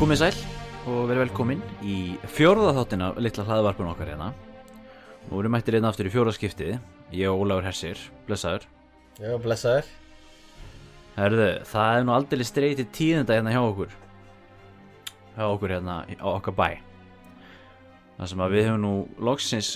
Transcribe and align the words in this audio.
Komið 0.00 0.16
sæl 0.16 0.36
og 0.88 1.10
verið 1.10 1.18
velkomin 1.26 1.58
í 1.84 1.94
fjórða 2.32 2.70
þáttina 2.72 3.10
litla 3.20 3.42
hlaðvarpun 3.44 3.88
okkar 3.90 4.08
hérna. 4.08 4.30
Nú 5.26 5.42
erum 5.42 5.52
mættir 5.52 5.74
hérna 5.76 5.90
aftur 5.90 6.06
í 6.08 6.12
fjóra 6.14 6.32
skiptið, 6.32 6.78
ég 7.12 7.28
og 7.28 7.42
Ólafur 7.44 7.66
Hersir, 7.66 8.00
blessaður. 8.24 8.62
Já, 9.20 9.34
blessaður. 9.44 9.90
Herðu, 11.18 11.48
það 11.68 11.96
er 11.98 12.06
nú 12.08 12.14
aldrei 12.14 12.44
streyti 12.48 12.86
tíðenda 12.96 13.36
hérna 13.36 13.52
hjá 13.52 13.60
okkur. 13.60 13.92
Hjá 15.34 15.44
okkur 15.50 15.74
hérna 15.76 15.96
á 16.08 16.28
okkar 16.30 16.56
bæ. 16.56 16.68
Það 18.16 18.30
sem 18.32 18.44
að 18.46 18.54
við 18.54 18.64
hefum 18.70 18.80
nú 18.86 18.92
loksins 19.28 19.68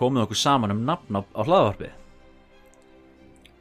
komið 0.00 0.24
okkur 0.24 0.40
saman 0.40 0.72
um 0.72 0.80
nafn 0.88 1.18
á, 1.18 1.22
á 1.36 1.40
hlaðvarpið. 1.44 1.92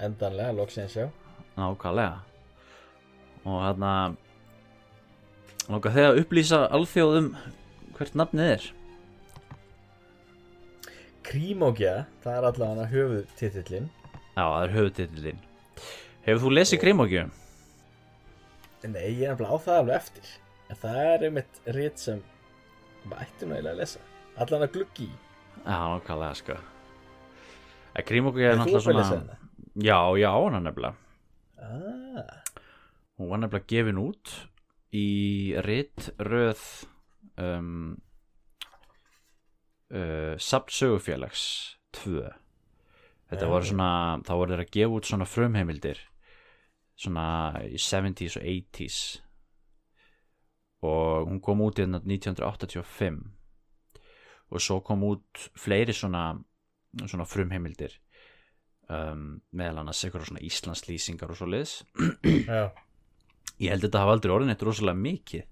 Endanlega, 0.08 0.56
loksins, 0.62 0.96
já. 0.96 1.12
Nákvæmlega. 1.60 2.24
Og 3.44 3.60
hérna, 3.66 3.92
nokkað 5.72 5.98
þegar 5.98 6.14
að 6.14 6.20
upplýsa 6.24 6.60
alþjóðum 6.78 7.30
hvert 7.98 8.18
nafnið 8.20 8.52
er. 8.56 8.68
Krímókja, 11.28 11.94
það 12.24 12.38
er 12.38 12.48
allavega 12.52 12.88
höfuðtitillin. 12.94 13.90
Já, 14.38 14.44
það 14.44 14.62
er 14.64 14.74
höfutitillinn. 14.78 15.42
Hefur 16.28 16.44
þú 16.46 16.54
lesið 16.54 16.82
Grimókju? 16.84 17.26
Nei, 18.88 19.08
ég 19.18 19.26
er 19.26 19.34
nefnilega 19.34 19.58
á 19.58 19.66
það 19.66 19.80
alveg 19.82 19.98
eftir. 19.98 20.32
En 20.68 20.80
það 20.80 21.00
er 21.04 21.26
einmitt 21.28 21.62
rít 21.76 22.02
sem 22.04 22.22
maður 23.08 23.26
ætti 23.26 23.48
nú 23.48 23.56
eiginlega 23.58 23.74
að 23.74 23.82
lesa. 23.82 24.04
Allan 24.38 24.66
að 24.68 24.74
gluggi. 24.76 25.08
Já, 25.64 25.78
nákvæmlega, 25.92 26.34
sko. 26.42 26.58
Grimókju 28.08 28.46
er 28.46 28.60
náttúrulega 28.62 29.08
svona... 29.08 29.08
hana? 29.10 29.38
Já, 29.78 30.00
já, 30.22 30.30
hann 30.32 30.60
er 30.60 30.66
nefnilega. 30.68 30.96
Ah, 31.58 32.36
Hún 33.18 33.32
var 33.32 33.42
nefnilega 33.42 33.72
gefin 33.72 34.00
út 34.04 34.34
í 34.96 35.08
ritt 35.66 36.12
röð 36.20 36.64
um, 37.38 37.98
uh, 39.92 40.36
Sapsögufélags 40.40 41.78
2 42.04 42.28
Þetta 43.28 43.44
Já. 43.44 43.52
voru 43.52 43.68
svona 43.68 43.92
þá 44.24 44.34
voru 44.40 44.54
þeir 44.54 44.64
að 44.64 44.76
gefa 44.78 44.98
út 44.98 45.10
svona 45.10 45.28
frumheimildir 45.28 46.00
svona 46.98 47.26
í 47.68 47.78
70s 47.82 48.38
og 48.40 48.46
80s 48.48 49.00
og 50.88 51.28
hún 51.28 51.42
kom 51.44 51.62
út 51.66 51.80
í 51.80 51.84
þarna 51.84 52.00
1985 52.06 53.20
og 54.48 54.64
svo 54.64 54.80
kom 54.86 55.04
út 55.04 55.50
fleiri 55.60 55.94
svona 55.94 56.30
svona 57.04 57.28
frumheimildir 57.28 57.98
um, 58.90 59.42
meðal 59.52 59.84
annars 59.84 60.04
einhverjum 60.06 60.32
svona 60.32 60.46
Íslandslýsingar 60.48 61.34
og 61.34 61.40
svo 61.40 61.50
liðs 61.52 61.82
já. 62.48 62.72
Ég 63.60 63.72
held 63.72 63.82
að 63.84 63.88
þetta 63.88 64.02
hafa 64.04 64.16
aldrei 64.18 64.34
orðin 64.36 64.54
eitt 64.54 64.66
rosalega 64.68 65.02
mikið. 65.02 65.46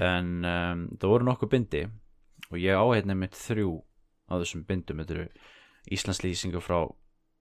En 0.00 0.28
um, 0.48 0.84
það 0.96 1.10
voru 1.12 1.26
nokkuð 1.28 1.50
bindi 1.52 1.82
og 2.50 2.56
ég 2.62 2.78
á 2.78 2.84
hérna 2.94 3.16
mitt 3.18 3.36
þrjú 3.36 3.72
á 4.30 4.34
þessum 4.40 4.62
bindum. 4.68 5.02
Þetta 5.02 5.16
eru 5.18 5.26
Íslandslýsingar 5.92 6.64
frá 6.64 6.78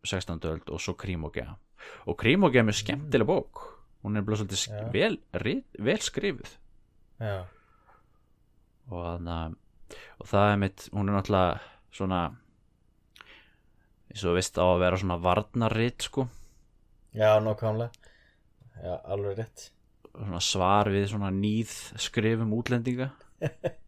16. 0.05 0.41
öld 0.51 0.69
og 0.69 0.81
svo 0.83 0.93
Krímógea 0.99 1.55
og 2.09 2.17
Krímógea 2.19 2.61
er 2.63 2.67
mjög 2.67 2.79
skemmtileg 2.81 3.27
bók. 3.29 3.61
Hún 4.05 4.17
er 4.19 4.25
bara 4.25 4.37
svolítið 4.37 4.59
sk- 4.61 4.91
vel, 4.93 5.15
vel 5.81 6.01
skrifuð. 6.03 6.51
Já, 7.19 7.45
og, 8.91 8.99
þarna, 9.01 9.37
og 10.19 10.27
það 10.29 10.49
er 10.51 10.59
mitt 10.61 10.83
hún 10.93 11.09
er 11.09 11.15
náttúrulega 11.15 11.55
svona 11.95 12.19
eins 14.11 14.21
og 14.23 14.29
þú 14.29 14.35
veist 14.37 14.59
á 14.61 14.65
að 14.67 14.81
vera 14.83 14.99
svona 15.01 15.17
varnarrit 15.23 16.05
sko. 16.05 16.27
Já, 17.15 17.31
nákvæmlega. 17.41 18.04
Já, 18.84 18.96
alveg 19.03 19.40
rétt. 19.40 19.69
svona 20.16 20.44
svar 20.44 20.91
við 20.91 21.09
svona 21.12 21.31
nýð 21.34 21.74
skrifum 22.02 22.53
útlendinga 22.56 23.12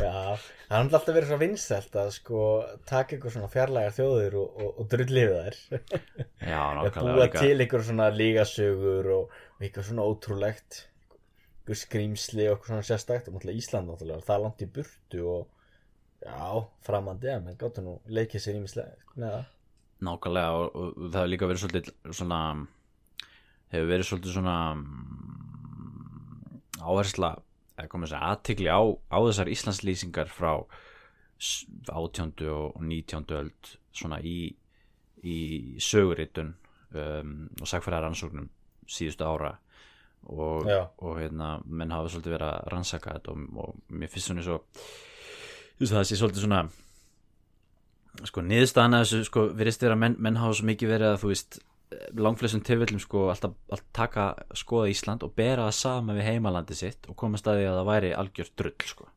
Já, 0.00 0.38
það 0.40 0.78
náttúrulega 0.78 0.98
alltaf 0.98 1.16
verið 1.16 1.28
svo 1.30 1.38
vinsælt 1.40 1.96
að 2.00 2.10
sko 2.16 2.44
taka 2.88 3.16
ykkur 3.18 3.34
svona 3.34 3.50
fjarlægar 3.52 3.96
þjóðir 3.96 4.36
og, 4.40 4.54
og, 4.56 4.70
og 4.80 4.88
drullið 4.94 5.34
þær. 5.34 5.58
já, 6.52 6.62
nákvæmlega 6.78 7.18
búa 7.18 7.26
til 7.34 7.66
ykkur 7.66 7.84
svona 7.88 8.08
lígasögur 8.14 9.10
og, 9.16 9.36
og 9.58 9.66
ykkur 9.68 9.88
svona 9.88 10.06
ótrúlegt 10.08 10.78
ykkur 11.62 11.80
skrýmsli 11.82 12.48
og 12.48 12.56
ykkur 12.56 12.72
svona 12.72 12.86
sérstækt 12.88 13.28
og 13.28 13.36
náttúrulega 13.36 13.60
Ísland 13.60 13.92
náttúrulega 13.92 14.26
það 14.26 14.36
er 14.36 14.44
langt 14.46 14.64
í 14.64 14.70
burtu 14.78 15.26
og 15.34 15.42
já, 16.24 16.46
framandi 16.88 17.36
menn 17.44 17.58
gáttu 17.60 17.84
nú 17.84 17.98
leikið 18.08 18.46
sér 18.46 18.60
ímislega 18.62 19.44
nákvæmlega 20.02 20.54
og 20.56 20.96
það 21.12 21.20
hefur 21.20 21.34
líka 21.34 21.50
verið 21.50 21.64
svolítið 21.66 22.16
svona 22.16 22.40
hefur 23.72 23.88
verið 23.88 24.08
svolítið 24.08 24.36
svona 24.36 24.56
mm, 24.76 26.60
áhersla 26.82 27.34
eða 27.78 27.90
komið 27.92 28.10
þess 28.10 28.18
að 28.18 28.26
aðtikli 28.30 28.68
á, 28.68 28.80
á 28.84 29.18
þessar 29.26 29.52
Íslandslýsingar 29.52 30.32
frá 30.32 30.52
18. 31.42 32.34
og 32.52 32.76
19. 32.78 33.24
öld 33.38 33.72
svona 33.92 34.20
í, 34.22 34.52
í 35.26 35.38
söguritun 35.82 36.52
um, 36.94 37.32
og 37.60 37.68
sagfæra 37.68 38.02
rannsóknum 38.04 38.48
síðustu 38.88 39.26
ára 39.26 39.56
og, 40.30 40.68
og 41.02 41.18
hérna, 41.18 41.56
menn 41.66 41.90
hafa 41.94 42.12
svolítið 42.12 42.36
verið 42.36 42.48
að 42.52 42.70
rannsaka 42.74 43.16
þetta 43.16 43.34
og, 43.34 43.58
og 43.64 43.80
mér 43.90 44.12
finnst 44.12 44.30
svona 44.30 44.46
svo 44.46 44.60
þú 44.62 45.82
veist 45.82 45.96
það 45.96 46.08
sé 46.08 46.18
svolítið 46.20 46.46
svona 46.46 46.62
sko 48.28 48.44
niðurstaðan 48.44 48.98
að 48.98 49.04
þessu 49.06 49.28
sko 49.30 49.44
virðist 49.56 49.82
vera 49.82 49.96
að 49.96 50.02
menn, 50.04 50.16
menn 50.22 50.38
hafa 50.38 50.58
svo 50.58 50.68
mikið 50.68 50.92
verið 50.92 51.10
að 51.10 51.20
þú 51.22 51.32
veist 51.32 51.58
langflestum 52.18 52.62
tilfellum 52.66 53.00
sko 53.02 53.26
alltaf, 53.32 53.54
alltaf 53.70 53.88
taka 53.96 54.26
skoða 54.58 54.90
Ísland 54.92 55.24
og 55.26 55.34
bera 55.38 55.66
það 55.68 55.76
sama 55.80 56.16
við 56.16 56.28
heimalandi 56.30 56.76
sitt 56.78 57.08
og 57.10 57.16
koma 57.20 57.40
staði 57.40 57.66
að 57.68 57.78
það 57.80 57.90
væri 57.90 58.12
algjört 58.18 58.54
drull 58.60 58.86
sko. 58.88 59.08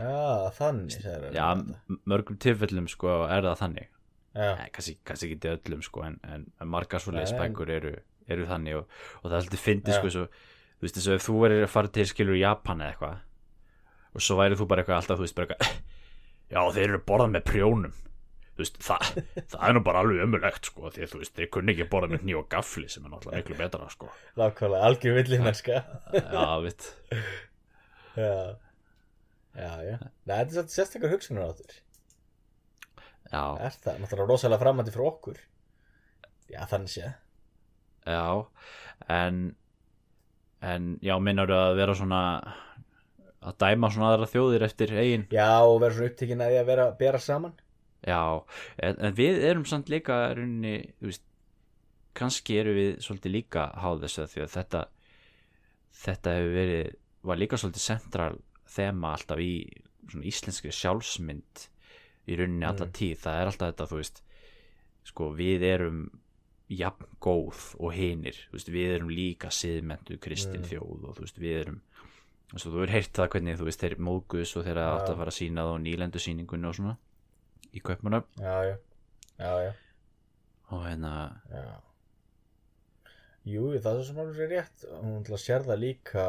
Já, 0.00 0.50
þannig 0.56 1.00
já, 1.36 1.46
mörgum 2.08 2.38
tilfellum 2.40 2.86
sko 2.88 3.16
er 3.28 3.44
það 3.50 3.58
þannig. 3.64 3.88
Nei, 4.30 4.68
kannski, 4.72 4.94
kannski 5.04 5.26
ekki 5.26 5.40
til 5.42 5.56
öllum 5.56 5.80
sko 5.82 6.04
en, 6.06 6.20
en, 6.30 6.44
margar 6.70 7.02
svo 7.02 7.10
Nei, 7.12 7.24
en- 7.24 7.26
leisbækur 7.26 7.72
eru, 7.74 7.90
eru 8.30 8.44
þannig 8.46 8.76
og, 8.78 8.92
og 9.20 9.24
það 9.26 9.34
er 9.34 9.40
alltaf 9.42 9.64
fyndið 9.66 9.96
sko 9.98 10.12
svo, 10.14 10.26
þú 10.78 10.86
veist 10.86 10.96
þess 11.00 11.10
að 11.10 11.24
þú 11.26 11.34
verður 11.42 11.66
að 11.66 11.72
fara 11.74 11.90
til 11.96 12.06
skilur 12.06 12.38
Japan 12.38 12.84
eða 12.84 12.94
eitthvað 12.94 13.18
og 14.14 14.22
svo 14.24 14.36
væri 14.38 14.58
þú 14.60 14.68
bara 14.70 14.84
eitthvað 14.84 15.00
alltaf 15.00 15.18
þú 15.18 15.26
veist 15.26 15.36
bara 15.40 15.56
eitthvað 15.56 15.74
já 16.54 16.60
þeir 16.78 16.86
eru 16.86 17.02
borðað 17.10 17.34
með 17.34 17.44
prjónum 17.50 17.98
veist 18.62 18.80
það, 18.84 19.20
það 19.52 19.66
er 19.68 19.76
nú 19.76 19.82
bara 19.86 20.02
alveg 20.04 20.24
ömulegt 20.24 20.70
sko 20.70 20.90
því 20.94 21.04
að 21.04 21.12
þú 21.12 21.20
veist 21.22 21.36
þeir 21.36 21.50
kunni 21.56 21.74
ekki 21.74 21.88
borða 21.92 22.10
með 22.14 22.24
hníu 22.24 22.40
og 22.40 22.48
gafli 22.52 22.88
sem 22.92 23.04
er 23.04 23.12
náttúrulega 23.14 23.42
miklu 23.42 23.58
betra 23.60 23.90
sko. 23.92 24.10
Lákvæmlega, 24.40 24.88
algjör 24.90 25.16
villið 25.20 25.44
mennska 25.46 25.82
já 26.16 26.48
vitt 26.64 26.88
já, 28.16 28.34
já, 29.54 29.72
já. 29.86 29.96
Nei, 30.00 30.34
þetta 30.34 30.42
er 30.44 30.54
svolítið 30.56 30.76
sérstakar 30.76 31.14
hugsunar 31.14 31.52
áttur 31.52 31.78
já, 33.30 33.42
er 33.66 33.78
það, 33.78 34.02
náttúrulega 34.02 34.28
rosalega 34.32 34.62
framandi 34.64 34.94
frá 34.94 35.06
okkur. 35.06 35.38
Já, 36.50 36.64
þannig 36.66 36.90
sé. 36.90 37.12
Já 38.10 38.46
en 39.06 39.54
en 40.60 40.98
já 41.00 41.14
minnar 41.22 41.50
að 41.54 41.78
vera 41.78 41.94
svona 41.96 42.22
að 43.40 43.56
dæma 43.62 43.88
svona 43.92 44.10
aðra 44.12 44.28
þjóðir 44.28 44.64
eftir 44.66 44.90
eigin 44.92 45.26
já, 45.32 45.62
og 45.64 45.78
vera 45.80 45.96
svo 45.96 46.08
upptekinn 46.10 46.42
að 46.44 46.52
því 46.52 46.58
að 46.60 46.70
vera 46.72 46.86
að 46.90 46.98
bera 47.00 47.20
saman 47.24 47.54
Já, 48.06 48.20
en, 48.80 48.96
en 48.98 49.14
við 49.18 49.42
erum 49.44 49.64
samt 49.68 49.90
líka 49.92 50.14
runni, 50.34 50.76
veist, 51.04 51.22
kannski 52.16 52.56
erum 52.62 52.74
við 52.78 52.94
svolítið 53.04 53.32
líka 53.34 53.66
háð 53.76 54.06
þess 54.06 54.18
að 54.22 54.30
því 54.32 54.40
að 54.46 54.54
þetta, 54.54 54.80
þetta 56.04 56.34
hefur 56.38 56.54
verið, 56.56 56.94
var 57.28 57.40
líka 57.40 57.58
svolítið 57.60 57.84
central 57.84 58.32
þema 58.70 59.12
alltaf 59.16 59.42
í 59.44 59.52
svona 60.10 60.26
íslenskri 60.30 60.72
sjálfsmynd 60.74 61.66
í 62.30 62.38
rauninni 62.38 62.66
alla 62.66 62.86
Mm. 62.88 62.94
tíð, 62.96 63.16
það 63.24 63.40
er 63.42 63.50
alltaf 63.50 63.68
þetta, 63.74 63.86
þú 63.90 64.00
veist, 64.00 64.22
sko, 65.10 65.28
við 65.36 65.62
erum 65.68 66.00
jafn 66.70 67.06
góð 67.20 67.60
og 67.82 67.92
hinir, 67.94 68.36
veist, 68.52 68.68
við 68.70 68.94
erum 68.96 69.10
líka 69.10 69.50
siðmentu 69.50 70.18
kristin 70.22 70.62
Mm. 70.62 70.68
þjóð 70.70 71.04
og 71.10 71.16
þú 71.16 71.20
veist, 71.26 71.38
við 71.38 71.60
erum, 71.60 71.80
þú 72.48 72.56
veist, 72.56 72.66
þú 72.66 72.82
er 72.82 72.94
heyrt 72.96 73.12
það 73.12 73.28
hvernig, 73.34 73.58
þú 73.60 73.64
veist, 73.68 73.80
þeir 73.84 73.96
móðgus 73.98 74.56
og 74.56 74.64
þeir 74.64 74.76
Já. 74.80 74.88
átt 74.96 75.08
að 75.10 75.16
fara 75.20 75.30
að 75.34 75.38
sína 75.40 75.62
það 75.66 75.74
á 75.74 75.84
nýlendu 75.84 76.18
sýningunni 76.26 76.68
og 76.70 76.74
svona 76.80 76.96
í 77.74 77.82
kaupmanöfn 77.84 78.42
já, 78.42 78.56
já, 79.38 79.52
já, 79.66 79.70
og 80.70 80.84
hérna 80.86 81.14
Jú, 83.48 83.70
það 83.80 83.98
er 83.98 84.02
sem 84.04 84.18
alveg 84.20 84.36
sér 84.36 84.50
rétt. 84.52 84.82
Hún 85.00 85.22
til 85.24 85.32
að 85.32 85.40
sér 85.40 85.62
það 85.64 85.78
líka 85.80 86.24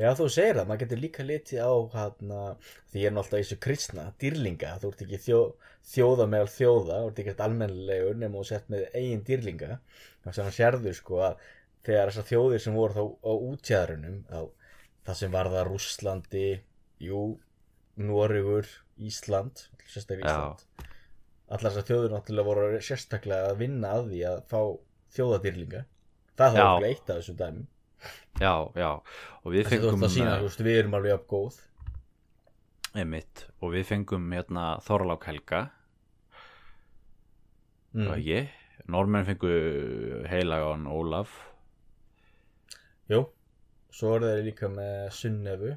Já, 0.00 0.08
þú 0.16 0.24
segir 0.32 0.56
það, 0.56 0.66
maður 0.68 0.80
getur 0.82 1.00
líka 1.02 1.24
litið 1.28 1.60
á 1.62 1.72
hana, 1.92 2.38
því 2.90 3.02
ég 3.02 3.10
er 3.10 3.18
alltaf 3.20 3.36
í 3.36 3.42
þessu 3.42 3.58
kristna 3.62 4.04
dýrlinga, 4.18 4.70
þú 4.80 4.90
ert 4.90 5.02
ekki 5.04 5.18
þjó, 5.20 5.40
þjóða 5.92 6.26
meðal 6.32 6.48
þjóða, 6.54 6.96
þú 7.02 7.10
ert 7.10 7.20
ekki 7.22 7.34
almennilegur 7.46 8.18
nema 8.22 8.40
þú 8.40 8.46
sett 8.48 8.72
með 8.72 8.86
eigin 8.98 9.24
dýrlinga. 9.28 9.76
Þannig 10.24 10.40
að 10.46 10.56
sérðu 10.56 10.94
sko 10.96 11.20
að 11.28 11.44
þegar 11.86 12.10
þessar 12.10 12.28
þjóðir 12.30 12.64
sem 12.64 12.78
voru 12.80 12.96
þá 12.96 13.04
á 13.04 13.32
útjæðrunum 13.52 14.18
þá 14.32 14.40
það 15.06 15.20
sem 15.20 15.36
varða 15.36 15.66
Rússlandi 15.68 16.46
jú, 17.02 17.22
Noregur 18.00 18.68
Ísland, 18.98 19.64
sérstaklega 19.86 20.28
Já. 20.28 20.38
Ísland. 20.38 20.88
Allar 21.52 21.68
þessar 21.68 21.88
þjóður 21.88 22.14
náttúrulega 22.14 22.48
voru 22.48 22.80
sérstaklega 22.80 23.50
að 23.52 23.60
vinna 23.60 23.90
að 23.98 24.06
því 24.12 24.22
að 24.30 24.38
fá 24.48 24.60
þjóðadýrlinga. 25.16 25.82
Það 26.40 26.56
Já. 26.56 26.62
var 26.62 26.70
okkur 26.70 26.88
eitt 26.88 27.10
af 27.10 27.20
þessum 27.20 27.38
dæmum. 27.42 27.68
Já, 28.40 28.54
já. 28.74 28.90
Og 29.42 29.52
við 29.52 29.66
Þessi 29.66 29.76
þú 29.76 29.82
fengum 29.84 30.02
ert 30.02 30.08
að 30.08 30.14
sína, 30.16 30.32
eh, 30.32 30.40
þú 30.40 30.48
veist, 30.48 30.64
við 30.66 30.78
erum 30.80 30.96
alveg 30.98 31.14
upp 31.18 31.26
góð. 31.28 31.60
Einmitt, 32.92 33.44
og 33.60 33.72
við 33.72 33.86
fengum 33.88 34.32
hérna 34.32 34.64
Þorlák 34.84 35.28
Helga. 35.30 35.62
Mm. 37.92 38.08
og 38.08 38.16
ekki? 38.16 38.40
Normenn 38.88 39.26
fengu 39.28 39.52
heilagan 40.26 40.88
Ólaf. 40.90 41.34
Jú, 43.12 43.26
svo 43.92 44.16
er 44.16 44.24
þeir 44.24 44.44
líka 44.46 44.68
með 44.72 45.10
Sunnefu 45.12 45.72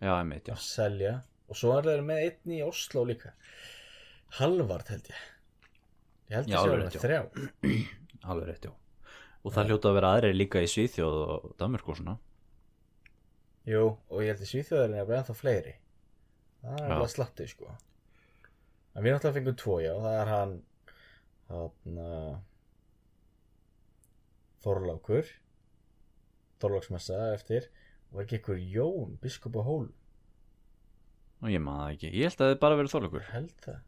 já, 0.00 0.12
einmitt, 0.18 0.48
já, 0.50 0.56
selja 0.60 1.12
og 1.50 1.58
svo 1.58 1.74
er 1.76 1.88
þeir 1.88 2.02
með 2.06 2.24
einn 2.26 2.54
í 2.54 2.62
Oslo 2.62 3.02
líka. 3.08 3.32
Halvard 4.38 4.90
held 4.92 5.10
ég. 5.10 5.22
Ég 6.30 6.36
held 6.38 6.52
ég 6.52 6.54
sé 6.54 6.60
alveg 6.62 6.84
með 6.84 6.98
þrjá. 7.02 7.20
Alveg 8.30 8.50
rétt, 8.50 8.66
já. 8.68 8.72
Og 9.40 9.54
það 9.54 9.70
hljóta 9.70 9.90
að 9.90 9.96
vera 9.96 10.10
aðrir 10.14 10.36
líka 10.36 10.62
í 10.62 10.68
Svíþjóð 10.70 11.16
og 11.24 11.46
Danmörk 11.58 11.88
og 11.90 11.98
svona. 11.98 12.16
Jú, 13.66 13.84
og 13.96 14.22
ég 14.22 14.34
held 14.34 14.44
í 14.44 14.50
Svíþjóðarinn 14.50 14.98
er 15.00 15.08
bara 15.08 15.22
ennþá 15.22 15.36
fleiri. 15.38 15.74
Það 16.60 16.82
er 16.84 16.94
alveg 16.94 17.12
slatti 17.14 17.48
sko. 17.50 17.74
En 18.94 19.06
við 19.06 19.14
náttúrulega 19.14 19.38
fengum 19.38 19.58
tvo, 19.58 19.76
já, 19.82 19.92
það 20.04 20.18
er 20.20 20.32
hann 20.34 20.56
hann 21.50 22.00
Þorlákur. 24.60 25.30
Þorláksmessa 26.60 27.22
eftir. 27.32 27.70
Og 28.12 28.22
ekki 28.22 28.38
ykkur 28.38 28.60
Jón, 28.60 29.16
biskup 29.22 29.56
á 29.58 29.62
hól 29.64 29.88
og 31.40 31.52
ég 31.52 31.62
maður 31.64 31.84
það 31.86 31.94
ekki, 31.94 32.10
ég 32.16 32.28
held 32.30 32.42
að 32.44 32.50
það 32.52 32.58
bara 32.64 32.78
verið 32.80 32.94
Þorlákur. 32.94 33.28
Held 33.34 33.54
það. 33.66 33.78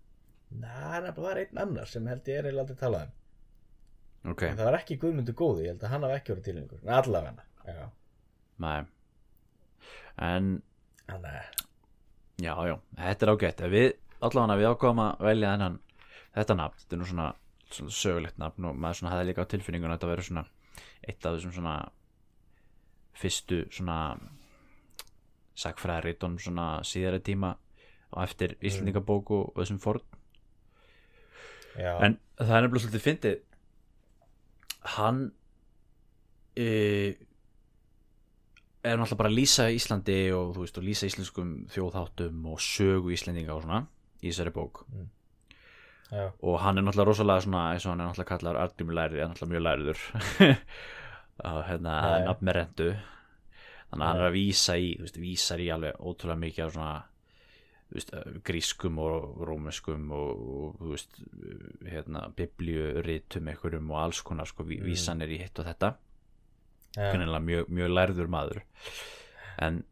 Næ, 0.52 0.72
það 1.08 1.20
var 1.24 1.40
einn 1.42 1.60
annar 1.64 1.88
sem 1.90 2.06
held 2.10 2.28
ég 2.28 2.38
er 2.40 2.48
eiginlega 2.48 2.64
aldrei 2.66 2.80
talað 2.82 3.04
um. 3.06 3.12
Ok, 4.32 4.42
En 4.46 4.58
það 4.58 4.68
var 4.68 4.78
ekki 4.78 4.98
Guðmundur 5.02 5.36
góði, 5.38 5.64
ég 5.66 5.72
held 5.74 5.84
að 5.86 5.92
hann 5.94 6.06
hafa 6.06 6.18
ekki 6.20 6.32
verið 6.34 6.44
til 6.46 6.56
einhver 6.60 6.92
allavega. 6.98 7.46
Já, 7.66 7.84
nei. 8.62 8.80
En 10.22 10.50
hann 11.08 11.26
er 11.30 11.48
Já, 12.42 12.54
þetta 12.98 13.26
er 13.26 13.32
ágætt. 13.32 13.64
Við, 13.72 13.88
allavega 14.22 14.58
við 14.60 14.68
ákváðum 14.72 15.02
að 15.04 15.24
velja 15.28 15.54
þennan 15.54 15.80
þetta 16.36 16.56
nafn, 16.58 16.78
þetta 16.82 16.96
er 16.96 17.00
nú 17.02 17.08
svona, 17.10 17.26
svona 17.70 17.96
sögulegt 17.96 18.38
nafn 18.40 18.68
og 18.68 18.78
maður 18.80 19.00
svona 19.00 19.14
hafði 19.14 19.28
líka 19.28 19.44
á 19.44 19.50
tilfinningun 19.52 19.92
að 19.92 19.98
þetta 19.98 20.12
verður 20.12 20.28
svona 20.28 20.44
eitt 21.02 21.26
af 21.26 21.36
þessum 21.36 21.54
svona 21.56 21.74
fyrstu 23.22 23.58
svona 23.74 23.98
sagfræðaritum 25.58 26.38
svona 26.40 26.66
síðari 26.86 27.20
tíma 27.24 27.54
og 28.12 28.22
eftir 28.24 28.56
Íslandingabóku 28.60 29.38
og 29.48 29.60
þessum 29.60 29.80
forn. 29.82 30.02
Já, 31.78 31.96
en 32.04 32.18
það 32.36 32.56
er 32.56 32.64
nefnilega 32.66 32.84
svolítið 32.84 33.04
fyndið. 33.06 33.38
Hann 34.96 35.20
e, 36.58 36.66
er 38.82 38.98
náttúrulega 38.98 39.20
bara 39.22 39.30
að 39.32 39.38
lýsa 39.38 39.68
Íslandi 39.72 40.18
og 40.36 40.52
þú 40.56 40.66
veist 40.66 40.80
og 40.80 40.86
lýsa 40.86 41.08
íslenskum 41.08 41.54
þjóðháttum 41.72 42.46
og 42.52 42.60
sögu 42.60 43.14
Íslendinga 43.14 43.56
og 43.56 43.64
svona 43.64 43.84
í 44.20 44.28
þessari 44.28 44.54
bók. 44.54 44.84
Já, 46.12 46.26
og 46.28 46.58
hann 46.60 46.76
er 46.76 46.84
náttúrulega 46.84 47.08
rosalega 47.08 47.46
svona 47.46 47.64
eins 47.72 47.86
og 47.86 47.94
hann 47.94 48.02
er 48.02 48.10
náttúrulega 48.10 48.32
kallar 48.34 48.60
Argrim 48.60 48.92
lærið, 48.92 49.22
hann 49.22 49.30
er 49.30 49.32
náttúrulega 49.32 49.52
mjög 49.54 49.64
læriður 49.68 50.00
og 51.48 51.62
hérna 51.70 51.94
nafn 52.26 52.48
með 52.48 52.58
rendu 52.58 52.88
þannig 53.92 54.02
að 54.06 54.08
hann 54.08 54.20
er 54.22 54.26
að 54.30 54.36
vísa 54.38 54.76
í 54.80 54.90
veist, 55.02 55.18
vísar 55.20 55.60
í 55.62 55.68
alveg 55.74 55.98
ótrúlega 56.00 56.40
mikið 56.42 56.64
af 56.64 56.72
svona 56.72 56.92
veist, 57.92 58.12
grískum 58.48 58.98
og 59.04 59.42
rómuskum 59.44 60.06
og, 60.16 60.42
og 60.80 60.86
veist 60.94 61.18
hérna, 61.84 62.24
biblíuritum 62.38 63.50
einhverjum 63.52 63.90
og 63.92 64.00
alls 64.06 64.22
konar 64.24 64.48
sko, 64.48 64.64
Mm. 64.64 64.86
vísanir 64.88 65.28
í 65.28 65.38
hitt 65.42 65.58
og 65.60 65.68
þetta. 65.68 65.92
Kannilega 66.96 67.40
mjög, 67.44 67.68
mjög 67.72 67.92
lærður 67.92 68.28
maður. 68.32 68.62
En, 69.60 69.82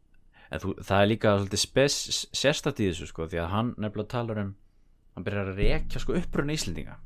en 0.51 0.59
þú, 0.61 0.73
það 0.81 1.01
er 1.01 1.07
líka 1.09 1.35
sérstætt 1.53 2.81
í 2.81 2.89
þessu 2.89 3.07
sko, 3.09 3.25
því 3.29 3.39
að 3.41 3.49
hann 3.53 3.71
nefnilega 3.77 4.09
talar 4.17 4.41
um 4.43 4.51
hann 5.15 5.25
byrjar 5.27 5.49
að 5.51 5.57
rekja 5.61 5.99
sko 6.01 6.13
uppruna 6.17 6.53
Íslendinga. 6.55 6.97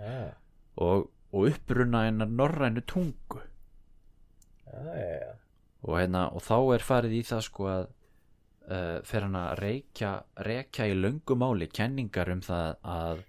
Já, 0.00 0.34
og, 0.80 1.10
og 1.34 1.46
uppruna 1.50 2.06
hennar 2.06 2.30
norrænu 2.30 2.82
tungu. 2.88 3.42
Já, 4.66 4.80
já, 4.96 5.10
já. 5.20 5.32
Og, 5.82 5.96
hérna, 5.96 6.26
og 6.34 6.44
þá 6.44 6.56
er 6.76 6.84
farið 6.84 7.16
í 7.18 7.22
það 7.30 7.42
sko 7.46 7.68
að 7.72 7.84
uh, 8.70 8.96
fer 9.06 9.26
hann 9.26 9.38
að 9.40 9.52
reykja, 9.64 10.14
rekja 10.46 10.88
í 10.90 10.96
löngu 10.98 11.36
máli 11.40 11.70
kenningar 11.72 12.32
um 12.32 12.42
það 12.44 12.74
að 12.94 13.22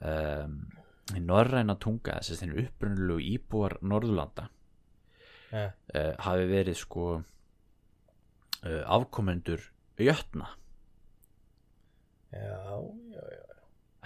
um, 0.00 0.58
norræna 1.22 1.76
tunga 1.80 2.18
þessi 2.20 2.40
þinn 2.42 2.58
upprunulegu 2.66 3.30
íbúar 3.36 3.78
Norðurlanda 3.82 4.48
já. 5.52 5.70
uh, 5.70 6.12
hafi 6.26 6.46
verið 6.50 6.78
sko 6.82 7.08
uh, 7.16 8.84
afkomendur 8.98 9.70
jötna 9.98 10.52
Já, 12.36 12.82
já, 13.14 13.22
já. 13.32 13.54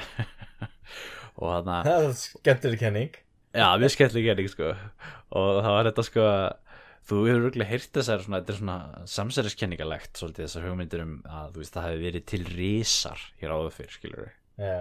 og 1.40 1.46
þannig 1.50 1.72
að 1.80 1.86
Það 1.88 2.04
er 2.04 2.12
skemmtileg 2.20 2.82
kenning. 2.82 3.16
Já, 3.50 3.66
mjög 3.80 3.94
skemmtileg 3.96 4.26
gerning 4.28 4.50
sko 4.52 4.68
og 4.70 5.48
það 5.64 5.72
var 5.74 5.88
þetta 5.88 6.04
sko 6.06 6.26
þú 7.08 7.24
hefur 7.26 7.42
rúglega 7.46 7.70
heyrt 7.70 7.90
þessar 7.96 8.24
svona, 8.24 8.40
þetta 8.40 8.52
er 8.52 8.60
svona 8.60 8.78
samsæriskenningalegt 9.14 10.20
svolítið 10.20 10.46
þessar 10.46 10.68
hugmyndir 10.68 11.04
um 11.06 11.16
að 11.26 11.52
þú 11.54 11.62
veist 11.64 11.76
það 11.76 11.88
hefði 11.88 12.06
verið 12.06 12.24
til 12.32 12.42
risar 12.52 13.26
hér 13.40 13.54
áður 13.56 13.76
fyrr 13.78 13.94
skilur 13.96 14.24
við 14.26 14.36
Já, 14.60 14.78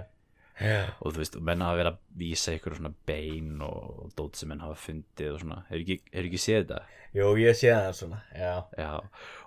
já, 0.60 0.80
og 1.00 1.14
þú 1.16 1.22
veist, 1.22 1.36
og 1.40 1.44
menn 1.48 1.62
hafa 1.64 1.80
verið 1.80 1.92
að 1.94 2.00
vísa 2.20 2.54
ykkur 2.58 2.76
svona 2.76 2.94
bein 3.08 3.52
og, 3.64 3.84
og 4.04 4.16
dót 4.20 4.40
sem 4.40 4.50
menn 4.52 4.64
hafa 4.66 4.76
fundið 4.76 5.36
og 5.38 5.44
svona, 5.46 5.60
hefur 5.70 5.84
ekki, 5.86 6.00
hefur 6.12 6.28
ekki 6.30 6.42
séð 6.44 6.64
þetta? 6.66 6.80
Jú, 7.16 7.30
ég 7.42 7.56
sé 7.58 7.72
það 7.74 7.96
svona, 7.98 8.20
já, 8.38 8.52
Já, 8.78 8.90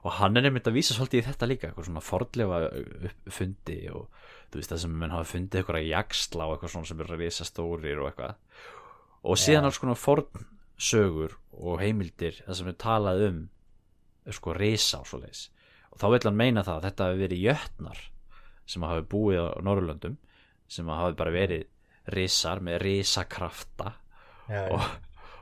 og 0.02 0.16
hann 0.18 0.40
er 0.40 0.48
nefnt 0.48 0.70
að 0.72 0.78
vísa 0.80 0.96
svolítið 0.96 1.20
í 1.20 1.26
þetta 1.28 1.48
líka, 1.50 1.68
eitthvað 1.68 1.90
svona 1.90 2.02
fordlefa 2.02 2.62
fundi 3.36 3.76
og 3.92 4.08
þú 4.50 4.58
veist 4.58 4.72
það 4.72 4.80
sem 4.82 4.96
menn 5.02 5.14
hafa 5.14 5.28
fundið 5.30 5.60
eitthvað 5.60 5.86
jaksla 5.90 6.48
og 6.48 6.56
eitthvað 6.56 6.72
svona 6.74 6.90
sem 6.90 7.04
eru 7.04 7.14
að 7.14 7.22
risa 7.22 7.46
stórir 7.46 8.00
og 8.02 8.08
eitthvað. 8.08 8.34
Og 9.22 9.38
síðan 9.38 9.68
alls 9.68 9.78
konar 9.78 10.00
forn 10.00 10.48
sögur 10.80 11.36
og 11.52 11.80
heimildir 11.82 12.40
það 12.46 12.58
sem 12.58 12.70
er 12.70 12.78
talað 12.80 13.24
um 13.28 13.40
sko 14.32 14.54
risa 14.56 15.02
og 15.02 15.08
svoleiðis. 15.10 15.46
Og 15.92 16.00
þá 16.00 16.06
vil 16.14 16.24
hann 16.28 16.38
meina 16.38 16.64
það 16.66 16.78
að 16.78 16.86
þetta 16.88 17.08
hafi 17.08 17.22
verið 17.22 17.46
jötnar 17.46 18.02
sem 18.72 18.86
hafi 18.86 19.06
búið 19.12 19.40
á 19.42 19.46
Norrlöndum 19.66 20.18
sem 20.72 20.88
hafi 20.88 21.16
bara 21.18 21.34
verið 21.34 21.66
risar 22.12 22.62
með 22.64 22.80
risakrafta 22.86 23.92
já, 24.48 24.62
og, 24.72 24.86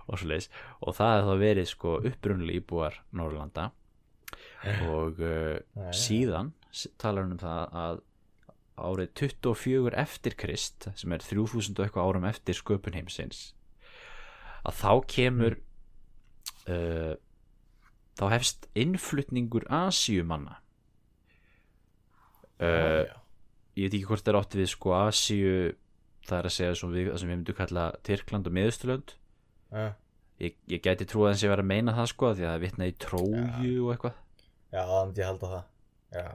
og 0.08 0.22
svoleiðis. 0.22 0.50
Og 0.80 0.96
það 0.96 1.14
hefði 1.14 1.28
þá 1.28 1.44
verið 1.44 1.70
sko 1.70 1.96
upprunnulega 2.10 2.62
íbúar 2.62 3.02
Norrlanda 3.16 3.70
og 4.90 5.20
uh, 5.25 5.58
síðan 5.96 6.52
talar 7.00 7.25
hann 7.25 7.37
um 7.37 7.40
það 7.40 7.76
að 7.84 8.02
árið 8.80 9.14
24 9.20 9.96
eftir 10.00 10.37
Krist 10.40 10.88
sem 10.96 11.12
er 11.12 11.25
3000 11.25 11.76
og 11.76 11.87
eitthvað 11.87 12.10
árum 12.10 12.26
eftir 12.28 12.56
sköpun 12.56 12.96
heimsins 12.96 13.50
að 14.67 14.81
þá 14.81 14.93
kemur 15.11 15.57
uh, 16.69 17.14
þá 18.21 18.25
hefst 18.35 18.69
innflutningur 18.79 19.67
Asíumanna. 19.73 20.59
Uh, 22.61 23.09
ég 23.79 23.88
veit 23.88 23.95
ekki 23.95 24.09
hvort 24.11 24.25
það 24.26 24.35
er 24.35 24.40
átt 24.43 24.59
við 24.59 24.69
sko 24.75 24.93
Asíu 24.99 25.55
það 26.29 26.37
er 26.38 26.49
að 26.50 26.55
segja 26.57 26.76
svo 26.76 26.90
við, 26.93 27.09
sem 27.17 27.31
við 27.31 27.37
myndum 27.38 27.59
kalla 27.59 27.87
Tyrkland 28.07 28.50
og 28.50 28.57
Miðausturlönd. 28.57 29.14
Já, 29.71 29.87
ég, 30.43 30.59
ég 30.71 30.85
gæti 30.85 31.07
trúið 31.09 31.31
að 31.31 31.35
hans 31.35 31.47
ég 31.47 31.55
var 31.55 31.62
að 31.64 31.71
meina 31.71 31.97
það 31.97 32.12
sko 32.12 32.33
því 32.35 32.47
að 32.47 32.52
það 32.52 32.62
vitna 32.67 32.90
í 32.90 32.95
tróju 33.07 33.75
og 33.87 33.90
eitthvað. 33.95 34.21
Já, 34.71 34.83
það 34.83 35.00
myndi 35.00 35.23
ég 35.23 35.31
halda 35.31 35.50
það. 35.55 35.67
Já, 36.11 36.26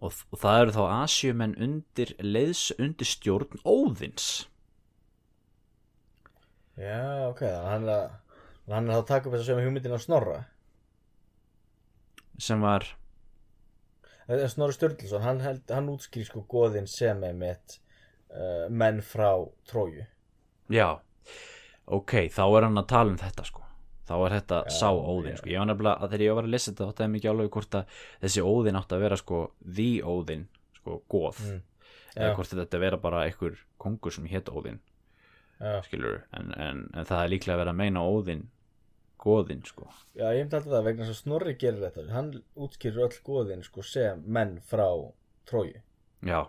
og, 0.00 0.20
og 0.32 0.42
það 0.42 0.60
eru 0.64 0.76
þá 0.76 0.82
Asíumenn 0.96 1.56
undir 1.66 2.12
leiðs 2.24 2.66
undir 2.80 3.08
stjórn 3.08 3.64
Óðins 3.64 4.28
já, 6.76 7.28
ok, 7.30 7.40
þannig 7.40 7.92
að 7.94 8.74
hann 8.74 8.88
er 8.90 8.94
er 8.96 9.00
að 9.00 9.06
taka 9.08 9.28
upp 9.28 9.34
þess 9.36 9.44
að 9.46 9.50
sögum 9.52 9.66
hugmyndin 9.68 9.94
á 9.96 10.00
Snorra. 10.02 10.38
sem 12.38 12.60
var 12.60 12.84
Snorri 14.50 14.74
Sturluson, 14.74 15.22
hann, 15.22 15.40
held, 15.40 15.62
hann 15.70 15.88
útskýr 15.92 16.26
sko 16.26 16.42
goðin 16.50 16.88
sem 16.90 17.22
er 17.24 17.36
mitt 17.38 17.76
uh, 18.34 18.66
menn 18.68 18.98
frá 19.06 19.30
Tróju. 19.70 20.04
já, 20.72 20.88
ok, 21.86 22.26
þá 22.34 22.42
er 22.58 22.66
hann 22.66 22.80
að 22.82 22.88
tala 22.90 23.14
um 23.14 23.20
þetta 23.20 23.44
sko 23.46 23.62
þá 24.06 24.12
er 24.26 24.34
þetta 24.36 24.58
sá 24.70 24.88
Óðinn 24.94 25.32
já. 25.34 25.38
sko. 25.40 25.48
ég 25.50 25.58
var 25.62 25.66
nefnilega 25.70 26.02
að 26.02 26.10
þegar 26.12 26.24
ég 26.26 26.34
var 26.38 26.46
að 26.46 26.52
lesa 26.54 26.72
þetta 26.72 26.90
þá 26.92 27.00
er 27.06 27.08
mikið 27.14 27.30
alveg 27.32 27.48
hvort 27.56 27.78
að 27.78 27.94
þessi 28.22 28.42
Óðinn 28.46 28.78
átti 28.78 28.94
að 28.98 29.02
vera 29.06 29.16
sko 29.22 29.40
the 29.78 29.88
Óðinn, 30.02 30.44
sko, 30.80 30.98
goð 31.10 31.40
Mm. 31.46 31.62
eða 32.16 32.28
Já. 32.30 32.34
hvort 32.36 32.48
þetta 32.52 32.64
ætti 32.66 32.76
að 32.78 32.84
vera 32.86 32.96
bara 33.02 33.24
einhver 33.26 33.56
kongur 33.82 34.12
sem 34.14 34.26
hétt 34.30 34.48
Óðinn 34.50 34.78
Já, 34.78 34.95
skilur, 35.86 36.20
en, 36.36 36.52
en, 36.60 36.82
en 36.92 37.08
það 37.08 37.22
er 37.22 37.32
líklega 37.32 37.56
að 37.56 37.62
vera 37.62 37.72
að 37.72 37.80
meina 37.80 38.04
Óðinn 38.04 38.44
goðinn 39.26 39.62
sko 39.66 39.86
já, 40.14 40.28
ég 40.36 40.42
myndi 40.44 40.58
alltaf 40.58 40.74
það 40.74 40.84
vegna 40.90 41.06
að 41.08 41.16
Snorri 41.18 41.54
gerir 41.58 41.82
þetta. 41.86 42.04
Hann 42.12 42.28
útskýrir 42.66 43.06
öll 43.06 43.18
goðin 43.26 43.64
sko 43.64 43.84
sem 43.86 44.22
menn 44.26 44.58
frá 44.68 44.88
Tróju 45.48 45.80
já, 46.26 46.40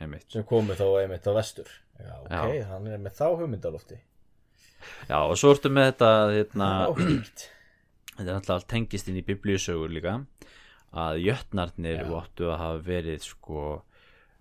einmitt 0.00 0.26
sem 0.32 0.46
komu 0.48 0.76
þá 0.78 0.86
einmitt 1.02 1.26
á 1.28 1.32
vestur. 1.36 1.70
Já, 1.94 2.14
ok, 2.24 2.54
Já. 2.58 2.64
hann 2.72 2.86
er 2.90 2.98
með 3.02 3.16
þá 3.20 3.26
hugmyndalofti. 3.38 3.98
Já, 5.08 5.18
og 5.22 5.36
svo 5.38 5.52
ertu 5.54 5.70
með 5.72 5.92
þetta 5.92 6.10
hérna, 6.32 6.68
þetta 8.16 8.26
er 8.26 8.34
alltaf 8.34 8.66
tengist 8.70 9.08
inn 9.10 9.20
í 9.20 9.24
biblíusögur 9.26 9.92
líka 9.94 10.18
að 10.94 11.20
jötnarnir 11.24 12.02
Já. 12.02 12.08
áttu 12.20 12.50
að 12.50 12.60
hafa 12.60 12.82
verið 12.86 13.26
sko 13.26 13.64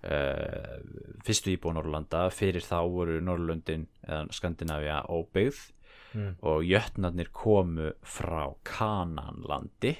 fyrstu 0.03 1.53
íbúið 1.53 1.77
Norrlanda 1.77 2.25
fyrir 2.35 2.65
þá 2.65 2.77
voru 2.91 3.19
Norrlöndin 3.23 3.85
eða 4.07 4.25
Skandinavia 4.35 5.01
óbyggð 5.09 5.69
Mm. 6.13 6.35
og 6.45 6.61
jötnarnir 6.61 7.31
komu 7.33 7.87
frá 8.05 8.43
Kananlandi 8.63 9.95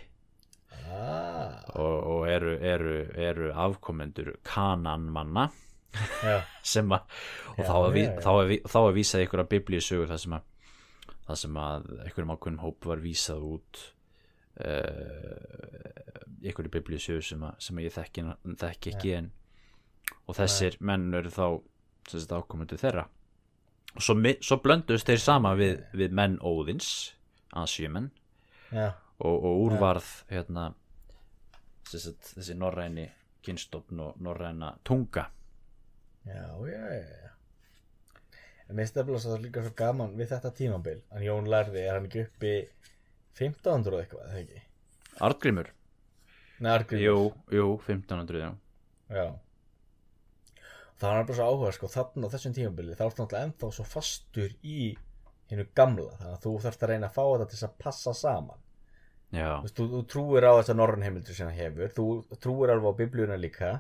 Ah, 0.94 1.58
og, 1.74 2.04
og 2.06 2.28
eru, 2.30 2.52
eru, 2.62 2.92
eru 3.18 3.48
afkomendur 3.50 4.36
Kananmanna 4.46 5.48
sem 6.62 6.86
að 6.94 7.02
og 7.58 7.64
Já, 7.64 7.66
þá, 7.66 7.78
ví- 7.96 8.04
já, 8.06 8.12
já. 8.14 8.22
þá, 8.22 8.30
að, 8.30 8.48
ví- 8.52 8.62
þá 8.70 8.78
að 8.84 8.94
vísað 9.00 9.26
ykkur 9.26 9.42
að 9.42 9.50
biblíusögur 9.56 10.12
það 10.14 10.22
sem 10.28 10.36
að 10.38 10.44
það 11.26 11.42
sem 11.42 11.58
að 11.64 11.90
einhverjum 12.06 12.36
ákveðnum 12.36 12.62
hóp 12.68 12.86
var 12.92 13.02
vísað 13.08 13.42
út 13.50 13.82
uh, 14.62 16.46
ykkur 16.46 16.70
í 16.70 16.74
biblíusögur 16.78 17.26
sem, 17.26 17.46
sem 17.58 17.80
að 17.82 17.88
ég 17.88 17.96
þekki, 17.98 18.26
þekki 18.68 18.94
ekki 18.94 19.16
en 19.18 19.32
og 20.28 20.36
þessir 20.38 20.78
menn 20.80 21.14
eru 21.14 21.32
þá 21.34 21.46
sem 22.10 22.20
sagt 22.24 22.36
ákomendu 22.36 22.78
þeirra 22.80 23.06
og 23.94 24.02
svo, 24.02 24.16
svo 24.42 24.58
blönduðust 24.64 25.08
þeir 25.10 25.22
sama 25.22 25.54
við, 25.60 25.84
við 25.94 26.16
menn 26.16 26.40
Óðins 26.42 26.88
Asjumenn 27.54 28.10
já, 28.74 28.90
og, 29.20 29.36
og 29.36 29.60
úrvarð 29.68 30.10
hérna 30.32 30.72
sagt, 31.88 32.34
þessi 32.34 32.56
norræni 32.58 33.10
kynstofn 33.46 34.00
og 34.08 34.20
norræna 34.24 34.74
tunga 34.88 35.28
já, 36.26 36.42
já, 36.72 36.84
já. 36.98 37.30
En 38.72 38.78
mér 38.80 38.88
stefnilega 38.88 39.20
svo 39.20 39.34
það 39.34 39.38
er 39.38 39.46
líka 39.46 39.64
svo 39.66 39.74
gaman 39.78 40.14
við 40.18 40.30
þetta 40.32 40.54
tímabil 40.58 41.02
en 41.12 41.26
Jón 41.26 41.50
lærði, 41.52 41.84
er 41.84 41.98
hann 41.98 42.08
ekki 42.08 42.24
uppi 42.26 42.54
1500 43.38 43.94
og 43.98 44.00
eitthvað, 44.02 44.28
eða 44.30 44.44
ekki? 44.44 44.62
Artgrímur, 45.28 45.68
Nei, 46.64 46.70
Arngrímur. 46.72 47.04
jú, 47.04 47.18
jú, 47.54 47.66
1500 47.86 48.40
já. 48.40 48.52
Já 49.14 49.26
Það 51.02 51.16
var 51.16 51.26
bara 51.28 51.38
svo 51.38 51.48
áhuga 51.50 51.72
sko 51.76 51.90
þarna 51.92 52.30
á 52.30 52.34
þessum 52.34 52.54
tímabili 52.58 52.98
þá 52.98 53.06
ertu 53.08 53.24
náttúrulega 53.24 53.48
ennþá 53.48 53.70
svo 53.78 53.86
fastur 53.88 54.52
í 54.62 54.78
hinnu 55.52 55.66
gamla 55.78 56.12
þannig 56.20 56.36
að 56.36 56.44
þú 56.46 56.54
þarfst 56.66 56.86
að 56.86 56.94
reyna 56.94 57.10
að 57.10 57.18
fá 57.18 57.24
þetta 57.24 57.48
til 57.52 57.66
að 57.68 57.74
passa 57.84 58.14
saman. 58.18 58.62
Já, 59.34 59.50
þú, 59.66 59.88
þú, 59.96 60.04
trúir 60.14 60.46
á 60.46 60.54
þessar 60.60 60.78
norræn 60.78 61.06
heimildur 61.08 61.38
sem 61.38 61.50
það 61.50 61.60
hefur 61.64 61.94
þú 61.98 62.38
trúir 62.44 62.74
alveg 62.74 62.94
á 62.94 63.00
biblíuna 63.02 63.38
líka 63.42 63.72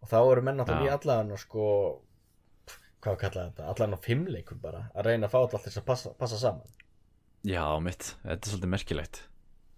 og 0.00 0.08
þá 0.08 0.16
eru 0.22 0.44
menn 0.46 0.60
náttúrulega 0.60 0.88
í 0.88 0.92
Já. 0.92 0.96
allan 0.96 1.34
sko 1.42 1.66
hvað 3.04 3.20
kallaði 3.20 3.50
þetta, 3.50 3.68
allan 3.74 3.96
á 4.00 4.04
fimmleikum 4.06 4.62
bara 4.64 4.86
að 4.96 5.10
reyna 5.10 5.28
að 5.28 5.34
fá 5.36 5.38
þetta 5.44 5.74
til 5.74 5.82
að 5.82 5.88
passa, 5.92 6.14
passa 6.16 6.40
saman. 6.40 6.82
Já, 7.44 7.64
mitt 7.84 8.14
þetta 8.22 8.38
er 8.40 8.52
svolítið 8.54 8.74
merkilegt. 8.78 9.22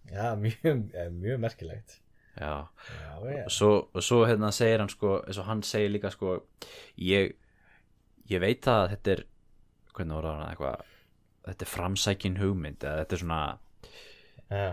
Já, 0.06 0.26
mjög, 0.38 0.84
eh, 0.94 1.10
mjög 1.10 1.42
merkilegt 1.42 1.98
já, 2.36 2.52
Já, 2.90 3.14
já, 3.32 3.44
og 3.46 3.50
svo, 3.54 3.70
og 3.94 4.02
svo 4.04 4.18
hérna 4.28 4.50
segir 4.52 4.82
hann 4.82 4.92
sko, 4.92 5.22
eins 5.26 5.38
og 5.40 5.46
hann 5.48 5.62
segir 5.64 5.90
líka 5.94 6.10
sko 6.12 6.34
ég, 7.00 7.32
ég 8.30 8.40
veit 8.42 8.66
að 8.68 8.90
þetta 8.94 9.14
er 9.16 9.24
hvernig 9.96 10.18
voru 10.18 10.34
hann 10.34 10.50
eitthvað 10.50 10.82
þetta 11.46 11.64
er 11.68 11.72
framsækin 11.72 12.36
hugmynd 12.42 12.84
eða 12.84 13.00
þetta 13.04 13.16
er 13.16 13.22
svona, 13.22 13.40
já, 14.50 14.68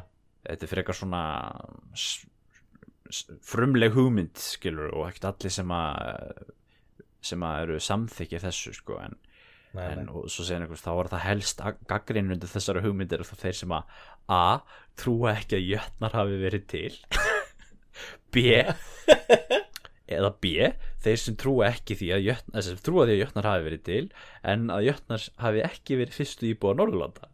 þetta 0.49 0.65
er 0.67 0.71
frekar 0.73 0.97
svona 0.99 1.23
s- 1.95 2.25
s- 3.13 3.27
frumleg 3.45 3.93
hugmynd 3.95 4.35
skilur 4.41 4.91
og 4.97 5.07
ekkert 5.11 5.29
allir 5.31 5.53
sem 5.53 5.71
að 5.71 6.49
sem 7.23 7.39
að 7.47 7.61
eru 7.63 7.77
samþykir 7.79 8.41
þessu 8.43 8.73
sko 8.75 8.97
en, 8.99 9.13
nei, 9.77 9.85
en 9.93 10.01
nei. 10.03 10.09
og 10.11 10.25
svo 10.27 10.43
segir 10.43 10.65
einhvers 10.65 10.83
þá 10.83 10.89
var 10.97 11.07
það 11.13 11.21
helst 11.29 11.61
gaggrinn 11.87 12.33
undir 12.35 12.51
þessara 12.51 12.81
hugmyndir 12.83 13.23
og 13.23 13.29
þá 13.29 13.37
þeir 13.45 13.55
sem 13.61 13.71
að 13.77 14.01
A. 14.33 14.41
trúa 14.99 15.31
ekki 15.37 15.55
að 15.61 15.69
jötnar 15.71 16.13
hafi 16.19 16.35
verið 16.43 16.65
til 16.73 16.97
B. 18.33 18.63
eða 20.13 20.31
B. 20.43 20.71
þeir 21.03 21.19
sem 21.19 21.37
trúa 21.39 21.69
ekki 21.71 21.97
því 21.99 22.09
að 22.17 22.25
jötnar, 22.29 22.65
sem 22.65 22.79
trúa 22.85 23.07
því 23.07 23.17
að 23.17 23.21
jötnar 23.23 23.49
hafi 23.49 23.67
verið 23.67 23.83
til 23.89 24.05
en 24.53 24.69
að 24.73 24.87
jötnar 24.89 25.27
hafi 25.43 25.63
ekki 25.67 25.99
verið 26.01 26.19
fyrstu 26.19 26.49
íbúa 26.51 26.75
Norðurlanda 26.79 27.29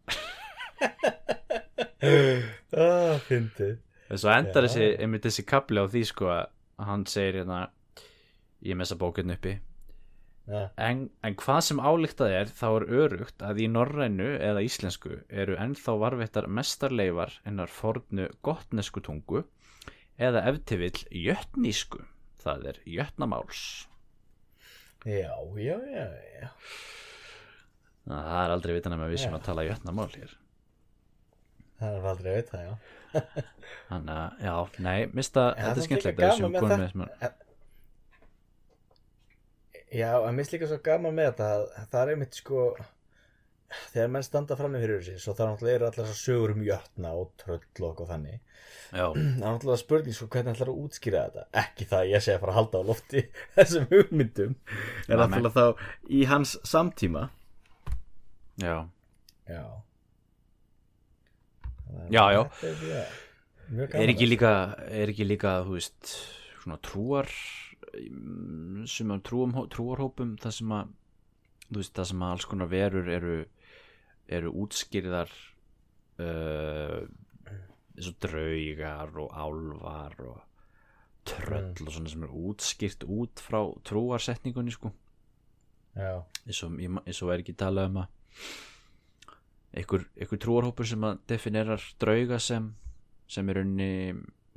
ah, 2.80 3.16
fyndið 3.26 3.78
en 4.10 4.18
svo 4.18 4.32
endar 4.34 4.66
þessi, 4.66 4.86
einmitt 4.98 5.26
þessi 5.26 5.46
kapli 5.46 5.82
á 5.82 5.86
því 5.90 6.04
sko 6.10 6.30
að 6.34 6.46
hann 6.90 7.04
segir 7.10 7.42
hérna 7.42 7.66
ég 8.66 8.78
messa 8.78 8.98
bókinn 8.98 9.34
uppi 9.34 9.58
En, 10.50 11.04
en 11.22 11.36
hvað 11.38 11.60
sem 11.62 11.78
álíktað 11.78 12.32
er 12.34 12.48
þá 12.50 12.64
er 12.70 12.84
örugt 13.04 13.42
að 13.46 13.60
í 13.62 13.66
norrænu 13.70 14.32
eða 14.42 14.64
íslensku 14.66 15.20
eru 15.28 15.54
ennþá 15.62 15.94
varvettar 16.00 16.48
mestarleifar 16.50 17.36
ennar 17.46 17.70
fornu 17.70 18.26
gottnesku 18.46 19.02
tungu 19.06 19.44
eða 20.20 20.42
ef 20.50 20.60
til 20.68 20.78
vill 20.82 21.00
jötnísku. 21.24 22.02
Það 22.40 22.66
er 22.72 22.80
jötnamáls. 22.88 23.62
Já, 25.08 25.32
já, 25.56 25.76
já, 25.80 26.06
já. 26.40 26.48
Að 28.10 28.24
það 28.26 28.40
er 28.44 28.54
aldrei 28.54 28.74
vitan 28.76 28.96
að 28.96 29.10
við 29.12 29.22
sem 29.24 29.36
að 29.36 29.44
tala 29.48 29.64
jötnamál 29.68 30.08
hér. 30.14 30.32
Það 31.80 31.94
er 31.98 32.08
aldrei 32.10 32.30
að 32.32 32.38
vita, 32.40 32.62
já. 32.64 32.72
Þannig 33.90 34.16
að 34.16 34.42
já, 34.46 34.54
nei, 34.86 34.98
mista 35.16 35.44
En 35.50 35.64
þetta 35.64 35.80
er 35.80 35.86
skemmtilegt 35.86 36.20
að 36.20 36.26
þessum 36.30 36.56
gaman 36.56 36.82
með 36.84 36.90
smá- 36.94 37.12
Já, 39.90 40.10
mér 40.22 40.36
finnst 40.38 40.52
líka 40.54 40.68
svo 40.70 40.78
gaman 40.86 41.16
með 41.16 41.30
þetta 41.32 41.46
að 41.56 41.62
það 41.90 42.00
er 42.04 42.12
einmitt 42.14 42.36
sko 42.38 42.58
þegar 43.94 44.12
menn 44.14 44.26
standa 44.26 44.58
fram 44.58 44.74
með 44.74 44.86
fyrir 44.86 45.18
svo 45.22 45.34
það 45.38 45.50
náttúrulega 45.52 45.78
eru 45.80 45.90
þessar 45.96 46.20
sögur 46.20 46.54
um 46.54 46.62
jötna 46.66 47.16
og 47.16 47.32
tröll 47.40 47.90
og 47.90 48.06
þannig. 48.10 48.38
Er 49.00 49.18
náttúrulega 49.40 49.80
spurning 49.80 50.16
sko 50.16 50.30
hvernig 50.30 50.56
ætlar 50.56 50.72
að 50.72 50.80
útskýra 50.84 51.26
þetta? 51.28 51.44
Ekki 51.64 51.88
það 51.90 52.00
að 52.04 52.14
ég 52.14 52.24
sé 52.24 52.34
að 52.34 52.40
fara 52.44 52.54
að 52.54 52.60
halda 52.60 52.80
á 52.82 52.88
lofti 52.90 53.26
þessum 53.58 53.90
hugmyndum. 53.92 54.56
En 55.08 55.22
náttúrulega 55.22 55.54
þá 55.54 56.10
í 56.20 56.24
hans 56.30 56.56
samtíma? 56.66 57.28
Já, 58.60 58.74
Já. 59.50 59.64
Já, 62.10 62.24
já. 62.32 62.42
Er, 62.62 63.94
er 63.94 64.12
ekki 64.12 64.26
líka 64.28 64.52
er 64.90 65.10
ekki 65.10 65.26
líka, 65.26 65.60
þú 65.66 65.76
veist 65.76 66.12
svona 66.60 66.78
trúar 66.84 67.30
mm, 67.94 68.84
sem 68.90 69.10
að 69.10 69.24
trúum, 69.26 69.54
trúarhópum 69.72 70.36
það 70.42 70.56
sem 70.58 70.74
að 70.76 70.92
þú 71.70 71.80
veist, 71.80 71.94
það 71.96 72.08
sem 72.12 72.22
að 72.26 72.34
alls 72.36 72.48
konar 72.50 72.70
verur 72.70 73.10
eru 73.10 73.36
eru 74.30 74.52
útskýrðar 74.64 75.32
uh, 76.22 77.02
eins 77.96 78.08
og 78.10 78.16
draugar 78.22 79.12
og 79.20 79.34
álfar 79.34 80.16
og 80.24 80.40
tröll 81.28 81.84
og 81.84 81.92
svona 81.92 82.10
sem 82.12 82.24
er 82.24 82.32
útskýrt 82.32 83.04
út 83.04 83.42
frá 83.44 83.60
trúarsetningunni 83.84 84.72
sko. 84.74 84.92
Eins 86.46 86.62
og, 86.64 86.78
eins 86.80 87.22
og 87.22 87.32
er 87.34 87.42
ekki 87.42 87.56
talað 87.58 87.90
um 87.90 88.02
að 88.04 88.08
einhver, 89.76 90.06
einhver 90.16 90.40
trúarhópur 90.42 90.88
sem 90.88 91.04
að 91.06 91.20
definerar 91.30 91.82
drauga 92.02 92.38
sem 92.42 92.72
sem 93.30 93.48
er 93.52 93.60
unni 93.62 93.90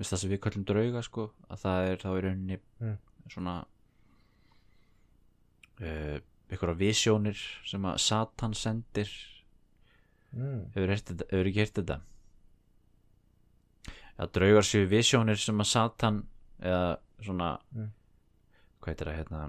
það 0.03 0.20
sem 0.20 0.32
við 0.32 0.42
kallum 0.42 0.65
drauga 0.65 1.03
sko 1.06 1.27
að 1.53 1.62
það 1.65 1.89
er 1.92 2.01
þá 2.01 2.10
er 2.18 2.30
unni 2.32 2.60
Mm. 2.84 2.98
svona 3.30 3.53
uh, 5.80 6.18
einhverja 6.50 6.80
visjónir 6.80 7.39
sem 7.65 7.86
að 7.86 8.01
Satan 8.03 8.53
sendir 8.58 9.12
mm, 10.34 10.60
hefur, 10.75 10.94
ekki 11.48 11.60
heyrt 11.63 11.78
þetta? 11.80 12.00
Já, 14.18 14.28
draugar 14.36 14.66
séu 14.68 14.86
visjónir 14.90 15.40
sem 15.42 15.58
að 15.63 15.70
Satan 15.72 16.24
eða 16.62 16.98
svona 17.24 17.52
Mm. 17.74 17.90
hvað 18.82 18.92
heitir 18.94 19.08
það 19.10 19.18
hérna? 19.22 19.44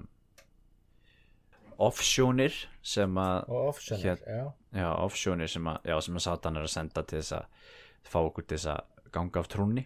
Offsjónir 1.77 2.53
sem 2.81 3.17
að 3.19 3.49
offsjónir 3.51 4.05
Hér- 4.05 4.27
já, 4.31 4.43
já, 4.79 4.89
offsjónir 5.03 5.49
sem 5.51 5.63
að, 5.67 5.79
já, 5.83 5.97
sem 6.01 6.15
að 6.15 6.23
Satan 6.23 6.57
er 6.57 6.63
að 6.63 6.71
senda 6.71 7.03
til 7.03 7.19
þess 7.19 7.33
að 7.35 7.45
fá 8.07 8.19
okkur 8.23 8.45
til 8.47 8.57
þess 8.57 8.69
að 8.71 9.11
ganga 9.11 9.39
af 9.41 9.49
trúnni. 9.51 9.83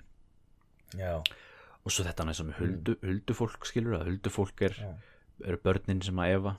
Já, 0.98 1.16
og 1.18 1.92
svo 1.92 2.06
þetta 2.06 2.26
næst 2.30 2.46
með 2.46 2.60
huldu, 2.62 2.96
huldufólk 3.02 3.66
skilur 3.66 3.98
að 4.00 4.06
huldufólk 4.12 4.62
er, 4.70 4.78
eru 5.46 5.58
börnin 5.66 6.02
sem 6.06 6.16
að 6.22 6.34
Eva 6.38 6.56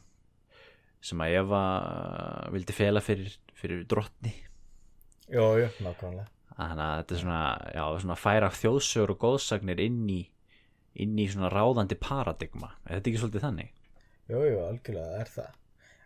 sem 1.04 1.23
að 1.25 1.37
Eva 1.40 1.62
uh, 1.80 2.50
vildi 2.54 2.76
fela 2.76 3.00
fyrir, 3.04 3.33
fyrir 3.57 3.87
drottni 3.88 4.35
jú, 5.30 5.47
jú, 5.61 5.71
nákvæmlega 5.85 6.28
þannig 6.61 6.85
að 6.85 6.97
þetta 6.99 7.14
er 7.16 7.23
svona, 7.23 7.42
já, 7.73 7.85
svona 8.04 8.19
færa 8.21 8.50
þjóðsögur 8.52 9.14
og 9.14 9.23
góðsagnir 9.25 9.80
inn 9.80 10.02
í 10.12 10.21
inn 11.00 11.19
í 11.21 11.26
svona 11.30 11.50
ráðandi 11.52 11.97
paradigma 12.00 12.73
er 12.85 12.99
þetta 12.99 13.11
ekki 13.11 13.23
svolítið 13.23 13.45
þannig? 13.47 13.71
Jú, 14.30 14.42
jú, 14.47 14.59
algjörlega, 14.62 15.21
er 15.23 15.30
það. 15.30 15.57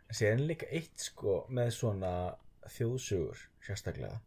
En 0.04 0.18
síðan 0.18 0.42
er 0.42 0.50
líka 0.50 0.68
eitt 0.78 1.04
sko 1.06 1.36
með 1.52 1.70
svona 1.78 2.12
þjóðsugur 2.74 3.42
sérstaklega 3.64 4.20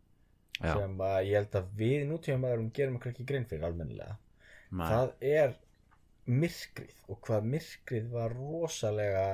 Já, 0.57 0.71
sem 0.73 1.01
að 1.05 1.17
ég 1.29 1.37
held 1.37 1.57
að 1.59 1.71
við 1.77 2.03
nútíma 2.09 2.41
maðurum 2.43 2.71
gerum 2.73 2.97
okkur 2.97 3.13
ekki 3.13 3.27
grein 3.29 3.45
fyrir 3.49 3.67
almennilega. 3.67 4.17
maður, 4.69 4.93
Það 4.93 5.27
er 5.31 5.55
myrkrið 6.27 6.95
og 7.07 7.19
hvað 7.27 7.49
myrkrið 7.53 8.07
var 8.15 8.33
rosalega 8.35 9.27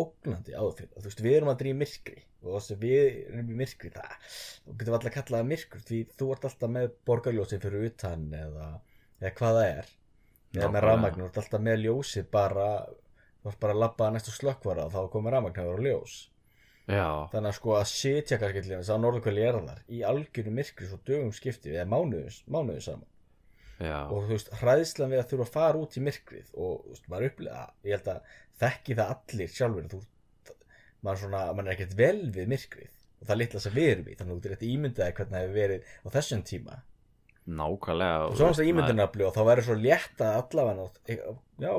ógnandi 0.00 0.54
áður 0.56 0.88
þú 0.94 1.04
veist, 1.06 1.22
við 1.24 1.36
erum 1.38 1.52
aldrei 1.52 1.70
í 1.70 1.76
myrkri. 1.78 2.24
Og 2.44 2.58
þess 2.58 2.74
að 2.74 2.82
við 2.84 3.04
erum 3.30 3.52
í 3.54 3.58
myrkri 3.60 3.90
það, 3.94 4.16
þú 4.64 4.74
getur 4.80 4.96
alltaf 4.96 5.10
að 5.10 5.14
kalla 5.14 5.38
það 5.40 5.50
myrkur 5.52 5.84
því 5.88 6.00
þú 6.12 6.26
ert 6.34 6.48
alltaf 6.48 6.74
með 6.74 6.90
borgarljósið 7.08 7.64
fyrir 7.64 7.86
utan 7.88 8.26
eða, 8.36 8.68
eða 9.22 9.32
hvað 9.38 9.58
það 9.58 9.70
er. 9.70 9.94
Eða 10.54 10.68
með 10.74 10.84
rafmagn, 10.84 11.22
þú 11.22 11.30
ert 11.30 11.40
alltaf 11.40 11.64
með 11.64 11.80
ljósið 11.86 12.28
bara 12.34 12.68
þú 13.44 13.50
ert 13.52 13.60
bara 13.64 13.74
að 13.74 13.82
labba 13.82 14.06
að 14.06 14.14
næstu 14.16 14.34
slökkvara 14.34 14.86
og 14.86 14.94
þá 14.94 15.00
komið 15.12 15.34
rafmagn 15.34 15.62
að 15.62 15.72
vera 15.72 15.88
ljós. 15.88 16.20
Já, 16.84 17.08
þannig 17.32 17.48
að 17.48 17.56
sko 17.56 17.74
að 17.78 17.86
sitja 17.88 18.38
kannski 18.40 18.60
til 18.60 18.74
þess 18.74 18.92
að 18.92 19.02
norðurkvæli 19.06 19.44
er 19.48 19.56
þar 19.56 19.82
í 19.88 20.00
algjöru 20.04 20.52
myrkri 20.52 20.88
svo 20.88 20.98
dögum 21.08 21.32
skipti 21.32 21.72
eða 21.72 21.86
mánuðum, 21.88 22.34
mánuðum 22.44 22.84
saman. 22.84 23.10
Já, 23.80 24.04
og 24.06 24.26
þú 24.26 24.34
veist, 24.34 24.50
hræðslan 24.60 25.10
við 25.10 25.20
að 25.20 25.30
þurfa 25.32 25.46
að 25.48 25.54
fara 25.56 25.80
út 25.80 25.96
í 25.98 26.02
myrkrið 26.04 26.50
og 26.54 26.74
þú 26.84 26.92
veist, 26.92 27.06
maður 27.10 27.30
upplega 27.30 27.62
ég 27.88 27.96
held 27.96 28.10
að 28.12 28.36
þekki 28.62 28.96
það 28.98 29.14
allir 29.14 29.54
sjálfur 29.54 29.88
þú, 29.92 30.00
maður 31.04 31.22
svona, 31.24 31.44
maður 31.52 31.70
er 31.70 31.76
ekkert 31.76 31.96
vel 31.98 32.18
við 32.34 32.50
myrkrið. 32.52 32.92
Og 33.20 33.26
það 33.28 33.34
er 33.34 33.40
litla 33.40 33.62
sem 33.64 33.74
við 33.74 33.90
erum 33.92 34.10
í 34.10 34.18
þannig 34.18 34.34
að 34.34 34.44
þú 34.44 34.54
ert 34.54 34.66
ímyndaði 34.68 35.16
hvernig 35.18 35.34
það 35.34 35.44
hefur 35.44 35.58
verið 35.58 35.88
á 36.04 36.08
þessum 36.18 36.44
tíma. 36.50 36.78
Nákvæmlega 37.44 38.20
og 38.24 38.36
svo 38.38 38.48
náttúrulega 38.48 38.72
ímyndunafli 38.72 39.26
og 39.26 39.34
þá 39.34 39.42
verður 39.50 39.66
svo 39.66 39.74
létt 39.76 40.22
að 40.24 40.36
allavega 40.38 40.86
já, 41.60 41.72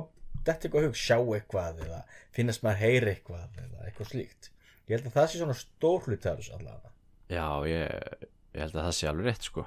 þetta 0.46 0.68
eitthvað 0.68 0.86
hug, 0.86 1.00
sjá 1.00 1.18
eitthvað 1.18 1.80
eða 1.86 2.02
finnast 2.38 2.66
maður 2.66 2.84
heyri 2.84 3.14
eitthvað 3.16 3.62
eða 3.64 3.88
eitthvað 3.88 4.12
slíkt. 4.12 4.52
Ég 4.86 5.00
held 5.00 5.10
að 5.10 5.16
það 5.16 5.30
sé 5.32 5.42
svona 5.42 5.58
stór 5.58 6.06
hluti 6.06 6.30
af 6.30 6.42
þessu 6.42 6.54
allavega. 6.60 6.92
Já, 7.34 7.48
ég, 7.66 8.28
ég 8.54 8.62
held 8.62 8.78
að 8.78 8.86
það 8.86 8.98
sé 9.00 9.10
alveg 9.10 9.30
rétt 9.32 9.48
sko. 9.50 9.66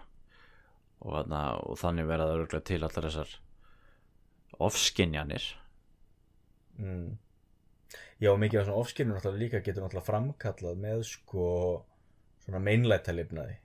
Og, 0.98 1.10
þarna, 1.14 1.42
og 1.66 1.78
þannig 1.78 2.10
verða 2.10 2.28
það 2.44 2.64
til 2.70 2.80
allar 2.82 3.08
þessar 3.08 3.34
ofskinjanir 4.68 5.48
mm. 6.78 7.08
Já, 8.18 8.32
og 8.32 8.40
mikið 8.42 8.60
af 8.60 8.66
svona 8.66 8.82
ofskynum 8.82 9.16
náttúrulega 9.16 9.44
líka 9.44 9.62
getur 9.64 9.84
náttúrulega 9.84 10.08
framkallað 10.08 10.80
með 10.82 11.02
sko 11.08 11.46
svona 12.44 12.60
meinlæta 12.64 13.14
lifnaði 13.14 13.56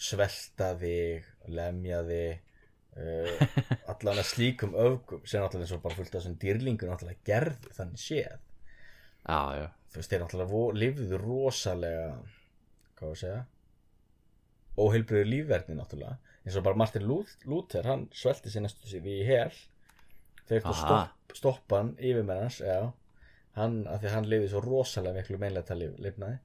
svelta 0.00 0.70
þig, 0.80 1.26
lemja 1.52 2.00
þig 2.08 2.40
uh, 2.96 3.44
allan 3.92 4.20
að 4.20 4.28
slíkum 4.30 4.76
öfgum 4.78 5.22
sem 5.24 5.42
náttúrulega 5.42 5.68
eins 5.68 5.76
og 5.76 5.82
bara 5.84 5.98
fullt 5.98 6.14
af 6.14 6.18
þessum 6.18 6.38
dýrlingur 6.40 6.90
náttúrulega 6.90 7.26
gerðu 7.28 7.74
þannig 7.76 8.02
séð. 8.02 8.38
Já, 9.20 9.40
já, 9.60 9.66
þú 9.92 10.00
veist, 10.00 10.12
þeir 10.12 10.22
náttúrulega 10.24 10.80
lifðu 10.82 11.20
rosalega 11.20 12.06
hvað 12.96 13.06
var 13.06 13.16
að 13.16 13.22
segja 13.24 13.40
óheilbriður 14.80 15.28
lífverðni 15.28 15.76
náttúrulega. 15.76 16.16
Eins 16.40 16.56
og 16.56 16.64
bara 16.64 16.80
Martin 16.80 17.04
Luth- 17.04 17.44
Luther 17.44 17.88
hann 17.90 18.06
svelti 18.16 18.52
sér 18.52 18.64
næstu 18.64 18.88
sér 18.88 19.04
í 19.04 19.18
hel 19.28 19.52
þeir 20.50 20.60
eftir 20.60 20.78
stopp, 20.82 21.34
stoppan 21.38 21.94
yfirmenn 21.96 22.44
hans, 22.44 22.60
já. 22.64 22.92
Hann, 23.58 23.82
af 23.90 24.02
því 24.02 24.14
hann 24.14 24.30
lifði 24.30 24.52
svo 24.52 24.62
rosalega 24.64 25.20
miklu 25.20 25.38
meinlega 25.40 25.76
lifnaði. 25.78 26.38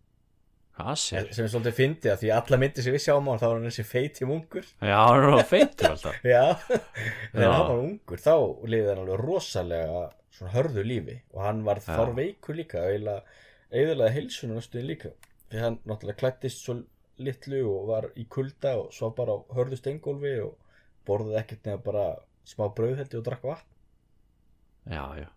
Sem 0.75 1.45
er 1.45 1.51
svolítið 1.51 1.75
fyndið 1.77 2.11
að 2.11 2.17
því 2.21 2.29
alla 2.35 2.57
myndir 2.59 2.83
sem 2.83 2.95
við 2.95 3.03
sjáum 3.05 3.27
á 3.27 3.31
hann 3.31 3.39
þá 3.39 3.45
var 3.45 3.53
hann 3.55 3.67
þessi 3.69 3.85
feiti 3.87 4.27
munkur. 4.27 4.65
Já, 4.83 4.95
hann 4.97 5.19
er 5.21 5.27
alveg 5.29 5.47
feitur 5.47 5.93
alltaf. 5.93 6.17
Já, 6.33 6.41
þegar 7.31 7.53
hann 7.53 7.69
var 7.69 7.83
ungur 7.85 8.23
þá 8.25 8.33
lifði 8.73 8.89
hann 8.89 9.03
alveg 9.05 9.21
rosalega 9.21 10.01
svona 10.35 10.55
hörðu 10.57 10.83
lífi. 10.83 11.15
Og 11.31 11.45
hann 11.45 11.61
var 11.67 11.79
þar 11.85 12.11
veikur 12.17 12.59
líka 12.59 12.83
eða 12.91 14.09
heilsunum 14.17 14.59
næstuðin 14.59 14.89
líka. 14.89 15.13
Því 15.53 15.63
hann 15.63 15.79
náttúrulega 15.87 16.19
klættist 16.25 16.65
svo 16.65 16.81
litlu 17.23 17.61
og 17.71 17.87
var 17.93 18.09
í 18.19 18.25
kulda 18.27 18.75
og 18.81 18.91
svo 18.91 19.13
bara 19.15 19.37
hörðu 19.55 19.79
steingólfi 19.79 20.35
og 20.43 20.57
borðið 21.07 21.39
ekkert 21.39 21.69
neða 21.69 21.83
bara 21.85 22.05
smá 22.45 22.67
brauðheldi 22.75 23.21
og 23.21 23.25
drakk 23.29 23.47
vatn 23.47 23.74
Já, 24.85 25.03
já, 25.17 25.27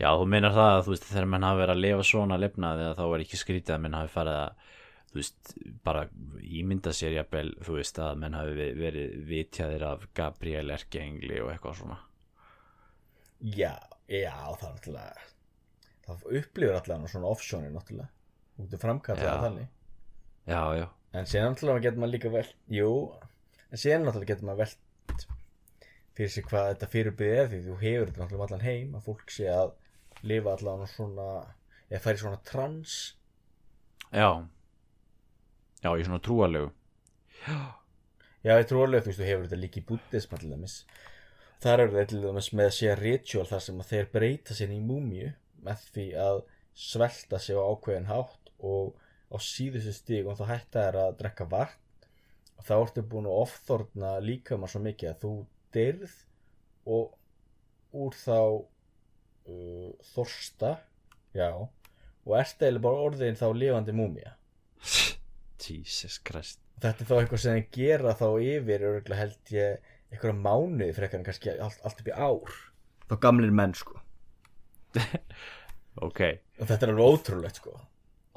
já, 0.00 0.08
þú 0.20 0.26
meinar 0.28 0.52
það 0.52 0.70
að 0.74 0.82
þú 0.86 0.92
veist 0.94 1.06
þegar 1.08 1.28
menn 1.32 1.46
hafi 1.48 1.60
verið 1.62 1.74
að 1.76 1.80
lifa 1.86 2.04
svona 2.10 2.36
lifnaði 2.40 2.88
þá 2.98 3.02
er 3.14 3.22
ekki 3.24 3.38
skrítið 3.40 3.74
að 3.76 3.82
menn 3.86 3.96
hafi 3.96 4.12
farið 4.12 4.38
að 4.40 4.66
þú 5.10 5.18
veist, 5.20 5.52
bara 5.88 6.02
ímynda 6.60 6.92
sér 6.94 7.16
jafnvel, 7.16 7.48
þú 7.66 7.76
veist 7.78 7.98
að 8.04 8.20
menn 8.22 8.36
hafi 8.38 8.52
ve- 8.58 8.74
verið 8.78 9.14
vitjaðir 9.30 9.86
af 9.88 10.04
Gabriel 10.14 10.70
Erkengli 10.76 11.40
og 11.42 11.50
eitthvað 11.54 11.80
svona. 11.80 11.96
Já, 13.40 13.72
já, 14.10 14.34
það 14.60 14.68
er 14.68 14.74
náttúrulega 14.76 15.26
það 16.06 16.24
upplifir 16.40 16.76
allavega 16.76 17.10
svona 17.14 17.30
offsjóni 17.32 17.70
náttúrulega 17.72 18.10
út 18.60 18.74
af 18.76 18.82
framkallað 18.84 19.24
Já. 19.30 19.42
þannig. 19.46 19.68
Já, 20.50 20.62
já, 20.82 20.86
En 21.16 21.26
síðan 21.26 21.54
náttúrulega 21.54 21.82
getur 21.88 22.02
maður 22.04 22.12
líka 22.14 22.30
vel 22.36 22.46
Jú, 22.76 22.90
en 23.70 23.80
síðan 23.80 24.04
náttúrulega 24.06 24.34
getur 24.34 24.46
maður 24.50 24.60
velt 24.66 25.24
fyrir 26.18 26.32
sig 26.34 26.46
hvað 26.48 26.72
þetta 26.72 26.90
fyrirbyrði 26.94 27.40
er 27.40 27.50
því 27.50 27.60
þú 27.66 27.78
hefur 27.84 28.10
þetta 28.10 28.22
náttúrulega 28.22 28.40
um 28.40 28.46
allan 28.46 28.66
heim 28.66 28.96
að 28.98 29.06
fólk 29.08 29.34
sé 29.34 29.48
að 29.52 29.74
lifa 30.26 30.54
allan 30.56 30.86
svona 30.90 31.28
eða 31.90 32.02
færi 32.04 32.22
svona 32.22 32.40
trans. 32.46 32.96
Já. 34.10 34.30
Já, 35.80 35.90
í 35.96 36.04
svona 36.04 36.20
trúalegu 36.20 36.68
Já, 38.40 38.54
ég 38.56 38.66
trú 38.68 38.82
alveg, 38.84 39.04
þú 39.04 39.10
veist, 39.10 39.20
þú 39.20 39.26
hefur 39.28 39.46
þetta 39.46 39.60
líka 39.60 39.80
í 39.80 39.86
búddism 39.88 40.34
allir 40.36 40.52
dæmis. 40.54 40.74
Þar 41.60 41.82
eru 41.82 41.92
þetta 41.96 42.10
til 42.12 42.20
dæmis 42.22 42.48
með 42.56 42.68
að 42.70 42.74
sé 42.76 42.94
ritual 42.96 43.44
þar 43.50 43.62
sem 43.66 43.82
að 43.82 43.90
þeir 43.90 44.08
breyta 44.14 44.56
sér 44.56 44.72
í 44.72 44.78
múmíu 44.80 45.28
með 45.66 45.82
því 45.94 46.06
að 46.24 46.40
svelta 46.84 47.40
sig 47.40 47.60
á 47.60 47.62
ákveðin 47.64 48.08
hátt 48.08 48.52
og 48.64 48.94
á 49.28 49.36
síðustu 49.44 49.92
stígum 49.92 50.38
þá 50.38 50.44
hætta 50.54 50.86
þær 50.86 50.98
að 51.02 51.18
drekka 51.20 51.48
vatn. 51.52 52.08
Og 52.56 52.66
þá 52.68 52.74
ertu 52.78 53.04
búin 53.12 53.28
að 53.28 53.42
ofþorna 53.44 54.14
líka 54.24 54.56
maður 54.56 54.74
svo 54.74 54.82
mikið 54.86 55.12
að 55.12 55.20
þú 55.24 55.34
dyrð 55.74 56.14
og 56.90 57.14
úr 57.96 58.16
þá 58.16 58.40
uh, 58.40 59.90
þorsta 60.12 60.76
já 61.36 61.50
og 61.50 62.34
ert 62.38 62.62
eða 62.62 62.82
bara 62.84 63.06
orðin 63.08 63.38
þá 63.38 63.46
lifandi 63.56 63.94
múmía. 63.96 64.34
Jesus 65.60 66.18
Christ. 66.24 66.60
Þetta 66.80 67.04
er 67.04 67.08
þá 67.08 67.14
eitthvað 67.18 67.42
sem 67.42 67.56
þeir 67.58 67.70
gera 67.76 68.16
þá 68.16 68.26
yfir 68.40 68.84
örgulega 68.88 69.20
held 69.20 69.54
ég 69.54 69.88
einhverja 70.10 70.36
mánuði 70.36 70.94
frekar 70.96 71.20
en 71.20 71.26
kannski 71.26 71.52
allt, 71.52 71.80
allt 71.84 72.02
upp 72.02 72.10
í 72.10 72.14
ár. 72.16 72.60
Þá 73.10 73.16
gamlir 73.26 73.54
menn 73.54 73.76
sko. 73.78 74.00
Ok, 76.00 76.20
og 76.62 76.68
þetta 76.70 76.86
er 76.86 76.90
alveg 76.92 77.12
ótrúlegt 77.12 77.58
sko. 77.58 77.72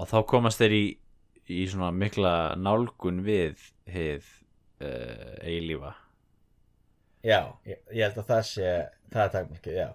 Og 0.01 0.07
þá 0.09 0.15
komast 0.27 0.59
þeir 0.59 0.73
í, 0.75 0.85
í 1.53 1.61
svona 1.69 1.91
mikla 1.95 2.31
nálgun 2.59 3.21
við 3.23 3.61
hið 3.93 4.25
uh, 4.83 5.35
eilífa 5.45 5.93
já, 7.23 7.39
ég, 7.67 7.79
ég 7.91 8.05
held 8.05 8.19
að 8.21 8.29
það 8.29 8.43
sé 8.49 8.71
það 9.13 9.23
er 9.23 9.33
takmarkið, 9.35 9.77
já. 9.79 9.89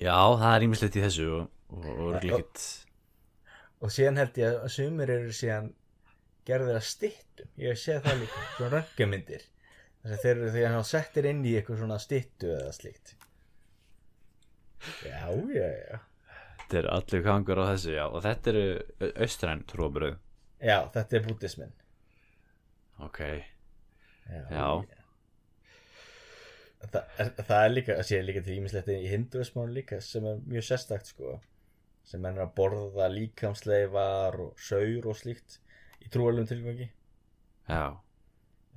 Já, 0.00 0.16
það 0.40 0.54
er 0.54 0.66
ímislegt 0.66 0.96
í 0.96 1.04
þessu 1.04 1.26
og, 1.36 1.48
og, 1.68 1.84
og 1.84 2.06
örugglega 2.10 2.40
ekkert. 2.40 2.66
Og 3.80 3.92
síðan 3.94 4.20
held 4.20 4.40
ég 4.40 4.58
að 4.60 4.72
sumir 4.76 5.12
eru 5.16 5.34
síðan 5.36 5.72
gerðir 6.48 6.78
að 6.78 6.86
styttum. 6.88 7.50
Ég 7.60 7.74
hef 7.74 7.80
séð 7.80 8.04
það 8.06 8.22
líka, 8.22 8.44
svona 8.56 8.70
röggamyndir 8.76 9.44
þess 10.00 10.14
að 10.14 10.22
þeir 10.24 10.36
eru 10.36 10.62
að 10.62 10.74
hann 10.76 10.88
settir 10.88 11.28
inn 11.28 11.42
í 11.44 11.56
eitthvað 11.58 11.82
svona 11.82 12.00
styttu 12.00 12.54
eða 12.54 12.72
slíkt. 12.76 13.14
Já, 15.04 15.28
já, 15.52 15.66
já. 15.68 16.00
Þetta 16.60 16.78
er 16.80 16.90
allir 16.94 17.22
gangur 17.26 17.60
á 17.60 17.64
þessu, 17.74 17.92
já. 17.98 18.04
Og 18.08 18.24
þetta 18.24 18.52
eru 18.54 18.66
austræn 19.10 19.64
trúabröð 19.68 20.18
já, 20.60 20.78
þetta 20.94 21.16
er 21.16 21.26
búddismin 21.26 21.72
Ok, 23.06 23.20
já, 24.30 24.40
Já. 24.50 24.66
Það, 26.80 27.02
er, 27.20 27.30
það 27.44 27.62
er 27.62 27.72
líka, 27.74 27.96
það 27.98 28.06
sé 28.08 28.20
líka 28.24 28.42
til 28.44 28.56
ímislegt 28.56 28.88
í 28.92 28.98
hinduismánu 29.10 29.74
líka 29.76 29.98
sem 30.04 30.24
er 30.30 30.38
mjög 30.48 30.66
sérstakt 30.70 31.10
sko. 31.12 31.34
Sem 32.08 32.24
er 32.26 32.40
að 32.40 32.54
borða 32.56 33.10
líkamsleifar 33.12 34.38
og 34.40 34.54
saur 34.58 35.10
og 35.12 35.18
slíkt 35.18 35.58
í 36.00 36.08
trúalum 36.12 36.48
tilgangi. 36.48 36.88
Já. 37.68 37.84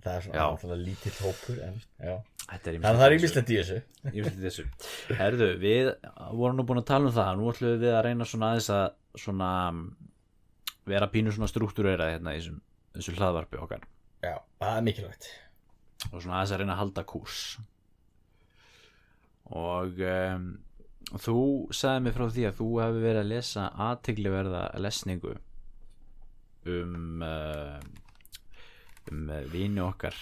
Það 0.04 0.18
er 0.18 0.26
svona 0.26 0.46
alltaf 0.50 0.76
lítill 0.82 1.16
hópur 1.24 1.62
en 1.64 1.80
þannig 2.52 2.84
að 2.84 3.00
það 3.00 3.06
er 3.06 3.16
ímislegt 3.16 3.54
í 3.54 3.60
þessu. 3.62 3.80
Ímislegt 4.12 4.42
í 4.42 4.48
þessu. 4.50 4.66
Herðu, 5.22 5.50
við 5.64 5.94
vorum 6.36 6.60
nú 6.60 6.68
búin 6.68 6.84
að 6.84 6.90
tala 6.92 7.08
um 7.08 7.16
það. 7.16 7.32
Nú 7.40 7.50
ætlum 7.54 7.80
við 7.80 7.96
að 7.96 8.04
reyna 8.10 8.28
svona 8.28 8.52
aðeins 8.52 8.70
að 8.76 8.86
svona 9.24 9.50
um, 9.72 9.84
vera 10.92 11.08
pínu 11.14 11.32
svona 11.32 11.48
struktúrera 11.48 12.12
hérna 12.12 12.36
í 12.36 12.42
þessum, 12.42 12.60
þessu 12.98 13.16
hlaðvarpi 13.16 13.64
okkar 13.64 13.88
já, 14.24 14.36
það 14.64 14.78
er 14.78 14.88
mikilvægt. 14.88 15.30
Og 16.12 16.18
svona 16.18 16.40
aðeins 16.40 16.56
að 16.56 16.64
reyna 16.64 16.76
að 16.76 16.82
halda 16.84 17.06
kúrs 17.08 17.44
og 19.54 20.00
um, 20.08 20.46
þú 21.20 21.40
sagði 21.76 22.04
mig 22.06 22.16
frá 22.16 22.28
því 22.32 22.46
að 22.48 22.60
þú 22.60 22.70
hefði 22.80 23.04
verið 23.04 23.22
að 23.22 23.32
lesa 23.32 23.66
aðteglisverða 23.88 24.62
lesningu 24.82 25.34
um 26.74 27.26
uh, 27.28 27.82
um 29.12 29.28
vini 29.52 29.84
okkar 29.84 30.16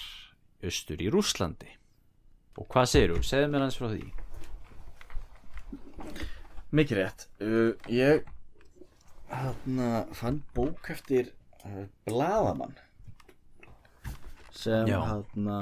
austur 0.65 1.01
í 1.01 1.09
Rússlandi. 1.13 1.69
Og 2.57 2.67
hvað 2.71 2.89
segir 2.89 3.13
þú? 3.15 3.23
segðu 3.25 3.51
mér 3.53 3.65
hans 3.67 3.77
frá 3.79 3.91
því. 3.91 4.01
Mikið 6.75 6.97
rétt. 6.97 7.27
Uh, 7.43 7.71
ég 7.91 8.25
hérna 9.31 10.05
fann 10.17 10.41
bók 10.55 10.89
eftir 10.91 11.31
uh, 11.63 11.85
bladamann 12.07 12.73
sem 14.51 14.87
hérna 14.91 15.57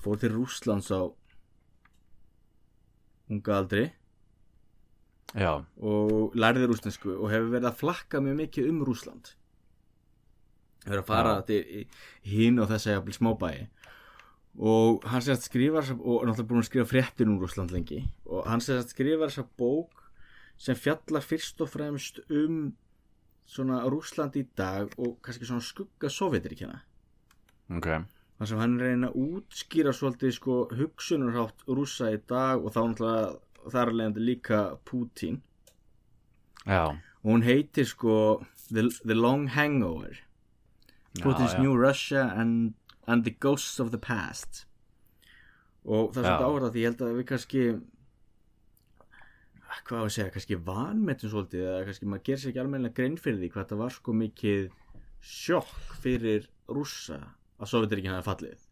fór 0.00 0.20
til 0.20 0.34
Rússlands 0.34 0.90
á 0.92 1.08
unga 3.30 3.58
aldri. 3.58 3.90
Já, 5.38 5.62
og 5.78 6.32
lærði 6.34 6.66
rúsnesku 6.66 7.12
og 7.14 7.28
hefur 7.30 7.52
verið 7.52 7.68
að 7.70 7.78
flakka 7.78 8.18
mjög 8.24 8.40
mikið 8.40 8.72
um 8.72 8.80
Rúsland 8.82 9.36
hefur 10.86 11.02
að 11.02 11.08
fara 11.08 11.36
til 11.46 11.86
hín 12.26 12.60
og 12.60 12.70
þess 12.70 12.88
að 12.88 12.96
jafnvel 12.96 13.16
smábæi. 13.16 13.56
Og 14.60 15.04
hann 15.06 15.22
sérst 15.22 15.46
skrifar 15.46 15.84
þessa- 15.84 16.00
og 16.00 16.26
náttúrulega 16.26 16.48
búin 16.48 16.62
að 16.62 16.68
skrifa 16.68 16.90
fréttir 16.90 17.28
um 17.28 17.38
Rúsland 17.38 17.70
lengi. 17.70 18.08
Og 18.26 18.46
hann 18.46 18.60
sérst 18.60 18.94
skrifar 18.94 19.28
þessa 19.28 19.46
bók 19.58 19.90
sem 20.58 20.74
fjallar 20.74 21.22
fyrst 21.22 21.60
og 21.60 21.68
fremst 21.68 22.20
um 22.28 22.76
svona 23.46 23.84
Rúsland 23.88 24.36
í 24.36 24.46
dag 24.56 24.90
og 24.98 25.20
kannski 25.22 25.46
svona 25.46 25.60
skugga 25.60 26.08
Sovjetiríkjana 26.08 26.80
ok. 27.76 27.90
Þar 28.40 28.48
sem 28.48 28.60
hann 28.62 28.78
reyna 28.80 29.10
að 29.10 29.20
útskýra 29.20 29.92
svolítið 29.92 30.32
sko 30.38 30.56
hugsunarhátt 30.72 31.66
rússa 31.68 32.08
í 32.14 32.18
dag 32.30 32.62
og 32.64 32.72
þá 32.72 32.80
náttúrulega 32.80 33.70
þar 33.74 33.92
alveg 33.92 34.20
líka 34.24 34.60
Putin 34.88 35.42
já, 36.64 36.96
og 36.96 37.28
hún 37.28 37.44
heitir 37.44 37.84
sko 37.88 38.14
The, 38.70 38.86
the 39.04 39.14
Long 39.14 39.48
Hangover. 39.48 40.20
Putin's 41.18 41.54
já. 41.54 41.58
New 41.58 41.74
Russia 41.74 42.32
and, 42.36 42.74
and 43.06 43.24
the 43.24 43.30
Ghosts 43.30 43.80
of 43.80 43.90
the 43.90 43.98
Past. 43.98 44.64
Og 45.84 46.12
það 46.14 46.22
er 46.22 46.28
svolítið 46.28 46.46
áhverð 46.46 46.70
því 46.70 46.82
ég 46.84 46.90
held 46.90 47.02
að 47.02 47.16
við 47.18 47.26
kannski 47.30 47.64
hvað 49.86 50.00
á 50.00 50.04
að 50.04 50.12
segja, 50.14 50.32
kannski 50.34 50.58
vanmetum 50.66 51.32
svolítið 51.32 51.66
eða 51.66 51.82
kannski 51.88 52.08
maður 52.10 52.24
gerir 52.28 52.40
sér 52.42 52.52
ekki 52.52 52.62
almennilega 52.62 52.96
grein 53.00 53.18
fyrir 53.18 53.40
því 53.40 53.50
hvað 53.54 53.68
það 53.70 53.82
var 53.82 53.94
sko 53.96 54.14
mikið 54.20 54.64
sjokk 55.30 55.94
fyrir 56.04 56.48
rússa 56.70 57.18
að 57.60 57.70
Sovjetiríkina 57.72 58.18
hefði 58.18 58.28
fallið. 58.30 58.64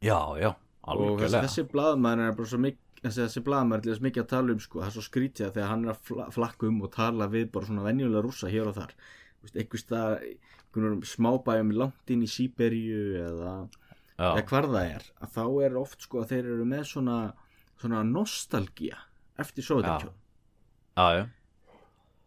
Já, 0.00 0.20
já, 0.40 0.50
og 0.90 1.20
þessi, 1.20 1.40
alveg 1.40 1.72
blaðmaður 1.72 2.26
er 2.26 2.36
bara 2.38 2.50
svo 2.52 2.60
mikið 2.64 3.16
þessi, 3.16 3.42
blaðmaður 3.44 3.82
er 3.82 3.94
þess 3.94 4.04
mikið 4.06 4.22
að 4.22 4.30
tala 4.30 4.54
um 4.54 4.62
sko, 4.64 4.80
það 4.80 4.90
er 4.90 4.94
svo 4.96 5.04
skrítið 5.04 5.46
að 5.46 5.56
þegar 5.56 5.72
hann 5.72 5.84
er 5.84 5.92
að 5.92 6.00
fla, 6.08 6.28
flakka 6.36 6.68
um 6.68 6.78
og 6.84 6.92
tala 6.94 7.28
við 7.32 7.50
bara 7.54 7.68
svona 7.68 7.84
venjulega 7.84 8.24
rússa 8.24 8.52
hér 8.52 8.70
og 8.70 8.76
þar. 8.76 8.94
Staðar 9.80 10.24
einhvern 10.70 11.02
smábæjum 11.02 11.72
langt 11.74 12.12
inn 12.12 12.22
í 12.24 12.30
Sýberíu 12.30 13.02
eða, 13.18 13.54
eða 14.20 14.44
hvar 14.46 14.68
það 14.70 14.94
er 14.94 15.06
að 15.24 15.32
þá 15.34 15.44
er 15.66 15.78
oft 15.80 16.06
sko 16.06 16.22
að 16.22 16.34
þeir 16.34 16.50
eru 16.54 16.66
með 16.68 16.84
svona, 16.92 17.18
svona 17.80 18.02
nostalgía 18.06 19.00
eftir 19.40 19.66
já, 19.66 21.26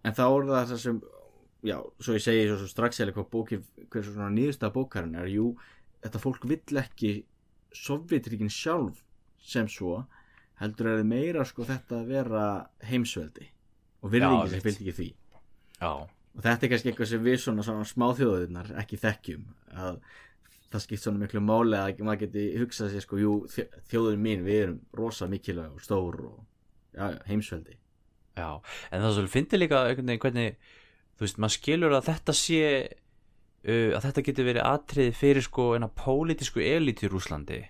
en 0.04 0.18
þá 0.18 0.24
er 0.26 0.50
það 0.50 0.76
sem 0.82 1.02
já, 1.64 1.78
svo 2.00 2.16
ég 2.18 2.24
segi 2.26 2.48
svo, 2.50 2.58
svo 2.62 2.68
strax 2.72 3.00
eða 3.04 3.14
hvað 3.16 3.30
bóki 3.34 3.60
hver 3.90 4.04
svona 4.08 4.30
nýðustega 4.36 4.74
bókarinn 4.76 5.16
er 5.22 5.30
jú, 5.32 5.54
þetta 6.04 6.20
fólk 6.24 6.48
vill 6.50 6.82
ekki 6.84 7.14
Sovjetríkin 7.74 8.52
sjálf 8.54 9.00
sem 9.42 9.66
svo 9.72 10.04
heldur 10.62 10.92
er 10.94 11.04
meira 11.08 11.42
sko 11.50 11.66
þetta 11.66 12.02
að 12.04 12.12
vera 12.12 12.42
heimsveldi 12.86 13.48
og 14.04 14.12
virðingi 14.14 14.52
sem 14.52 14.62
fylgdi 14.62 14.84
ekki 14.92 14.94
því. 15.00 15.08
Já, 15.82 15.90
og 16.04 16.44
þetta 16.44 16.68
er 16.68 16.72
kannski 16.74 16.92
eitthvað 16.92 17.10
sem 17.10 17.24
við 17.26 17.40
svona, 17.42 17.64
svona 17.66 17.88
smáþjóðunar 17.90 18.70
ekki 18.84 19.00
þekkjum 19.02 19.48
að 19.74 19.98
það 20.74 20.84
skipt 20.86 21.04
svona 21.04 21.22
miklu 21.24 21.42
máli 21.46 21.78
að 21.80 22.04
maður 22.06 22.22
geti 22.28 22.44
hugsað 22.62 22.94
sér 22.94 23.04
sko, 23.08 23.18
jú, 23.22 23.34
þjó- 23.56 23.82
þjóðin 23.92 24.24
mín 24.28 24.46
við 24.46 24.62
erum 24.68 24.80
rosa 24.98 25.28
mikilvæg 25.30 25.74
og 25.80 25.82
stór 25.86 26.20
og 26.30 26.38
já, 26.94 27.10
heimsveldi. 27.30 27.76
Já 28.38 28.48
en 28.92 29.04
það 29.04 29.18
svo 29.18 29.26
finnir 29.34 29.62
líka 29.62 29.82
hvernig 29.98 30.56
þú 31.24 31.28
veist, 31.30 31.40
maður 31.40 31.56
skilur 31.56 31.94
að 31.96 32.08
þetta 32.10 32.36
sé 32.36 32.64
uh, 32.84 33.92
að 33.96 34.02
þetta 34.08 34.26
getur 34.28 34.50
verið 34.50 34.66
atrið 34.68 35.14
fyrir 35.16 35.46
sko 35.46 35.68
eina 35.78 35.88
pólitísku 35.88 36.64
elit 36.66 37.04
í 37.06 37.12
Rúslandi 37.12 37.62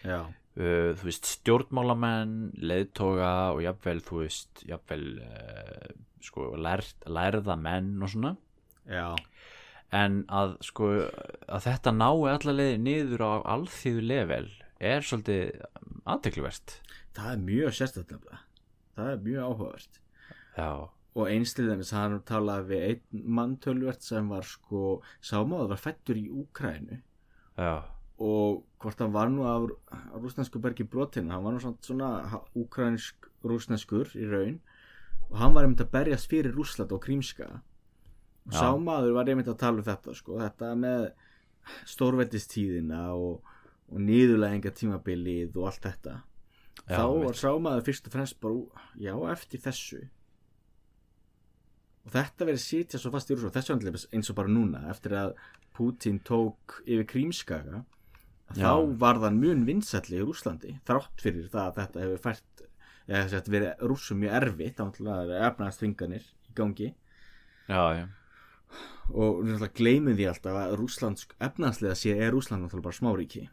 já, 0.00 0.20
uh, 0.24 0.88
þú 0.96 1.08
veist, 1.10 1.28
stjórnmálamenn 1.36 2.38
leiðtoga 2.56 3.34
og 3.52 3.60
jafnvel 3.66 4.00
þú 4.06 4.22
veist, 4.22 4.64
jafnvel 4.64 5.04
uh, 5.26 5.92
sko, 6.24 6.52
lærð, 6.56 6.94
lærða 7.10 7.58
menn 7.60 7.92
og 8.00 8.12
svona. 8.14 8.32
Já, 8.88 9.12
en 9.94 10.22
að 10.32 10.56
sko 10.64 10.88
að 11.04 11.66
þetta 11.68 11.92
nái 11.94 12.32
allavega 12.32 12.80
niður 12.80 13.26
á 13.28 13.32
alþýðu 13.54 14.06
level 14.08 14.48
er 14.82 15.04
svolítið 15.06 15.60
aðtekluvert 16.08 16.78
það 17.14 17.28
er 17.34 17.44
mjög 17.44 17.76
sérstaklega 17.76 18.40
það 18.96 19.10
er 19.12 19.22
mjög 19.26 19.44
áhugavert. 19.46 20.00
Já, 20.56 20.70
og 21.14 21.28
einstiðið 21.28 21.90
hann 21.92 22.20
talaði 22.28 22.68
við 22.70 22.84
einn 22.90 23.24
mann 23.38 23.56
tölvert 23.60 24.04
sem 24.04 24.28
var 24.32 24.46
sko 24.48 25.00
sámáður 25.20 25.74
var 25.74 25.82
fættur 25.82 26.16
í 26.16 26.28
Úkrænu 26.32 27.02
já, 27.58 27.74
og 28.22 28.62
hvort 28.80 29.02
hann 29.02 29.12
var 29.12 29.28
nú 29.28 29.44
af, 29.44 29.68
af 29.92 30.16
rúsnesku 30.22 30.62
bergi 30.62 30.86
brotin 30.88 31.30
hann 31.30 31.44
var 31.44 31.56
nú 31.56 31.60
svona, 31.60 31.82
svona 31.82 32.42
úkrænsk 32.56 33.28
rúsneskur 33.44 34.14
í 34.18 34.28
raun. 34.30 34.58
Og 35.30 35.38
hann 35.40 35.54
var 35.54 35.66
einmitt 35.66 35.82
að 35.82 35.92
berjast 35.94 36.30
fyrir 36.30 36.54
Rússland 36.54 36.92
og 36.92 37.02
Krímska. 37.04 37.48
Og 38.46 38.52
Já. 38.52 38.58
sá 38.58 38.68
maður 38.78 39.16
var 39.16 39.30
einmitt 39.30 39.48
að 39.48 39.60
tala 39.62 39.80
um 39.80 39.86
þetta 39.86 40.14
sko, 40.18 40.38
þetta 40.42 40.72
með 40.78 41.06
stórveldistíðina 41.88 43.04
og, 43.14 43.54
og 43.88 44.02
niðurlæðinga 44.02 44.72
tímabilið 44.76 45.56
og 45.56 45.70
allt 45.70 45.86
þetta. 45.86 46.16
Já, 46.82 46.96
þá 46.98 47.04
var 47.22 47.38
sá 47.38 47.50
maður 47.62 47.86
fyrst 47.86 48.08
og 48.08 48.16
fremst 48.16 48.40
bara 48.42 48.84
já, 48.98 49.14
eftir 49.30 49.62
þessu 49.62 50.02
og 52.02 52.14
þetta 52.14 52.48
verið 52.48 52.62
sitja 52.64 53.00
svo 53.00 53.12
fast 53.14 53.30
í 53.30 53.36
Rússland 53.36 53.56
þessu 53.56 53.74
er 53.76 54.06
eins 54.16 54.30
og 54.32 54.38
bara 54.38 54.52
núna. 54.52 54.84
Eftir 54.90 55.16
að 55.18 55.34
Putin 55.76 56.20
tók 56.26 56.80
yfir 56.84 57.06
Krímskaga 57.08 57.84
þá 58.52 58.72
var 59.00 59.20
það 59.22 59.38
mjög 59.38 59.62
vinsælli 59.68 60.18
í 60.18 60.24
Rúslandi 60.24 60.74
þrátt 60.88 61.22
fyrir 61.24 61.46
það 61.52 61.68
að 61.68 61.78
þetta 61.78 62.02
hefur 62.04 62.24
fært 62.26 62.64
eða 63.06 63.22
þess 63.22 63.38
að 63.38 63.52
verið 63.54 63.86
rússum 63.90 64.20
mjög 64.22 64.34
erfitt 64.38 64.76
þá 64.76 64.82
náttúrulega 64.86 65.38
er 65.38 65.46
efnaðastringanir 65.48 66.26
í 66.26 66.56
gangi. 66.58 66.90
Já, 67.70 67.82
já, 67.96 68.04
og 69.12 69.42
náttúrulega 69.44 69.76
gleymum 69.78 70.16
því 70.18 70.28
alltaf 70.30 70.58
að 70.58 70.74
Rússland 70.80 71.24
efnaðslega 71.42 71.98
sé 71.98 72.14
er 72.16 72.32
Rússland 72.34 72.64
náttúrulega 72.64 72.88
bara 72.88 72.98
smáríki. 72.98 73.44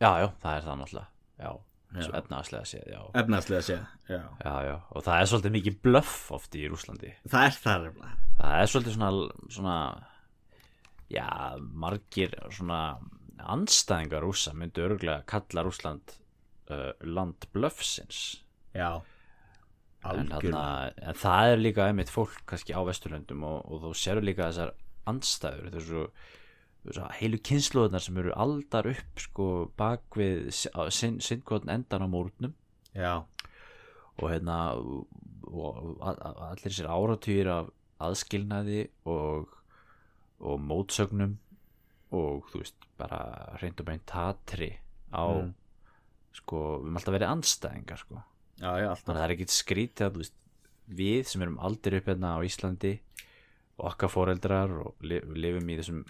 Já, 0.00 0.10
já, 0.22 0.28
það 0.42 0.56
er 0.56 0.66
það 0.66 0.80
náttúrulega. 0.80 1.08
Já, 1.40 1.50
Efnaðaslega 1.90 2.68
séð 2.70 2.90
efnaðslega 3.18 3.62
sé, 3.66 3.76
já. 4.06 4.20
Já, 4.20 4.52
já, 4.68 4.74
og 4.94 5.04
það 5.06 5.16
er 5.16 5.30
svolítið 5.30 5.54
mikið 5.56 5.78
bluff 5.86 6.30
oft 6.36 6.54
í 6.54 6.66
Rúslandi 6.70 7.14
það 7.26 7.46
er 7.48 7.56
það 7.56 7.86
nefnilega. 7.86 8.28
Það 8.40 8.58
er 8.60 8.70
svolítið 8.72 8.96
svona, 8.96 9.10
svona 9.56 9.78
já, 11.10 11.26
margir 11.84 12.36
svona 12.54 12.80
anstæðingar 13.50 14.24
rúsa 14.24 14.54
myndu 14.54 14.84
örgulega 14.86 15.24
kalla 15.28 15.64
Rúsland 15.66 16.14
uh, 16.70 16.92
land 17.02 17.48
bluffsins. 17.54 18.20
Já, 18.76 19.00
en, 20.06 20.30
þarna, 20.30 20.64
en 20.94 21.18
það 21.18 21.54
er 21.54 21.64
líka 21.64 21.88
einmitt 21.88 22.12
fólk 22.12 22.38
kannski 22.48 22.76
á 22.76 22.80
Vesturlöndum 22.86 23.44
og, 23.48 23.64
og 23.66 23.82
þú 23.84 23.94
sérur 23.98 24.26
líka 24.26 24.50
þessar 24.50 24.76
svo, 25.10 25.80
svo 25.82 26.04
heilu 27.20 27.38
kynsluðunar 27.44 28.02
sem 28.02 28.16
eru 28.22 28.32
aldar 28.40 28.88
upp 28.88 29.20
sko 29.20 29.46
bak 29.76 30.16
við 30.16 30.48
sinnkotn 30.54 31.70
endan 31.72 32.06
á 32.06 32.08
múrnum 32.08 32.54
já, 32.96 33.20
og 34.16 34.26
hérna 34.30 34.56
og, 34.78 35.06
allir 36.00 36.64
þessir 36.64 36.88
áratugir 36.88 37.50
af 37.52 37.70
aðskilnaði 38.00 38.86
og, 39.04 39.52
og 40.40 40.60
mótsögnum 40.64 41.36
og 42.16 42.48
þú 42.50 42.62
veist 42.62 42.88
bara 42.98 43.20
reynd 43.60 43.80
og 43.82 43.86
beint 43.90 44.06
tatri 44.08 44.72
á 45.12 45.24
Mm. 45.30 45.54
sko, 46.32 46.58
við 46.80 46.86
erum 46.86 46.96
alltaf 47.00 47.14
verið 47.14 47.30
anstæðingar 47.34 47.98
sko. 47.98 48.22
Já, 48.60 48.70
já, 48.78 48.90
það 49.04 49.20
er 49.24 49.32
ekkit 49.34 49.50
skrítið 49.54 50.06
að 50.06 50.18
veist, 50.20 50.34
við 50.86 51.26
sem 51.26 51.42
erum 51.42 51.58
aldrei 51.58 51.98
upp 51.98 52.06
hérna 52.10 52.36
á 52.36 52.46
Íslandi 52.46 52.92
okkar 53.80 54.12
foreldrar 54.12 54.70
og 54.84 54.94
li 55.02 55.20
lifum 55.20 55.68
í 55.70 55.76
þessum 55.80 56.04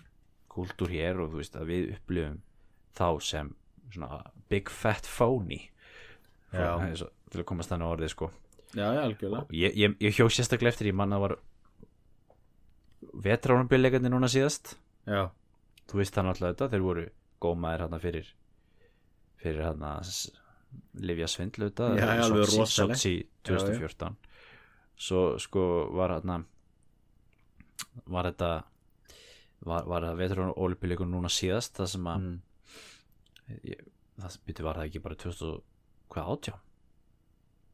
kúltúr 0.51 0.91
hér 0.93 1.21
og 1.23 1.31
þú 1.33 1.41
veist 1.41 1.57
að 1.59 1.69
við 1.71 1.89
upplifum 1.97 2.41
þá 2.99 3.07
sem 3.23 3.53
svona 3.95 4.21
big 4.51 4.71
fat 4.71 5.07
phony. 5.07 5.61
Og- 6.77 7.11
til 7.31 7.41
að 7.43 7.47
komast 7.47 7.71
þannig 7.71 7.87
á 7.87 7.95
orðið 7.95 8.11
sko. 8.15 8.31
Já, 8.75 8.87
já, 8.95 9.03
ég, 9.55 9.75
ég, 9.79 9.95
ég 10.03 10.15
hjó 10.15 10.27
sérstaklega 10.31 10.73
eftir 10.75 10.91
ég 10.91 10.95
manna 10.99 11.19
var 11.23 11.37
vetránumbillegandi 13.25 14.11
núna 14.13 14.29
síðast. 14.31 14.75
Já, 15.09 15.31
þú 15.91 16.01
veist 16.01 16.15
það 16.15 16.27
náttúrulega 16.29 16.55
þetta, 16.55 16.69
þeir 16.75 16.85
voru 16.87 17.05
gómaðir 17.43 17.85
hérna 17.87 18.01
fyrir 18.03 18.29
fyrir 19.41 19.63
hérna 19.65 19.93
Livja 21.01 21.27
Svindlu 21.31 21.71
þetta. 21.71 21.89
Sochi 22.95 23.15
2014 23.49 24.17
svo 25.01 25.23
sko 25.41 25.63
var 25.97 26.13
hérna 26.19 26.43
var 28.13 28.29
þetta 28.31 28.51
var, 29.67 29.87
var 29.89 30.07
það 30.09 30.23
vetrán 30.23 30.55
ólipilíkur 30.57 31.09
núna 31.09 31.31
síðast 31.33 31.77
það 31.81 31.93
sem 31.95 32.09
að 32.13 32.23
mm. 32.25 32.39
ég, 33.73 33.85
það 34.21 34.39
byrju 34.49 34.67
var 34.69 34.81
það 34.81 34.91
ekki 34.91 35.05
bara 35.05 35.21
2000 35.25 35.61
hvað 36.11 36.33
átjá 36.35 36.55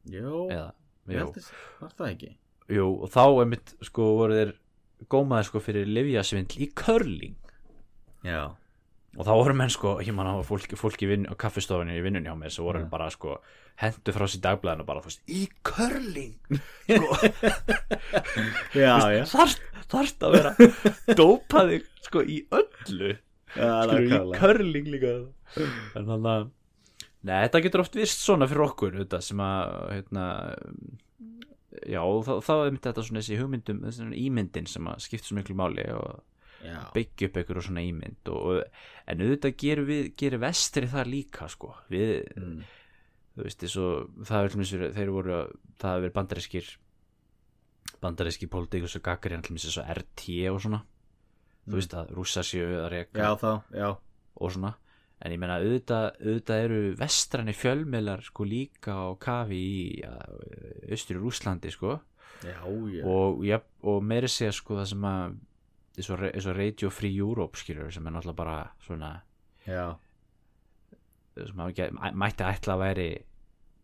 já, 0.07 0.27
eða 0.27 0.67
held 1.15 1.35
þess 1.37 1.51
var 1.81 1.97
það 1.97 2.13
ekki. 2.13 2.31
Jú, 2.77 2.87
og 3.05 3.11
þá 3.13 3.23
einmitt 3.41 3.73
sko 3.87 4.07
voru 4.17 4.37
þeir 4.37 4.53
gómaðir 5.11 5.49
sko 5.49 5.61
fyrir 5.63 5.89
Livja 5.89 6.23
Svindl 6.27 6.63
í 6.63 6.69
curling. 6.75 7.37
Já, 8.25 8.41
og 9.15 9.23
þá 9.23 9.31
voru 9.31 9.55
menn 9.57 9.71
sko, 9.73 9.95
ég 10.03 10.13
man 10.15 10.27
á 10.29 10.35
fólk, 10.45 10.75
fólk 10.77 10.99
á 11.07 11.33
kaffistofunni 11.39 11.95
í 11.97 12.03
vinnunni 12.03 12.29
á 12.29 12.35
mér 12.37 12.53
sem 12.53 12.65
voru 12.65 12.83
bara 12.91 13.07
sko 13.13 13.39
hendur 13.81 14.13
frá 14.13 14.27
sér 14.27 14.43
dagblæðinu 14.43 14.85
bara 14.87 15.01
þú 15.05 15.11
veist, 15.11 15.23
í 15.29 15.47
körling 15.65 16.35
já, 18.83 18.93
já. 19.13 19.23
þarft 19.31 19.63
þarft 19.91 20.25
að 20.27 20.35
vera 20.35 20.51
dópaði 21.15 21.81
sko 22.05 22.23
í 22.23 22.41
öllu. 22.53 23.15
Já, 23.55 23.71
skilur, 23.87 24.13
í 24.35 24.37
körling 24.37 24.89
líka. 24.91 25.17
En 25.57 26.07
þannig 26.07 26.31
að 26.35 26.47
Nei, 27.27 27.41
þetta 27.43 27.59
getur 27.65 27.81
oft 27.81 27.95
vist 27.97 28.21
svona 28.23 28.45
fyrir 28.47 28.63
okkur 28.67 28.93
þetta, 29.01 29.17
sem 29.25 29.39
að 29.43 29.71
hérna, 29.89 30.25
já, 31.89 31.99
þá, 32.23 32.33
þá 32.45 32.51
er 32.53 32.77
þetta 32.77 33.03
svona 33.03 33.23
þessi 33.23 33.39
hugmyndum, 33.41 33.81
þessi 33.83 34.05
ímyndin 34.21 34.69
sem 34.69 34.87
að 34.87 35.01
skipta 35.03 35.27
svo 35.27 35.35
miklu 35.39 35.57
máli 35.57 35.83
og 35.97 36.21
byggja 36.93 37.27
upp 37.29 37.37
einhverju 37.37 37.61
svona 37.67 37.83
ímynd 37.85 38.31
og, 38.33 38.63
en 39.07 39.21
auðvitað 39.23 39.55
gerir 39.61 39.85
við 39.87 40.09
gerir 40.17 40.41
vestri 40.41 40.87
það 40.89 41.11
líka 41.13 41.47
sko. 41.49 41.75
Við, 41.89 42.33
Mm. 42.37 42.63
þú 43.37 43.43
veist, 43.45 43.59
þessu, 43.61 43.87
það 44.25 44.43
er 44.43 44.93
þeir 44.97 45.11
voru, 45.13 45.39
það 45.77 46.01
verið 46.01 46.13
bandarískir 46.17 46.71
bandaríski 48.01 48.47
pólitíkus 48.51 48.95
og 48.97 49.03
gaggari 49.05 49.37
til 49.41 49.51
dæmis 49.53 49.65
eins 49.67 49.77
og 49.81 49.87
RT 49.97 50.25
og 50.51 50.59
svona. 50.61 50.81
Þú 51.67 51.79
veist 51.79 51.93
að 51.93 52.11
rússar 52.15 52.45
séu 52.47 52.67
að 52.79 52.89
reka 52.93 53.19
já 53.19 53.31
þá, 53.41 53.51
já. 53.75 53.89
og 54.39 54.51
svona. 54.53 54.73
En 55.19 55.33
ég 55.33 55.39
meina 55.41 55.57
auðvitað, 55.57 56.11
auðvitað 56.21 56.63
eru 56.67 56.81
vestræni 56.99 57.53
fjölmiðlar 57.57 58.21
sko 58.27 58.45
líka 58.45 58.93
á 58.93 59.07
kafi 59.17 59.57
í 59.57 60.03
austri 60.93 61.17
Rúslandi 61.17 61.71
sko. 61.73 61.95
Já, 62.45 62.61
já. 62.93 63.01
Og, 63.03 63.41
ja, 63.47 63.57
og 63.81 64.03
meiri 64.05 64.29
segja 64.29 64.53
sko 64.53 64.77
það 64.77 64.91
sem 64.91 65.07
að 65.09 65.37
eins 65.97 66.09
og, 66.13 66.25
eins 66.29 66.45
og 66.45 66.57
Radio 66.57 66.89
Free 66.93 67.17
Europe 67.17 67.59
skilur 67.59 67.89
sem 67.93 68.05
er 68.05 68.13
náttúrulega 68.13 68.37
bara 68.37 68.57
svona 68.85 69.13
Já, 69.67 69.95
sem 71.35 71.59
að 71.63 71.71
ekki, 71.73 71.87
mætti 72.17 72.45
ætla 72.47 72.77
að 72.77 72.83
væri 72.83 73.07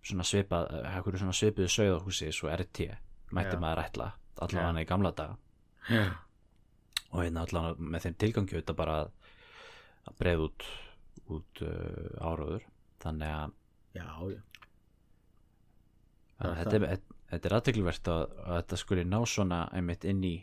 svona 0.04 0.26
svipað 0.28 0.69
eitthvað 0.84 1.17
svona 1.21 1.36
svipuðu 1.38 1.71
sögðahúsi 1.71 2.30
svo 2.36 2.52
RT 2.54 2.88
mætti 3.34 3.58
Já. 3.58 3.62
maður 3.62 3.84
ætla 3.84 4.12
allavega 4.43 4.69
hann 4.69 4.82
í 4.82 4.88
gamla 4.89 5.12
daga. 5.15 5.36
Já, 5.89 6.06
og 7.12 7.19
hérna 7.21 7.43
allavega 7.45 7.89
með 7.93 8.06
þeim 8.08 8.15
tilgangi 8.23 8.56
auðvitað 8.56 8.80
bara 8.80 8.95
að, 9.02 9.12
að 10.10 10.17
breið 10.21 10.45
út 10.47 10.65
út 11.34 11.62
uh, 11.63 12.23
áraður 12.23 12.65
þannig 13.04 13.36
að 13.36 13.54
já, 13.97 14.08
já. 14.34 14.41
Þetta, 16.43 16.76
er, 16.76 17.04
þetta 17.30 17.47
er 17.49 17.56
aðteglivert 17.58 18.10
að, 18.12 18.23
að 18.43 18.58
þetta 18.58 18.80
skuli 18.82 19.06
ná 19.08 19.19
svona 19.30 19.62
einmitt 19.76 20.08
inn 20.10 20.23
í 20.28 20.34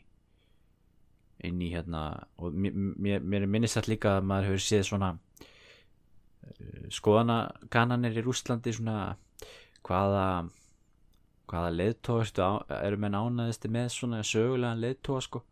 inn 1.46 1.60
í 1.64 1.72
hérna 1.72 2.04
og 2.40 2.54
mér, 2.54 2.74
mér, 3.22 3.42
er 3.42 3.50
minnist 3.50 3.80
að 3.80 3.92
líka 3.94 4.16
að 4.18 4.28
maður 4.30 4.50
hefur 4.50 4.64
séð 4.66 4.86
svona 4.90 5.10
uh, 5.14 6.86
skoðanagananir 6.92 8.20
í 8.20 8.24
Rússlandi 8.26 8.74
svona 8.76 8.96
hvaða 9.86 10.26
hvaða 11.50 11.70
leiðtóa 11.74 12.50
eru 12.80 12.98
menn 13.00 13.16
ánæðisti 13.18 13.70
með 13.72 13.88
svona 13.94 14.20
sögulegan 14.26 14.82
leiðtóa 14.82 15.22
sko. 15.24 15.42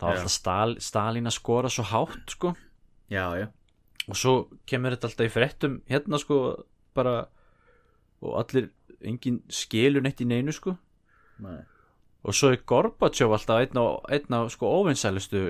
Þá 0.00 0.06
er 0.08 0.14
alltaf 0.16 0.34
Stal, 0.34 0.76
Stalin 0.82 1.28
að 1.28 1.36
skora 1.36 1.70
svo 1.70 1.84
hátt 1.90 2.32
sko. 2.32 2.54
Já, 3.12 3.26
já. 3.38 3.46
Og 4.08 4.18
svo 4.18 4.32
kemur 4.66 4.96
þetta 4.96 5.10
alltaf 5.10 5.28
í 5.28 5.32
fréttum 5.32 5.76
hérna 5.90 6.18
sko 6.18 6.38
bara 6.96 7.26
og 8.22 8.38
allir, 8.40 8.70
engin 9.02 9.40
skilur 9.52 10.02
neitt 10.02 10.22
í 10.22 10.28
neinu 10.28 10.54
sko. 10.54 10.74
Nei. 11.42 11.60
Og 12.22 12.36
svo 12.38 12.52
er 12.52 12.62
Gorbachev 12.66 13.34
alltaf 13.34 13.62
einn 13.62 13.78
á, 13.78 13.86
einn 14.14 14.36
á 14.38 14.40
sko 14.52 14.70
óvinsælustu 14.80 15.48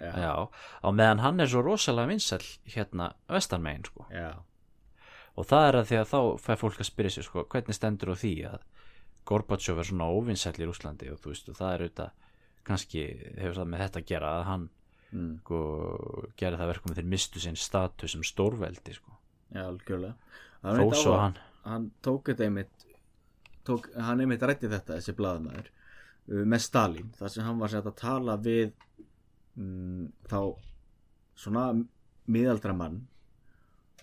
Já, 0.00 0.16
já, 0.16 0.32
á 0.80 0.88
meðan 0.96 1.20
hann 1.20 1.40
er 1.44 1.48
svo 1.52 1.60
rosalega 1.60 2.08
vinsæl 2.08 2.44
hérna 2.72 3.10
vestanmegin 3.28 3.84
sko. 3.84 4.06
Já, 4.08 4.40
og 5.36 5.46
það 5.50 5.66
er 5.68 5.76
að 5.76 5.88
því 5.90 5.98
að 6.00 6.08
þá 6.12 6.20
fær 6.40 6.60
fólk 6.62 6.80
að 6.80 6.88
spyrja 6.88 7.14
sér 7.16 7.26
sko 7.26 7.44
hvernig 7.52 7.76
stendur 7.76 8.12
á 8.12 8.16
því 8.16 8.34
að 8.48 8.64
Gorbachev 9.28 9.78
er 9.78 9.88
svona 9.90 10.08
óvinsæl 10.08 10.56
í 10.56 10.66
Rússlandi? 10.66 11.10
Og 11.12 11.20
þú 11.20 11.34
veist 11.34 11.50
og 11.52 11.58
það 11.58 11.74
er 11.74 11.84
auðvitað 11.84 12.28
kannski 12.70 13.02
hefur 13.36 13.58
það 13.60 13.70
með 13.72 13.82
þetta 13.84 14.00
að 14.00 14.08
gera 14.08 14.32
að 14.38 14.44
hann 14.48 14.66
mm. 15.10 15.34
sko 15.42 15.60
gera 16.40 16.60
það 16.60 16.72
verkum 16.72 16.96
þeir 16.96 17.10
mistu 17.12 17.44
sinn 17.44 17.60
status 17.60 18.16
sem 18.16 18.24
stórveldi 18.24 18.96
sko. 18.96 19.18
Já, 19.52 19.66
algjörlega. 19.66 20.16
Þó 20.64 20.84
svo 20.96 21.16
hann. 21.20 21.38
hann 21.66 21.90
tók 22.04 22.32
þetta 22.32 22.48
einmitt 22.48 22.79
tók, 23.68 23.90
hann 23.96 24.20
einmitt 24.24 24.42
rætti 24.46 24.70
þetta 24.70 24.96
þessi 24.98 25.14
blaðmaður 25.18 25.70
uh, 25.70 26.42
með 26.44 26.64
Stalin 26.66 27.12
þar 27.18 27.34
sem 27.34 27.46
hann 27.46 27.60
var 27.62 27.76
að 27.80 27.92
tala 28.00 28.36
við 28.40 28.72
um, 29.56 30.10
þá 30.30 30.40
svona 31.40 31.64
miðaldra 32.30 32.74
mann 32.76 33.00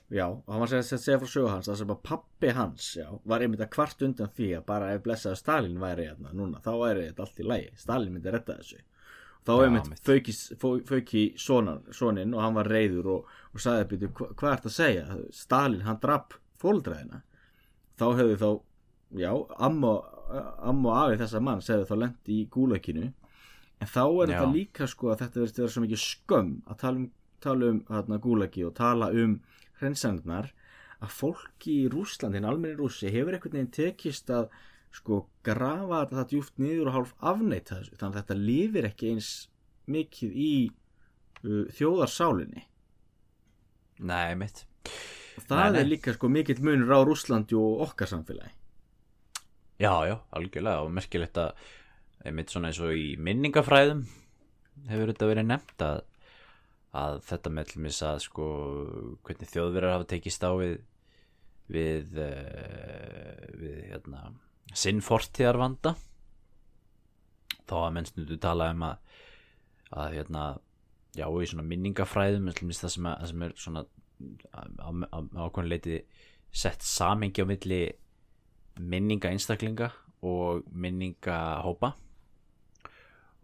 já, 0.09 0.25
og 0.27 0.47
hann 0.47 0.61
var 0.63 0.73
að 0.77 0.85
segja 0.87 1.19
frá 1.19 1.29
sögu 1.29 1.49
hans 1.51 1.67
þar 1.69 1.79
sem 1.81 1.91
að 1.93 2.03
pappi 2.07 2.51
hans 2.55 2.91
já, 2.99 3.07
var 3.27 3.43
einmitt 3.43 3.63
að 3.65 3.73
kvart 3.75 4.03
undan 4.07 4.31
því 4.35 4.51
að 4.57 4.67
bara 4.69 4.91
ef 4.95 5.01
blessaði 5.05 5.39
Stalin 5.41 5.81
væri 5.81 6.07
hérna 6.09 6.31
núna, 6.35 6.61
þá 6.63 6.71
væri 6.81 7.07
þetta 7.09 7.25
allt 7.25 7.41
í 7.43 7.47
lægi 7.47 7.73
Stalin 7.81 8.13
myndi 8.15 8.31
redda 8.33 8.55
þessu. 8.61 8.79
Þá 9.47 9.51
einmitt 9.63 9.85
mitt. 9.91 10.01
fauk 10.03 10.25
í, 10.27 10.33
fó- 10.59 10.81
fauk 10.89 11.11
í 11.15 11.23
sonan, 11.39 11.83
soninn 11.95 12.33
og 12.35 12.41
hann 12.43 12.55
var 12.57 12.67
reyður 12.67 13.11
og, 13.13 13.29
og 13.53 13.61
sagði 13.63 13.85
byrju, 13.93 14.09
hva, 14.17 14.29
hvað 14.39 14.55
ert 14.57 14.65
að 14.67 14.75
segja? 14.75 15.19
Stalin, 15.31 15.85
hann 15.87 16.01
drapp 16.03 16.35
fóldræðina 16.59 17.21
þá 17.99 18.05
hefðu 18.19 18.39
þá 18.41 18.49
já, 19.15 19.31
amma, 19.57 19.93
amma 20.59 20.91
og 20.91 20.97
afi 21.05 21.19
þessa 21.21 21.41
mann 21.43 21.63
segðu 21.63 21.87
þá 21.89 21.95
lent 22.01 22.31
í 22.33 22.39
gúlökinu 22.51 23.05
en 23.07 23.87
þá 23.91 24.03
er 24.03 24.31
Já. 24.31 24.31
þetta 24.31 24.53
líka 24.53 24.87
sko 24.89 25.11
að 25.13 25.21
þetta 25.23 25.43
verður 25.43 25.73
svo 25.73 25.83
mikið 25.85 26.03
skömm 26.03 26.53
að 26.67 26.79
tala 26.83 26.97
um, 27.01 27.09
tala 27.43 27.71
um 27.71 27.81
hérna, 27.91 28.19
gúlöki 28.23 28.65
og 28.65 28.73
tala 28.77 29.11
um 29.13 29.37
hrensandnar 29.81 30.49
að 30.97 31.13
fólki 31.13 31.75
í 31.83 31.89
Rúslandin, 31.93 32.47
almenni 32.49 32.79
rússi 32.79 33.11
hefur 33.13 33.37
einhvern 33.37 33.59
veginn 33.59 33.75
tekist 33.75 34.31
að 34.33 34.47
sko 34.97 35.27
grafa 35.45 36.07
þetta 36.07 36.23
djúft 36.31 36.57
niður 36.57 36.89
og 36.89 36.95
hálf 36.95 37.11
afneita 37.21 37.77
þessu, 37.77 37.97
þannig 37.99 38.15
að 38.15 38.21
þetta 38.23 38.37
lifir 38.41 38.87
ekki 38.89 39.11
eins 39.13 39.29
mikið 39.87 40.33
í 40.33 40.53
uh, 41.45 41.67
þjóðarsálinni. 41.77 42.65
Nei 44.09 44.33
mitt 44.41 44.65
það 45.37 45.59
Nei, 45.61 45.71
nei. 45.71 45.81
er 45.81 45.89
líka 45.91 46.13
sko 46.15 46.29
mikill 46.33 46.63
munur 46.65 46.97
á 46.97 46.99
Rúslandi 47.05 47.57
og 47.57 47.83
okkar 47.85 48.09
samfélagi 48.09 48.55
já 49.81 49.93
já 50.09 50.15
algjörlega 50.37 50.83
og 50.83 50.93
merkilegt 50.97 51.37
að 51.41 51.67
einmitt 52.25 52.51
svona 52.51 52.71
eins 52.71 52.81
og 52.83 52.93
í 52.97 53.15
minningafræðum 53.21 54.05
hefur 54.89 55.11
þetta 55.11 55.29
verið 55.29 55.49
nefnt 55.49 55.85
að, 55.85 56.01
að 56.97 57.19
þetta 57.29 57.53
með 57.53 57.71
til 57.71 57.83
mis 57.85 58.01
að 58.05 58.19
sko 58.25 58.47
hvernig 59.27 59.51
þjóðverðar 59.53 59.97
hafa 59.97 60.09
tekist 60.13 60.45
á 60.45 60.51
við 60.57 60.77
við, 61.67 62.13
uh, 62.23 63.47
við 63.59 63.79
hérna, 63.91 64.29
sinn 64.71 65.01
fortíðarvanda. 65.03 65.95
Þá 67.67 67.75
að 67.81 67.93
menn 67.97 68.07
stundu 68.07 68.37
tala 68.39 68.71
um 68.71 68.85
að 68.87 69.03
að 69.97 70.17
hérna 70.17 70.41
já 71.15 71.25
og 71.27 71.41
í 71.43 71.47
svona 71.47 71.63
minningafræðum 71.67 72.49
til 72.55 72.67
mis 72.67 72.81
það 72.81 72.93
sem, 72.93 73.05
að, 73.07 73.21
sem 73.29 73.45
er 73.45 73.53
svona 73.55 73.83
ákveðin 75.37 75.69
leiti 75.71 75.99
sett 76.51 76.83
samengi 76.83 77.45
á 77.45 77.47
milli 77.47 77.79
minninga 78.79 79.29
einstaklinga 79.31 79.91
og 80.25 80.63
minninga 80.71 81.37
hópa. 81.65 81.93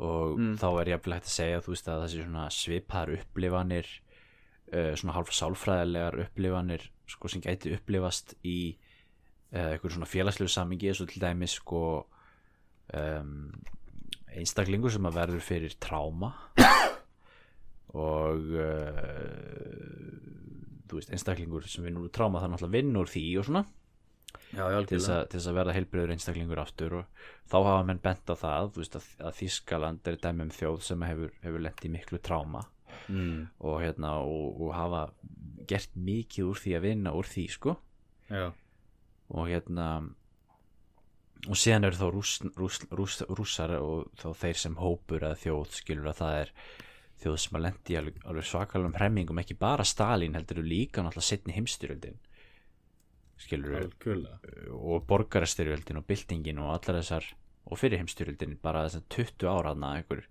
Og 0.04 0.40
Mm. 0.40 0.56
þá 0.58 0.66
er 0.82 0.90
jafnvel 0.94 1.14
hægt 1.14 1.28
að 1.30 1.36
segja 1.38 1.60
þú 1.62 1.70
veist 1.76 1.88
að 1.88 2.02
þessi 2.04 2.24
svona 2.26 2.48
svipaðar 2.52 3.12
upplifanir 3.20 3.88
uh, 4.74 4.96
svona 4.98 5.14
hálf 5.16 5.30
sálfræðilegar 5.38 6.18
upplifanir 6.26 6.88
sko 7.08 7.28
sem 7.30 7.42
gæti 7.42 7.74
upplifast 7.78 8.34
í 8.44 8.76
uh, 9.54 9.70
einhver 9.76 9.94
svona 9.94 10.10
félagslegu 10.10 10.50
samingi 10.50 10.90
eins 10.90 11.02
og 11.04 11.10
til 11.14 11.22
dæmis 11.22 11.56
sko 11.60 11.84
um, 12.94 13.54
einstaklingur 14.34 14.92
sem 14.92 15.06
að 15.06 15.14
verður 15.22 15.46
fyrir 15.46 15.76
tráma 15.80 16.34
og 17.94 18.50
uh, 18.58 20.18
þú 20.90 20.98
veist 20.98 21.14
einstaklingur 21.14 21.68
sem 21.70 21.86
vinnur 21.86 22.08
úr 22.08 22.14
tráma 22.14 22.42
það 22.42 22.56
náttúrulega 22.56 22.78
vinnur 22.80 23.12
því 23.14 23.26
og 23.40 23.48
svona 23.48 23.64
Já, 24.54 24.66
til 24.86 25.00
þess, 25.00 25.10
að, 25.10 25.36
að 25.50 25.58
verða 25.58 25.76
heilbreyður 25.78 26.14
einstaklingur 26.14 26.62
aftur 26.62 26.98
og 27.00 27.22
þá 27.50 27.56
hafa 27.58 27.86
menn 27.90 28.02
bent 28.04 28.30
á 28.30 28.36
það 28.38 28.72
veist, 28.78 28.98
að, 29.00 29.08
að 29.26 29.38
Þískaland 29.40 30.10
er 30.12 30.20
dæmi 30.22 30.46
um 30.46 30.54
þjóð 30.54 30.82
sem 30.88 31.06
hefur, 31.08 31.32
hefur 31.42 31.64
lent 31.66 31.86
í 31.88 31.94
miklu 31.94 32.20
tráma 32.22 32.66
mm, 33.08 33.40
og, 33.60 33.78
hérna, 33.82 34.18
og, 34.22 34.60
og 34.62 34.76
hafa 34.78 35.06
gert 35.70 35.96
mikið 35.98 36.52
úr 36.52 36.62
því 36.62 36.76
að 36.78 36.86
vinna 36.86 37.16
úr 37.18 37.30
því 37.30 37.48
sko. 37.56 37.78
Já, 38.30 38.52
og 39.34 39.50
hérna 39.50 39.88
og 41.44 41.60
síðan 41.60 41.90
eru 41.90 42.00
þá 42.00 42.08
rúss, 42.14 42.34
rúss, 42.56 42.80
rúss, 42.94 43.20
rússar 43.28 43.76
og 43.80 44.12
þá 44.20 44.30
þeir 44.44 44.60
sem 44.62 44.78
hópur 44.80 45.26
eða 45.26 45.40
þjóð 45.42 45.78
skilur 45.80 46.12
að 46.12 46.20
það 46.22 46.38
er 46.44 46.54
þjóð 47.24 47.40
sem 47.44 47.58
að 47.58 47.66
lendi 47.66 47.98
alveg, 48.00 48.46
svakalum 48.48 48.96
hremmingum 48.98 49.42
ekki 49.42 49.58
bara 49.60 49.86
Stalin 49.88 50.38
heldur 50.38 50.62
þú 50.62 50.68
líka 50.68 51.04
náttúrulega 51.04 51.30
setni 51.30 51.56
heimstyrjöldin 51.58 52.22
skilur 53.42 53.78
algjörlega. 53.80 54.38
Og 54.78 55.06
borgarastyrjöldin 55.10 56.00
og 56.00 56.06
byltingin 56.08 56.62
og 56.64 56.74
allar 56.76 57.00
þessar 57.02 57.30
og 57.64 57.80
fyrir 57.80 58.02
heimstyrjöldin 58.02 58.58
bara 58.62 58.86
þessar 58.88 59.06
20 59.16 59.50
ára 59.50 59.74
hana 59.74 59.94
einhver, 59.98 60.26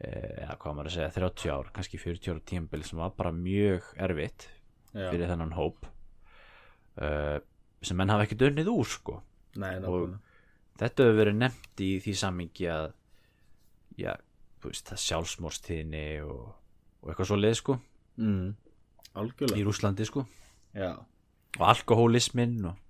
eh, 0.00 0.44
eða 0.44 0.56
hvað 0.62 0.76
maður 0.76 0.90
að 0.90 0.96
segja 0.96 1.12
30 1.18 1.52
ár, 1.54 1.70
kannski 1.76 2.00
40 2.00 2.32
ára 2.32 2.46
tímabil 2.52 2.84
sem 2.84 2.98
var 2.98 3.12
bara 3.16 3.32
mjög 3.32 3.90
erfitt 3.96 4.48
Já. 4.94 5.10
fyrir 5.10 5.28
þennan 5.28 5.54
hóp 5.54 5.86
uh, 6.98 7.38
sem 7.82 7.96
menn 7.96 8.10
hafa 8.10 8.24
ekki 8.26 8.38
dönnið 8.40 8.72
úr 8.72 8.88
sko. 8.88 9.20
Nei, 9.60 9.76
nákvæmlega. 9.78 10.18
þetta 10.80 11.04
hefur 11.04 11.20
verið 11.20 11.38
nefnt 11.38 11.84
í 11.84 11.90
því 12.02 12.16
samingi 12.16 12.66
að 12.72 12.88
já, 14.00 14.16
veist, 14.64 14.88
það 14.88 15.04
sjálfsmórstíðinni 15.04 16.04
og, 16.24 16.50
og 17.02 17.12
eitthvað 17.12 17.30
svo 17.30 17.38
leið 17.38 17.56
sko 17.60 17.78
mm. 18.16 18.50
í 19.54 19.64
Rúslandi 19.66 20.08
sko. 20.08 20.24
Já 20.74 20.94
og 21.58 21.66
alkohólismin 21.72 22.60
og 22.70 22.86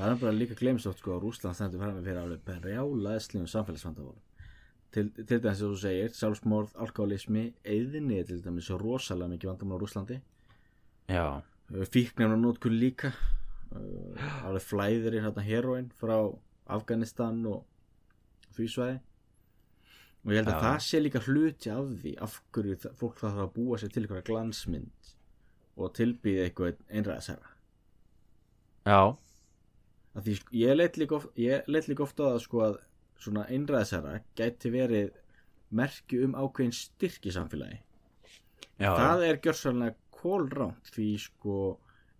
Það 0.00 0.10
er 0.14 0.20
bara 0.20 0.32
líka 0.32 0.56
glemsótt 0.56 1.00
sko 1.02 1.12
að 1.12 1.24
Rúsland 1.26 1.56
stendur 1.58 1.82
fram 1.82 1.96
með 1.98 2.06
fyrir 2.08 2.20
alveg 2.22 2.44
brjálaðslífum 2.46 3.48
samfélagsvandavólu 3.52 4.20
til, 4.94 5.10
til 5.12 5.40
dæmis 5.42 5.58
sem 5.60 5.68
þú 5.68 5.78
segir, 5.82 6.14
sjálfsmorð, 6.16 6.70
alkoholismi 6.80 7.42
eðinni 7.68 8.22
til 8.26 8.40
dæmis 8.44 8.70
svo 8.70 8.78
rosalega 8.80 9.34
mikið 9.34 9.50
vandamál 9.50 9.76
á 9.76 9.82
Rúslandi 9.82 10.16
já, 11.10 11.26
fíknefna 11.90 12.38
nótkunn 12.38 12.78
líka. 12.78 13.12
Uh, 13.70 14.16
alveg 14.48 14.64
flæðir 14.66 15.14
í 15.14 15.22
hérna 15.22 15.44
heroin 15.46 15.92
frá 16.00 16.16
Afganistan 16.70 17.44
og 17.46 17.62
því 18.56 18.66
svæði. 18.72 18.96
Og 20.24 20.32
ég 20.34 20.40
held 20.40 20.50
að 20.50 20.56
Já. 20.56 20.64
það 20.64 20.80
sé 20.86 21.00
líka 21.00 21.22
hluti 21.24 21.70
af 21.72 21.92
því 22.02 22.16
af 22.26 22.34
hverju 22.52 22.80
fólk 22.98 23.22
þarf 23.22 23.38
að 23.44 23.52
búa 23.54 23.78
sér 23.78 23.92
til 23.94 24.02
einhverja 24.02 24.26
glansmynd 24.26 25.12
og 25.80 25.94
tilbyði 25.96 26.42
eitthvað 26.44 26.82
einræðsæra 26.90 27.49
já, 28.86 29.00
að 30.14 30.26
því 30.26 30.36
sko, 30.38 30.54
ég 30.60 30.78
leit 30.78 30.96
líka 31.00 31.20
líka 31.68 32.06
oft 32.06 32.22
á 32.22 32.24
það 32.30 32.40
sko 32.44 32.62
að 32.66 32.78
svona 33.20 33.44
einræðsæra 33.52 34.14
gæti 34.38 34.72
verið 34.72 35.12
merki 35.70 36.22
um 36.24 36.34
ákveðin 36.34 36.74
styrk 36.74 37.28
í 37.28 37.34
samfélagi. 37.34 37.78
Já, 38.80 38.90
það 38.96 39.26
er 39.26 39.38
gjörsalega 39.44 39.96
kólránt 40.20 40.90
því 40.94 41.10
sko 41.20 41.58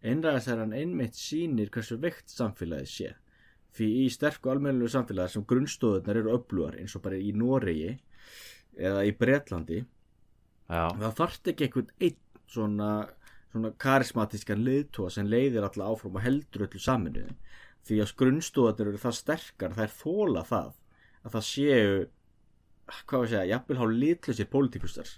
einræðisæran 0.07 0.77
einmitt 0.77 1.19
sýnir 1.19 1.73
hversu 1.73 1.99
veikt 2.01 2.33
samfélagið 2.33 2.93
sé. 2.93 3.15
Því 3.77 3.89
í 4.03 4.07
sterku 4.13 4.51
almennilegu 4.53 4.93
samfélagi 4.93 5.35
sem 5.35 5.47
grunnstóðunar 5.49 6.21
eru 6.21 6.35
öflugar 6.37 6.79
eins 6.81 6.97
og 6.97 7.05
bara 7.05 7.21
í 7.21 7.33
Noregi 7.37 7.95
eða 8.79 9.05
í 9.07 9.15
Bretlandi 9.17 9.81
já, 9.81 10.85
það 10.99 11.17
þarft 11.21 11.51
ekki 11.53 11.67
einhvern 11.67 11.93
einn 12.01 12.19
svona, 12.51 12.91
svona 13.51 13.73
karismatískan 13.83 14.63
leiðtóa 14.67 15.11
sem 15.11 15.27
leiðir 15.27 15.65
alla 15.67 15.89
áfram 15.91 16.17
og 16.19 16.23
heldur 16.25 16.67
öllu 16.69 16.81
saminu 16.81 17.25
því 17.89 18.01
að 18.05 18.15
grunnstóðunar 18.21 18.91
eru 18.93 19.01
það 19.03 19.17
sterkar 19.19 19.75
þær 19.79 19.95
þóla 20.03 20.43
það 20.47 20.73
að 21.25 21.35
það 21.37 21.47
séu 21.49 21.95
hvað 23.07 23.21
að 23.25 23.29
segja, 23.33 23.47
jafnvel 23.55 23.79
há 23.81 23.85
litlusir 23.91 24.49
pólitíkustar 24.51 25.09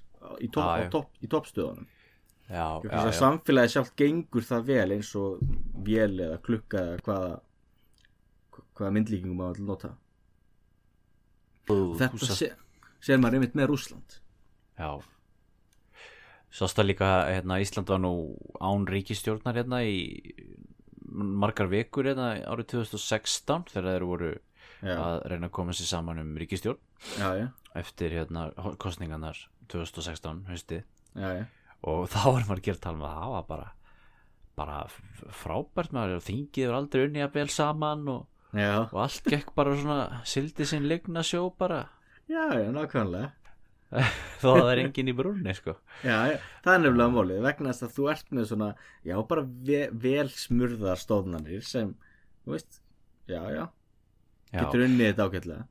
í, 0.41 0.49
topp, 0.53 0.65
Ah, 0.69 0.89
topp, 0.93 1.11
í 1.25 1.29
toppstöðunum. 1.33 1.87
Samfélagi 3.17 3.73
sjálft 3.73 3.95
gengur 3.97 4.45
það 4.45 4.67
vel 4.69 4.93
eins 4.97 5.11
og 5.17 5.41
vél 5.87 6.21
eða 6.21 6.37
klukka 6.45 6.83
eða 6.93 7.01
hvaða 7.07 7.31
hvaða 8.77 8.93
myndlíkingum 8.97 9.37
maður 9.41 9.57
vil 9.61 9.67
nota. 9.71 9.91
Bú, 11.67 11.77
þetta 11.99 12.19
húsa- 12.19 12.37
sé, 12.37 12.51
sér 13.01 13.21
maður 13.23 13.39
einmitt 13.41 13.55
með 13.59 13.71
Rússland. 13.73 14.19
Já 14.79 14.91
sást 16.53 16.77
það 16.77 16.89
líka 16.91 17.11
hérna, 17.31 17.59
Ísland 17.63 17.89
var 17.89 18.01
nú 18.03 18.13
án 18.61 18.87
ríkistjórnar 18.89 19.57
hérna 19.57 19.83
í 19.89 19.97
margar 21.13 21.71
vikur 21.73 22.09
hérna 22.11 22.35
árið 22.49 22.75
2016 22.77 23.71
þegar 23.73 23.89
þeir 23.89 24.07
voru 24.09 24.31
já, 24.33 24.95
að 24.97 25.17
reyna 25.33 25.49
að 25.49 25.55
koma 25.59 25.77
sér 25.77 25.91
saman 25.91 26.21
um 26.23 26.35
ríkistjórn 26.41 26.81
já, 27.17 27.29
já, 27.41 27.47
eftir 27.81 28.17
hérna 28.19 28.51
kostningarnar 28.81 29.39
2016 29.73 30.45
haustið. 30.51 30.85
Já, 31.17 31.31
já. 31.41 31.45
og 31.89 32.05
þá 32.13 32.21
var 32.27 32.45
maður 32.49 32.61
að 32.61 32.67
gera 32.69 32.85
tala 32.87 32.99
um 32.99 33.07
að 33.09 33.17
það 33.17 33.37
var 33.37 33.49
bara 33.53 33.71
bara 34.53 34.79
frábært 35.33 35.95
maður 35.97 36.27
þingið 36.27 36.67
er 36.69 36.77
aldrei 36.77 37.07
unni 37.07 37.23
að 37.25 37.37
vel 37.39 37.49
saman 37.49 38.03
og, 38.13 38.27
og 38.53 38.99
allt 39.01 39.31
gekk 39.33 39.55
bara 39.57 39.73
svona 39.81 40.21
sildi 40.29 40.67
sinn 40.69 40.85
ligna 40.85 41.25
sjó 41.25 41.47
bara. 41.57 41.87
Já, 42.29 42.53
já, 42.61 42.69
nákvæmlega 42.69 43.33
að 44.43 44.59
það 44.63 44.71
er 44.73 44.81
enginn 44.83 45.11
í 45.13 45.17
brunni 45.17 45.55
sko. 45.57 45.75
Já, 46.01 46.39
það 46.65 46.73
er 46.75 46.83
nefnilega 46.85 47.15
málið. 47.17 47.43
Vegna 47.45 47.75
þess 47.75 47.87
að 47.87 47.95
þú 47.99 48.09
ert 48.15 48.33
með 48.33 48.49
svona 48.53 48.71
já, 49.05 49.15
bara 49.29 49.45
ve 49.69 49.83
vel 50.05 50.29
smurðar 50.33 51.03
stofnanir 51.03 51.67
sem, 51.67 51.93
þú 52.45 52.57
veist 52.57 52.81
já, 53.29 53.43
já, 53.53 53.65
já, 54.53 54.59
getur 54.59 54.87
unnið 54.87 55.11
þetta 55.11 55.29
ágætlega. 55.29 55.69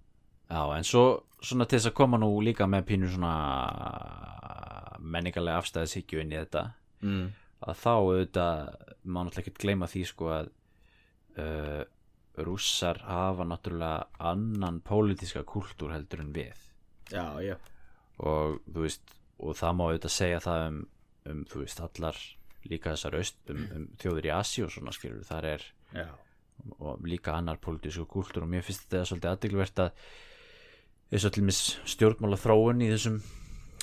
Já, 0.51 0.61
en 0.75 0.87
svo 0.87 1.05
svona 1.41 1.65
til 1.65 1.79
þess 1.79 1.89
að 1.89 1.97
koma 1.97 2.19
nú 2.21 2.31
líka 2.45 2.67
með 2.69 2.87
pínu 2.91 3.09
svona 3.11 3.35
menningarlega 5.01 5.61
afstæðishyggju 5.61 6.21
inn 6.21 6.33
í 6.35 6.37
þetta 6.37 6.65
mm. 7.01 7.23
að 7.65 7.79
þá 7.81 7.93
auðvitað 7.95 8.59
má 9.01 9.23
náttúrulega 9.23 9.41
ekki 9.41 9.63
gleyma 9.63 9.89
því 9.89 10.03
sko 10.11 10.29
að 10.35 10.51
uh, 11.41 11.81
rússar 12.45 13.01
hafa 13.07 13.47
náttúrulega 13.47 14.27
annan 14.31 14.79
pólitíska 14.85 15.43
kúltúr 15.47 15.95
heldur 15.95 16.21
en 16.23 16.35
við. 16.35 16.67
Já, 17.11 17.25
já, 17.43 17.55
og 18.21 18.59
þú 18.67 18.85
veist 18.85 19.15
og 19.41 19.57
það 19.57 19.77
má 19.77 19.83
auðvitað 19.87 20.15
segja 20.15 20.41
það 20.45 20.65
um, 20.67 20.81
um 21.31 21.45
þú 21.49 21.63
veist 21.63 21.83
allar 21.85 22.19
líka 22.69 22.93
þessar 22.93 23.17
aust 23.17 23.53
um, 23.53 23.63
um 23.77 23.87
þjóður 24.01 24.27
í 24.29 24.33
Asi 24.35 24.65
og 24.65 24.73
svona 24.73 24.93
skilur 24.93 25.25
þar 25.25 25.47
er 25.55 25.65
já. 25.95 26.07
og 26.77 27.01
líka 27.07 27.33
annar 27.33 27.61
pólitísku 27.61 28.05
kúltúr 28.05 28.45
og 28.45 28.51
mér 28.51 28.65
finnst 28.65 28.85
þetta 28.85 29.07
svolítið 29.09 29.31
aðdegluvert 29.31 29.83
að 29.87 30.05
eins 31.11 31.25
og 31.27 31.33
til 31.35 31.47
mis 31.47 31.61
stjórnmála 31.89 32.39
þróun 32.39 32.85
í 32.85 32.91
þessum 32.93 33.17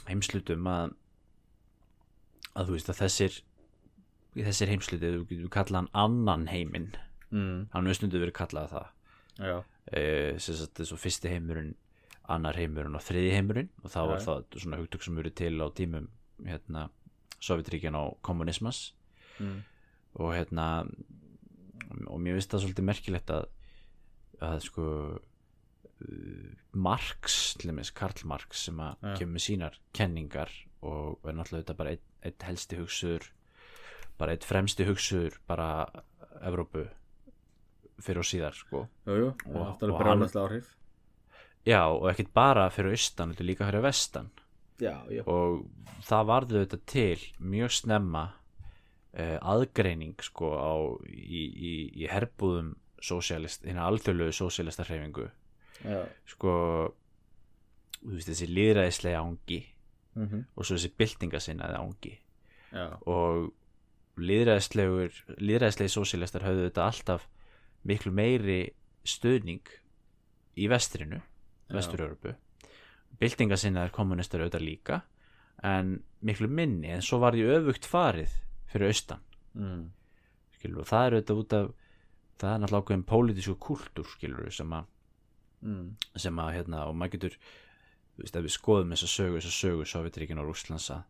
heimslutum 0.09 0.71
að 0.71 0.95
að 2.59 2.71
þú 2.71 2.79
veist 2.79 2.93
að 2.93 3.01
þessir 3.03 3.43
í 4.39 4.45
þessir 4.47 4.73
heimsluti, 4.73 5.11
þú 5.15 5.27
getur 5.29 5.53
kallað 5.53 5.81
hann 5.81 5.91
annan 6.05 6.47
heiminn, 6.51 6.89
mm. 7.33 7.69
hann 7.73 7.89
hefur 7.89 8.01
stundu 8.01 8.23
verið 8.23 8.37
kallað 8.39 8.73
það. 8.75 8.89
Já, 9.39 9.57
e, 9.95 10.03
sem 10.43 10.59
sagt 10.59 10.81
þessu 10.81 10.99
fyrsti 10.99 11.33
heimurinn 11.33 11.75
annar 12.29 12.59
heimurinn 12.61 12.97
og 12.99 13.05
þriði 13.05 13.35
heimurinn 13.37 13.71
og 13.83 13.93
þá 13.93 14.01
var 14.11 14.25
það 14.25 14.59
svona 14.61 14.81
hugtök 14.81 15.05
sem 15.05 15.19
verið 15.19 15.37
til 15.41 15.55
á 15.65 15.67
tímum 15.77 16.09
hérna 16.45 16.89
Sovjetríkjan 17.39 17.97
á 17.97 18.05
kommunismas 18.27 18.93
mm. 19.39 19.59
og 20.19 20.35
hérna 20.35 20.67
og 22.09 22.21
mér 22.21 22.37
finnst 22.37 22.53
það 22.53 22.65
svolítið 22.67 22.89
merkilegt 22.89 23.33
að 23.33 23.49
að 24.45 24.61
sko 24.69 24.85
uh, 25.19 26.51
Marx, 26.79 27.39
til 27.59 27.73
dæmis 27.73 27.91
Karl 27.97 28.27
Marx 28.31 28.69
sem 28.69 28.79
að 28.83 29.01
Já. 29.03 29.15
kemur 29.23 29.43
sínar 29.43 29.79
kenningar 29.97 30.53
og 30.87 31.19
er 31.27 31.35
náttúrulega 31.35 31.65
þetta 31.65 31.79
bara 31.81 31.95
einn 31.97 32.05
ein 32.29 32.47
helsti 32.49 32.79
hugsuður 32.79 33.27
bara 34.19 34.35
einn 34.35 34.47
fremsti 34.47 34.87
hugsuður 34.87 35.39
bara 35.49 35.69
Evrópu 36.39 36.85
fyrir 37.99 38.23
og 38.23 38.29
síðar 38.29 38.55
sko 38.55 38.85
jú, 39.07 39.17
jú, 39.25 39.31
Og- 39.55 39.79
það 39.81 39.95
og 39.95 40.37
áhrif 40.45 40.75
já 41.69 41.83
og 41.85 42.09
ekkert 42.11 42.33
bara 42.35 42.69
fyrir 42.73 42.97
austan, 42.97 43.35
þetta 43.35 43.47
líka 43.47 43.69
fyrir 43.69 43.85
vestan. 43.85 44.33
Já, 44.79 44.95
já, 45.11 45.23
og 45.27 45.65
það 46.07 46.29
varðu 46.31 46.61
þetta 46.63 46.79
til 46.87 47.23
mjög 47.43 47.73
snemma 47.75 48.25
uh, 49.19 49.39
aðgreining 49.43 50.23
sko 50.23 50.53
á 50.55 50.75
í, 51.11 51.43
í, 51.43 51.73
í 51.99 52.11
herbúðum 52.11 52.77
hérna 52.99 53.87
alþjóðlegu 53.87 54.35
sósíalista 54.35 54.87
hreyfingu 54.87 55.29
sko 56.27 56.53
þú 58.03 58.15
veist 58.15 58.31
þessi 58.31 58.49
líðræðislega 58.51 59.21
ángi 59.23 59.61
mm 60.15 60.45
og 60.57 60.67
svo 60.67 60.75
þessi 60.77 60.95
byltingasinnaði 60.99 61.79
ángi 61.79 62.15
já, 62.73 62.99
og 63.07 63.53
líðræðislegur 64.19 65.15
líðræðislegi 65.39 65.95
sósíalistar 65.95 66.43
höfðu 66.43 66.67
þetta 66.69 66.87
alltaf 66.87 67.29
miklu 67.87 68.13
meiri 68.13 68.75
stöðning 69.07 69.63
í 70.59 70.67
vestrinu 70.69 71.23
vestur-Európu 71.75 72.35
byltingasinnaðir 73.19 73.95
kommunistar 73.95 74.45
auðvitað 74.45 74.67
líka 74.67 75.01
en 75.67 75.97
miklu 76.25 76.49
minni 76.49 76.93
en 76.95 77.03
svo 77.03 77.19
var 77.23 77.35
því 77.35 77.49
öfugt 77.59 77.89
farið 77.89 78.37
fyrir 78.71 78.93
austan 78.93 79.25
mm. 79.59 79.83
skilur, 80.59 80.85
og 80.85 80.91
það 80.91 81.07
er 81.07 81.19
auðvitað 81.19 81.43
út 81.43 81.59
af 81.59 81.73
það 82.39 82.53
er 82.53 82.63
náttúrulega 82.63 82.85
ákveðin 82.85 83.09
pólitísku 83.11 83.57
kultúr 83.59 84.13
skilur 84.15 84.55
sem 84.55 84.77
að 84.77 84.87
Mm. 85.59 85.97
sem 86.15 86.37
að 86.39 86.53
hérna 86.55 86.85
og 86.87 86.95
maður 86.95 87.17
getur 87.17 87.37
veist 88.19 88.37
við 88.39 88.53
skoðum 88.55 88.93
þessa 88.95 89.09
sögu 89.11 89.41
þessa 89.41 89.55
sögu 89.57 89.87
Sovjetríkin 89.91 90.39
og 90.39 90.47
Rússlands 90.47 90.87
að, 90.95 91.01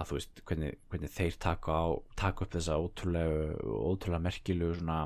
að 0.00 0.08
þú 0.08 0.16
veist 0.16 0.40
hvernig, 0.48 0.78
hvernig 0.88 1.12
þeir 1.12 1.36
taka 1.44 1.76
á 1.76 1.84
taka 2.16 2.46
upp 2.46 2.54
þessa 2.54 2.78
ótrúlega 2.80 3.42
ótrúlega 3.60 4.24
merkilegu 4.24 4.78
svona 4.78 4.98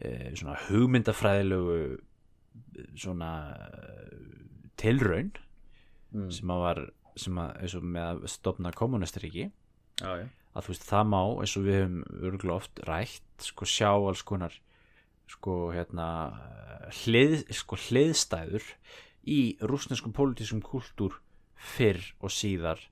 e, 0.00 0.32
svona 0.40 0.56
hugmyndafræðilegu 0.70 1.76
svona 2.98 3.32
eh, 3.54 4.20
tilraun 4.80 5.32
Mm. 6.14 6.30
sem 6.30 6.50
að 6.54 6.60
var 6.62 6.80
sem 7.18 7.38
að 7.42 7.56
eins 7.62 7.74
og 7.74 7.86
með 7.94 8.04
að 8.06 8.28
stopna 8.30 8.70
kommunistaríki 8.74 9.48
já, 9.48 10.10
já, 10.20 10.26
að 10.54 10.66
þú 10.66 10.70
veist 10.70 10.86
það 10.86 11.08
má 11.10 11.20
eins 11.42 11.54
og 11.58 11.66
við 11.66 11.78
höfum 11.80 11.96
örgulega 12.28 12.58
oft 12.60 12.82
rætt 12.86 13.46
sko 13.48 13.66
sjá 13.66 13.90
alls 13.90 14.22
konar 14.26 14.54
sko 15.30 15.56
hérna 15.74 16.06
hlið, 17.00 17.42
sko 17.50 17.78
hliðstæður 17.88 18.70
í 19.26 19.40
rúsneskum 19.64 20.14
pólitískum 20.14 20.62
kultúr 20.62 21.18
fyrr 21.74 22.02
og 22.22 22.34
síðar 22.34 22.82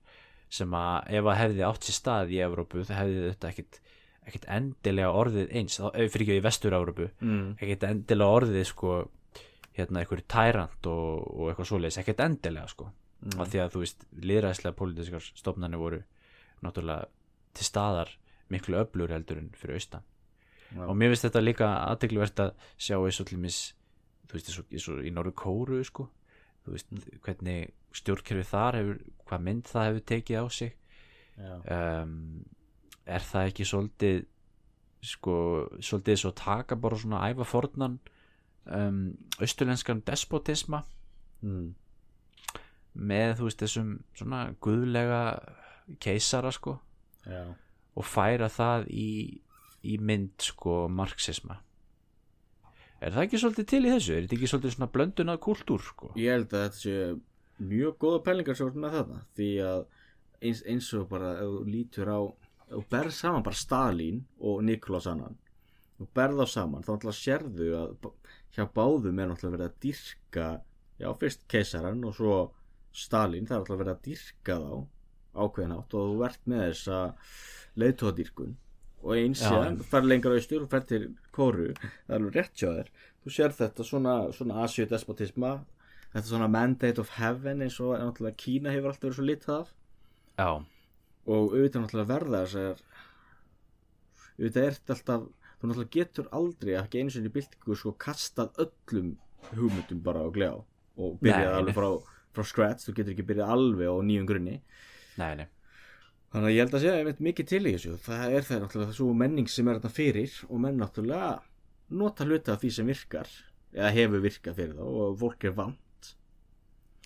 sem 0.53 0.75
að 0.75 1.15
ef 1.19 1.31
að 1.31 1.41
hefði 1.45 1.67
átt 1.69 1.87
sér 1.87 1.99
stað 1.99 2.35
í 2.35 2.43
Evrópu 2.43 2.83
það 2.89 3.03
hefði 3.05 3.25
þetta 3.29 3.53
ekkit, 3.53 3.81
ekkit 4.27 4.51
endilega 4.59 5.15
orðið 5.23 5.55
eins, 5.61 5.79
ef 5.79 6.15
fyrir 6.15 6.27
ekki 6.27 6.41
í 6.41 6.47
vestur-Evrópu 6.49 7.11
mm. 7.23 7.51
ekkit 7.61 7.87
endilega 7.93 8.39
orðið 8.41 8.67
sko 8.73 9.03
hérna 9.77 10.03
einhverju 10.03 10.27
tærant 10.29 10.89
og, 10.91 11.27
og 11.33 11.51
eitthvað 11.51 11.69
svoleiðis, 11.71 12.01
ekkit 12.03 12.25
endilega 12.25 12.69
sko. 12.71 12.91
Mm. 13.23 13.37
af 13.39 13.51
því 13.53 13.59
að 13.63 13.69
þú 13.71 13.81
veist, 13.85 14.01
liðræðslega 14.19 14.75
pólitískar 14.75 15.27
stofnarnir 15.39 15.79
voru 15.79 16.01
náttúrulega 16.65 17.07
til 17.55 17.67
staðar 17.69 18.11
miklu 18.51 18.81
öflur 18.81 19.13
heldur 19.15 19.39
en 19.39 19.53
fyrir 19.55 19.79
austan. 19.79 20.03
Já. 20.73 20.87
og 20.89 20.97
mér 20.97 21.13
finnst 21.13 21.27
þetta 21.29 21.43
líka 21.43 21.69
aðteglivert 21.85 22.41
að 22.41 22.51
sjá 22.81 22.97
eins 22.97 23.21
og 23.21 23.29
til 23.29 23.39
mis 23.39 23.59
þú 24.27 24.39
veist, 24.39 24.51
eins 24.73 24.89
og, 24.89 25.01
í 25.05 25.13
Norður 25.13 25.37
Kóru 25.37 25.81
sko, 25.85 26.09
þú 26.65 26.75
veist, 26.75 26.93
hvernig 27.25 27.73
stjórnkerfi 27.93 28.49
þar 28.49 28.79
hefur, 28.81 29.01
hvað 29.29 29.45
mynd 29.49 29.69
það 29.69 29.89
hefur 29.89 30.07
tekið 30.13 30.41
á 30.41 30.45
sig. 30.57 30.77
Um, 31.43 32.15
er 33.09 33.25
það 33.27 33.51
ekki 33.51 33.67
svolítið 33.69 34.19
sko, 35.13 35.37
svolítið 35.83 36.21
svo 36.23 36.33
taka 36.39 36.79
bara 36.79 36.99
svona 37.01 37.23
æfa 37.29 37.47
fornan 37.49 37.99
um, 38.67 39.05
austurlenskan 39.41 40.03
despotisma 40.07 40.85
Mm. 41.43 41.73
með 42.95 43.33
þú 43.41 43.47
veist 43.49 43.63
þessum 43.65 43.89
svona 44.15 44.41
guðlega 44.63 45.21
keisara 45.99 46.53
sko 46.55 46.77
Já. 47.27 47.41
og 47.99 48.07
færa 48.07 48.47
það 48.53 48.85
í, 48.95 49.09
í 49.83 49.97
mynd 49.99 50.37
sko 50.47 50.85
marxisma 50.87 51.57
er 53.03 53.11
það 53.11 53.25
ekki 53.27 53.41
svolítið 53.43 53.69
til 53.73 53.83
í 53.83 53.91
þessu 53.97 54.15
er 54.15 54.23
þetta 54.29 54.37
ekki 54.39 54.51
svolítið 54.53 54.77
svona 54.77 54.91
blöndun 54.95 55.35
að 55.35 55.41
kultúr 55.49 55.83
sko 55.83 56.13
Ég 56.15 56.31
held 56.37 56.55
að 56.55 56.63
þetta 56.69 56.83
sé 56.85 57.67
mjög 57.73 57.99
góða 58.07 58.23
pælingar 58.29 58.63
ert 58.63 58.79
með 58.79 58.97
þarna 59.01 59.21
því 59.35 59.51
að 59.67 59.83
eins, 60.43 60.63
eins 60.71 60.93
og 60.99 61.09
bara 61.11 61.35
lítur 61.67 62.07
á 62.15 62.21
þú 62.71 62.85
berð 62.95 63.17
saman 63.19 63.43
bara 63.43 63.59
Stalin 63.59 64.23
og 64.39 64.63
Nikolás 64.63 65.11
annan 65.11 65.35
þú 66.03 66.09
berð 66.19 66.43
þá 66.43 66.55
saman 66.55 66.85
þá 66.87 66.91
náttúrulega 66.93 67.19
sérðu 67.19 67.69
að 67.79 68.11
hjá 68.57 68.65
báðum 68.77 69.23
er 69.23 69.31
náttúrulega 69.31 69.57
verið 69.57 69.69
að 69.71 69.79
dýrka 69.87 70.49
já 71.03 71.09
fyrst 71.23 71.47
keisaran 71.51 72.05
og 72.09 72.19
svo 72.19 72.41
Stalin 72.93 73.47
það 73.49 73.57
er 73.57 73.63
náttúrulega 73.63 73.85
verið 73.85 73.95
að 73.95 74.05
dýrka 74.09 74.59
þá 74.63 74.75
ákveðin 75.33 75.77
átt 75.79 75.97
og 75.97 76.11
þú 76.13 76.25
ert 76.27 76.43
með 76.53 76.65
þessa 76.67 76.99
leiðtóðadýrkun 77.81 78.57
og 79.03 79.15
eins 79.19 79.43
Já. 79.43 79.49
séðan 79.51 79.79
fer 79.93 80.07
lengra 80.07 80.37
austur 80.39 80.67
og 80.67 80.71
fer 80.71 80.85
til 80.87 81.03
Kóru 81.35 81.71
það 81.75 82.13
er 82.13 82.19
alveg 82.19 82.37
rétt 82.37 82.55
hjá 82.61 82.69
þér. 82.69 82.91
Þú 83.23 83.33
sér 83.35 83.55
þetta 83.57 83.87
svona, 83.87 84.17
svona 84.35 84.59
Asíu 84.63 84.87
despotisma 84.91 85.53
þetta 86.13 86.27
svona 86.29 86.51
mandate 86.53 87.03
of 87.03 87.15
heaven 87.17 87.65
eins 87.65 87.79
og 87.83 87.97
náttúrulega 87.97 88.39
Kína 88.39 88.75
hefur 88.75 88.93
alltaf 88.93 89.09
verið 89.09 89.19
svo 89.19 89.27
litað 89.27 89.57
af. 89.57 89.73
Já, 90.39 90.51
og 91.27 91.57
auðvitað 91.57 91.87
náttúrulega 91.87 92.13
verða 92.13 92.43
þessar 92.45 92.85
auðvitað 94.37 94.67
er 94.67 94.79
þetta 94.79 94.97
alltaf 94.97 95.27
þú 95.63 95.71
náttúrulega 95.71 95.95
getur 95.95 96.29
aldrei 96.35 96.75
ekki 96.75 97.03
einu 97.03 97.13
sinni 97.15 97.31
byltingu 97.31 97.77
sko 97.79 97.93
kastað 98.03 98.57
öllum 98.65 99.13
hugmyndum 99.53 100.01
bara 100.03 100.25
á 100.27 100.29
gljá 100.35 100.51
og 100.59 101.21
byrjað 101.23 101.59
alveg 101.61 101.77
frá, 101.77 101.89
frá 102.35 102.47
scratch 102.49 102.89
þú 102.89 102.97
getur 102.97 103.15
ekki 103.15 103.27
byrjað 103.29 103.53
alveg 103.55 103.93
á 103.95 103.97
nýjum 104.03 104.27
grunni. 104.27 104.57
Nei, 105.21 105.33
nei. 105.39 105.47
Þannig 106.33 106.49
að 106.49 106.55
ég 106.57 106.65
held 106.65 106.75
að 106.75 106.83
segja 106.83 106.99
einmitt 106.99 107.23
mikið 107.23 107.49
til 107.53 107.63
í 107.63 107.77
þessu. 107.77 107.95
Það 108.03 108.35
er 108.35 108.47
það 108.49 108.61
náttúrulega 108.65 108.97
svo 108.97 109.09
menning 109.23 109.51
sem 109.53 109.69
er 109.69 109.79
þetta 109.79 109.95
fyrir 109.95 110.37
og 110.49 110.63
menn 110.65 110.79
náttúrulega 110.81 111.33
nota 112.03 112.27
hluta 112.27 112.57
af 112.57 112.63
því 112.63 112.75
sem 112.75 112.89
virkar 112.89 113.33
eða 113.73 113.95
hefur 113.95 114.23
virkað 114.25 114.59
fyrir 114.59 114.79
þá 114.79 114.85
og 114.89 115.19
fólk 115.23 115.47
er 115.47 115.57
vant. 115.63 116.13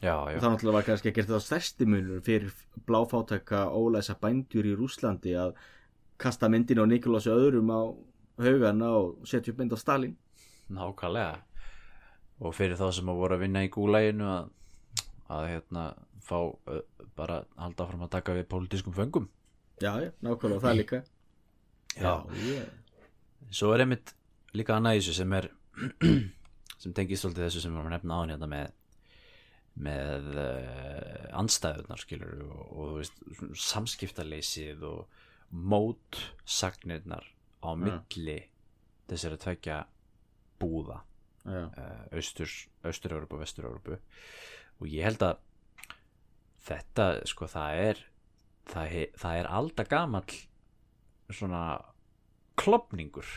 Já, 0.01 0.15
og 0.15 0.31
já, 0.31 0.39
það 0.39 0.53
náttúrulega 0.53 0.77
var 0.79 0.87
kannski 0.87 1.11
ekkert 1.11 1.33
það 1.33 1.45
stærsti 1.45 1.89
munur 1.91 2.23
fyrir 2.25 2.55
bláfátæka 2.89 3.67
ólæsa 3.75 4.17
bændur 4.21 4.69
í 4.69 4.77
Rúslandi 4.79 5.35
að 5.41 5.57
kasta 6.23 6.49
myndin 6.53 6.81
á 6.81 6.85
Nikolási 6.89 7.33
öðrum 7.33 7.73
á 7.73 7.81
haugana 8.41 8.93
og 9.01 9.27
setja 9.29 9.53
upp 9.53 9.61
mynd 9.63 9.75
á 9.75 9.79
Stalin 9.81 10.17
nákvæmlega. 10.73 11.43
Og 12.45 12.55
fyrir 12.55 12.77
þá 12.77 12.91
sem 12.93 13.09
að 13.09 13.21
voru 13.21 13.37
að 13.37 13.45
vinna 13.47 13.65
í 13.65 13.73
gúlæginu 13.73 14.27
að, 14.29 14.49
að 15.33 15.49
hérna 15.53 15.85
fá 16.27 16.39
uh, 16.43 16.81
bara 17.17 17.43
halda 17.57 17.87
fram 17.89 18.05
að 18.05 18.15
taka 18.19 18.35
við 18.37 18.49
pólitískum 18.51 18.97
föngum. 18.97 19.29
Já, 19.81 19.95
já, 20.03 20.11
nákvæmlega 20.25 20.65
það 20.65 20.81
líka. 20.81 21.03
Já. 21.97 22.13
ég, 22.45 22.67
svo 23.49 23.71
er 23.73 23.87
einmitt 23.87 24.13
líka 24.57 24.77
annað 24.77 24.99
í 24.99 25.01
þessu 25.01 25.15
sem 25.17 25.37
er 25.39 25.49
sem 26.83 26.97
tengist 26.97 27.25
svolítið 27.25 27.47
þessu 27.47 27.63
sem 27.63 27.73
við 27.73 27.81
varum 27.81 27.93
að 27.93 27.97
nefna 27.97 28.19
áðan 28.19 28.35
hérna 28.35 28.51
með 28.53 28.75
með 29.87 30.29
uh, 30.41 31.25
anstæðunar 31.37 32.01
skilur 32.01 32.45
og, 32.47 32.61
og 32.73 32.93
veist 32.97 33.19
samskiptaleysið 33.61 34.85
og 34.89 35.25
mótsagnirnar 35.53 37.29
á 37.63 37.71
milli 37.79 38.39
þessari 39.07 39.39
tvekja 39.43 39.81
búða 40.61 41.01
já, 41.47 41.63
uh, 41.67 42.05
austurs, 42.17 42.67
austur-Európu 42.83 43.39
og 43.39 43.45
vestur-Európu 43.45 43.99
og 44.81 44.89
ég 44.91 45.07
held 45.07 45.23
að 45.25 45.43
þetta 46.67 47.09
sko 47.29 47.49
það 47.51 47.83
er 47.87 48.01
það, 48.71 48.87
he, 48.93 49.05
það 49.19 49.41
er 49.41 49.51
alda 49.59 49.87
gamall 49.89 50.39
svona 51.33 51.63
klopningur 52.59 53.29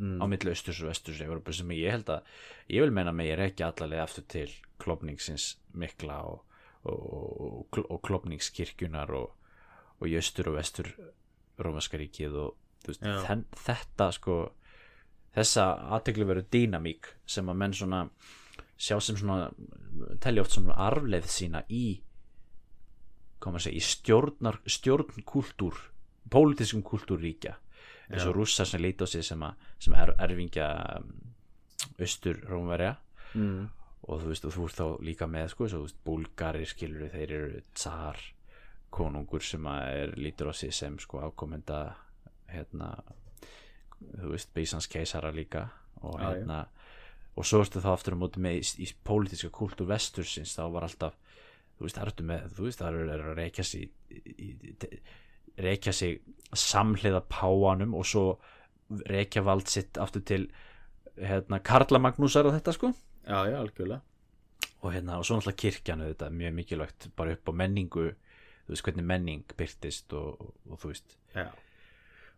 mm, 0.00 0.18
á 0.20 0.24
milli 0.28 0.52
austurs 0.52 0.82
og 0.82 0.90
vesturs 0.90 1.22
Európu 1.24 1.54
sem 1.56 1.72
ég 1.76 1.96
held 1.96 2.12
að 2.12 2.28
ég 2.72 2.84
vil 2.84 2.94
meina 2.94 3.14
mig 3.16 3.32
er 3.32 3.46
ekki 3.46 3.66
allavega 3.66 4.06
aftur 4.06 4.26
til 4.32 4.52
klopningsins 4.82 5.54
mikla 5.76 6.20
og, 6.28 6.42
og, 6.84 7.66
og, 7.72 7.80
og 7.86 8.00
klopningskirkjunar 8.04 9.12
og, 9.16 9.32
og 10.00 10.10
í 10.10 10.16
austur 10.18 10.52
og 10.52 10.60
vestur 10.60 10.92
Rómaskaríkið 11.56 12.34
og 12.36 12.56
veist, 12.92 13.04
þen, 13.26 13.44
þetta 13.66 14.08
sko 14.16 14.38
þessa 15.36 15.66
aðtekli 15.96 16.26
verið 16.28 16.50
dýnamík 16.54 17.12
sem 17.28 17.48
að 17.52 17.60
menn 17.62 17.76
svona 17.76 18.02
sjá 18.76 18.98
sem 19.00 19.16
svona 19.16 19.50
telja 20.20 20.44
oft 20.44 20.56
svona 20.56 20.76
arfleið 20.86 21.28
sína 21.32 21.62
í 21.72 22.00
koma 23.40 23.60
að 23.60 23.68
segja, 23.68 23.78
í 23.78 23.84
stjórnar 23.84 24.58
stjórnkúltúr, 24.64 25.78
pólitískum 26.32 26.84
kúltúrríkja 26.86 27.56
eins 28.10 28.26
og 28.26 28.36
rússar 28.36 28.68
sem 28.68 28.82
líti 28.82 29.02
á 29.02 29.06
sig 29.10 29.24
sem, 29.26 29.42
að, 29.42 29.66
sem 29.82 29.96
er 29.98 30.12
erfingja 30.22 30.68
um, 31.00 31.10
austur 31.98 32.38
Rómverja. 32.46 32.94
Mm, 33.34 33.66
og 34.06 34.22
þú 34.22 34.30
veist, 34.30 34.46
og 34.46 34.54
þú 34.54 34.66
ert 34.68 34.78
þá 34.78 34.86
líka 35.08 35.28
með 35.30 35.52
sko, 35.52 35.68
svo, 35.68 35.80
þú 35.82 35.88
veist, 35.88 36.00
búlgarir 36.06 36.70
skilur 36.70 37.12
þeir 37.12 37.36
eru 37.40 37.62
tsar 37.74 38.20
konungur 38.94 39.42
sem 39.44 39.66
að 39.68 39.86
er 40.04 40.14
lítur 40.20 40.52
á 40.52 40.54
sig 40.54 40.74
sem 40.74 40.94
sko 41.02 41.24
ákomenda 41.26 41.80
hérna 42.52 42.92
þú 43.98 44.32
veist, 44.34 44.52
Beisans 44.54 44.88
keisara 44.90 45.32
líka 45.34 45.68
og 46.02 46.18
hérna 46.20 46.66
og 47.36 47.44
svo 47.44 47.60
ertu 47.64 47.82
þá 47.84 47.90
aftur 47.92 48.16
á 48.16 48.22
móti 48.22 48.40
með 48.40 48.60
í, 48.60 48.64
í 48.84 48.88
pólitíska 49.04 49.50
kultúr 49.52 49.88
vestursins 49.90 50.56
þá 50.56 50.64
var 50.72 50.86
alltaf 50.88 51.16
þú 51.76 51.86
veist, 51.86 51.98
það 51.98 52.10
ertu 52.10 52.26
með, 52.30 52.50
þú 52.56 52.66
veist, 52.66 52.80
það 52.80 52.98
eru 53.00 53.14
er 53.14 53.24
að 53.24 53.40
reykja 53.40 53.64
sig 53.66 53.90
reykja 55.56 55.92
sig 55.92 56.20
samhliða 56.56 57.22
páanum 57.32 57.96
og 57.96 58.06
svo 58.06 58.26
reykja 59.08 59.42
vald 59.44 59.68
sitt 59.70 59.98
aftur 60.00 60.24
til 60.26 60.44
hérna 61.16 61.60
Karla 61.64 61.98
Magnúsar 61.98 62.46
og 62.46 62.54
þetta 62.54 62.74
sko. 62.76 62.92
Já, 63.26 63.38
já, 63.48 63.56
algjörlega. 63.58 64.00
Og 64.84 64.92
hérna 64.92 65.18
og 65.18 65.26
svo 65.26 65.38
náttúrulega 65.38 65.62
kirkjan 65.62 66.04
þetta 66.04 66.30
mjög 66.30 66.56
mikilvægt 66.60 67.08
bara 67.16 67.34
upp 67.34 67.50
á 67.50 67.52
menningu 67.56 68.10
þú 68.66 68.74
veist 68.74 68.86
hvernig 68.86 69.06
menning 69.06 69.56
byrtist 69.56 70.12
og, 70.16 70.36
og, 70.40 70.52
og 70.70 70.82
þú 70.82 70.92
veist. 70.92 71.16
Já, 71.34 71.48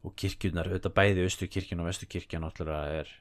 og 0.07 0.15
kirkjunar, 0.19 0.69
auðvitað 0.71 0.95
bæði 0.95 1.25
austurkirkjan 1.27 1.83
og 1.83 1.89
vesturkirkjan 1.91 2.45
náttúrulega 2.45 3.01
er 3.03 3.15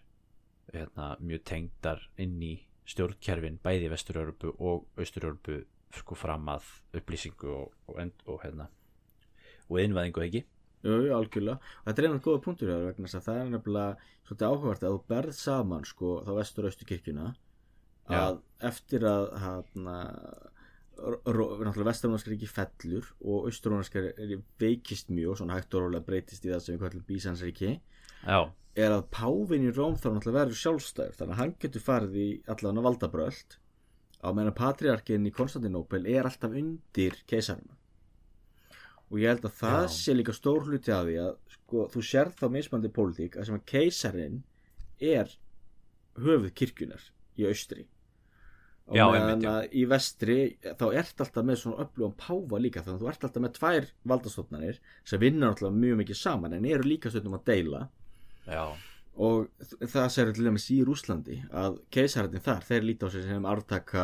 hérna, 0.73 1.07
mjög 1.23 1.45
tengdar 1.47 2.03
inn 2.21 2.37
í 2.43 2.53
stjórnkerfin 2.87 3.59
bæði 3.63 3.87
í 3.87 3.93
vestur-Európu 3.93 4.53
og 4.57 4.85
austur-Európu 4.99 5.61
sko 5.97 6.17
fram 6.19 6.47
að 6.51 6.67
upplýsingu 6.99 7.49
og, 7.53 7.73
og, 7.87 7.97
end, 8.03 8.21
og 8.27 8.41
hérna 8.43 8.67
og 9.67 9.79
innvæðingu 9.81 10.23
ekki 10.25 10.43
jú, 10.43 10.99
jú, 11.07 11.15
algjörlega 11.15 11.57
og 11.57 11.87
þetta 11.87 12.01
er 12.01 12.07
einhvern 12.07 12.25
góða 12.27 12.43
punktur 12.45 12.69
hjá 12.69 12.75
þér 12.77 12.87
vegna 12.91 13.07
þess 13.07 13.19
að 13.19 13.27
það 13.27 13.41
er 13.41 13.51
nefnilega 13.53 14.11
svolítið 14.27 14.47
áhugavert 14.47 14.85
að 14.85 14.95
þú 14.95 15.01
berð 15.13 15.37
saman 15.39 15.87
sko 15.87 16.13
þá 16.27 16.31
vestur 16.37 16.67
og 16.67 16.71
austur 16.71 16.91
kirkjuna 16.91 17.27
Já. 18.07 18.19
að 18.21 18.39
eftir 18.69 19.07
að 19.07 19.25
hana, 19.43 19.97
náttúrulega 20.97 21.89
vesturrónarskaríki 21.91 22.49
fellur 22.49 23.09
og 23.21 23.47
austurrónarskaríki 23.49 24.39
veikist 24.61 25.11
mjög 25.13 25.41
svona 25.41 25.57
hægt 25.59 25.75
og 25.77 25.85
rólega 25.85 26.05
breytist 26.07 26.45
í 26.45 26.51
það 26.51 26.63
sem 26.63 26.75
við 26.75 26.83
kallum 26.85 27.05
bísansríki 27.07 27.71
já, 27.71 28.39
er 28.77 28.95
að 28.95 29.07
Pávin 29.13 29.67
í 29.67 29.73
Róm 29.73 29.97
þá 29.97 30.09
náttúrulega 30.09 30.39
verður 30.41 30.61
sjálfstæður 30.61 31.17
þannig 31.19 31.35
að 31.35 31.41
hann 31.41 31.55
getur 31.63 31.85
farið 31.85 32.19
í 32.23 32.27
allan 32.53 32.81
að 32.81 32.87
valdabröld 32.89 33.57
á 34.21 34.27
meðan 34.33 34.57
patriarkin 34.57 35.27
í 35.29 35.33
Konstantinópel 35.33 36.05
er 36.09 36.29
alltaf 36.29 36.55
undir 36.57 37.19
keisarina 37.29 37.77
og 39.07 39.19
ég 39.21 39.31
held 39.31 39.45
að 39.47 39.59
það 39.61 39.83
Já. 39.85 39.91
sé 39.95 40.15
líka 40.17 40.35
stór 40.35 40.65
hluti 40.67 40.91
af 40.91 41.05
því 41.07 41.19
að 41.23 41.35
sko, 41.53 41.83
þú 41.93 42.05
sérð 42.09 42.39
þá 42.41 42.47
mismandi 42.55 42.91
pólitík 42.93 43.37
að 43.37 43.49
sem 43.49 43.59
að 43.59 43.67
keisarin 43.71 44.41
er 44.99 45.31
höfuð 46.17 46.51
kirkjunar 46.57 47.05
í 47.37 47.45
austri 47.47 47.85
og 48.87 48.95
Já, 48.95 49.03
meðan 49.11 49.45
að 49.51 49.73
í 49.75 49.83
vestri 49.91 50.35
þá 50.63 50.85
ert 50.95 51.23
alltaf 51.23 51.47
með 51.47 51.57
svona 51.61 51.83
öflugum 51.83 52.13
páfa 52.15 52.59
líka 52.63 52.83
þannig 52.85 53.01
að 53.01 53.01
þú 53.03 53.09
ert 53.11 53.25
alltaf 53.27 53.43
með 53.43 53.55
tvær 53.57 53.87
valdastofnanir 54.13 54.77
sem 55.03 55.23
vinna 55.23 55.49
alltaf 55.51 55.73
mjög 55.75 55.99
mikið 56.03 56.19
saman 56.21 56.55
en 56.55 56.69
eru 56.69 56.87
líka 56.87 57.11
stundum 57.11 57.35
að 57.35 57.49
deila. 57.51 57.81
Já, 58.47 58.63
og 59.17 59.47
það 59.81 60.07
sér 60.13 60.31
til 60.35 60.45
dæmis 60.45 60.67
í 60.71 60.77
Rúslandi 60.85 61.39
að 61.49 61.79
keisararnir 61.93 62.43
þar, 62.45 62.65
þeir 62.67 62.83
líta 62.85 63.09
á 63.09 63.13
sig 63.13 63.25
sem 63.25 63.47
artaka 63.49 64.03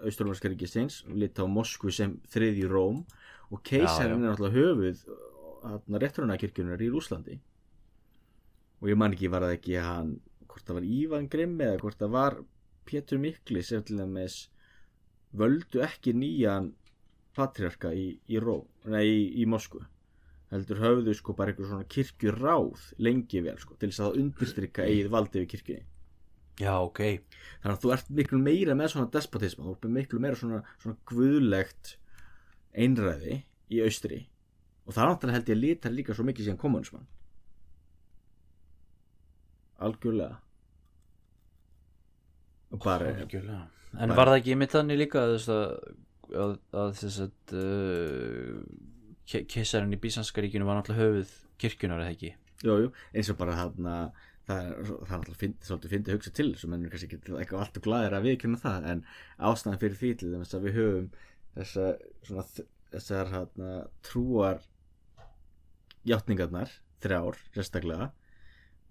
austurlumarska 0.00 0.50
ríkisins 0.50 1.02
líta 1.12 1.44
á 1.44 1.46
Moskvu 1.52 1.92
sem 1.92 2.16
þriðji 2.32 2.70
Róm 2.72 3.02
og 3.52 3.62
keisarinn 3.68 4.24
er 4.24 4.32
alltaf 4.32 4.56
höfuð 4.56 5.04
rétturuna 6.00 6.38
kirkjunar 6.40 6.80
í 6.80 6.88
Rúslandi 6.92 7.36
og 8.80 8.88
ég 8.88 8.98
man 8.98 9.12
ekki 9.12 9.30
var 9.32 9.44
það 9.44 9.56
ekki 9.58 9.76
hann 9.82 10.14
hvort 10.46 10.64
það 10.64 10.80
var 10.80 10.88
Ívan 10.98 11.28
Grimm 11.32 11.60
eða 11.60 11.82
hvort 11.82 12.00
það 12.00 12.14
var 12.16 12.38
Pétur 12.88 13.20
Mikli 13.22 13.62
sem 13.64 13.82
til 13.84 14.00
dæmis 14.00 14.46
völdu 15.36 15.82
ekki 15.84 16.14
nýjan 16.16 16.72
patriarka 17.36 17.92
í, 17.94 18.06
í 18.26 18.40
Róm, 18.42 18.64
nei 18.88 19.04
í, 19.06 19.20
í 19.42 19.46
Moskvu. 19.46 19.84
Heldur 20.48 20.80
höfðu 20.80 21.12
sko 21.16 21.34
bara 21.36 21.52
einhver 21.52 21.68
svona 21.68 21.86
kirkjuráð 21.92 22.86
lengi 23.04 23.42
vel 23.44 23.58
sko 23.60 23.76
til 23.76 23.90
þess 23.90 24.06
að 24.06 24.16
undirstrykka 24.22 24.86
eigið 24.88 25.10
valdi 25.12 25.42
við 25.42 25.50
kirkjunni. 25.52 25.84
Já, 26.58 26.72
ok. 26.80 27.02
Þannig 27.60 27.74
að 27.76 27.82
þú 27.84 27.92
ert 27.94 28.08
miklu 28.18 28.40
meira 28.42 28.74
með 28.78 28.94
svona 28.94 29.12
despotisma 29.14 29.66
þú 29.66 29.76
ert 29.76 29.86
miklu 29.98 30.22
meira 30.24 30.40
svona, 30.40 30.62
svona 30.80 30.98
guðlegt 31.12 31.92
einræði 32.72 33.42
í 33.70 33.84
austri. 33.84 34.24
Og 34.88 34.96
það 34.96 35.12
náttúrulega 35.12 35.38
held 35.38 35.52
ég 35.52 35.58
að 35.58 35.64
lita 35.66 35.92
líka 35.92 36.16
svo 36.16 36.24
mikið 36.26 36.48
síðan 36.48 36.60
kommunismann 36.64 37.06
algjörlega 39.78 40.38
bara. 42.84 43.12
En 43.96 44.12
var 44.12 44.28
það 44.28 44.38
ekki 44.42 44.56
mitt 44.60 44.74
þannig 44.74 45.00
líka 45.00 45.24
að, 45.24 45.48
að, 46.36 46.56
að, 46.76 46.90
þess 47.00 47.20
að 47.24 47.54
uh, 47.56 48.58
ke 49.28 49.44
keisarinn 49.48 49.94
í 49.96 50.00
Bísanska 50.00 50.44
ríkinu 50.44 50.68
var 50.68 50.78
náttúrulega 50.78 51.06
höfuð 51.06 51.36
kirkjunar 51.60 52.04
eða 52.04 52.14
ekki 52.14 52.32
jú, 52.64 52.74
jú, 52.84 52.90
eins 53.12 53.30
og 53.32 53.38
bara 53.40 53.56
þarna 53.58 53.94
það 54.48 54.68
er, 54.70 54.92
er 55.18 55.38
fyndi, 55.42 55.66
svolítið 55.68 55.94
fyndi 55.94 56.12
að 56.12 56.18
hugsa 56.18 56.32
til 56.36 56.48
þessu 56.52 56.70
menn 56.72 56.86
er 56.86 56.92
kannski 56.92 57.08
ekki 57.10 57.34
eitthvað 57.36 57.64
alltaf 57.64 57.84
glæðir 57.84 58.16
að 58.16 58.28
viðkynna 58.28 58.60
það 58.62 58.88
en 58.92 59.02
ástæðan 59.50 59.82
fyrir 59.82 60.00
því 60.00 60.12
til 60.20 60.30
þess 60.34 60.56
að 60.56 60.64
við 60.66 60.78
höfum 60.78 61.08
þessa, 61.58 61.88
svona, 62.28 62.46
þessar 62.94 63.32
hana, 63.34 63.74
trúar 64.08 64.62
játningarnar 66.08 66.72
þrjár, 67.04 67.38
sérstaklega 67.56 68.08
uh, 68.08 68.27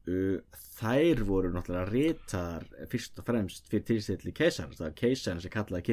þær 0.07 1.23
voru 1.27 1.51
náttúrulega 1.51 1.89
ritaðar 1.89 2.67
fyrst 2.91 3.19
og 3.19 3.27
fremst 3.27 3.67
fyrir 3.71 3.87
tilstilli 3.89 4.33
keisar 4.35 4.69
það 4.71 4.85
var 4.85 4.95
keisarinn 5.01 5.43
sem 5.43 5.53
kallaði 5.53 5.83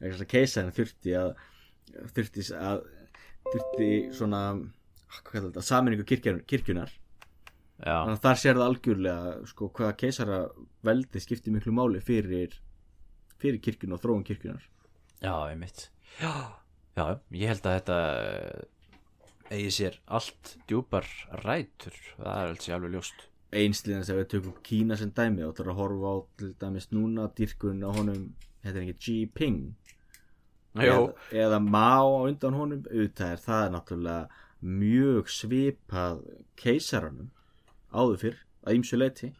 vegna 0.00 0.14
þess 0.14 0.24
að 0.24 0.30
keisarinn 0.30 0.76
þurfti 0.78 1.16
að 1.20 1.34
þurfti 2.16 2.46
að 2.56 2.82
þurfti 3.50 3.90
svona 4.16 4.40
þetta, 5.26 5.64
saminningu 5.66 6.06
kirkjunar, 6.06 6.92
þannig 7.82 8.16
að 8.16 8.24
þar 8.24 8.40
sér 8.40 8.58
það 8.58 8.66
algjörlega 8.68 9.36
sko 9.50 9.70
hvað 9.76 9.94
keisara 10.04 10.40
veldi 10.86 11.22
skipti 11.24 11.52
miklu 11.52 11.74
máli 11.76 12.02
fyrir 12.04 12.56
fyrir 13.40 13.60
kirkjun 13.64 13.96
og 13.96 14.02
þróun 14.02 14.26
kirkjunar 14.28 14.64
já, 15.20 15.34
einmitt. 15.50 15.88
Já, 16.20 16.32
já, 16.96 17.06
ég 17.36 17.52
held 17.52 17.66
að 17.66 17.78
þetta 17.80 17.98
eigi 19.50 19.72
sér 19.74 19.98
allt 20.06 20.54
djúpar 20.70 21.06
rætur. 21.44 21.96
Það 22.16 22.30
er 22.30 22.52
alls 22.52 22.68
alveg 22.76 22.94
ljóst. 22.94 23.26
Einsliðan 23.50 24.06
sem 24.06 24.18
við 24.20 24.28
tökum 24.30 24.58
Kína 24.66 24.98
sem 24.98 25.10
dæmi 25.14 25.42
og 25.42 25.56
það 25.56 25.64
er 25.64 25.72
að 25.72 25.80
horfa 25.80 26.12
á 26.14 26.16
til 26.38 26.50
dæmis 26.60 26.86
núna 26.94 27.26
dýrkun 27.34 27.82
á 27.82 27.90
honum, 27.96 28.28
þetta 28.62 28.78
er 28.78 28.84
ekki 28.84 29.08
Jinping? 29.08 29.58
Eða, 30.78 31.00
eða 31.34 31.58
Mao 31.58 32.20
undan 32.28 32.54
honum 32.54 32.84
auðvitað 32.86 33.34
er 33.34 33.42
það 33.42 33.64
náttúrulega 33.74 34.46
mjög 34.60 35.30
svipað 35.34 36.20
keisaranum 36.60 37.30
áður 37.90 38.20
fyrr 38.22 38.40
að 38.62 38.76
ýmsu 38.78 38.98
leiti 39.00 39.30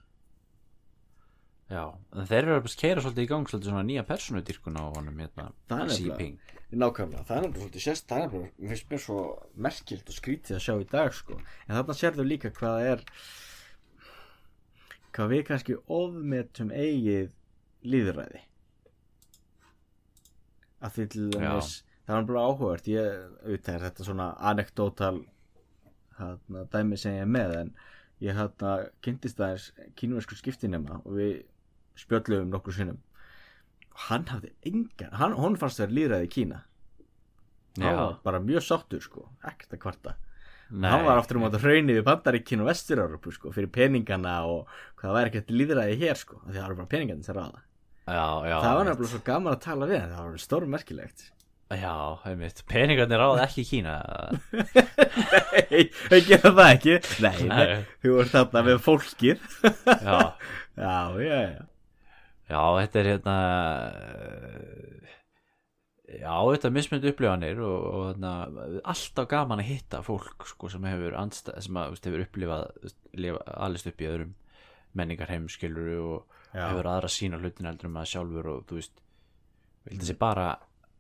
já, 1.71 1.85
en 1.87 2.27
þeir 2.27 2.41
eru 2.41 2.57
að 2.57 2.75
keira 2.81 3.05
svolítið 3.05 3.27
í 3.27 3.31
gang 3.31 3.47
svolítið 3.47 3.71
svona 3.71 3.87
nýja 3.87 4.07
persónudýrkun 4.09 4.81
á 4.81 4.85
honum 4.97 5.23
hérna, 5.23 5.53
er. 5.77 5.93
Jinping 5.95 6.60
Nákvæmlega, 6.71 7.25
það 7.27 7.37
er 7.37 7.43
náttúrulega 7.43 7.61
svolítið 7.65 7.83
sérst, 7.83 8.05
það 8.07 8.17
er 8.17 8.25
náttúrulega, 8.25 8.53
mér 8.61 8.71
finnst 8.71 8.91
mér 8.93 9.01
svo 9.03 9.23
merkilt 9.67 10.11
og 10.13 10.15
skrítið 10.15 10.57
að 10.57 10.63
sjá 10.63 10.75
í 10.79 10.85
dag, 10.93 11.17
sko. 11.19 11.39
En 11.67 11.75
þarna 11.75 11.97
sérðu 11.99 12.27
líka 12.29 12.51
hvað 12.55 12.83
er, 12.93 13.03
hvað 15.17 15.33
við 15.33 15.43
kannski 15.49 15.79
ofmetum 15.99 16.71
eigið 16.71 17.33
líðræði. 17.91 18.45
Að 20.81 20.95
því 20.95 21.09
til 21.17 21.27
dæmis, 21.35 21.73
það 22.07 22.17
var 22.21 22.31
bara 22.31 22.47
áhugavert, 22.47 22.93
ég, 22.95 23.21
auðvitað 23.43 23.75
er 23.75 23.87
þetta 23.89 24.07
svona 24.07 24.31
anekdótal, 24.53 25.15
hérna, 26.21 26.67
dæmi 26.71 27.01
sem 27.03 27.19
ég 27.19 27.27
er 27.27 27.35
með, 27.35 27.57
en 27.65 27.75
ég 28.23 28.39
hérna 28.39 28.77
kynntist 29.03 29.43
aðeins 29.43 29.73
kínversku 29.99 30.39
skiptinema 30.39 31.03
og 31.03 31.19
við 31.19 31.35
spjöllum 31.99 32.55
nokkur 32.55 32.79
sinnum 32.79 33.03
hann 34.09 34.27
hafði 34.31 34.53
engan, 34.71 35.15
hann, 35.21 35.37
hún 35.39 35.57
fannst 35.61 35.81
þér 35.83 35.95
líðræði 35.97 36.29
í 36.29 36.35
Kína. 36.35 36.61
Hann 37.81 37.97
var 37.97 38.19
bara 38.25 38.43
mjög 38.43 38.65
sáttur 38.67 39.03
sko, 39.05 39.27
ekkert 39.47 39.77
að 39.77 39.83
kvarta. 39.85 40.15
Nei, 40.71 40.87
hann 40.87 41.07
var 41.07 41.19
aftur 41.19 41.41
um 41.41 41.49
að 41.49 41.59
hraunið 41.65 41.99
við 41.99 42.07
Bandaríkinn 42.07 42.63
og 42.63 42.71
Vestur-Európu 42.71 43.33
sko, 43.35 43.51
fyrir 43.55 43.73
peningana 43.75 44.37
og 44.47 44.71
hvað 45.01 45.17
væri 45.17 45.33
ekkert 45.33 45.51
líðræði 45.55 45.99
hér 46.05 46.21
sko, 46.21 46.39
því 46.45 46.55
það 46.57 46.67
var 46.67 46.77
bara 46.79 46.93
peningana 46.93 47.27
sem 47.27 47.37
ráða. 47.37 47.65
Já, 48.11 48.27
já 48.47 48.57
það 48.57 48.77
var 48.79 48.89
nefnilega 48.89 49.13
svo 49.13 49.21
gaman 49.27 49.55
að 49.55 49.63
tala 49.67 49.89
við 49.91 50.05
það 50.05 50.29
var 50.29 50.45
stórmerkilegt. 50.45 51.27
Já, 51.71 51.95
einmitt, 52.27 52.63
peningarnir 52.71 53.23
ráða 53.23 53.45
ekki 53.47 53.67
Kína. 53.69 53.97
Nei, 55.71 55.85
þau 56.11 56.21
gera 56.27 56.55
það 56.55 56.71
ekki. 56.71 56.97
Nei, 57.23 57.37
nei, 57.51 57.67
þú 58.03 58.17
ert 58.23 58.33
þarna 58.35 58.65
með 58.67 58.81
fólkið. 58.87 59.45
Já, 59.87 60.17
já, 60.87 60.95
já, 61.23 61.37
já 61.51 61.70
já, 62.51 62.63
þetta 62.81 63.01
er 63.01 63.11
hérna 63.15 63.37
eh, 63.95 65.01
Já, 66.11 66.35
þetta 66.43 66.67
er 66.67 66.75
mismyndi 66.75 67.11
upplifanir 67.13 67.61
og, 67.63 67.85
og 67.87 68.07
hérna, 68.09 68.31
alltaf 68.91 69.29
gaman 69.31 69.61
að 69.63 69.69
hitta 69.69 70.01
fólk 70.03 70.49
sko, 70.51 70.71
sem 70.73 70.87
hefur 70.91 71.15
sem 71.39 71.79
að, 71.79 72.01
hefur 72.03 72.25
upplifað 72.25 72.65
alist 73.55 73.87
upp 73.87 74.03
í 74.03 74.09
öðrum 74.11 74.33
menningar 74.99 75.31
heimskilur 75.31 75.93
og 76.01 76.41
Já. 76.51 76.65
hefur 76.65 76.89
aðra 76.91 77.13
sína 77.15 77.39
hlutin 77.39 77.71
heldur 77.71 77.93
um 77.93 78.01
að 78.01 78.11
sjálfur 78.11 78.51
og 78.51 78.67
þú 78.67 78.81
veist, 78.81 79.05
vildi 79.87 80.03
þessi 80.03 80.19
bara 80.19 80.49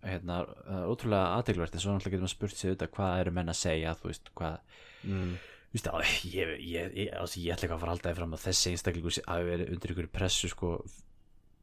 hérna, 0.07 0.45
ótrúlega 0.87 1.35
aðteglvert 1.41 1.75
en 1.75 1.83
svo 1.83 1.97
náttúrulega 1.97 2.15
getur 2.15 2.27
maður 2.29 2.37
spurt 2.37 2.57
sig 2.57 2.71
auðvitað 2.71 2.95
hvað 2.95 3.23
eru 3.25 3.35
menn 3.41 3.53
að 3.53 3.61
segja, 3.65 3.97
þú 3.99 4.13
veist, 4.13 4.35
hvað 4.39 4.79
mm. 5.11 5.33
Veist, 5.71 5.87
á, 5.87 5.95
ég, 6.27 6.57
ég, 6.67 6.95
ég, 6.99 7.11
ég 7.11 7.53
ætla 7.55 7.67
ekki 7.69 7.75
að 7.77 7.83
fara 7.85 7.99
því 8.03 8.15
fram 8.19 8.33
að 8.35 8.47
þessi 8.49 8.73
einstaklingu 8.73 9.13
sé- 9.15 9.27
hafi 9.29 9.45
verið 9.47 9.69
undir 9.75 9.93
ykkur 9.95 10.09
pressu 10.11 10.49
sko 10.51 10.71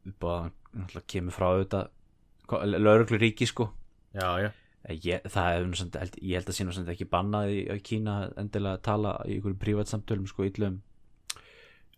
hann 0.08 0.54
náttúrulega 0.74 1.10
kemur 1.14 1.36
frá 1.36 1.48
auðvitað 1.52 2.78
lauruglu 2.78 3.20
ríki 3.22 3.48
sko. 3.50 3.72
Já, 4.16 4.30
já. 4.42 4.50
Ég, 4.88 5.26
það 5.28 5.54
er 5.54 5.66
samt, 5.76 5.96
held, 6.00 6.14
ég 6.24 6.40
held 6.40 6.50
að 6.54 6.60
nú 6.64 6.74
samt 6.78 6.90
ekki 6.94 7.08
bannað 7.12 7.50
í, 7.52 7.58
í 7.76 7.80
Kína 7.84 8.14
endilega 8.40 8.78
að 8.78 8.84
tala 8.88 9.16
í 9.28 9.40
ykkur 9.42 9.58
prívat 9.60 9.92
samtölum 9.92 10.30
sko 10.30 10.46
illum 10.48 10.78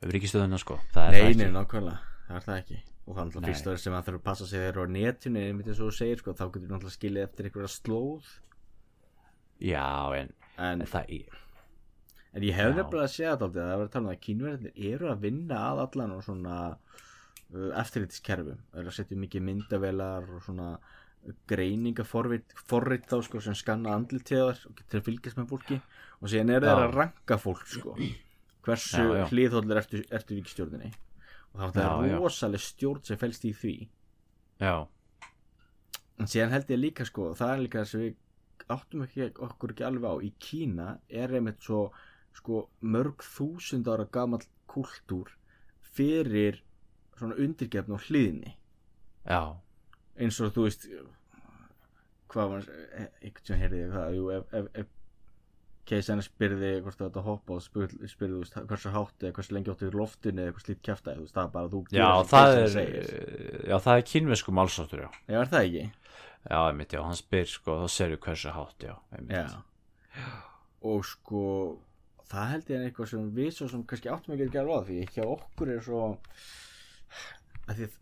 um 0.02 0.14
ríkistöðuna 0.14 0.58
sko. 0.62 0.80
Það 0.96 1.10
er 1.10 1.12
Nei, 1.12 1.20
það 1.20 1.28
nei, 1.30 1.44
ekki. 1.46 1.56
nákvæmlega, 1.58 2.16
það 2.28 2.40
er 2.40 2.46
það 2.48 2.62
ekki. 2.64 2.80
Og 2.80 3.12
það 3.14 3.22
er 3.22 3.28
náttúrulega 3.30 3.52
fyrst 3.52 3.68
aðeins 3.70 3.86
sem 3.86 3.98
að 3.98 4.08
þurfa 4.08 4.20
að 4.20 4.26
passa 4.30 4.48
sig 4.50 4.64
þeirra 4.64 4.86
á 4.86 4.94
netinu, 4.96 5.44
einmitt 5.44 5.70
eins 5.70 5.80
og 5.82 5.90
þú 5.90 5.98
segir 6.00 6.24
sko, 6.24 6.34
þá 6.40 6.44
getur 6.48 6.66
þú 6.66 6.74
náttúrulega 6.74 6.96
skilið 6.96 7.26
eftir 7.28 7.50
einhverja 7.50 7.72
slóð. 7.76 8.34
Já 9.70 9.86
en, 10.16 10.34
en, 10.58 10.84
það 10.88 11.14
í, 11.14 11.20
en 12.34 12.46
ég 12.48 12.58
hef 12.58 12.74
nefnilega 12.74 13.06
að 13.06 13.14
segja 13.16 13.34
þetta 13.36 13.50
aldrei 13.50 13.64
að 13.64 13.70
það 13.70 13.80
var 13.82 13.88
að 13.90 13.94
tala 13.96 14.06
um 14.06 14.14
að 14.14 14.22
kínverðinir 14.26 14.94
eru 14.94 15.10
að 15.12 15.24
vinna 15.26 15.62
að 15.68 15.82
allan 15.86 16.14
og 16.16 16.24
svona 16.26 16.60
uh, 17.56 17.70
eftirlitskerfum, 17.82 18.60
eru 18.76 18.92
að 18.92 18.98
setja 19.00 19.18
mikið 19.20 19.46
myndavelar 19.50 20.28
og 20.36 20.44
svona 20.46 20.70
greiningaforrit 21.52 22.54
forrit 22.70 23.06
þá 23.10 23.18
sko 23.28 23.42
sem 23.44 23.56
skanna 23.58 23.92
andlitíðar 23.98 24.62
og 24.70 24.78
getur 24.80 25.04
fylgjast 25.06 25.40
með 25.40 25.50
fólki. 25.52 25.80
Og 26.22 26.32
síðan 26.32 26.54
þeir 26.56 26.68
Já. 26.70 26.74
að 26.76 26.96
ranka 26.96 27.38
fólk 27.40 27.66
sko. 27.68 27.96
Hversu 28.66 29.04
hlýðhóllir 29.32 29.80
ertu, 29.82 30.02
ertu 30.12 30.36
ríkistjórninni 30.38 30.94
og 31.56 31.74
það 31.74 31.82
Já, 31.82 31.90
er 31.90 32.10
já. 32.12 32.18
rosaleg 32.22 32.62
stjórn 32.62 33.04
sem 33.08 33.18
fælst 33.20 33.46
í 33.50 33.54
því. 33.58 33.76
Já, 34.62 34.74
En 36.20 36.28
síðan 36.28 36.52
held 36.52 36.72
ég 36.74 36.80
líka 36.82 37.06
sko, 37.08 37.30
það 37.40 37.52
er 37.54 37.62
líka 37.64 37.82
sem 37.88 38.02
við 38.04 38.16
áttum 38.76 39.04
ekki, 39.06 39.28
okkur 39.40 39.72
ekki 39.74 39.86
alveg 39.88 40.12
á 40.12 40.16
í 40.20 40.32
Kína 40.44 40.88
er 41.08 41.32
einmitt 41.38 41.62
svo 41.64 41.86
sko 42.36 42.66
mörg 42.84 43.24
þúsund 43.24 43.88
ára 43.88 44.04
gamall 44.12 44.44
kultúr 44.70 45.32
fyrir 45.96 46.60
svona 47.20 47.40
undirgefn 47.40 47.96
og 47.96 48.06
hliðni 48.08 48.54
já, 49.30 49.42
eins 50.20 50.40
og 50.44 50.54
þú 50.56 50.68
veist 50.68 50.88
hvað 52.30 52.54
var 52.54 52.72
einhvern 53.02 53.46
sem 53.50 53.60
heyrði 53.60 53.84
það 53.94 54.16
jú, 54.18 54.32
ef, 54.38 54.56
ef, 54.60 54.72
ef 54.84 54.96
keisarinn 55.90 56.22
spyrði 56.22 56.74
hvort 56.86 57.00
þetta 57.02 57.24
hoppa 57.26 57.56
og 57.56 57.64
spyrði, 57.66 58.10
spyrði 58.12 58.44
veist, 58.44 58.58
hversu 58.70 58.92
hátt 58.94 59.24
eða 59.26 59.36
hversu 59.40 59.56
lengi 59.56 59.72
áttu 59.74 59.90
í 59.90 59.96
loftinu 59.96 60.44
eða 60.44 60.52
eitthvað 60.52 60.66
slíkt 60.68 60.84
kjæfta 60.86 61.16
þú 61.16 61.24
veist, 61.24 61.38
það 61.38 61.48
er 61.48 61.56
bara 61.56 61.72
þú 61.74 61.82
Já, 61.96 62.10
það 62.30 62.58
er. 62.60 63.10
Já, 63.72 63.76
það 63.88 63.96
er 63.96 64.06
kínvesku 64.12 64.54
málsáttur, 64.54 65.02
já 65.08 65.10
Já, 65.34 65.40
er 65.42 65.50
það 65.50 65.66
ekki? 65.66 65.88
Já, 66.46 66.60
einmitt, 66.60 66.94
já, 66.94 67.02
hann 67.04 67.18
spyr, 67.20 67.50
sko, 67.50 67.80
þá 67.82 67.96
serðu 67.96 68.22
hversu 68.28 68.54
hátt, 68.56 68.86
já 68.86 68.94
einmitt. 69.18 69.58
Já 70.14 70.28
Og 70.90 71.02
sko 71.04 71.42
það 72.30 72.52
held 72.54 72.70
ég 72.70 72.78
er 72.78 72.88
eitthvað 72.88 73.12
sem 73.12 73.30
við 73.36 73.52
svo 73.56 73.68
sem 73.72 73.84
kannski 73.90 74.12
áttum 74.14 74.36
ekki 74.36 74.46
að 74.48 74.56
gera 74.56 74.70
ráð 74.70 74.90
því 74.90 74.98
ekki 75.08 75.24
að 75.24 75.32
okkur 75.34 75.72
er 75.74 75.82
svo 75.86 76.02
að 77.70 77.80
því 77.80 77.86
að 77.90 77.94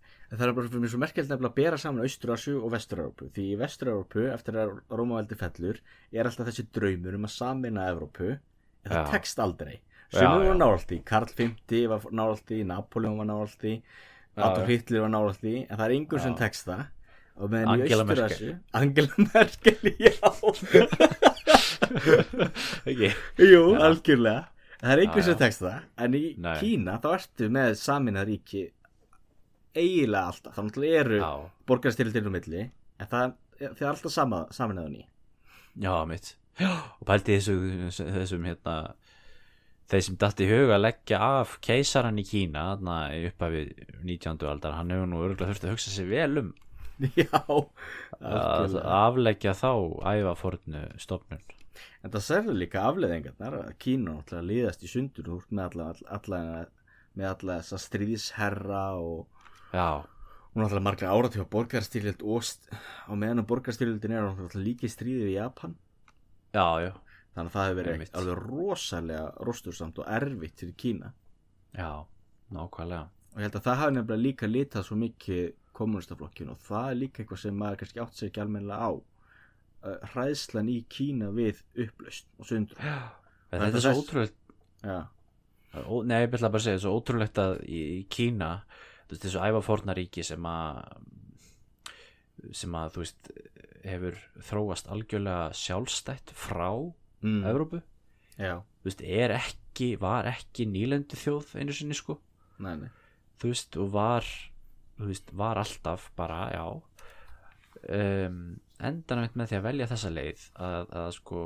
það 0.41 0.47
er 0.47 0.53
bara 0.57 0.67
fyrir 0.67 0.81
mér 0.83 0.91
svo 0.91 0.99
merkjöld 1.01 1.29
nefnilega 1.31 1.51
að 1.53 1.57
bera 1.61 1.77
saman 1.81 2.03
Austur-Asju 2.07 2.55
og 2.59 2.69
Vestur-Európu 2.73 3.23
því 3.35 3.43
í 3.53 3.57
Vestur-Európu 3.61 4.21
eftir 4.33 4.53
að 4.59 4.67
Rómaveldi 4.99 5.35
fellur 5.39 5.77
er 6.11 6.27
alltaf 6.29 6.49
þessi 6.49 6.65
draumur 6.75 7.17
um 7.19 7.27
að 7.29 7.33
samina 7.35 7.85
Európu 7.93 8.27
en 8.33 8.89
það 8.91 8.99
Já. 8.99 9.05
tekst 9.13 9.37
aldrei. 9.43 9.75
Vorum 10.17 10.59
nálægt 10.61 10.91
í, 10.95 10.97
Karl 11.07 11.31
V 11.37 11.39
var 11.91 11.99
nálægt 12.15 12.49
í 12.55 12.61
Napoleon 12.67 13.17
var 13.19 13.27
nálægt 13.27 13.63
í 13.67 13.73
Adolf. 14.37 14.67
Hitler 14.69 15.03
var 15.03 15.11
nálægt 15.15 15.43
í 15.47 15.55
en 15.65 15.75
það 15.75 15.85
er 15.87 15.95
einhver 15.97 16.19
sem 16.23 16.35
tekst 16.39 16.63
það. 16.69 16.83
Angela 17.37 18.03
Austur-Asju 18.03 18.51
Angela 18.73 19.13
Merkel, 19.21 19.81
já. 20.01 20.13
Ekki. 22.87 23.09
Jú, 23.37 23.75
Já. 23.75 23.81
algjörlega. 23.87 24.47
Það 24.77 24.91
er 24.93 24.99
Já, 25.01 25.21
sem 25.25 25.37
tekst 25.39 25.61
það 25.63 25.77
En 26.05 26.15
í 26.17 26.19
Nei. 26.37 26.55
Kína 26.61 26.99
þá 27.01 27.07
ertu 27.15 27.47
með 27.53 27.69
saminað 27.81 28.27
ríki 28.29 28.63
eiginlega 29.77 30.33
alltaf. 30.33 30.55
Það 30.57 30.67
náttúrulega 30.67 31.05
eru 31.05 31.21
Já, 31.21 31.31
borgarstyrildinu 31.69 32.33
milli 32.33 32.67
En 32.97 33.09
það, 33.11 33.33
það 33.61 33.83
er 33.83 33.89
alltaf 33.91 34.13
sama, 34.13 34.43
saminað 34.53 34.89
á 34.89 34.91
ný. 34.93 35.03
Já, 35.77 35.93
mitt. 36.09 36.31
Já, 36.57 36.71
og 36.97 37.03
pældi 37.05 37.37
þessu, 37.37 37.57
þessum, 37.99 38.47
hérna 38.49 38.77
þeir 39.91 40.05
sem 40.07 40.15
datt 40.19 40.41
í 40.41 40.47
huga 40.49 40.77
að 40.77 40.83
leggja 40.83 41.19
af 41.41 41.57
keisaran 41.63 42.17
í 42.17 42.25
Kína 42.27 42.63
þarna 42.71 42.95
í 43.13 43.27
upphafi 43.29 43.61
19. 44.01 44.47
aldar 44.49 44.79
hann 44.79 44.89
hefur 44.91 45.11
nú 45.11 45.21
örgulega 45.21 45.51
þurft 45.51 45.67
að 45.67 45.75
hugsa 45.75 45.93
sér 45.93 46.09
vel 46.09 46.41
um. 46.41 46.49
Já, 47.21 47.43
að 48.25 48.79
afleggja 48.81 49.53
þá 49.53 49.71
ævafornu 50.01 50.81
stofnun. 50.97 51.45
En 52.01 52.09
það 52.09 52.25
sérðu 52.25 52.57
líka 52.57 52.87
afleðingarnar 52.89 53.59
að 53.59 53.75
Kína 53.83 54.15
náttúrulega 54.17 54.49
líðast 54.49 54.85
í 54.87 54.89
sundur 54.89 55.29
ert 55.37 55.53
með 55.53 55.69
alla, 55.69 55.89
alla, 56.17 56.41
með 57.13 57.29
alla 57.35 57.59
þessa 57.61 57.81
stríðisherra 57.85 58.83
og 58.97 59.36
Já, 59.73 60.05
hún 60.53 60.63
náttúrulega 60.63 60.85
margra 60.85 61.11
áratífa 61.11 61.45
borgarstyrjöld 61.51 62.23
og 62.23 62.47
á 63.07 63.13
meðan 63.13 63.43
að 63.43 63.49
borgarstyrjöldin 63.51 64.15
er 64.15 64.25
náttúrulega 64.27 64.63
líki 64.63 64.89
stríðið 64.91 65.31
í 65.33 65.35
Japan. 65.35 65.75
Já, 66.55 66.67
já, 66.85 66.91
þannig 67.35 67.49
að 67.49 67.55
það 67.57 67.67
hefur 67.67 67.79
verið 67.81 68.15
alveg 68.21 68.41
rosalega 68.45 69.25
rostursamt 69.49 69.99
og 70.01 70.09
erfitt 70.17 70.63
fyrir 70.63 70.77
Kína. 70.79 71.11
Já, 71.77 71.91
nákvæmlega. 72.55 73.03
Og 73.35 73.41
ég 73.41 73.49
held 73.49 73.59
að 73.59 73.67
það 73.67 73.81
hafi 73.81 73.97
nefnilega 73.97 74.23
líka 74.23 74.49
litað 74.49 74.87
svo 74.87 74.97
mikið 75.01 75.43
kommunistaflokkinu 75.77 76.55
og 76.55 76.63
það 76.65 76.87
er 76.89 76.97
líka 77.03 77.21
eitthvað 77.21 77.43
sem 77.43 77.59
maður 77.59 77.83
kannski 77.83 78.01
átt 78.01 78.17
sér 78.17 78.31
ekki 78.31 78.41
almennilega 78.41 78.87
á 78.87 78.91
uh, 78.97 79.99
hræðslan 80.13 80.71
í 80.73 80.79
Kína 80.89 81.29
við 81.35 81.61
upplaust 81.85 82.31
og 82.39 82.49
sundrum 82.49 82.81
Já, 82.81 82.97
þetta 83.51 83.67
er 83.67 83.77
er 83.77 83.85
svo 83.85 84.01
ótrúlegt. 84.01 84.39
Já, 84.81 84.97
Ó, 85.85 86.01
Nei, 86.07 86.21
ég 86.23 86.31
ætla 86.31 86.49
bara 86.49 86.61
að 86.61 86.65
segja, 86.65 86.81
svo 86.81 86.95
ótrúlegt 86.97 87.39
að 87.41 87.59
í, 87.67 87.81
í 87.99 88.03
Kína, 88.09 88.49
veist, 89.13 89.23
þessu 89.25 89.43
ævafornaríki 89.43 90.25
sem 90.25 90.49
að 90.49 90.81
sem 92.53 92.75
að, 92.77 92.91
þú 92.93 93.03
veist, 93.03 93.31
hefur 93.87 94.17
þróast 94.49 94.89
algjörlega 94.93 95.55
sjálfstætt 95.57 96.33
frá 96.37 96.69
mm, 97.23 97.39
Evrópu, 97.49 97.81
já, 98.37 98.59
þú 98.81 98.91
veist, 98.91 99.01
er 99.01 99.33
ekki 99.39 99.93
var 100.01 100.29
ekki 100.29 100.67
nýlendu 100.69 101.17
þjóð 101.19 101.55
einu 101.57 101.75
sinni, 101.75 101.97
sko, 101.97 102.19
nei, 102.61 102.75
nei. 102.83 102.91
Þú 103.41 103.51
veist, 103.51 103.77
og 103.81 103.89
var 103.93 104.29
þú 104.97 105.09
veist, 105.11 105.33
var 105.37 105.61
alltaf 105.61 106.07
bara, 106.17 106.39
já 106.53 106.65
um, 107.97 108.39
endanum 108.77 109.37
með 109.37 109.51
því 109.51 109.57
að 109.59 109.67
velja 109.67 109.89
þessa 109.91 110.13
leið 110.13 110.45
að, 110.67 110.91
að 111.01 111.09
sko 111.17 111.43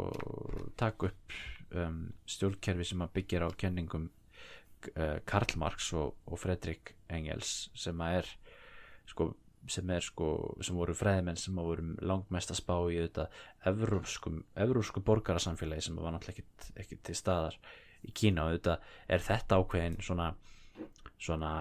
taka 0.80 1.12
upp 1.12 1.36
um, 1.80 2.02
stjórnkerfi 2.30 2.88
sem 2.92 3.04
að 3.04 3.14
byggja 3.20 3.48
á 3.48 3.50
kenningum 3.60 4.10
Karl 5.30 5.58
Marx 5.62 5.92
og, 5.98 6.16
og 6.26 6.40
Fredrik 6.42 6.96
Engels 7.12 7.70
sem 7.78 8.02
er 8.08 8.28
sko 9.10 9.34
sem 9.70 9.90
er 9.94 10.02
sko, 10.02 10.28
sem 10.66 10.74
voru 10.74 10.96
fræðimenn 10.98 11.38
sem 11.38 11.54
voru 11.54 11.84
langmest 12.02 12.50
að 12.50 12.58
spá 12.64 12.74
í 12.90 12.98
þetta 12.98 13.28
evrópsku 13.70 15.04
borgarasamfélagi 15.06 15.86
sem 15.86 16.00
var 16.02 16.16
náttúrulega 16.16 16.42
ekkit, 16.42 16.72
ekkit 16.82 17.04
til 17.06 17.18
staðar 17.20 17.60
í 18.02 18.10
Kína. 18.10 18.48
Og 18.48 18.56
þetta 18.56 18.80
er 19.06 19.22
þetta 19.22 19.60
ákveðin 19.62 20.00
svona 20.02 20.32
svona 21.22 21.52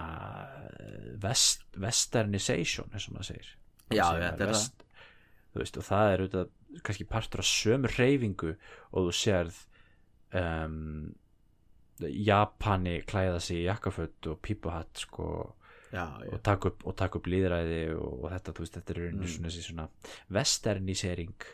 eh, 0.80 1.10
vest, 1.20 1.66
westernization 1.80 2.88
eins 2.94 3.08
og 3.08 3.16
maður 3.16 3.30
segir. 3.34 3.50
Já, 3.92 4.06
þetta 4.16 4.46
er 4.46 4.54
þú 5.50 5.60
veist, 5.60 5.80
og 5.80 5.86
það 5.86 6.12
er 6.12 6.22
auðvitað 6.24 6.82
kannski 6.86 7.06
partur 7.10 7.42
af 7.42 7.48
sömu 7.50 7.90
reyfingu 7.90 8.52
og 8.54 9.08
þú 9.08 9.14
sérð 9.18 9.58
um, 10.38 11.10
Japani 12.08 13.00
klæða 13.08 13.40
sig 13.42 13.62
í 13.62 13.66
jakkaföld 13.68 14.28
og 14.32 14.38
pípuhatt 14.44 15.02
sko 15.04 15.26
já, 15.92 16.04
já, 16.24 16.32
og 16.32 16.42
taka 16.42 16.70
upp, 16.70 16.86
og 16.86 16.96
taka 16.96 17.18
upp 17.18 17.26
líðræði 17.26 17.80
og, 17.96 18.24
og 18.24 18.30
þetta, 18.34 18.54
þú 18.54 18.64
veist, 18.64 18.78
þetta 18.78 18.94
er 18.94 19.00
mm. 19.10 19.26
Svona, 19.34 19.52
svona 19.56 19.88
westernisering 20.30 21.48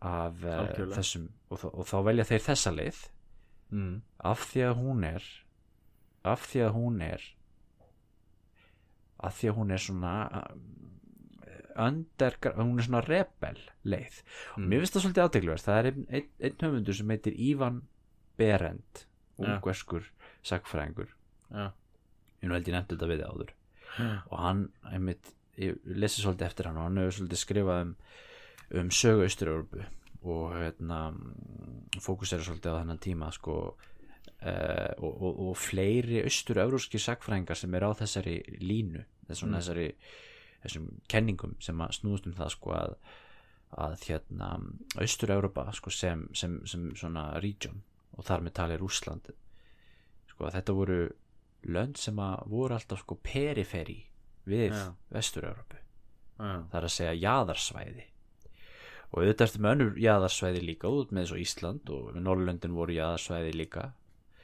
af 0.00 0.42
uh, 0.44 0.58
Algjörlega. 0.62 0.96
þessum 0.96 1.28
og, 1.50 1.66
og 1.70 1.86
þá 1.86 1.96
velja 2.08 2.28
þeir 2.30 2.44
þessa 2.48 2.74
leið 2.74 3.00
mm, 3.70 3.94
af 4.32 4.48
því 4.50 4.66
að 4.68 4.76
hún 4.80 5.06
er 5.12 5.30
af 6.32 6.46
því 6.48 6.66
að 6.66 6.76
hún 6.78 7.00
er 7.06 7.28
af 9.22 9.38
því 9.38 9.52
að 9.52 9.58
hún 9.60 9.74
er 9.74 9.82
svona 9.82 10.14
under, 11.82 12.36
hún 12.58 12.78
er 12.78 12.86
svona 12.86 13.04
rebel 13.06 13.62
leið 13.84 14.20
og 14.56 14.60
mm. 14.62 14.68
mér 14.68 14.82
finnst 14.82 14.96
það 14.96 15.06
svolítið 15.06 15.24
aðtegluvert 15.26 15.66
það 15.66 15.80
er 15.80 15.90
einn, 15.92 16.04
einn, 16.08 16.30
einn 16.48 16.62
höfundur 16.66 16.98
sem 16.98 17.14
heitir 17.14 17.38
Ívan 17.50 17.82
Berend. 18.40 19.06
Ungverskur 19.38 20.06
sagfræðingur 20.46 21.10
ég 22.42 22.48
nú 22.48 22.56
held 22.56 22.68
ég 22.68 22.74
nefndi 22.74 22.96
þetta 22.96 23.08
við 23.10 23.22
þig 23.22 23.30
áður. 23.30 23.54
Og 24.32 24.38
hann, 24.40 24.62
einmitt, 24.88 25.32
ég 25.60 25.76
lesi 25.84 26.22
svolítið 26.22 26.46
eftir 26.48 26.68
hann 26.68 26.78
og 26.80 26.86
hann 26.88 27.00
hefur 27.02 27.18
svolítið 27.18 27.42
skrifað 27.42 27.82
um, 27.84 27.96
um 28.80 28.90
sögu 28.90 29.26
Austur-Európu 29.26 29.84
og 30.22 30.54
hérna 30.56 31.00
fókusera 32.00 32.44
svolítið 32.46 32.72
á 32.72 32.78
þennan 32.80 33.02
tíma 33.02 33.30
sko 33.34 33.56
uh, 33.72 34.92
og, 34.98 35.12
og, 35.12 35.40
og 35.48 35.56
fleiri 35.58 36.22
austur-európski 36.22 37.00
sagfræðingar 37.02 37.58
sem 37.58 37.74
er 37.74 37.86
á 37.86 37.90
þessari 37.98 38.38
línu 38.62 39.02
þessum, 39.28 39.50
Mm. 39.50 39.58
þessari 39.58 39.88
þessum 40.62 40.88
kenningum 41.10 41.56
sem 41.60 41.80
að 41.82 41.96
snúðust 41.98 42.26
um 42.30 42.38
það 42.38 42.54
sko 42.56 42.74
að 42.78 42.96
að 43.72 44.02
hérna 44.04 44.48
Austur-Európa 45.00 45.64
sko 45.72 45.90
sem, 45.90 46.26
sem, 46.36 46.58
sem 46.68 46.90
svona 46.98 47.40
region 47.40 47.82
og 48.16 48.26
þar 48.28 48.46
með 48.46 48.56
tali 48.58 48.78
Rússland. 48.80 49.30
Sko 50.30 50.50
þetta 50.52 50.76
voru 50.76 51.00
lönd 51.72 52.00
sem 52.00 52.18
að 52.18 52.48
voru 52.50 52.76
alltaf 52.76 53.02
sko 53.04 53.18
periferi 53.22 54.00
við 54.48 54.72
Já. 54.74 54.86
Vestur-Európu 55.14 55.78
já, 56.42 56.56
það 56.70 56.78
er 56.78 56.86
að 56.88 56.94
segja 56.96 57.14
jaðarsvæði. 57.22 58.06
Og 59.12 59.18
auðvitað 59.20 59.46
ertu 59.46 59.62
með 59.62 59.74
önnur 59.76 59.98
jaðarsvæði 60.00 60.62
líka 60.64 60.90
út 60.90 61.10
með 61.12 61.34
og 61.34 61.42
Ísland 61.42 61.90
og 61.92 62.14
Norrlöndin 62.16 62.76
voru 62.76 62.96
jaðarsvæði 62.96 63.52
líka. 63.58 63.90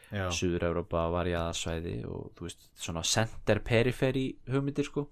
Já, 0.09 0.29
Suður-Európa 0.33 1.09
var 1.13 1.29
jaðarsvæði 1.29 1.97
og 2.09 2.29
þú 2.37 2.47
veist 2.47 2.69
svona 2.81 3.05
center 3.05 3.61
periferi 3.65 4.29
hugmyndir 4.49 4.87
sko. 4.89 5.09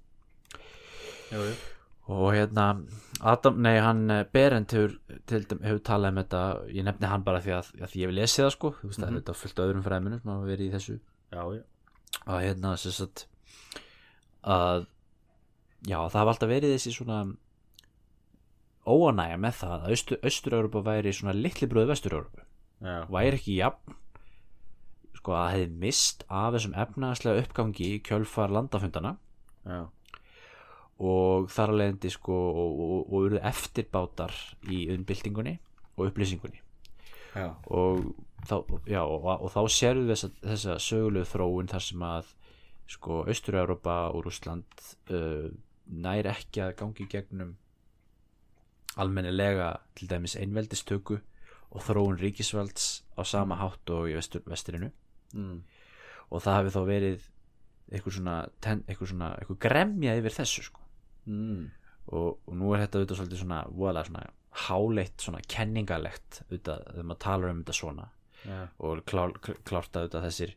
Já, 1.33 1.41
já. 1.41 1.57
Og 2.09 2.29
hérna 2.35 2.65
Adam, 3.21 3.57
nei 3.65 3.79
hann 3.83 4.11
eh, 4.11 4.25
Berend 4.33 4.71
hefur, 4.71 4.93
hefur 5.31 5.81
talað 5.83 6.13
um 6.13 6.21
þetta 6.23 6.43
ég 6.71 6.85
nefni 6.87 7.09
hann 7.11 7.25
bara 7.27 7.41
því 7.43 7.55
að, 7.57 7.71
að 7.83 7.97
ég 7.99 8.11
vil 8.13 8.19
lesi 8.21 8.43
það 8.45 8.53
sko 8.55 8.71
þú 8.81 8.91
veist 8.91 8.99
Mhm. 9.01 9.07
það 9.07 9.09
er 9.17 9.21
þetta 9.21 9.35
fullt 9.41 9.59
af 9.59 9.65
öðrum 9.67 9.87
fræðmunum 9.87 10.21
sem 10.23 10.31
hafa 10.35 10.51
verið 10.53 10.69
í 10.69 10.75
þessu 10.77 10.99
já, 11.33 11.43
já. 11.57 11.63
að 12.27 12.45
hérna 12.47 12.77
sagt 12.77 13.27
að 14.47 14.87
já 15.87 15.99
það 15.99 16.21
hafa 16.21 16.31
alltaf 16.37 16.49
verið 16.53 16.75
þessi 16.77 16.93
svona 16.95 17.19
óanægja 18.87 19.39
með 19.43 19.57
það 19.61 19.73
að 19.77 19.89
Austur- 19.97 20.21
Austur-Európa 20.23 20.83
væri 20.87 21.13
svona 21.17 21.35
litli 21.35 21.67
bröðu 21.71 21.91
Vestur-Európu 21.91 22.45
já. 22.87 23.07
væri 23.11 23.41
ekki 23.41 23.57
jafn 23.59 23.97
sko 25.19 25.35
að 25.35 25.49
hefði 25.57 25.79
mist 25.83 26.23
af 26.31 26.53
þessum 26.55 26.77
efnaðslega 26.85 27.43
uppgangi 27.43 27.89
í 27.97 28.03
kjölfar 28.07 28.53
landafundana 28.55 29.17
já. 29.67 29.81
Og 30.97 31.51
þar 31.53 31.73
að 31.73 31.81
leiðandi 31.81 32.13
sko 32.15 32.37
og, 32.37 32.79
og, 32.85 33.01
og 33.03 33.27
urðu 33.27 33.41
eftirbátar 33.45 34.33
í 34.73 34.87
umbyltingunni 34.95 35.59
og 35.97 36.09
upplýsingunni 36.09 36.63
já. 37.37 37.51
og 37.69 38.15
þá, 38.49 38.57
já, 38.89 39.03
og, 39.03 39.29
og 39.35 39.53
þá 39.53 39.61
sérðu 39.73 40.09
þessa, 40.13 40.31
þessa 40.41 40.79
sögulegu 40.81 41.29
þróun 41.29 41.71
þar 41.73 41.85
sem 41.85 42.07
að 42.09 42.33
sko 42.97 43.23
Austur-Európa 43.27 43.97
og 44.15 44.25
Rússland 44.25 44.85
uh, 45.13 45.49
nær 45.87 46.31
ekki 46.31 46.63
að 46.65 46.77
gangi 46.81 47.09
gegnum 47.11 47.57
almennilega 48.97 49.75
til 49.99 50.09
dæmis 50.09 50.39
einveldistöku 50.41 51.19
og 51.77 51.85
þróun 51.85 52.21
ríkisvalds 52.23 53.05
á 53.19 53.23
sama 53.27 53.59
hátt 53.61 53.93
og 53.93 54.09
í 54.09 54.17
vestur, 54.17 54.45
vesturinu 54.49 54.89
mm. 55.35 55.59
og 56.31 56.41
það 56.41 56.59
hafi 56.61 56.73
þá 56.73 56.83
verið 56.89 57.29
eitthvað 57.93 58.17
svona, 58.17 58.37
eitthvað 58.65 59.13
svona 59.13 59.31
eitthvað 59.37 59.63
gremja 59.67 60.17
yfir 60.17 60.39
þessu 60.41 60.65
sko 60.71 60.86
Mm. 61.27 61.71
og, 62.07 62.39
og 62.47 62.55
nú 62.55 62.73
er 62.75 62.85
þetta 62.85 63.01
auðvitað 63.01 63.21
svolítið 63.21 63.43
svona 63.43 63.61
voðalega 63.71 64.11
svona 64.11 64.27
háleitt 64.67 65.25
svona 65.25 65.41
kenningalegt 65.51 66.43
auðvitað 66.47 66.85
þegar 66.93 67.09
maður 67.11 67.23
talar 67.27 67.53
um 67.53 67.63
þetta 67.65 67.77
svona 67.81 68.09
Já. 68.47 68.59
og 68.79 69.03
klár, 69.11 69.33
klárt 69.43 69.97
að 69.97 70.07
auðvitað 70.07 70.27
þessir 70.29 70.53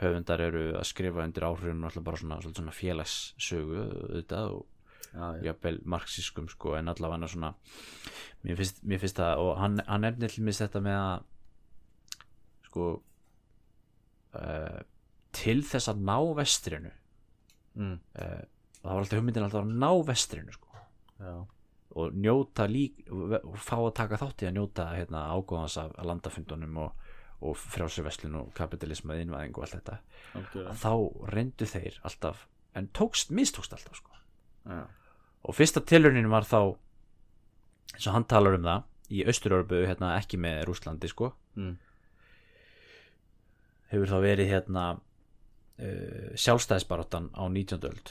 höfundar 0.00 0.42
eru 0.42 0.62
að 0.78 0.86
skrifa 0.88 1.26
undir 1.26 1.46
áhrifinu 1.46 1.86
alltaf 1.86 2.06
bara 2.06 2.20
svona, 2.22 2.38
svona 2.42 2.74
félagssögu 2.74 3.82
auðvitað 3.84 4.56
og 4.56 4.70
jafnvel 5.44 5.76
marxískum 5.86 6.48
sko 6.50 6.74
en 6.74 6.90
allavega 6.90 7.28
svona 7.30 7.52
mér 8.42 8.58
finnst, 8.58 8.80
mér 8.82 8.98
finnst 9.02 9.20
það 9.20 9.44
og 9.44 9.52
hann, 9.60 9.78
hann 9.86 10.02
nefnir 10.02 10.32
til 10.34 10.42
mér 10.46 10.58
þetta 10.58 10.82
með 10.82 10.98
að 11.04 11.28
sko 12.70 12.88
uh, 14.40 14.80
til 15.34 15.60
þess 15.62 15.92
að 15.92 16.04
ná 16.10 16.18
vestrinu 16.40 16.94
Mm. 17.74 17.96
uh, 18.22 18.42
það 18.84 18.94
var 18.94 19.02
alltaf 19.04 19.18
hugmyndin 19.18 19.46
alltaf 19.48 19.64
að 19.64 19.74
ná 19.82 19.90
vestrinu 20.08 20.52
sko 20.54 20.68
og 21.94 22.14
njóta 22.18 22.64
lík 22.68 23.04
og 23.14 23.54
fá 23.62 23.76
að 23.78 23.92
taka 24.00 24.18
þátt 24.18 24.42
í 24.42 24.48
að 24.48 24.56
njóta 24.56 24.88
hérna, 24.96 25.20
ágóðans 25.30 25.76
af 25.78 25.92
landafundunum 26.02 26.76
og, 26.82 27.04
og 27.44 27.54
frjálsirveslun 27.60 28.34
og 28.40 28.48
kapitalism 28.56 29.12
að 29.14 29.20
innvæðing 29.24 29.54
og 29.56 29.62
allt 29.66 29.76
þetta 29.78 29.98
Algjörlega. 30.34 30.74
þá 30.82 30.92
reyndu 31.36 31.68
þeir 31.70 32.00
alltaf 32.02 32.46
en 32.74 32.88
tókst, 32.98 33.30
mistókst 33.30 33.72
alltaf 33.76 34.00
sko 34.00 34.10
og 35.44 35.54
fyrsta 35.54 35.80
tilraunin 35.86 36.30
var 36.32 36.42
þá 36.48 36.58
eins 37.94 38.06
og 38.08 38.12
hann 38.16 38.24
talar 38.26 38.56
um 38.58 38.64
það 38.66 38.82
í 39.14 39.22
Austurörbu 39.28 39.82
hérna 39.86 40.14
ekki 40.18 40.38
með 40.40 40.64
Rúslandi 40.70 41.08
sko 41.12 41.32
Mm. 41.54 41.76
hefur 43.92 44.10
þá 44.10 44.16
verið 44.24 44.48
hérna 44.50 44.84
uh, 44.98 46.32
sjálfstæðisbaráttan 46.34 47.28
á 47.38 47.46
19. 47.46 47.78
öld. 47.86 48.10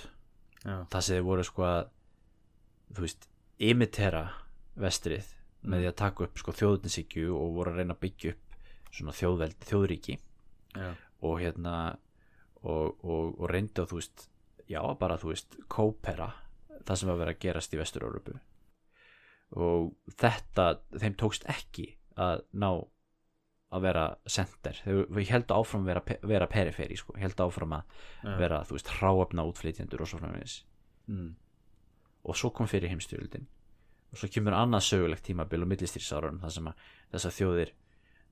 Það 0.64 1.00
sem 1.00 1.18
þið 1.18 1.28
voru 1.28 1.46
sko 1.48 1.66
að 1.68 1.82
þú 2.94 3.06
veist, 3.06 3.28
imitera 3.64 4.24
vestrið 4.80 5.32
með 5.64 5.84
því 5.84 5.90
að 5.90 6.00
taka 6.04 6.28
upp 6.28 6.40
sko 6.42 6.56
þjóðninsíkju 6.60 7.36
og 7.38 7.58
voru 7.58 7.74
að 7.74 7.82
reyna 7.82 7.96
að 7.96 8.04
byggja 8.04 8.34
upp 8.34 8.58
svona 8.94 9.16
þjóðveld, 9.18 9.68
þjóðríki. 9.70 10.20
Já. 10.74 10.90
og 11.22 11.38
hérna 11.38 11.74
og, 12.64 12.96
og, 13.06 13.36
og 13.38 13.50
reyndu 13.52 13.84
að 13.84 13.92
þú 13.92 14.00
veist 14.00 14.24
já 14.72 14.82
bara 14.98 15.20
þú 15.22 15.30
veist 15.30 15.58
kópera 15.70 16.32
það 16.84 17.00
sem 17.00 17.12
var 17.12 17.20
verið 17.20 17.36
að 17.36 17.44
gerast 17.46 17.76
í 17.76 17.80
Vestur-Európu 17.80 18.34
og 19.64 19.92
þetta 20.18 20.66
þeim 20.98 21.18
tókst 21.20 21.46
ekki 21.52 21.92
að 22.18 22.42
ná 22.58 22.70
að 23.74 23.82
vera 23.88 24.04
sender 24.30 24.78
við 24.86 25.30
heldur 25.34 25.58
áfram 25.64 25.84
að 25.84 25.90
vera, 25.92 26.18
vera 26.34 26.48
periferi 26.48 26.98
sko, 27.00 27.16
heldur 27.18 27.48
áfram 27.50 27.74
að 27.80 27.84
Já. 28.24 28.36
vera 28.38 28.60
þú 28.70 28.78
veist 28.78 28.92
hráöfna 29.00 29.46
útflytjendur 29.50 30.02
og 30.06 30.08
svo 30.14 30.20
framvegis 30.22 30.60
Mm. 31.08 31.34
og 32.24 32.36
svo 32.40 32.50
kom 32.56 32.68
fyrir 32.72 32.88
heimstyrjöldin 32.94 33.44
og 34.14 34.18
svo 34.22 34.28
kemur 34.32 34.54
annað 34.56 34.86
sögulegt 34.88 35.26
tímabil 35.28 35.66
og 35.66 35.68
millistýrsárun 35.68 36.38
þar 36.40 36.52
sem 36.56 36.68
að 36.72 36.86
þessar 37.12 37.34
þjóðir 37.40 37.72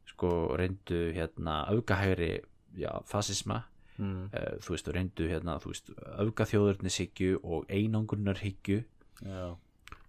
sko 0.07 0.29
reyndu 0.57 1.01
hérna 1.17 1.65
öfgahægri 1.73 2.39
já, 2.77 3.01
fasisma 3.05 3.63
Mm. 3.99 4.29
uh, 4.33 4.55
þú 4.63 4.69
veist, 4.73 4.87
og 4.87 4.95
reyndu 4.95 5.27
hérna 5.29 5.57
þú 5.61 5.67
veist, 5.73 5.89
öfgaþjóðurnishyggju 6.23 7.39
og 7.43 7.65
einangrunarhyggju 7.69 8.77
Já. 9.21 9.57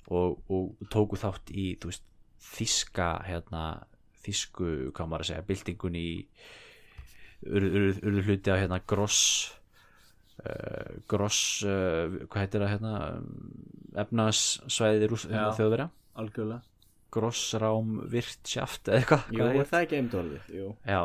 og, 0.09 0.39
og 0.49 0.77
tóku 0.89 1.19
þátt 1.21 1.51
í 1.53 1.77
þú 1.83 1.91
veist, 1.91 2.05
þíska 2.41 3.09
hérna, 3.27 3.83
þísku, 4.27 4.69
hvað 4.95 5.11
maður 5.11 5.25
að 5.25 5.31
segja 5.31 5.47
byltingun 5.49 5.99
í 5.99 6.09
urðu, 7.43 8.23
hluti 8.23 8.53
af 8.53 8.61
hérna 8.63 8.79
gross 8.87 9.23
uh, 10.45 11.01
gross 11.11 11.41
uh, 11.67 12.21
hvað 12.29 12.45
heitir 12.45 12.65
það 12.65 12.75
hérna 12.77 12.95
efnaðssvæði 14.05 15.11
rús, 15.11 15.27
hérna, 15.31 15.51
þjóðverja 15.59 15.89
Algjörlega. 16.23 16.63
grossrám 17.13 17.99
virtsjaft 18.13 18.89
eða 18.89 19.03
eitthvað 19.03 19.27
Jú, 19.33 19.43
hvað 19.43 19.51
er 19.51 19.73
það? 19.73 20.33
Jú. 20.53 20.71
Já 20.87 21.03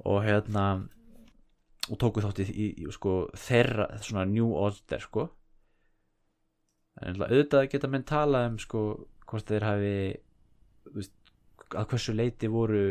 og 0.00 0.22
hérna 0.24 0.64
og 1.90 1.98
tóku 2.00 2.22
þátt 2.24 2.40
í, 2.44 2.46
í, 2.48 2.66
í 2.84 2.94
sko, 2.94 3.14
þeirra 3.36 3.90
svona 4.04 4.24
new 4.28 4.54
order 4.56 5.02
sko 5.02 5.26
en 7.00 7.20
auðvitað 7.20 7.70
geta 7.72 7.90
menn 7.90 8.06
tala 8.08 8.46
um 8.48 8.58
sko 8.60 8.84
hvort 9.30 9.48
þeir 9.48 9.66
hafi 9.66 9.94
veist, 10.94 11.12
að 11.78 11.86
hversu 11.92 12.14
leiti 12.16 12.50
voru 12.50 12.82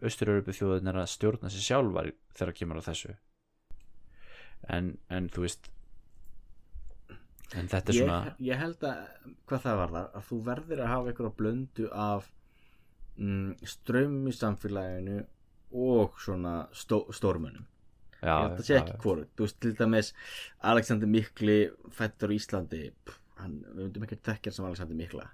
austuröröpu 0.00 0.54
þjóðunar 0.56 1.02
að 1.02 1.10
stjórna 1.14 1.50
sér 1.52 1.66
sjálfar 1.66 2.12
þegar 2.36 2.56
kemur 2.56 2.80
á 2.80 2.88
þessu 2.88 3.14
en, 4.68 4.94
en 5.10 5.28
þú 5.32 5.46
veist 5.46 5.70
en 7.58 7.70
þetta 7.70 7.90
er 7.92 7.96
Ég, 7.96 8.04
svona 8.04 8.34
ég 8.46 8.60
held 8.60 8.84
að, 8.86 9.00
hvað 9.50 9.64
það 9.64 9.80
var 9.80 9.94
þar, 9.96 10.08
að 10.14 10.28
þú 10.28 10.38
verður 10.46 10.82
að 10.84 10.92
hafa 10.92 11.10
einhverja 11.12 11.36
blöndu 11.40 11.88
af 11.90 12.30
mm, 13.18 13.50
strömm 13.72 14.30
í 14.30 14.34
samfélaginu 14.36 15.18
og 15.80 16.18
svona 16.22 16.54
stó, 16.74 17.02
stórmönnum. 17.14 17.66
já, 18.20 18.30
ég 18.30 18.46
held 18.46 18.60
að 18.60 18.66
sé 18.68 18.78
ekki 18.78 18.96
hvort. 19.04 19.28
Þú 19.38 19.46
veist, 19.46 19.58
til 19.62 19.74
dæmis 19.78 20.12
Alexander 20.72 21.10
Mikli 21.10 21.58
fættur 21.94 22.34
á 22.34 22.36
Íslandi, 22.36 22.82
pff, 23.04 23.20
hann, 23.42 23.60
við 23.74 23.84
myndum 23.84 24.06
ekki 24.06 24.18
þekkja 24.18 24.50
hann 24.50 24.58
sem 24.58 24.70
Alexander 24.70 24.98
Mikla. 24.98 25.28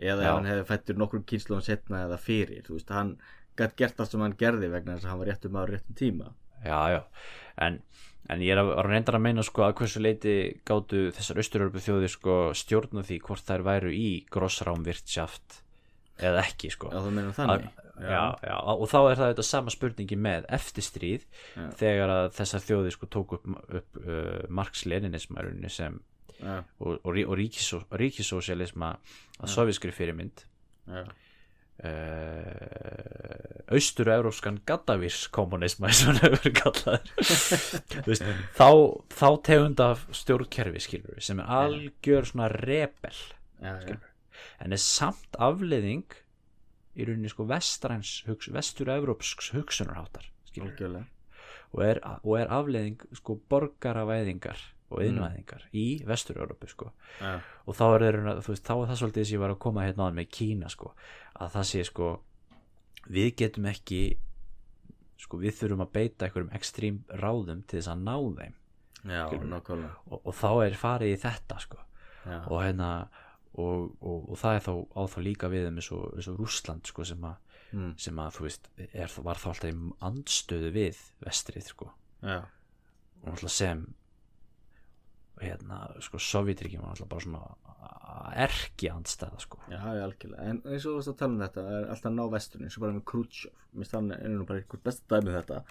Eða 0.00 0.22
Já. 0.24 0.28
ef 0.30 0.34
hann 0.38 0.48
hefði 0.48 0.66
fættur 0.70 0.96
nokkrum 1.00 1.24
kynsluðum 1.28 1.64
setna 1.66 2.04
eða 2.06 2.16
fyrir, 2.24 2.62
þú 2.64 2.78
veist, 2.78 2.92
hann 2.96 3.14
gætt 3.60 3.74
gert 3.76 3.98
það 3.98 4.08
sem 4.14 4.22
hann 4.24 4.36
gerði 4.40 4.70
vegna 4.72 4.94
þess 4.96 5.04
að 5.04 5.10
hann 5.12 5.18
var 5.20 5.28
réttum 5.32 5.52
maður 5.52 5.74
réttum 5.76 5.98
tíma. 6.00 6.30
já, 6.64 6.78
já, 6.94 7.00
en, 7.66 7.76
en 8.32 8.40
ég 8.44 8.54
er 8.54 8.60
að, 8.62 8.70
að 8.80 8.88
reyndar 8.88 9.18
að 9.18 9.24
meina 9.26 9.44
sko 9.44 9.66
að 9.66 9.74
hversu 9.80 10.00
leiti 10.00 10.34
gátu 10.68 11.02
þessar 11.16 11.40
austurörbu 11.42 11.82
þjóðir 11.84 12.12
sko 12.14 12.38
stjórna 12.56 13.04
því 13.04 13.18
hvort 13.26 13.44
þær 13.48 13.64
væru 13.68 13.92
í 13.92 14.08
grossrám 14.32 14.84
virtsjaft 14.88 15.60
eða 16.20 16.42
ekki 16.46 16.72
sko 16.72 16.90
Já, 16.92 16.98
þú 17.04 17.12
meina 17.16 17.32
þannig? 17.36 17.68
já, 18.00 18.22
já, 18.44 18.56
og 18.72 18.86
þá 18.88 18.98
er 19.10 19.18
það 19.20 19.30
þetta 19.34 19.44
sama 19.50 19.72
spurningi 19.74 20.16
með 20.16 20.46
eftir 20.56 20.84
stríð 20.84 21.24
Já. 21.56 21.66
þegar 21.80 22.12
að 22.16 22.28
þessar 22.40 22.64
þjóðir 22.64 22.96
sko 22.96 23.08
tók 23.12 23.34
upp, 23.36 23.48
upp 23.80 24.00
uh, 24.00 24.46
Marx-Leninismærunni 24.48 25.68
sem 25.72 25.98
Já, 26.40 26.62
og, 26.80 27.00
og, 27.04 27.18
og 27.26 27.34
ríkisó, 27.38 27.82
ríkisósialisma 28.00 28.94
að 29.40 29.52
soviskri 29.52 29.92
fyrirmynd. 29.92 30.46
Já, 30.90 31.04
uh, 31.84 33.50
austur-európskan 33.70 34.58
gaddavírskommunisma 34.68 35.86
eins 35.90 36.02
og 36.04 36.08
hann 36.10 36.22
hefur 36.24 36.52
kallaður. 36.56 37.08
Veist, 38.08 38.24
þá, 38.56 38.70
þá 39.14 39.28
tegund 39.46 39.78
af 39.84 39.98
stjórnkerfi 40.16 40.80
skilur 40.84 41.16
sem 41.22 41.38
er 41.42 41.46
algjör 41.60 42.24
svona 42.28 42.48
rebel 42.52 43.16
en 44.60 44.72
er 44.72 44.82
samt 44.82 45.32
afleiðing 45.38 46.08
í 46.96 46.98
rauninni 47.06 47.30
sko 47.30 47.42
vestur-európsks 47.48 49.46
hugsunarháttar 49.54 50.26
og 51.70 51.80
er, 51.86 51.96
og 52.24 52.32
er 52.40 52.48
afleiðing 52.50 52.98
sko 53.20 53.32
borgaravæðingar 53.52 54.58
og 54.90 55.04
innvæðingar 55.04 55.68
í 55.76 55.84
vestur-európu 56.06 56.70
sko. 56.70 56.90
Já, 57.20 57.38
og 57.66 57.78
þá 57.78 57.84
er, 57.96 58.18
veist, 58.46 58.64
þá 58.66 58.74
er 58.74 58.90
það 58.90 58.98
svolítið 59.02 59.28
sem 59.28 59.36
ég 59.36 59.44
var 59.44 59.54
að 59.54 59.62
koma 59.66 59.86
hérna 59.86 60.08
að 60.08 60.18
með 60.18 60.32
Kína 60.38 60.72
sko, 60.72 60.92
að 61.38 61.54
það 61.54 61.68
sé 61.70 61.84
sko 61.88 62.10
við 63.10 63.30
getum 63.40 63.70
ekki 63.70 64.02
sko 65.20 65.40
við 65.40 65.56
þurfum 65.58 65.84
að 65.84 65.92
beita 65.94 66.26
einhverjum 66.26 66.54
ekstrím 66.56 67.02
ráðum 67.20 67.64
til 67.68 67.80
þess 67.80 67.92
að 67.92 68.04
ná 68.06 68.16
þeim. 68.40 68.56
Já, 69.00 69.22
og, 69.32 70.18
og 70.20 70.34
þá 70.36 70.50
er 70.66 70.76
farið 70.76 71.14
í 71.14 71.20
þetta 71.22 71.60
sko. 71.62 71.80
Já, 72.20 72.36
og 72.42 72.56
hérna 72.60 72.90
og, 73.58 73.94
og, 74.00 74.26
og 74.30 74.40
það 74.40 74.56
er 74.56 74.66
þá 74.66 74.72
á 74.92 75.02
þá 75.12 75.18
líka 75.24 75.50
við 75.52 75.68
um 75.70 75.80
eins 75.80 75.90
og, 75.96 76.18
Rússland 76.38 76.90
sko 76.90 77.06
sem 77.08 77.24
að, 77.26 77.56
mm, 77.72 77.94
sem 78.00 78.20
að 78.22 78.36
þú 78.36 78.46
veist 78.46 78.68
er, 78.76 79.14
var 79.24 79.40
þá 79.40 79.48
alltaf 79.52 79.70
í 79.70 79.94
andstöðu 80.10 80.72
við 80.76 81.00
vestrið 81.24 81.72
sko. 81.72 81.90
Já, 82.20 82.38
og 82.44 83.26
náttúrulega 83.28 83.56
sem 83.56 83.86
hérna 85.44 85.80
sko 86.04 86.20
Sovjetríkjum 86.20 86.84
var 86.84 86.92
náttúrulega 86.92 87.10
bara 87.10 87.24
svona 87.24 88.34
erki 88.44 88.90
andstæða 88.92 89.40
sko 89.42 89.60
já, 89.70 89.78
já, 89.80 90.02
algjörlega. 90.04 90.48
En 90.50 90.58
eins 90.64 90.84
og 90.86 90.92
þú 90.92 90.96
veist 90.98 91.12
að 91.12 91.18
tala 91.20 91.32
um 91.32 91.44
þetta, 91.44 91.64
er 91.76 91.86
alltaf 91.94 92.14
ná 92.16 92.22
vesturinn, 92.34 92.68
eins 92.68 92.78
og 92.78 92.84
bara 92.84 92.96
með 92.96 93.06
Khrushchev. 93.12 93.54
Mér 93.70 93.84
finnst 93.84 93.96
hann 93.96 94.12
er 94.16 94.34
nú 94.34 94.48
bara 94.48 94.62
einhver 94.62 94.82
besta 94.84 95.16
dæmið 95.16 95.38
þetta. 95.38 95.62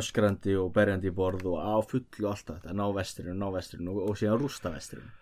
Öskrandi 0.00 0.56
og 0.58 0.72
berjandi 0.74 1.10
í 1.10 1.14
borð 1.14 1.46
og 1.52 1.60
á 1.60 1.74
fullu 1.84 2.24
og 2.24 2.30
allt 2.32 2.50
þetta. 2.54 2.74
Ná 2.74 2.84
vesturinn, 2.96 3.38
ná 3.40 3.48
vesturinn 3.54 3.92
og, 3.92 4.02
og 4.08 4.18
síðan 4.18 4.40
rústa 4.40 4.72
vesturinn. 4.74 5.12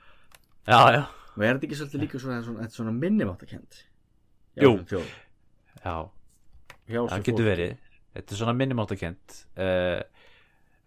já 0.66 0.80
já 0.94 1.02
Og 1.32 1.42
er 1.42 1.54
þetta 1.56 1.66
ekki 1.66 1.76
svolítið 1.80 2.00
líka 2.04 2.18
svona, 2.20 2.42
svona, 2.44 2.68
svona 2.68 2.92
minnumáttakend? 2.92 3.78
Jú. 4.60 4.76
Já 5.82 5.96
hjá 6.92 7.02
það 7.08 7.24
getur 7.28 7.46
verið 7.46 7.72
þetta 8.12 8.34
er 8.34 8.40
svona 8.40 8.54
minnumáttakent 8.56 9.36
uh, 9.56 9.64
uh, 9.64 10.21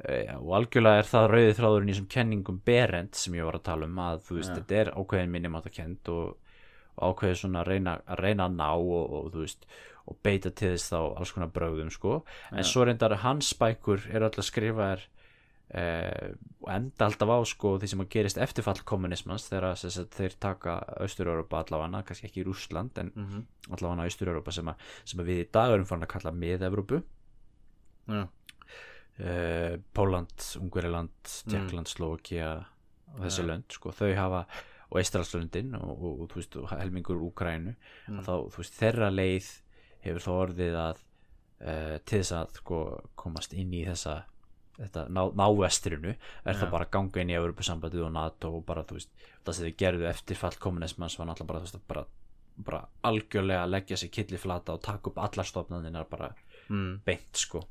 og 0.04 0.50
algjörlega 0.58 1.00
er 1.00 1.08
það 1.08 1.26
rauðið 1.32 1.54
þráðurinn 1.56 1.90
í 1.90 1.94
þessum 1.94 2.10
kenningum 2.12 2.62
Berend 2.68 3.16
sem 3.16 3.36
ég 3.38 3.48
var 3.48 3.56
að 3.56 3.68
tala 3.70 3.88
um 3.88 4.00
að 4.04 4.26
þú 4.28 4.38
veist 4.40 4.52
Já. 4.52 4.56
þetta 4.58 4.80
er 4.82 4.92
ákveðin 4.92 5.32
minnumáttakent 5.32 6.12
og, 6.12 6.34
og 7.00 7.14
ákveðin 7.14 7.40
svona 7.40 7.62
að 7.62 7.70
reyna 7.72 7.94
að, 8.04 8.20
reyna 8.20 8.50
að 8.50 8.58
ná 8.60 8.70
og, 8.76 9.14
og 9.16 9.30
þú 9.32 9.46
veist 9.46 9.68
og 10.06 10.20
beita 10.22 10.52
til 10.52 10.74
þess 10.76 10.92
þá 10.92 11.00
alls 11.00 11.32
konar 11.34 11.54
brögðum 11.56 11.94
sko 11.96 12.20
en 12.52 12.62
Já. 12.62 12.70
svo 12.74 12.86
reyndar 12.86 13.16
hans 13.24 13.54
bækur 13.58 14.04
eru 14.12 14.28
alltaf 14.28 14.50
skrifaðar 14.50 15.08
eh, 15.80 16.36
og 16.60 16.70
enda 16.76 17.08
alltaf 17.08 17.32
á 17.32 17.40
sko 17.48 17.76
því 17.80 17.94
sem 17.94 18.04
að 18.04 18.12
gerist 18.18 18.44
eftirfall 18.44 18.84
kommunismans 18.86 19.48
þegar 19.48 19.80
sem 19.80 20.12
þeir 20.12 20.36
taka 20.44 20.78
Austur-Europa 21.00 21.64
allavega, 21.64 22.04
kannski 22.04 22.28
ekki 22.28 22.44
í 22.44 22.50
Rússland 22.50 23.00
en 23.00 23.16
mm 23.16 23.26
-hmm. 23.32 23.50
allavega 23.72 24.12
Austur-Europa 24.12 24.52
sem, 24.52 24.74
sem 25.06 25.24
að 25.24 25.32
við 25.32 25.46
í 25.46 25.52
dag 25.56 25.72
erum 25.72 25.88
farin 25.88 26.04
að 26.04 26.14
kalla 26.20 26.36
mið-Evrópu 26.36 27.06
Já, 28.06 28.28
uh, 29.20 29.78
Póland, 29.96 30.36
Ungveriland, 30.62 31.12
Tjekkland, 31.48 31.88
Slovakia 31.88 32.66
og 33.16 33.22
þessi 33.24 33.44
Ja. 33.46 33.50
lönd 33.54 33.72
sko, 33.72 33.92
þau 33.92 34.16
hafa 34.16 34.46
og 34.92 35.00
Eistralslöndin 35.02 35.74
og, 35.76 35.90
og, 36.04 36.22
og, 36.22 36.30
veist, 36.36 36.56
og 36.56 36.70
helmingur 36.70 37.18
Úkrænu 37.18 37.76
Mm. 38.08 38.20
að 38.20 38.26
þá, 38.28 38.36
þú 38.54 38.58
veist, 38.62 38.80
þeirra 38.80 39.10
leið 39.12 39.48
hefur 40.06 40.22
þá 40.22 40.32
orðið 40.46 40.76
að 40.76 40.98
uh, 41.66 41.98
til 42.06 42.20
þess 42.20 42.32
að 42.32 42.56
sko, 42.60 42.80
komast 43.16 43.54
inn 43.54 43.74
í 43.74 43.86
þessa 43.86 44.24
þetta 44.76 45.06
ná, 45.08 45.22
návestrinu 45.34 46.10
er 46.12 46.54
Ja. 46.54 46.60
það 46.60 46.72
bara 46.72 46.86
að 46.86 46.92
ganga 46.92 47.22
inn 47.22 47.30
í 47.32 47.38
Evropasambandið 47.40 48.04
og 48.06 48.12
NATO 48.12 48.52
og 48.58 48.66
bara, 48.66 48.84
þú 48.84 48.98
veist, 49.00 49.10
það 49.46 49.54
sem 49.54 49.66
þau 49.66 49.78
gerðu 49.78 50.10
eftir 50.10 50.36
fall 50.36 50.58
kommunismans 50.60 51.18
var 51.18 51.28
náttúrulega 51.28 51.48
bara, 51.48 51.60
þú 51.60 51.64
veist, 51.72 51.88
bara, 51.88 52.06
bara 52.58 52.82
algjörlega 53.04 53.64
að 53.64 53.70
leggja 53.72 53.98
sig 53.98 54.12
killi 54.12 54.38
flata 54.38 54.74
og 54.74 54.82
taka 54.82 55.10
upp 55.10 55.18
allar 55.18 55.46
stofnanir 55.48 56.06
bara 56.10 56.34
mm. 56.70 57.02
beint 57.06 57.32
sko 57.34 57.64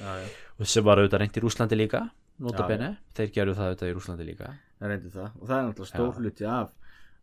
já, 0.00 0.10
já, 0.22 0.28
og 0.56 0.70
sem 0.72 0.86
var 0.86 1.00
auðvitað 1.02 1.22
reynd 1.22 1.38
í 1.38 1.44
Rúslandi 1.44 1.78
líka 1.78 2.02
nota 2.42 2.64
Já, 2.64 2.68
bene, 2.68 2.90
þeir 3.16 3.30
gerðu 3.34 3.54
það 3.56 3.70
auðvitað 3.70 3.90
í 3.90 3.94
Rúslandi 3.96 4.26
líka. 4.28 4.50
Það 4.76 4.92
reyndi 4.92 5.12
það. 5.14 5.38
Og 5.40 5.46
það 5.46 5.56
er 5.58 5.68
náttúrulega 5.68 5.92
stór 5.92 6.10
Já. 6.10 6.18
hluti 6.20 6.48
af 6.52 6.74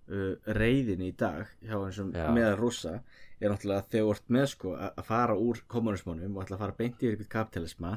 uh, 0.10 0.56
reyðinni 0.58 1.10
í 1.12 1.16
dag 1.20 1.52
hjá 1.62 1.76
þessum 1.76 2.10
Já. 2.16 2.26
meðal 2.34 2.56
rússa 2.60 2.96
er 3.44 3.54
náttúrulega 3.54 3.84
að 3.84 3.92
þegar 3.94 4.16
ert 4.16 4.34
með 4.38 4.48
sko 4.54 4.74
að 4.74 5.00
að 5.02 5.08
fara 5.12 5.38
úr 5.38 5.62
kommunismónum 5.70 6.38
og 6.38 6.46
ætla 6.46 6.58
að 6.58 6.66
fara 6.66 6.78
beint 6.80 7.04
í 7.04 7.10
eitthvað 7.12 7.32
kapitalisma 7.36 7.94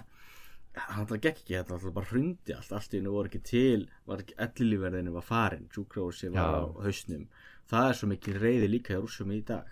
hann 0.77 1.07
náttúrulega 1.07 1.31
gekk 1.31 1.41
ekki, 1.41 1.55
þetta 1.55 1.73
náttúrulega 1.73 1.97
bara 1.97 2.11
hrundi 2.11 2.57
allt. 2.57 2.73
Allt 2.77 2.95
í 2.95 3.01
hennu 3.01 3.15
voru 3.15 3.31
ekki 3.31 3.43
til, 3.49 3.87
var 4.09 4.23
ekki 4.23 4.37
ellilíverðinu 4.47 5.15
var 5.17 5.25
farin, 5.25 5.69
sjúkrósi 5.73 6.33
var 6.35 6.59
á 6.61 6.65
hausnum. 6.85 7.29
Það 7.71 7.89
er 7.91 7.99
svo 7.99 8.11
mikil 8.11 8.37
reyði 8.43 8.69
líka 8.71 8.93
hjá 8.93 9.01
rússum 9.01 9.33
í 9.33 9.41
dag. 9.47 9.71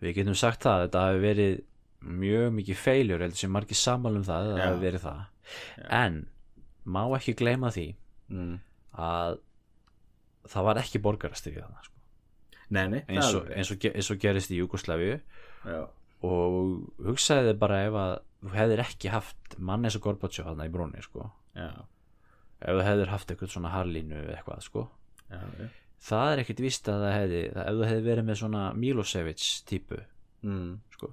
Við 0.00 0.16
getum 0.16 0.38
sagt 0.38 0.64
það, 0.64 0.86
þetta 0.86 1.02
hafi 1.04 1.20
verið 1.22 1.58
mjög 2.04 2.52
mikið 2.54 2.78
feiljur, 2.78 3.22
heldur 3.24 3.40
sem 3.40 3.52
margir 3.52 3.78
sammála 3.78 4.20
um 4.20 4.26
það, 4.26 4.50
það 4.52 4.60
Já. 4.60 4.66
hafi 4.68 4.82
verið 4.84 5.04
það 5.04 5.20
en 5.98 6.18
má 6.88 7.02
ekki 7.18 7.34
gleyma 7.40 7.70
því 7.74 7.86
mm. 8.30 8.56
að 9.08 9.38
það 10.48 10.68
var 10.68 10.80
ekki 10.82 11.00
borgarastyrið 11.04 11.64
þannig 11.64 11.88
sko. 11.88 11.96
eins, 12.70 13.30
það 13.32 13.50
eins, 13.56 13.72
eins 13.90 14.10
og 14.14 14.20
gerist 14.22 14.52
í 14.54 14.60
Júgoslavíu 14.60 15.18
já, 15.18 15.80
og 16.28 17.08
hugsaði 17.08 17.50
þið 17.50 17.60
bara 17.64 17.82
ef 17.88 17.98
að 18.04 18.14
þú 18.38 18.54
hefðir 18.54 18.84
ekki 18.84 19.12
haft 19.12 19.58
mann 19.58 19.84
eins 19.88 19.96
og 19.98 20.04
Gorbatsjó 20.06 20.46
þarna 20.46 20.68
í 20.68 20.72
brúni 20.72 21.02
sko. 21.04 21.26
já, 21.58 21.72
ef 22.62 22.78
þú 22.78 22.86
hefðir 22.86 23.12
haft 23.12 23.32
eitthvað 23.34 23.52
svona 23.56 23.74
harlínu 23.74 24.22
eða 24.22 24.36
eitthvað 24.38 24.62
sko. 24.68 24.86
já, 25.32 25.40
já. 25.58 25.68
það 26.08 26.32
er 26.32 26.44
ekkert 26.44 26.62
víst 26.62 26.88
að 26.92 27.02
það 27.04 27.16
hefði 27.18 27.42
það, 27.56 27.64
ef 27.64 27.80
þú 27.80 27.88
hefði 27.90 28.06
verið 28.12 28.28
með 28.30 28.40
svona 28.44 28.62
Milosevic 28.78 29.48
típu 29.66 30.04
Mm. 30.38 30.76
sko, 30.94 31.08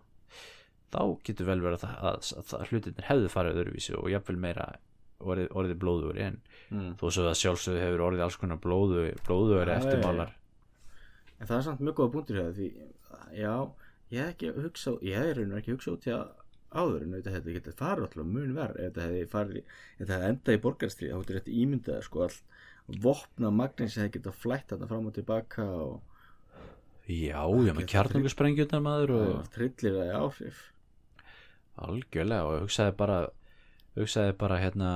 þá 0.96 1.04
getur 1.28 1.50
vel 1.52 1.62
verið 1.66 1.86
að, 1.86 1.96
að, 2.10 2.30
að, 2.40 2.54
að 2.60 2.72
hlutinir 2.72 3.08
hefðu 3.10 3.32
farið 3.36 3.60
öðruvísi 3.62 3.96
og 4.00 4.10
jafnvel 4.14 4.38
meira 4.48 4.68
orðið, 5.20 5.50
orðið 5.56 5.82
blóður 5.84 6.22
en 6.30 6.42
Mm. 6.66 6.96
þó 6.98 7.04
svo 7.14 7.24
að 7.30 7.36
sjálfsögðu 7.38 7.82
hefur 7.84 8.02
orðið 8.08 8.22
alls 8.26 8.38
konar 8.42 8.58
blóðu, 8.58 9.02
blóður 9.28 9.70
Já, 9.70 9.76
eftirmálar. 9.76 10.32
En 11.38 11.46
það 11.46 11.58
er 11.60 11.66
samt 11.68 11.84
mjög 11.86 12.00
góða 12.00 12.24
það 12.32 12.56
því, 12.58 12.70
já, 13.38 13.52
ég 14.10 14.24
hef 14.24 14.32
ekki 14.34 14.50
hugsa, 14.56 14.94
ég 15.06 15.20
hef 15.22 15.38
raunir 15.38 15.60
ekki 15.60 15.76
hugsa 15.76 15.94
út 15.94 16.08
í 16.10 16.14
að 16.16 16.26
áður 16.76 17.06
en 17.06 17.16
þetta 17.20 17.34
hefði 17.36 17.56
getið 17.60 17.78
farið 17.80 18.08
alltaf 18.08 18.28
mun 18.34 18.56
verð 18.58 18.80
ef 18.82 18.88
þetta 18.90 19.06
hefði 19.06 19.28
farið, 19.32 19.70
þetta 20.00 20.18
hefði 20.18 20.32
endað 20.34 20.58
í 20.58 20.62
borgarstríð 20.66 21.12
þá 21.14 21.18
hefði 21.20 21.38
þetta 21.38 21.56
ímyndað 21.62 22.02
sko 22.08 22.26
all 22.26 23.00
vopna 23.06 23.52
magnin 23.62 23.92
sem 23.94 24.04
hefði 24.04 24.18
getað 24.18 24.40
flætt 24.42 24.74
þarna 24.74 24.90
fram 24.90 25.10
og 25.10 25.16
tilbaka 25.16 25.68
og 25.86 25.96
já, 27.06 27.42
já, 27.46 27.74
með 27.78 27.90
kjarnungusprengjurnar 27.94 28.84
maður 28.86 29.16
og 29.20 29.52
trillir 29.56 30.00
það 30.00 30.10
í 30.10 30.18
áhrif 30.20 30.64
algjörlega 31.78 32.46
og 32.48 32.66
hugsaði 32.66 32.96
bara 32.98 33.20
hugsaði 33.96 34.36
bara 34.40 34.60
hérna 34.60 34.90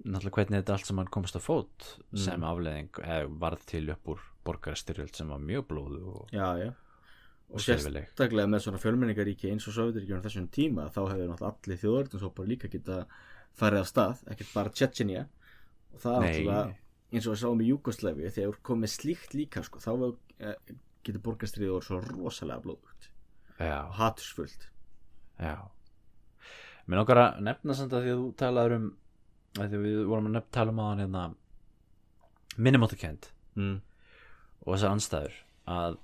náttúrulega 0.00 0.36
hvernig 0.38 0.60
þetta 0.62 0.76
allt 0.76 0.88
sem 0.88 1.00
hann 1.00 1.10
komst 1.12 1.36
á 1.36 1.40
fót 1.44 1.88
Mm. 2.10 2.18
sem 2.24 2.44
afleðing 2.44 3.00
varð 3.40 3.64
til 3.66 3.90
upp 3.90 4.08
úr 4.08 4.20
borgarstyrjöld 4.44 5.14
sem 5.16 5.28
var 5.28 5.38
mjög 5.38 5.66
blóðu 5.68 6.06
og, 6.14 6.28
Já, 6.32 6.56
já. 6.58 6.70
Og 7.50 7.56
og 7.58 7.60
sérstaklega 7.60 8.46
með 8.46 8.62
svona 8.64 8.78
fjölmenningaríki 8.78 9.50
eins 9.50 9.66
og 9.68 9.74
Sovjetiríkjum 9.74 10.22
þessum 10.22 10.48
tíma 10.48 10.86
þá 10.88 11.00
hefur 11.10 11.28
náttúrulega 11.28 11.50
allir 11.50 11.80
þjóðarðinsópar 11.82 12.46
líka 12.46 12.68
geta 12.70 13.06
farið 13.58 13.80
af 13.80 13.88
stað, 13.90 14.22
ekkert 14.30 14.52
bara 14.54 14.70
Tjetjenia 14.70 15.24
og 15.92 16.00
það 16.00 16.20
náttúrulega 16.24 16.74
eins 17.10 17.26
og 17.26 17.34
við 17.34 17.40
sáum 17.42 17.60
í 17.60 17.66
Júgoslavi 17.66 18.30
þegar 18.30 18.48
með 18.78 18.92
slíkt 18.94 19.34
líka 19.34 19.62
sko, 19.66 19.78
þá 19.82 19.90
eh, 20.38 20.54
getur 21.02 21.20
orðið 21.74 21.82
svo 21.88 22.00
rosalega 22.00 22.62
blóðugt 22.62 23.10
og 23.58 23.94
hatursfullt 23.98 24.68
já 25.40 25.56
mér 26.90 27.00
nokkar 27.00 27.22
að 27.22 27.44
nefna 27.46 27.76
samt 27.78 27.94
að 27.94 28.06
því 28.06 28.12
að 28.12 28.20
þú 28.20 28.30
talaður 28.40 28.76
um 28.76 28.88
að 29.58 29.64
því 29.70 29.78
að 29.78 29.84
við 29.86 30.00
vorum 30.10 30.28
að 30.28 30.34
nefna 30.36 30.54
tala 30.56 30.74
um 30.74 30.80
að 30.82 30.90
hann 30.90 31.02
hérna 31.04 31.24
minnumáttakend 32.60 33.28
mm. 33.58 33.76
og 34.64 34.72
þessar 34.74 34.94
anstæður 34.94 35.38
að 35.70 35.98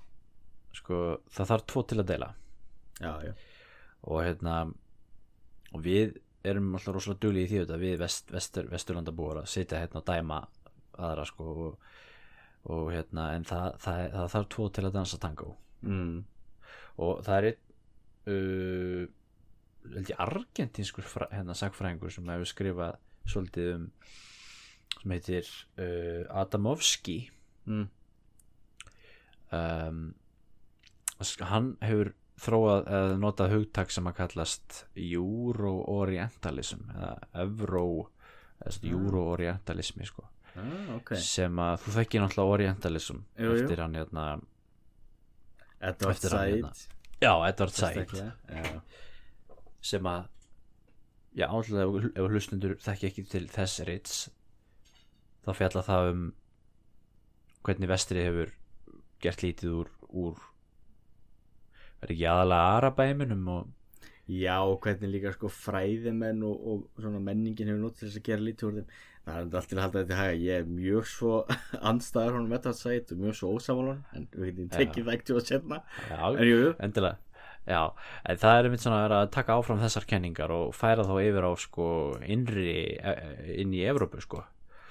sko 0.77 1.01
það 1.33 1.51
þarf 1.51 1.65
tvo 1.71 1.83
til 1.83 1.99
að 2.01 2.09
deila. 2.11 2.29
Já, 2.97 3.11
já, 3.25 3.33
og 4.07 4.23
hérna 4.25 4.55
og 5.75 5.83
við 5.85 6.17
erum 6.47 6.73
alltaf 6.77 6.95
rosalega 6.95 7.23
dugli 7.25 7.43
í 7.43 7.49
því 7.49 7.61
þetta 7.63 7.79
við 7.81 7.95
vest, 8.01 8.31
vestur, 8.33 8.69
vesturlandabúar 8.71 9.41
að 9.41 9.51
sitja 9.51 9.81
hérna 9.81 10.01
og 10.01 10.07
dæma 10.07 10.39
aðra 10.97 11.25
sko 11.27 11.47
og, 11.51 11.91
og 12.73 12.91
hérna 12.93 13.31
en 13.35 13.45
það, 13.47 13.77
það, 13.83 14.01
það 14.15 14.31
þarf 14.35 14.49
tvo 14.55 14.67
til 14.73 14.85
að 14.87 14.95
dansa 14.97 15.21
tango. 15.21 15.53
Mm. 15.87 16.23
og 16.97 17.19
það 17.25 17.37
er 17.37 17.45
einn 17.51 17.59
uh, 18.33 19.16
held 19.95 20.09
ég 20.11 20.19
argentinskur 20.19 21.03
hérna 21.31 21.53
sagfræðingur 21.57 22.11
sem 22.13 22.27
hefur 22.33 22.49
skrifað 22.51 22.97
svolítið 23.27 23.69
um 23.75 23.85
sem 25.01 25.11
heitir 25.17 25.45
uh, 25.77 26.23
Adamovski 26.41 27.29
Mm. 27.67 27.89
um, 29.51 30.13
hann 31.49 31.65
hefur 31.83 32.13
þróað 32.39 32.85
eða 32.87 33.17
notað 33.19 33.53
hugtak 33.57 33.91
sem 33.91 34.05
að 34.07 34.15
kallast 34.21 34.85
Euro-Orientalism 34.95 36.83
eða 36.93 37.11
Euro 37.43 37.83
Ah. 38.57 38.71
Euro-Orientalismi 38.89 40.05
sko. 40.07 40.23
ah, 40.57 40.95
ok 40.95 41.11
sem 41.21 41.59
að 41.61 41.75
þú 41.83 41.91
þekkir 41.99 42.21
náttúrulega 42.23 42.53
Orientalism 42.55 43.17
Jú, 43.37 43.51
jú. 43.51 43.57
eftir 43.65 43.81
hann 43.83 43.93
hérna 43.99 44.23
Edward 45.79 46.15
hann 46.23 46.31
Said 46.31 46.55
hérna. 46.55 46.71
já, 47.21 47.33
Edward 47.49 47.73
Said 47.73 48.09
sem 49.81 50.09
að 50.09 50.27
já, 51.37 51.47
alltaf 51.47 51.79
ef, 51.83 52.09
ef 52.15 52.31
hlustundur 52.31 52.75
þekki 52.81 53.09
ekki 53.11 53.25
til 53.31 53.45
þess 53.53 53.85
rits 53.87 54.19
þá 55.45 55.51
fjalla 55.61 55.85
það 55.85 56.11
um 56.11 56.27
hvernig 57.67 57.91
vestri 57.91 58.23
hefur 58.25 58.53
gert 59.23 59.43
lítið 59.43 59.81
úr, 59.81 59.91
úr 60.07 60.45
er 62.03 62.13
ekki 62.13 62.29
aðalega 62.29 62.77
arabæminum 62.77 63.49
og 63.55 63.73
Já, 64.27 64.59
hvernig 64.83 65.07
líka 65.07 65.31
sko 65.31 65.47
fræðimenn 65.47 66.41
og, 66.43 66.63
og 66.67 66.99
svona 66.99 67.21
menningin 67.23 67.69
hefur 67.71 67.79
nótt 67.79 67.95
til 67.95 68.09
þess 68.09 68.19
að 68.19 68.25
gera 68.25 68.43
lítið 68.43 68.67
úr 68.67 68.73
þeim. 68.75 68.89
Það 69.27 69.37
er 69.37 69.45
enda 69.45 69.59
allt 69.59 69.69
til 69.71 69.77
að 69.77 69.83
halda 69.85 70.01
þetta 70.01 70.17
haga. 70.17 70.33
Ég 70.43 70.57
er 70.57 70.65
mjög 70.71 71.07
svo 71.07 71.37
andstæður 71.91 72.35
honum 72.35 72.55
þetta 72.57 72.73
sæt 72.75 73.13
og 73.15 73.21
mjög 73.23 73.37
svo 73.39 73.53
ósamalun 73.55 74.01
en 74.11 74.27
við 74.33 74.49
getum 74.49 74.73
tekið 74.73 75.07
það 75.07 75.15
ekki 75.15 75.37
að 75.37 75.47
setna 75.47 75.79
já, 76.09 76.19
endilega 76.83 77.15
já, 77.67 77.81
það 78.25 78.53
er 78.53 78.69
einmitt 78.69 78.83
svona 78.83 78.99
að 78.99 79.05
vera 79.07 79.21
að 79.23 79.33
taka 79.35 79.57
áfram 79.59 79.81
þessar 79.83 80.07
kenningar 80.09 80.53
og 80.55 80.75
færa 80.75 81.05
þá 81.07 81.15
yfir 81.21 81.47
á 81.47 81.51
sko 81.59 81.87
innri 82.25 82.77
e- 82.97 83.17
inn 83.61 83.75
í 83.75 83.83
Evrópu 83.87 84.23
sko. 84.23 84.43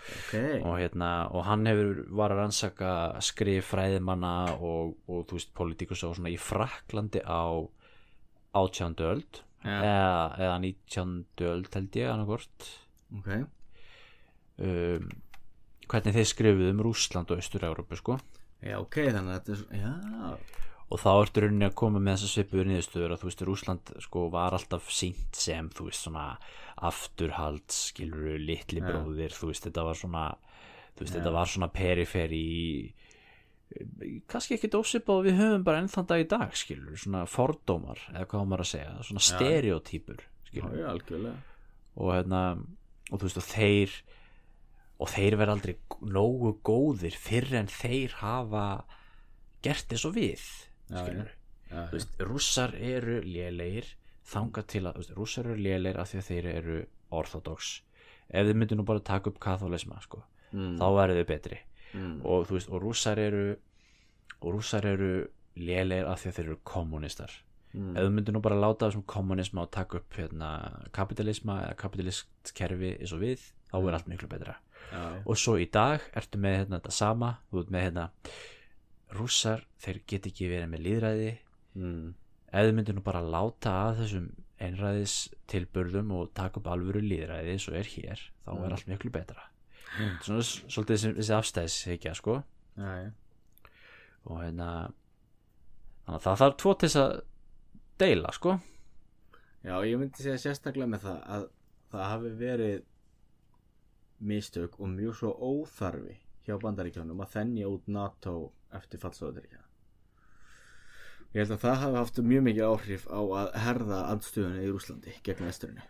Ok. 0.07 0.37
Og 0.63 0.77
hérna, 0.79 1.11
og 1.35 1.49
hann 1.49 1.67
hefur 1.67 2.05
var 2.15 2.31
að 2.31 2.45
rannsaka 2.45 2.91
skrif 3.27 3.73
fræðimanna 3.73 4.37
og, 4.61 4.95
og 5.11 5.25
þú 5.27 5.41
veist, 5.41 5.51
politíkus 5.57 6.05
og 6.07 6.15
svona 6.15 6.31
í 6.31 6.39
Fraklandi 6.39 7.25
á 7.27 7.67
átjándu 8.57 9.11
öld. 9.11 9.43
Já. 9.67 9.81
eða, 9.83 10.19
eða 10.39 10.57
nítjándu 10.63 11.47
öld 11.51 11.75
held 11.75 11.97
ég 11.99 12.11
annarkvort 12.13 12.67
ok, 13.19 13.31
um, 14.63 15.09
hvernig 15.91 16.15
þeir 16.15 16.29
skrifuðu 16.31 16.69
um 16.75 16.83
Rússland 16.87 17.33
og 17.33 17.41
Austur-Európu 17.41 17.99
sko. 17.99 18.19
Já 18.63 18.77
ok 18.79 19.01
þannig 19.09 19.33
að 19.33 19.41
þetta 19.41 19.55
er 19.55 19.61
svo, 19.63 19.81
já 19.81 20.66
og 20.87 21.01
þá 21.03 21.11
ertu 21.13 21.43
rauninni 21.43 21.67
að 21.67 21.79
koma 21.81 21.99
með 21.99 22.21
þessa 22.21 22.33
svipuður 22.33 22.69
niðurstöður 22.71 23.15
að 23.15 23.23
þú 23.23 23.29
veist, 23.31 23.45
Rússland 23.49 23.93
sko 24.05 24.27
var 24.31 24.55
alltaf 24.55 24.91
sínt 24.95 25.39
sem, 25.39 25.71
þú 25.75 25.89
veist, 25.89 26.05
svona 26.05 26.27
afturhald, 26.87 27.67
skilur 27.75 28.37
litli 28.39 28.83
Já. 28.83 28.87
bróðir, 28.87 29.35
þú 29.35 29.51
veist, 29.51 29.67
þetta 29.67 29.87
var 29.89 29.99
svona 29.99 30.25
þú 30.95 31.03
veist, 31.03 31.11
Já. 31.11 31.17
þetta 31.19 31.35
var 31.35 31.51
svona 31.51 31.71
periferi 31.75 32.45
kannski 34.31 34.55
ekkit 34.55 34.77
ósipað 34.79 35.21
og 35.21 35.25
við 35.27 35.41
höfum 35.41 35.65
bara 35.67 35.81
ennþann 35.83 36.07
dag 36.07 36.23
í 36.23 36.29
dag 36.31 36.55
skilur, 36.55 36.95
svona 37.03 37.25
fordómar 37.27 37.99
eða 38.13 38.29
hvað 38.31 38.47
maður 38.47 38.63
að 38.63 38.71
segja, 38.71 38.93
svona 39.09 39.25
stereotýpur 39.27 40.23
Já, 40.23 40.51
skilur, 40.51 40.85
algjörlega 40.93 41.41
og 41.97 42.13
hérna 42.13 42.43
og 43.11 43.19
þú 43.19 43.27
veist 43.27 43.41
og 43.41 43.49
þeir 43.49 43.97
og 45.03 45.11
þeir 45.13 45.37
verða 45.41 45.57
aldrei 45.57 45.75
nógu 46.15 46.55
góðir 46.65 47.19
fyrir 47.19 47.59
en 47.59 47.71
þeir 47.73 48.15
hafa 48.23 48.65
gert 49.65 49.93
eins 49.93 50.07
og 50.09 50.15
við 50.17 50.47
þú 51.91 51.93
veist, 51.97 52.09
rússar 52.21 52.75
eru 52.79 53.21
lélegir 53.23 53.85
þangað 54.27 54.67
til 54.67 54.83
að, 54.87 54.97
veist, 55.01 55.15
rússar 55.17 55.45
eru 55.51 55.57
lélegir 55.57 55.99
af 56.01 56.11
því 56.13 56.19
að 56.21 56.29
þeir 56.31 56.47
eru 56.55 56.77
orthodox. 57.11 57.83
Ef 58.31 58.47
þið 58.47 58.55
myndu 58.59 58.77
nú 58.79 58.85
bara 58.87 59.01
taka 59.01 59.31
upp 59.31 59.39
katholisma 59.41 60.01
sko, 60.03 60.23
Mm. 60.53 60.77
þá 60.79 60.87
verður 60.95 61.19
þið 61.23 61.27
betri. 61.27 61.59
Mm. 61.95 62.21
og 62.27 62.47
þú 62.49 62.53
veist, 62.57 62.69
og 62.71 62.83
rússar 62.83 63.19
eru 63.19 63.57
og 64.43 64.55
rússar 64.55 64.85
eru 64.85 65.29
lélegir 65.57 66.07
af 66.11 66.21
því 66.23 66.29
að 66.29 66.35
þeir 66.37 66.45
eru 66.47 66.57
kommunistar 66.65 67.31
Mm. 67.75 67.97
ef 67.97 68.03
þú 68.05 68.11
myndir 68.15 68.33
nú 68.35 68.41
bara 68.43 68.57
láta 68.57 68.87
þessum 68.91 69.05
kommunisma 69.07 69.63
og 69.63 69.71
taka 69.71 69.97
upp 69.99 70.13
hérna, 70.15 70.87
kapitalisma 70.93 71.63
eða 71.67 71.77
kapitalist 71.77 72.53
kerfi 72.55 72.97
eins 73.01 73.13
og 73.13 73.21
við 73.21 73.39
þá 73.73 73.89
er 73.89 73.93
allt 73.95 74.07
miklu 74.09 74.29
betra. 74.29 74.57
Já, 74.93 75.23
og 75.27 75.37
svo 75.37 75.57
í 75.59 75.71
dag 75.71 76.01
ertu 76.15 76.39
með 76.39 76.57
hérna, 76.67 76.81
þetta 76.81 76.93
sama 76.93 77.39
þú 77.53 77.61
ert 77.61 77.71
með 77.71 77.83
hérna 77.91 78.11
rússar, 79.15 79.63
þeir 79.81 80.01
get 80.07 80.27
ekki 80.27 80.49
verið 80.51 80.69
með 80.73 80.85
líðræði 80.87 81.33
Mm. 81.77 82.15
þið 82.53 82.73
myndir 82.75 82.95
nú 82.97 83.03
bara 83.05 83.21
láta 83.21 83.71
að 83.91 83.99
þessum 84.01 84.27
einræðis 84.65 85.15
tilburðum 85.47 86.13
og 86.17 86.31
taka 86.35 86.57
upp 86.61 86.67
alvöru 86.73 87.03
líðræði 87.05 87.57
og 87.69 87.75
er 87.77 87.85
hér 87.85 88.23
þá 88.47 88.51
er 88.65 88.73
allt 88.73 88.87
miklu 88.89 89.11
betra. 89.13 89.43
Svona 90.25 90.41
s- 90.41 90.63
svolítið 90.69 90.97
þessi, 90.97 91.13
þessi 91.19 91.35
afstæðis 91.37 91.77
ekki 91.93 92.15
sko. 92.17 92.43
Já, 92.79 93.05
já. 93.05 93.11
og 94.27 94.41
hérna 94.41 94.71
þannig 96.07 96.17
að 96.17 96.23
það 96.25 96.39
þarf 96.41 96.57
tvo 96.57 96.75
til 96.79 96.89
þess 96.89 96.97
að 96.97 97.21
deila 97.99 98.33
sko. 98.33 98.61
Já, 99.65 99.75
ég 99.85 99.99
myndi 99.99 100.23
segja 100.23 100.39
sérstaklega 100.39 100.89
með 100.89 101.01
það 101.05 101.21
að 101.37 101.49
það 101.93 102.09
hafi 102.11 102.31
verið 102.41 102.83
mistök 104.21 104.81
og 104.81 104.89
mjög 104.89 105.15
svo 105.21 105.31
óþarfi 105.37 106.17
hjá 106.47 106.57
bandaríkjónum 106.63 107.21
að 107.21 107.33
þennja 107.37 107.69
út 107.69 107.89
NATO 107.89 108.53
eftir 108.75 109.03
fallsóðuríkja. 109.03 109.63
Ég 111.35 111.43
held 111.43 111.57
að 111.59 111.65
það 111.67 111.83
hafi 111.83 112.01
haft 112.01 112.23
mjög 112.25 112.47
mikið 112.47 112.71
áhrif 112.71 113.05
á 113.13 113.21
að 113.21 113.53
herða 113.67 113.99
andstöðuna 114.15 114.63
í 114.65 114.71
Rúslandi 114.73 115.19
gegn 115.27 115.45
vesturinu. 115.51 115.85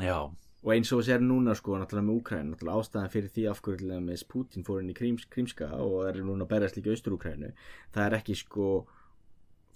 já, 0.00 0.30
Og 0.64 0.72
eins 0.72 0.88
og 0.96 1.04
er 1.12 1.20
núna 1.20 1.52
sko, 1.52 1.74
náttúrulega 1.76 2.06
með 2.06 2.18
Úkræn, 2.22 2.46
náttúrulega 2.48 2.80
ástæðan 2.80 3.10
fyrir 3.12 3.32
því 3.34 3.42
af 3.50 3.58
hverju 3.60 3.80
til 3.82 3.90
dæmis 3.90 4.22
Putin 4.24 4.64
fór 4.64 4.78
inn 4.80 4.92
í 4.94 4.94
Kríms, 4.96 5.26
Krímska 5.28 5.66
og 5.76 6.06
er 6.08 6.22
núna 6.24 6.46
að 6.46 6.52
berjast 6.54 6.78
líka 6.78 6.94
Austur-Úkrænu, 6.94 7.50
það 7.92 8.06
er 8.06 8.16
ekki 8.16 8.36
sko, 8.40 8.68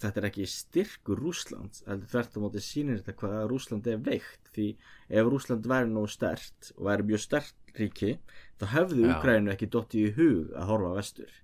þetta 0.01 0.23
er 0.23 0.29
ekki 0.31 0.47
styrkur 0.49 1.21
Rússland, 1.21 1.83
heldur 1.85 2.09
þvert 2.15 2.39
á 2.41 2.45
móti 2.47 2.65
sýnir 2.65 3.03
þetta 3.03 3.17
hvað 3.21 3.45
Rússland 3.53 3.91
er 3.93 4.01
veikt, 4.09 4.49
því 4.57 4.71
ef 5.13 5.29
Rússland 5.29 5.69
væri 5.75 5.93
nógu 5.93 6.15
stert 6.15 6.73
og 6.79 6.89
væri 6.89 7.09
mjög 7.11 7.25
stert 7.27 7.77
ríki, 7.77 8.15
þá 8.57 8.67
Já. 9.05 9.13
Úkrænu 9.13 9.53
ekki 9.53 9.69
dottið 9.69 10.09
í 10.09 10.17
hug 10.17 10.57
að 10.57 10.73
horfa 10.73 10.95
vestur. 11.03 11.37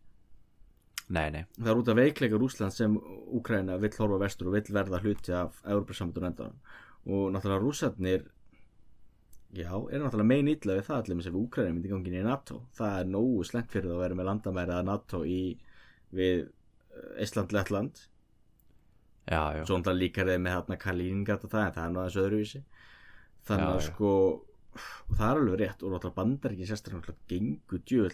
Nei, 1.13 1.29
nei 1.31 1.43
Það 1.59 1.71
er 1.71 1.81
út 1.81 1.91
af 1.93 1.99
veikleika 1.99 2.39
Rússland 2.41 2.75
sem 2.75 2.95
Úkræna 3.37 3.77
vill 3.83 3.97
horfa 3.99 4.21
vestur 4.23 4.49
og 4.49 4.57
vill 4.57 4.73
verða 4.77 5.01
hluti 5.03 5.35
af 5.37 5.59
Európa-samtönd 5.65 6.31
endanum. 6.31 6.57
Og 7.05 7.29
náttúrulega 7.35 7.61
rússarnir, 7.61 8.23
já, 9.53 9.69
er 9.69 10.01
náttúrulega 10.01 10.31
megin 10.31 10.49
illa 10.55 10.79
við 10.79 10.87
það 10.89 11.03
allir 11.03 11.19
með 11.19 11.29
sem 11.29 11.37
Úkræna 11.43 11.75
myndi 11.75 11.93
gangin 11.93 12.17
í 12.21 12.25
NATO. 12.25 12.63
Það 12.79 12.99
er 13.01 13.11
nógu 13.13 13.45
slengt 13.45 13.75
fyrir 13.75 13.91
það 13.91 13.99
að 13.99 14.05
vera 14.07 14.19
með 14.21 14.29
landamæri 14.31 14.77
að 14.79 14.89
NATO 14.89 15.21
í 15.29 15.43
við 16.15 16.49
Ísland, 17.21 17.53
Lettland. 17.53 18.01
já, 19.29 19.43
já, 19.59 19.63
Svo 19.67 19.77
náttúrulega 19.77 20.01
líkar 20.01 20.31
þeir 20.31 20.41
með 20.41 20.57
þarna 20.57 20.81
Kaliningrad 20.87 21.45
og 21.45 21.53
það, 21.53 21.67
en 21.67 21.77
það 21.77 21.85
er 21.85 21.93
nú 21.93 22.01
aðeins 22.01 22.19
öðruvísi. 22.25 22.65
Þannig 23.45 23.69
að 23.75 23.85
sko, 23.91 24.11
það 25.19 25.29
er 25.29 25.41
alveg 25.43 25.61
rétt 25.61 25.85
og 25.85 25.93
náttúrulega 25.93 26.19
bandar 26.23 26.55
ekki 26.55 26.69
sérstaklega 26.71 27.01
náttúrulega 27.03 27.31
gengur 27.35 27.85
djöl 27.91 28.13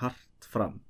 hart 0.00 0.48
fram 0.48 0.80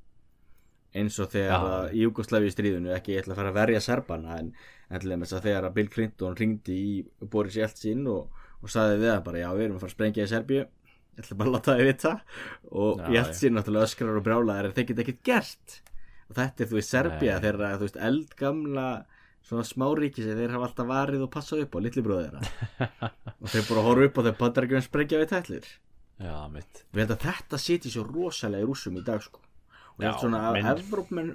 eins 0.95 1.19
og 1.23 1.31
þegar 1.33 1.91
í 1.95 2.05
Júgoslavi 2.05 2.53
stríðinu 2.53 2.93
ekki 2.95 3.19
ætla 3.19 3.35
að 3.35 3.41
fara 3.41 3.53
að 3.53 3.59
verja 3.59 3.83
Serbana 3.83 4.39
en 4.39 4.53
ætla 4.95 5.19
þess 5.25 5.37
að 5.39 5.49
þegar 5.49 5.69
að 5.69 5.77
Bill 5.79 5.91
Clinton 5.91 6.37
ringdi 6.39 6.77
í 6.79 6.95
Boris 7.33 7.59
Jeltsin 7.59 8.05
og, 8.11 8.45
og 8.63 8.71
saði 8.73 9.01
við 9.03 9.15
hann 9.15 9.25
bara 9.27 9.43
já 9.43 9.49
við 9.53 9.67
erum 9.67 9.79
að 9.79 9.85
fara 9.85 9.93
að 9.93 9.97
sprengja 9.97 10.27
í 10.27 10.31
Serbíu 10.31 10.61
ég 10.63 11.25
ætla 11.25 11.39
bara 11.41 11.51
að 11.51 11.57
láta 11.57 11.75
þið 11.79 11.89
vita. 11.89 12.13
Og 12.85 13.03
Jeltsin 13.15 13.59
náttúrulega 13.59 13.89
öskrar 13.89 14.21
og 14.21 14.27
brjálaðar 14.27 14.71
en 14.71 14.77
þeir 14.77 14.89
geta 14.91 15.05
ekkert 15.05 15.25
gert. 15.29 15.77
Og 16.29 16.39
þetta 16.39 16.65
er 16.65 16.71
þú 16.71 16.85
Serbía 16.89 17.37
Nei. 17.37 17.45
þeirra 17.45 17.73
þú 17.75 17.87
veist 17.87 18.01
eldgamla 18.09 18.89
svona 19.45 19.67
smáríki 19.69 20.25
sem 20.25 20.39
þeir 20.39 20.55
hafa 20.57 20.71
alltaf 20.71 20.89
varið 20.89 21.27
og 21.27 21.33
passað 21.35 21.67
upp 21.67 21.77
á 21.77 21.79
litli 21.85 22.05
bróð 22.05 22.23
þeirra. 22.25 22.45
Og 23.45 23.51
þeir 23.53 23.67
bara 23.69 23.83
horfa 23.85 24.09
upp 24.09 24.21
og 24.21 24.29
þeir 24.29 24.37
bandar 24.39 24.67
ekki 24.67 24.79
að 24.79 24.87
sprengja 24.87 25.21
við 25.21 25.33
tætlir 25.35 25.67
já, 26.25 26.37
Við 26.97 27.11
þetta 27.13 27.61
siti 27.61 27.93
svo 27.93 28.07
rosalega 28.09 28.65
í 28.65 28.69
rússum 28.71 28.97
í 28.97 29.03
dag 29.05 29.21
sko 29.21 29.43
og 29.95 30.03
ég 30.03 30.09
held 30.09 30.17
Já, 30.17 30.23
svona 30.25 30.43
að 30.51 30.59
Evrópmenn 30.75 31.33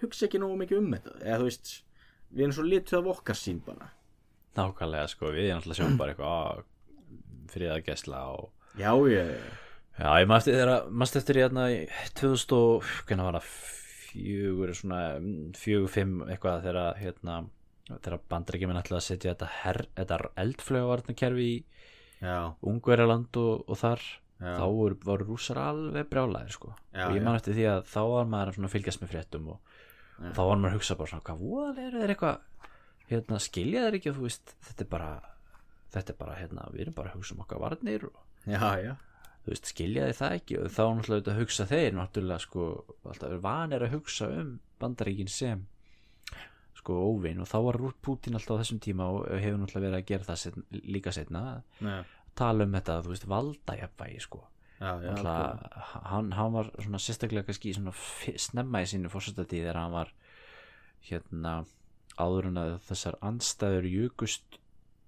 hugsa 0.00 0.28
ekki 0.28 0.40
nógu 0.42 0.60
mikið 0.60 0.80
um 0.80 0.94
þetta. 0.94 1.16
Eða 1.22 1.40
þú 1.40 1.48
veist, 1.48 1.74
við 2.30 2.46
erum 2.46 2.56
svo 2.56 2.66
lituð 2.68 2.98
af 3.00 3.10
okkar 3.14 3.40
sín 3.40 3.60
bara. 3.64 3.90
Nákvæmlega 4.54 5.10
sko, 5.10 5.32
við 5.34 5.48
erum 5.48 5.62
alltaf 5.62 5.78
sjáum 5.80 5.98
bara 5.98 6.14
eitthvað 6.14 6.64
friðagesla 7.54 8.20
og 8.34 8.50
Já, 8.74 8.90
ég, 9.06 9.28
já, 10.00 10.08
ég 10.18 10.26
maður 10.26 10.40
eftir 10.42 10.56
þeirra, 10.58 10.78
maður 10.90 11.18
eftir 11.20 11.38
hérna 11.38 11.64
í 11.70 11.76
2000 12.18 12.56
og, 12.58 12.88
hvernig 13.06 13.28
var 13.28 13.38
það? 13.38 13.52
Fjögur, 14.14 14.70
svona 14.78 14.98
fjögur, 15.58 15.90
fimm 15.90 16.20
eitthvað 16.28 16.66
þegar 16.68 16.98
hérna 17.00 17.36
þegar 17.88 18.20
bandarækjumenn 18.30 18.78
ætlaði 18.80 19.00
að 19.00 19.06
setja 19.08 19.32
þetta, 19.32 19.48
her, 19.62 19.80
þetta 19.98 20.18
eldflögavarnakerfi 20.44 21.46
í 21.50 21.56
Ungverjaland 22.70 23.38
og, 23.42 23.64
og 23.68 23.80
þar 23.80 24.04
já, 24.44 24.54
þá 24.58 24.64
voru, 24.78 24.98
voru 25.04 25.26
rússar 25.28 25.60
alveg 25.62 26.08
brjálæðir 26.12 26.54
sko. 26.56 26.72
Og 27.08 27.16
ég 27.16 27.24
man 27.24 27.38
eftir 27.38 27.56
því 27.56 27.64
að 27.72 27.86
þá 27.90 28.00
var 28.12 28.28
maður 28.34 28.58
að 28.60 28.74
fylgjast 28.74 29.02
með 29.02 29.14
fréttum 29.14 29.48
og, 29.54 29.78
og 30.20 30.34
þá 30.36 30.42
var 30.44 30.60
maður 30.60 30.70
að 30.70 30.76
hugsa 30.78 30.98
bara 31.00 31.12
svona 31.12 31.26
hvað 31.28 31.44
voðal 31.44 31.86
eru 31.86 32.02
þeir 32.04 32.14
eitthvað? 32.14 32.68
Hérna, 33.08 33.40
skilja 33.44 33.86
þeir 33.86 33.98
ekki 33.98 34.12
og 34.12 34.18
þú 34.18 34.28
veist 34.28 34.54
þetta 34.68 34.84
er 34.86 34.90
bara, 34.94 35.10
þetta 35.96 36.14
er 36.14 36.20
bara 36.20 36.38
hérna, 36.38 36.68
við 36.72 36.86
erum 36.86 36.96
bara 36.96 37.12
að 37.12 37.18
hugsa 37.18 37.34
um 37.36 37.42
okkar 37.44 37.60
varnir 37.64 38.06
og 38.08 38.48
já, 38.48 38.62
já, 38.80 38.94
þú 39.44 39.52
veist, 39.52 39.70
skilja 39.74 40.08
þeir 40.08 40.18
það 40.20 40.38
ekki. 40.38 40.58
Og 40.62 40.72
þá 40.72 40.82
náttúrulega 40.88 41.34
að 41.34 41.40
hugsa 41.42 41.68
þeir 41.68 41.98
náttúrulega 41.98 42.44
sko, 42.46 42.68
alltaf 43.04 43.30
er 43.36 43.44
vanir 43.44 43.84
að 43.84 43.96
hugsa 43.98 44.30
um 44.40 44.54
bandaríkin 44.80 45.30
sem 45.32 45.66
sko 46.80 46.96
óvin. 47.12 47.40
Og 47.44 47.48
þá 47.48 47.56
var 47.68 47.78
Rúr 47.80 47.94
Putin 48.04 48.36
alltaf 48.36 48.58
á 48.58 48.60
þessum 48.62 48.80
tíma 48.84 49.06
og 49.12 49.28
hefur 49.30 49.60
náttúrulega 49.60 49.86
verið 49.90 50.00
að 50.00 50.08
gera 50.10 50.28
það 50.30 50.40
setna, 50.46 50.64
líka 50.96 51.12
setna 51.16 51.44
tala 52.38 52.66
um 52.66 52.74
þetta, 52.76 52.98
þú 53.04 53.12
veist, 53.14 53.26
valdajafvægi 53.30 54.20
sko. 54.24 54.42
Já, 54.80 54.90
já 55.00 55.12
Náttúrulega, 55.14 55.84
hann, 56.10 56.32
hann 56.34 56.52
var 56.52 56.70
svona 56.82 57.00
sérstaklega 57.00 57.46
kannski 57.46 57.72
svona 57.76 57.92
snemma 58.42 58.82
í 58.82 58.88
sínu 58.90 59.10
fórsetati 59.12 59.62
þegar 59.62 59.78
hann 59.80 59.94
var 59.94 60.10
hérna 61.08 61.54
áður 62.18 62.50
en 62.50 62.60
að 62.60 62.74
þessar 62.88 63.16
andstæður 63.24 63.86
jukust 63.88 64.58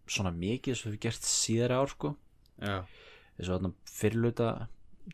svona 0.07 0.31
mikið 0.35 0.79
sem 0.79 0.95
við 0.95 1.03
gert 1.09 1.27
síðara 1.27 1.83
ár 1.83 1.93
sko. 1.93 2.14
Eins 3.37 3.51
og 3.51 3.57
þarna 3.57 3.72
fyrirluta 3.91 4.51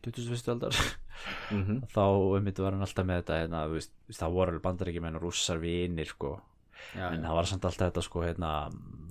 21. 0.04 0.52
aldar. 0.54 0.78
Mhm, 1.52 1.82
þá 1.92 2.04
einmitt 2.36 2.58
var 2.62 2.72
hann 2.76 2.84
alltaf 2.84 3.06
með 3.06 3.22
þetta 3.22 3.40
hérna, 3.42 3.66
þú 3.68 3.76
veist, 3.78 3.92
það 4.16 4.36
voru 4.36 4.52
alveg 4.52 4.64
bandaríkjumenn 4.64 5.18
og 5.18 5.24
rússar 5.26 5.60
vinir 5.62 6.08
sko 6.08 6.36
já, 6.96 7.06
en 7.08 7.26
það 7.26 7.36
var 7.38 7.50
samt 7.50 7.68
alltaf 7.68 7.90
þetta 7.90 8.04
sko 8.06 8.24
hérna 8.24 8.52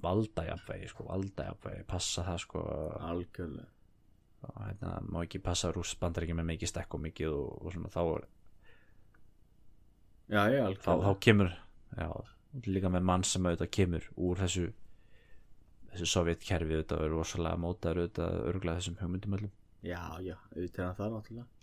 valdajafvægi 0.02 0.90
sko 0.92 1.08
valdajafvægi 1.10 1.88
passa 1.90 2.26
það 2.28 2.44
sko. 2.46 2.66
Algjörlega. 3.12 3.70
Og 4.42 4.62
hérna 4.66 4.92
má 5.06 5.20
ekki 5.22 5.42
passa 5.46 5.70
rúss 5.70 5.94
bandaríkjum 6.02 6.40
með 6.42 6.54
mikið 6.56 6.72
stekk 6.72 6.98
og 6.98 7.04
mikið 7.04 7.34
og, 7.36 7.50
og 7.62 7.76
svona 7.76 7.92
þá, 7.94 8.04
Já, 10.32 10.46
já, 10.48 10.64
þá, 10.80 10.92
þá 11.04 11.12
kemur 11.20 11.50
já, 11.92 12.08
líka 12.72 12.90
með 12.94 13.04
mann 13.10 13.24
sem 13.28 13.44
auðvitað 13.44 13.72
kemur 13.76 14.06
úr 14.16 14.40
þessu 14.40 14.70
þessu 15.92 16.08
sovjetkerfi 16.08 16.78
auðvitað 16.78 17.04
er 17.04 17.12
rosalega 17.12 17.60
mótaður 17.60 18.06
auðvitað 18.06 18.38
örgulega 18.48 18.80
þessum 18.80 19.00
hugmyndum 19.02 19.36
öllum. 19.38 19.52
Já, 19.84 20.00
já, 20.24 20.38
auðvitað 20.56 20.86
er 20.86 20.96
það 21.02 21.18
náttúrulega 21.18 21.61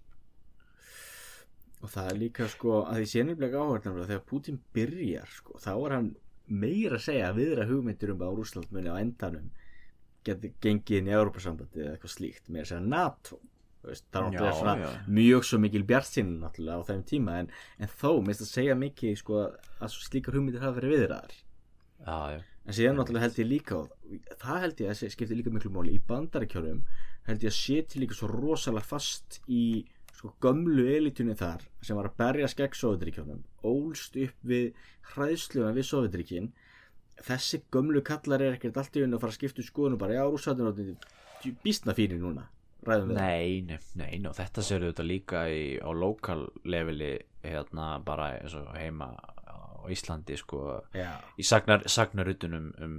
Og 1.79 1.93
það 1.93 2.09
er 2.11 2.19
líka 2.19 2.49
sko 2.51 2.81
að 2.85 3.03
því 3.03 3.11
sénirlega 3.13 3.61
áhverðan 3.63 4.09
þegar 4.09 4.25
Putin 4.27 4.59
byrjar 4.75 5.29
sko, 5.31 5.59
þá 5.63 5.71
er 5.77 5.95
hann 5.95 6.09
meira 6.49 6.99
að 6.99 7.05
segja 7.05 7.29
að 7.29 7.39
viðra 7.43 7.69
hugmyndir 7.69 8.15
um 8.15 8.25
að 8.25 8.41
Rússland 8.41 8.73
muni 8.75 8.91
á 8.91 8.97
endanum 8.99 9.53
geti 10.27 10.51
gengið 10.65 10.99
inn 10.99 11.11
í 11.11 11.15
Európa-sambandi 11.15 11.85
eða 11.85 11.95
eitthvað 11.95 12.15
slíkt, 12.17 12.49
meira 12.49 12.67
að 12.67 12.73
segja 12.73 12.87
NATO 12.89 13.39
veist, 13.89 14.05
það 14.13 14.21
er 14.21 14.27
náttúrulega 14.27 14.53
Já, 14.53 14.59
svona 14.59 14.77
já. 14.81 14.89
mjög 15.19 15.47
svo 15.49 15.59
mikil 15.63 15.85
bjartsinn 15.89 16.33
náttúrulega 16.43 16.83
á 16.83 16.89
þeim 16.89 17.03
tíma 17.09 17.37
en, 17.43 17.51
en 17.79 17.93
þó, 18.01 18.11
minnst 18.27 18.45
að 18.45 18.51
segja 18.51 18.79
mikið 18.79 19.19
sko 19.23 19.43
að 19.47 19.93
slíkar 19.95 20.39
hugmyndir 20.39 20.65
hafa 20.65 20.81
verið 20.81 20.95
viðraðar. 20.97 21.37
En 22.69 22.77
síðan 22.77 22.99
náttúrulega 23.01 23.27
held 23.27 23.39
ég 23.41 23.49
líka 23.49 23.79
það 24.43 24.65
held 24.65 24.83
ég 24.83 24.91
að 24.93 25.15
skipti 25.15 25.39
líka 25.39 25.53
miklu 25.55 25.73
máli. 25.75 25.95
Í 25.97 26.03
bandaríkjörum 26.09 26.83
held 27.29 27.47
ég 27.47 27.53
að 27.53 27.59
séti 27.59 28.03
líka 28.03 28.19
svo 28.19 28.29
rosalega 28.33 28.87
fast 28.87 29.41
í 29.47 29.63
sko 30.19 30.33
gömlu 30.43 30.87
elitunni 30.91 31.37
þar 31.39 31.63
sem 31.85 31.99
var 31.99 32.11
að 32.11 32.19
berja 32.19 32.49
skegg 32.51 32.75
Sovjetríkjónum 32.75 33.45
ólst 33.69 34.19
upp 34.19 34.49
við 34.51 34.73
hræðsluna 35.15 35.71
við 35.77 35.87
Sovjetríkin 35.87 36.51
þessi 37.25 37.63
gömlu 37.75 38.03
kallar 38.07 38.43
er 38.43 38.59
ekkert 38.59 38.79
allt 38.81 38.99
í 38.99 39.05
unni 39.05 39.19
að 39.19 39.25
fara 39.25 39.35
að 39.35 39.39
skipta 39.39 39.63
um 39.63 39.69
skoðun 39.69 39.97
og 39.97 40.03
bara 40.03 40.19
já, 40.19 40.25
rússarnir 40.27 40.97
býstna 41.63 41.95
fyrir 41.95 42.19
núna 42.23 42.49
ræðum 42.87 43.13
við. 43.13 43.19
Nei, 43.19 43.61
nei, 43.67 43.79
nei, 43.99 44.19
nei, 44.23 44.33
þetta 44.35 44.65
séu 44.65 44.83
þetta 44.85 45.07
líka 45.07 45.45
í, 45.51 45.63
á 45.83 45.91
lokal 45.95 46.47
leveli 46.69 47.15
hérna 47.43 47.97
bara 48.05 48.33
og 48.45 48.75
heima 48.79 49.13
á 49.15 49.87
Íslandi 49.91 50.37
sko 50.39 50.63
Já, 50.95 51.11
í 51.39 51.47
sagnar, 51.47 51.87
sagnarutunum 51.91 52.71
um, 52.85 52.97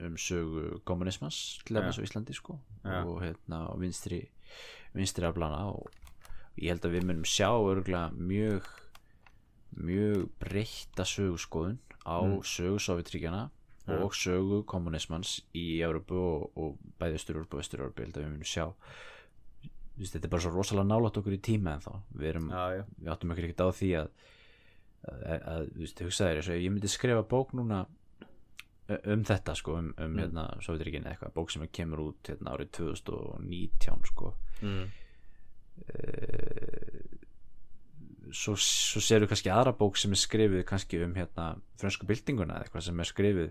um 0.00 0.18
sögu 0.18 0.80
kommunismans 0.88 1.60
til 1.66 1.78
dæmis 1.78 1.98
á 1.98 2.06
Íslandi 2.06 2.36
sko 2.36 2.58
Já. 2.84 3.02
og 3.04 3.22
hérna 3.22 3.64
og 3.70 3.80
vinstri 3.82 4.22
vinstri 4.94 5.26
aflana 5.26 5.66
og 5.70 5.90
ég 6.60 6.68
held 6.74 6.84
að 6.84 6.94
við 6.98 7.06
munum 7.08 7.24
sjá 7.28 7.48
örgulega 7.50 8.10
mjög 8.16 8.68
mjög 9.80 10.26
breytta 10.42 11.04
söguskoðun 11.06 11.78
á 12.04 12.16
Mm. 12.24 12.40
sögu 12.42 12.78
Sovjetríkjana 12.82 13.50
Ja. 13.88 13.96
og 14.04 14.12
sögu 14.14 14.64
kommunismans 14.66 15.40
í 15.54 15.80
Európu 15.82 16.14
og, 16.14 16.50
og 16.56 16.78
bæði 17.00 17.16
Östur-Európu 17.18 17.54
og 17.58 17.62
Östur-Európu 17.64 18.02
ég 18.02 18.06
held 18.10 18.16
að 18.18 18.24
við 18.24 18.30
munum 18.34 18.44
sjá 18.50 18.66
Þú 19.90 20.02
veist, 20.04 20.14
þetta 20.16 20.24
er 20.24 20.30
bara 20.32 20.40
svo 20.40 20.50
rosalega 20.54 20.88
nálægt 20.88 21.16
okkur 21.20 21.34
í 21.36 21.40
tíma 21.44 21.72
en 21.74 21.80
þá 21.84 21.92
við 22.16 22.28
erum 22.30 22.46
já, 22.50 22.62
já, 22.78 22.84
við 23.02 23.08
áttum 23.12 23.32
ekki 23.34 23.42
ekkert 23.48 23.60
á 23.60 23.68
því 23.76 23.90
að 24.00 24.08
að, 25.00 25.66
þú 25.74 25.80
veist, 25.82 26.00
hugsaðir 26.04 26.42
þér 26.46 26.60
ég 26.62 26.72
myndi 26.72 26.88
skrifa 26.88 27.22
bók 27.28 27.52
núna 27.56 27.82
um 29.06 29.22
þetta 29.24 29.54
sko, 29.56 29.76
um, 29.78 29.92
um 29.98 30.10
Mm. 30.14 30.18
hérna 30.22 30.44
Sovjeturíkin 30.64 31.04
eða 31.04 31.12
eitthvað, 31.14 31.32
bók 31.36 31.50
sem 31.52 31.66
kemur 31.68 32.00
út 32.08 32.22
hérna 32.32 32.54
árið 32.56 32.70
2019 32.78 34.06
sko 34.10 34.34
mm. 34.62 34.88
Svo, 38.30 38.54
svo 38.54 39.02
séru 39.02 39.26
kannski 39.30 39.50
aðra 39.52 39.74
bók 39.76 39.98
sem 39.98 40.12
er 40.14 40.20
skrifið 40.20 40.62
kannski 40.68 41.02
um 41.04 41.16
hérna 41.18 41.52
frönsku 41.80 42.06
byltinguna 42.06 42.58
eða 42.58 42.68
eitthvað 42.68 42.86
sem 42.88 43.02
er 43.02 43.10
skrifið 43.10 43.50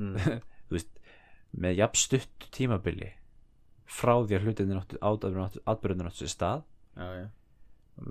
Mm. 0.00 0.18
veist, 0.72 0.90
með 1.54 1.78
jafn 1.78 2.00
stutt 2.00 2.48
tímabili 2.54 3.12
frá 3.84 4.16
því 4.24 4.38
að 4.38 4.46
hlutinni 4.48 4.78
atbyrðunir 4.80 6.08
áttu 6.08 6.24
sér 6.24 6.32
stað. 6.32 6.64
Já, 6.94 7.06
já, 7.20 7.26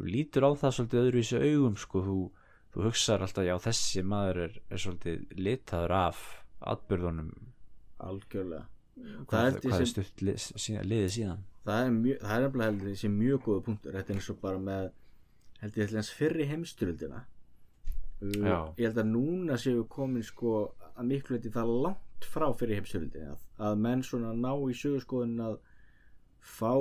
lítur 0.08 0.48
á 0.48 0.52
það 0.60 0.76
svolítið 0.78 1.02
öðruvísi 1.02 1.42
augum 1.42 1.78
sko, 1.80 2.04
þú, 2.08 2.20
þú 2.76 2.86
hugsar 2.88 3.24
alltaf 3.26 3.48
já 3.48 3.56
þessi 3.64 4.04
maður 4.08 4.42
er, 4.46 4.60
er 4.70 4.84
svolítið 4.84 5.26
litaður 5.40 5.96
af 5.98 6.22
atbyrðunum 6.74 7.34
algjörlega 8.04 8.68
hvað, 8.96 9.60
hvað 9.64 9.80
er 9.80 9.90
stutt 9.90 10.24
liðið 10.24 11.12
síðan? 11.18 11.44
Það 11.64 11.86
er 11.86 11.94
mjög, 11.98 12.18
það 12.22 12.36
er 12.36 12.44
nefnilega 12.46 12.72
heldur 12.72 12.90
þessi 12.92 13.12
mjög 13.14 13.44
góða 13.46 13.66
punktur 13.68 13.98
þetta 13.98 14.14
er 14.14 14.20
eins 14.20 14.32
og 14.34 14.40
bara 14.44 14.64
með 14.64 14.90
held 15.64 15.78
ég 15.80 15.94
hans 15.96 16.12
fyrri 16.14 16.48
heimstyröldina 16.50 17.22
uh, 17.24 18.48
ég 18.78 18.84
held 18.88 19.00
að 19.00 19.12
núna 19.14 19.60
séu 19.62 19.86
komin 19.90 20.26
sko 20.28 20.58
að 20.94 21.08
miklu 21.10 21.38
leiti 21.38 21.54
það 21.54 21.72
langt 21.88 22.28
frá 22.34 22.50
fyrri 22.60 22.80
heimstyröldina 22.80 23.36
að, 23.36 23.46
að 23.70 23.80
menn 23.86 24.04
svona 24.06 24.34
ná 24.36 24.52
í 24.68 24.76
sögurskoðun 24.78 25.46
að 25.48 25.56
fá 26.44 26.74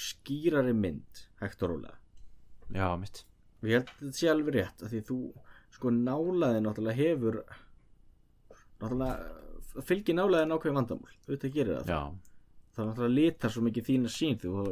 skýrari 0.00 0.72
mynd 0.74 1.26
hægt 1.42 1.62
og 1.62 1.74
rólega. 1.74 1.98
Já 2.72 2.88
mitt. 2.96 3.24
Og 3.60 3.68
ég 3.68 3.78
held 3.78 3.90
að 3.90 3.98
þetta 4.00 4.18
sé 4.18 4.30
alveg 4.32 4.56
rétt 4.56 4.82
að 4.82 4.94
því 4.94 5.02
þú 5.10 5.18
sko 5.72 5.92
nálaði 5.94 6.62
náttúrulega 6.64 6.98
hefur 6.98 7.38
náttúrulega 8.80 9.41
fylgir 9.80 10.18
vandamál 10.18 11.16
þú 11.24 11.34
veit 11.34 11.44
að 11.48 11.56
gera 11.56 11.78
það 11.80 11.94
já, 11.94 12.02
það 12.76 12.90
náttúrulega 12.90 13.16
litar 13.18 13.54
svo 13.54 13.62
mikið 13.66 13.88
þína 13.88 14.12
sín 14.12 14.38
þú, 14.42 14.66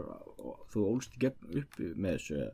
þú 0.73 0.85
ólst 0.91 1.17
upp 1.21 1.81
með 1.97 2.19
þessu 2.19 2.51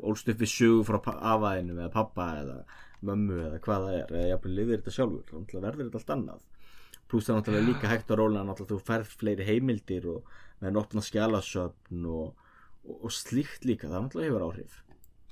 ólst 0.00 0.30
upp 0.32 0.40
við 0.40 0.50
sögu 0.52 0.84
frá 0.88 0.98
afaðinu 1.34 1.76
eða 1.76 1.92
pappa 1.92 2.28
eða 2.40 2.58
mömmu 3.06 3.38
eða 3.48 3.60
hvað 3.62 3.86
það 3.86 3.96
er 3.98 4.14
eða 4.16 4.30
jafnvel 4.30 4.54
liðir 4.56 4.80
þetta 4.80 4.94
sjálfur. 4.96 5.42
Þá 5.50 5.56
verður 5.58 5.88
þetta 5.88 6.00
allt 6.00 6.12
annað. 6.16 6.44
Pluss 7.10 7.28
það 7.28 7.38
náttúrulega 7.38 7.68
líka 7.68 7.90
hægt 7.90 8.12
að 8.12 8.20
róla 8.20 8.44
náttúrulega 8.46 8.72
þú 8.78 8.86
færð 8.88 9.16
fleiri 9.20 9.48
heimildir 9.48 10.06
og 10.12 10.30
með 10.60 10.70
enn 10.70 10.80
opna 10.82 11.04
skjalasöfn 11.04 12.06
og, 12.08 12.46
og, 12.86 12.94
og 12.94 13.14
slíkt 13.16 13.66
líka. 13.68 13.90
Það 13.90 14.06
náttúrulega 14.06 14.30
hefur 14.30 14.46
áhrif. 14.46 14.78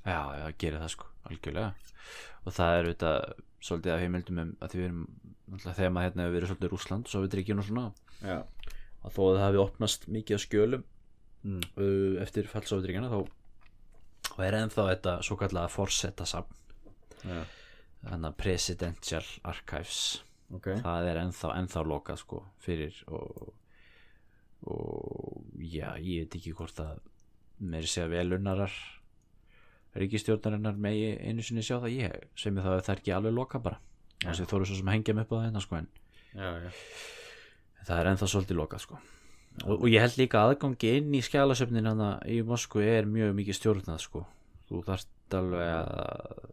Já, 0.01 0.21
já, 0.41 0.45
gerir 0.57 0.83
það 0.83 0.93
sko. 0.95 1.09
Algjörlega. 1.29 1.95
Og 2.41 2.57
það 2.57 2.75
er 2.75 2.89
auðvitað 2.89 3.17
svolítið 3.61 3.95
af 3.95 4.03
heimildum 4.03 4.41
um 4.41 4.53
að 4.59 4.73
því 4.73 4.81
við 4.81 4.87
erum 4.89 5.01
þegar 5.59 5.93
maður 5.93 6.07
hérna 6.07 6.25
hefur 6.25 6.35
verið 6.37 6.51
svolítið 6.51 6.71
Rússland 6.71 7.11
Sovjetríkin 7.11 7.61
og 7.61 7.67
svona 7.67 7.85
já, 8.21 8.37
að 9.01 9.15
þó 9.15 9.21
að 9.25 9.35
það 9.35 9.45
hafi 9.45 9.61
opnast 9.61 10.07
mikið 10.07 10.37
á 10.37 10.43
skjölum 10.45 10.83
mm. 11.43 11.63
uh, 11.75 12.21
eftir 12.23 12.49
Sovjetríkina 12.51 13.11
þá, 13.11 13.19
þá 14.29 14.41
er 14.47 14.59
ennþá 14.61 14.87
þetta 14.91 15.15
svo 15.27 15.37
kallega 15.41 15.73
forsetta 15.73 16.27
safn 16.29 16.61
já. 17.25 17.41
þannig 18.05 18.29
að 18.31 18.37
Presidential 18.41 19.25
Archives. 19.47 20.01
Ok. 20.51 20.73
Það 20.83 21.09
er 21.11 21.21
ennþá, 21.21 21.53
ennþá 21.61 21.83
lokað 21.87 22.23
sko 22.25 22.41
fyrir 22.59 22.95
og, 23.07 23.53
og 24.67 25.45
já, 25.55 25.93
ég 25.99 26.25
veit 26.25 26.41
ekki 26.41 26.55
hvort 26.57 26.81
að 26.83 26.97
meiri 27.61 27.87
segja 27.87 28.09
velunnarar 28.11 28.73
ríkistjórnarinnar 29.95 30.77
megi 30.79 31.13
einu 31.19 31.43
sinni 31.43 31.63
sjá 31.63 31.77
það. 31.77 31.95
Ég 31.95 32.27
sem 32.39 32.57
ég 32.57 32.65
það 32.65 32.77
að 32.77 32.83
það 32.85 32.93
er 32.93 33.01
ekki 33.01 33.15
alveg 33.15 33.35
lokað 33.37 33.65
bara 33.69 33.79
þú 34.21 34.59
eru 34.59 34.69
svo 34.69 34.77
sem 34.77 34.93
hengja 34.93 35.15
mig 35.17 35.25
upp 35.25 35.33
á 35.33 35.37
það 35.37 35.47
hérna 35.47 35.63
sko 35.63 35.79
en 35.79 35.89
já, 36.35 36.49
já, 36.65 36.71
það 37.87 37.99
er 37.99 38.09
ennþá 38.11 38.29
svolítið 38.33 38.59
lokað 38.59 38.83
sko. 38.85 38.99
Og, 39.65 39.73
og 39.75 39.87
ég 39.91 40.03
held 40.03 40.17
líka 40.19 40.41
að 40.41 40.53
aðgangi 40.53 40.91
inn 40.99 41.15
í 41.17 41.21
skjálasöfnin 41.25 41.89
hana 41.89 42.11
í 42.29 42.39
Moskvu 42.47 42.83
er 42.87 43.09
mjög 43.09 43.33
mikið 43.35 43.57
stjórnað 43.57 44.03
sko. 44.05 44.23
Þú 44.69 44.83
þarft 44.87 45.35
alveg 45.35 45.73
að 45.75 46.45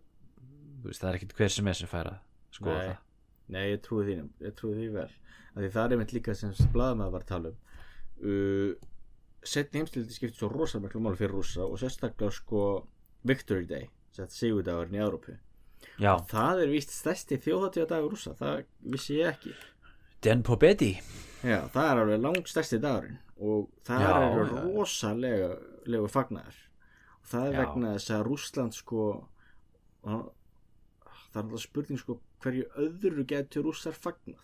þú 0.78 0.90
veist 0.90 1.04
það 1.04 1.10
er 1.10 1.18
ekkit 1.20 1.36
hver 1.38 1.54
sem 1.54 1.70
er 1.70 1.78
sem 1.78 1.90
fær 1.90 2.10
að 2.10 2.18
skoða 2.58 2.82
Nei. 2.82 2.96
Nei, 3.48 3.64
ég 3.70 3.80
trúi 3.84 4.04
því, 4.04 4.16
ég 4.44 4.56
trúi 4.58 4.74
því 4.76 4.88
vel. 4.92 5.08
Að 5.54 5.62
því 5.62 5.70
það 5.74 5.84
er 5.84 5.94
einmitt 5.94 6.14
líka 6.16 6.34
sem 6.36 6.54
blaðmaður 6.74 7.14
var 7.14 7.24
að 7.24 7.30
tala 7.30 7.52
um. 7.52 7.60
Uh, 8.18 8.88
setni 9.46 9.80
heimstildi 9.80 10.12
skiptir 10.12 10.36
svo 10.36 10.50
rosa 10.52 10.80
miklu 10.82 11.00
máli 11.00 11.20
fyrir 11.20 11.36
rússa 11.38 11.64
og 11.64 11.78
sérstaklega 11.80 12.34
sko 12.34 12.62
Victory 13.28 13.64
Day, 13.70 13.86
sett 14.12 14.34
sigurdagurinn 14.34 14.98
í 14.98 15.04
Európu 15.04 15.38
já, 16.00 16.12
það 16.30 16.62
er 16.64 16.72
víst 16.72 16.92
stærsti 16.94 17.38
þjóðatíða 17.44 17.88
dagur 17.94 18.14
rússa 18.14 18.34
það 18.38 18.64
vissi 18.94 19.18
ég 19.20 19.32
ekki. 19.34 19.54
Den 20.24 20.42
Pobedi 20.42 20.92
Já, 21.46 21.60
það 21.70 21.84
er 21.92 22.00
alveg 22.02 22.22
langt 22.24 22.48
stærsti 22.50 22.80
dagurinn 22.82 23.18
og 23.38 23.68
það 23.86 24.00
Já, 24.02 24.08
er 24.16 24.48
rosalega 24.64 25.50
legu 25.86 26.08
fagnaður. 26.10 26.56
Og 27.22 27.28
það 27.30 27.46
er 27.52 27.56
vegna 27.60 27.92
þess 27.94 28.10
að 28.16 28.24
Rússland 28.26 28.74
sko 28.74 29.04
það 30.02 30.18
er 30.18 31.44
alltaf 31.44 31.62
spurning 31.62 32.00
sko 32.02 32.18
hverju 32.42 32.66
öðru 32.82 33.24
getur 33.30 33.66
rússar 33.68 33.94
fagnað? 33.94 34.42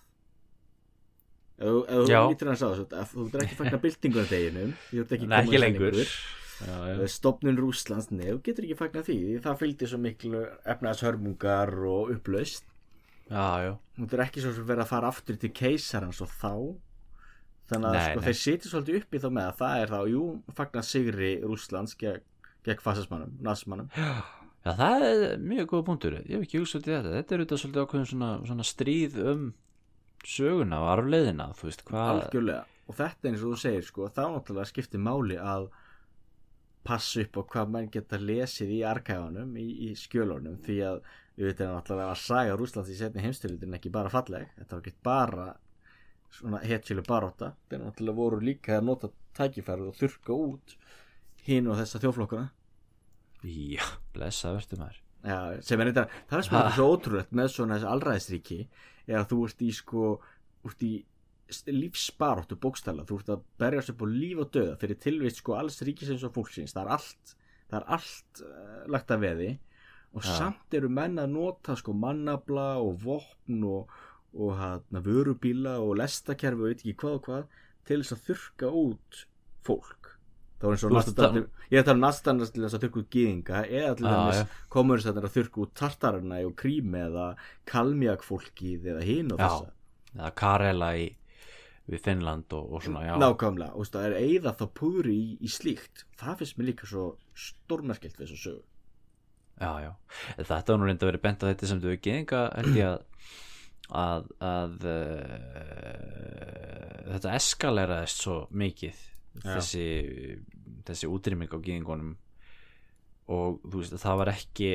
Ef 1.55 1.71
þú- 1.87 2.31
lítur 2.31 2.51
hans 2.51 2.63
á 2.63 2.69
þessu 2.75 2.87
þú 3.15 3.27
ert 3.29 3.37
ekki 3.45 3.59
fagna 3.61 3.79
byltingur 3.85 4.31
deginum 4.31 4.73
þú 4.91 5.03
ert 5.05 5.13
ekki 5.19 5.29
Nei, 5.31 5.37
ekki 5.43 5.61
komin 5.79 6.09
já. 6.61 7.09
stopnun 7.11 7.59
Rússlands 7.59 8.11
nei, 8.13 8.29
þú 8.31 8.41
getur 8.47 8.69
ekki 8.69 8.79
fagnað 8.79 9.09
því 9.11 9.19
það 9.45 9.59
fylgdi 9.63 9.91
svo 9.91 10.01
miklu 10.05 10.45
efnaðshörmungar 10.75 11.75
og 11.91 12.15
upplaust 12.15 12.69
þú 13.97 14.09
ert 14.09 14.27
ekki 14.27 14.45
svo 14.45 14.53
sem 14.55 14.69
verið 14.69 14.85
að 14.85 14.93
fara 14.93 15.11
aftur 15.11 15.39
til 15.41 15.49
keisarans 15.57 16.21
og 16.21 16.29
þá. 16.29 16.53
Þannig 17.65 17.89
að 17.89 17.95
Nei, 17.97 18.05
sko, 18.05 18.21
nei. 18.21 18.25
þeir 18.27 18.37
sitja 18.37 18.71
svolítið 18.71 18.97
uppi 19.01 19.21
þá 19.23 19.29
með 19.33 19.47
að 19.49 19.61
það 19.63 19.83
er 19.83 19.93
þá, 19.95 20.01
jú, 20.13 20.25
fagnar 20.59 20.85
sigri 20.85 21.31
Rússlands 21.41 21.95
gegn, 21.97 22.25
gegn 22.69 22.83
fasismannum, 22.85 23.31
nasmannum 23.41 23.89
já 23.95 24.73
það 24.73 25.03
er 25.07 25.25
mjög 25.45 25.67
góð 25.73 25.85
punktur. 25.89 26.15
Ég 26.25 26.39
hef 26.39 26.47
ekki 26.47 26.61
í 26.61 26.69
þetta. 26.73 27.13
Þetta 27.13 27.35
er 27.35 27.43
auðvitað 27.43 27.61
svolítið 27.63 27.83
ákveðin 27.85 28.11
svona, 28.11 28.29
svona 28.49 28.67
stríð 28.69 29.19
um 29.33 29.43
söguna 30.25 30.79
og 30.81 30.91
arfleiðina 30.95 31.51
þú 31.59 31.69
veist 31.69 31.83
hvað 31.85 32.23
og 32.85 32.97
þetta 32.97 33.29
eins 33.29 33.43
og 33.45 33.55
þú 33.55 33.59
segir 33.61 33.85
sko, 33.85 34.09
þá 34.13 34.23
náttúrulega 34.35 34.69
skiptir 34.71 35.01
máli 35.01 35.37
að 35.41 35.67
passa 36.85 37.25
upp 37.25 37.39
á 37.41 37.43
hvað 37.55 37.75
menn 37.75 37.91
geta 37.93 38.21
lesið 38.21 38.73
í 38.77 38.81
arkæfanum, 38.87 39.53
í, 39.61 39.67
í 39.89 39.93
skjölunum 39.99 40.59
því 40.65 40.79
að 40.89 40.99
við 41.35 41.51
veitum 41.51 41.75
náttúrulega 41.75 42.15
að 42.15 42.23
saga 42.23 42.57
Rússlands 42.59 42.91
í 42.93 42.99
setni 42.99 43.25
heimstyrildin 43.25 43.79
ekki 43.79 43.93
bara 43.95 44.13
falleg. 44.13 44.51
Þetta 44.59 44.77
var 44.77 44.83
ekki 44.85 45.07
bara 45.09 45.47
svona 46.35 46.61
hetjuleg 46.67 47.07
baróta, 47.09 47.55
þetta 47.69 47.85
náttúrulega 47.85 48.19
voru 48.19 48.43
líka 48.43 48.79
að 48.79 48.89
nota 48.91 49.11
tækifærið 49.39 49.91
og 49.91 49.99
þurka 49.99 50.37
út 50.37 50.77
hinn 51.47 51.71
og 51.71 51.79
þessa 51.79 52.01
þjóflokkuna 52.03 52.51
já, 53.45 53.85
blessa 54.15 54.53
verður 54.55 54.81
maður. 54.81 55.01
Já, 55.25 55.39
sem 55.65 55.81
er 55.81 55.91
þetta, 55.91 56.05
það 56.29 56.39
er 56.39 56.59
er 56.61 56.75
svo 56.77 56.87
ótrúlegt 56.93 57.37
með 57.37 57.51
svona 57.53 57.79
þessi 57.79 57.91
allræðisríki 57.91 58.59
er 59.07 59.19
að 59.21 59.29
þú 59.31 59.39
ert 59.49 59.65
í 59.65 59.71
sko 59.73 60.09
ert 60.69 60.85
í 60.85 60.93
lífsbaróttu 61.51 62.57
bókstæla 62.61 63.05
þú 63.09 63.19
ert 63.21 63.33
að 63.35 63.45
berjast 63.61 63.93
upp 63.93 64.05
á 64.05 64.07
líf 64.09 64.41
og 64.45 64.51
döða 64.55 64.79
fyrir 64.81 65.01
tilvist 65.03 65.43
sko 65.43 65.57
alls 65.59 65.83
ríkisins 65.85 66.25
og 66.27 66.35
fólksins. 66.37 66.73
Það 66.75 66.85
er 66.85 66.95
allt, 66.97 67.35
það 67.71 67.79
er 67.81 67.87
allt 67.99 68.43
uh, 68.47 68.81
lagt 68.95 69.15
að 69.15 69.27
veði. 69.27 69.51
Og 70.15 70.23
Já. 70.25 70.31
samt 70.39 70.77
eru 70.79 70.89
menn 70.95 71.19
að 71.19 71.35
nota 71.35 71.75
sko 71.77 71.93
mannabla 71.99 72.69
og 72.81 73.01
vopn 73.03 73.65
og, 73.67 73.93
og 74.39 74.57
hana, 74.59 75.03
vörubíla 75.03 75.81
og 75.83 75.97
lestakerfi 75.99 76.63
og 76.63 76.71
veit 76.71 76.83
ekki 76.85 76.99
hvað 77.03 77.19
og 77.19 77.25
hvað 77.29 77.61
til 77.85 78.01
þess 78.01 78.17
að 78.17 78.27
þurka 78.29 78.71
út 78.81 79.25
fólk. 79.67 80.13
Það 80.55 80.69
var 80.71 80.77
eins 80.77 80.85
og 80.87 80.95
nazistanir 80.95 81.43
ég 81.69 81.81
er 81.81 81.85
tala 81.85 81.99
um 81.99 82.05
nazistanir 82.07 82.53
til 82.55 82.63
þess 82.63 82.77
að 82.79 82.85
þurrku 82.85 83.01
út 83.03 83.11
gýðinga 83.13 83.65
eða 83.67 83.97
til 83.99 84.07
þess 84.07 84.39
já. 84.39 84.61
komunistarnir 84.73 85.27
að 85.29 85.35
þurrku 85.35 85.65
út 85.67 85.75
tartarana 85.77 86.39
og 86.47 86.55
krím 86.63 86.95
eða 86.97 87.27
kalmjakfólkið 87.69 88.89
eða 88.95 89.05
hinn 89.05 89.35
og 89.35 89.43
þessa. 89.43 89.75
Eða 90.15 90.31
Karela 90.39 90.91
í 90.97 91.11
við 91.91 92.05
Finnland 92.07 92.55
og, 92.57 92.71
og 92.73 92.85
svona 92.85 93.03
já, 93.05 93.15
nákvæmlega, 93.21 93.75
og 93.77 93.89
það 93.93 94.07
er 94.09 94.15
eigða 94.23 94.55
þá 94.57 94.65
púðri 94.79 95.17
í, 95.17 95.27
í 95.45 95.51
slíkt 95.53 96.07
það 96.21 96.39
finnst 96.41 96.59
mér 96.59 96.71
líka 96.71 96.89
svo 96.89 97.09
stórmerkilt 97.37 98.17
við 98.17 98.27
þessu 98.27 98.41
sögu 98.41 98.63
já, 99.61 99.73
já. 99.85 99.91
þetta 100.39 100.73
var 100.73 100.81
nú 100.81 100.89
reynda 100.89 101.05
að 101.05 101.11
vera 101.13 101.25
bent 101.27 101.45
að 101.45 101.53
þetta 101.53 101.71
sem 101.71 101.83
þau 101.85 101.91
geðinga 102.07 102.45
held 102.55 102.79
ég 102.79 102.89
að 102.93 103.03
að, 103.93 104.31
að 104.41 104.87
uh, 104.89 106.05
þetta 107.15 107.35
eskaleraðist 107.37 108.25
svo 108.25 108.37
mikið 108.55 108.97
Já. 109.35 109.59
þessi 109.59 109.87
þessi 110.87 111.11
útrýming 111.11 111.51
á 111.51 111.59
geðingunum 111.59 112.15
og 113.35 113.61
þú 113.65 113.81
veist 113.81 113.97
það 113.99 114.21
var 114.21 114.31
ekki 114.35 114.71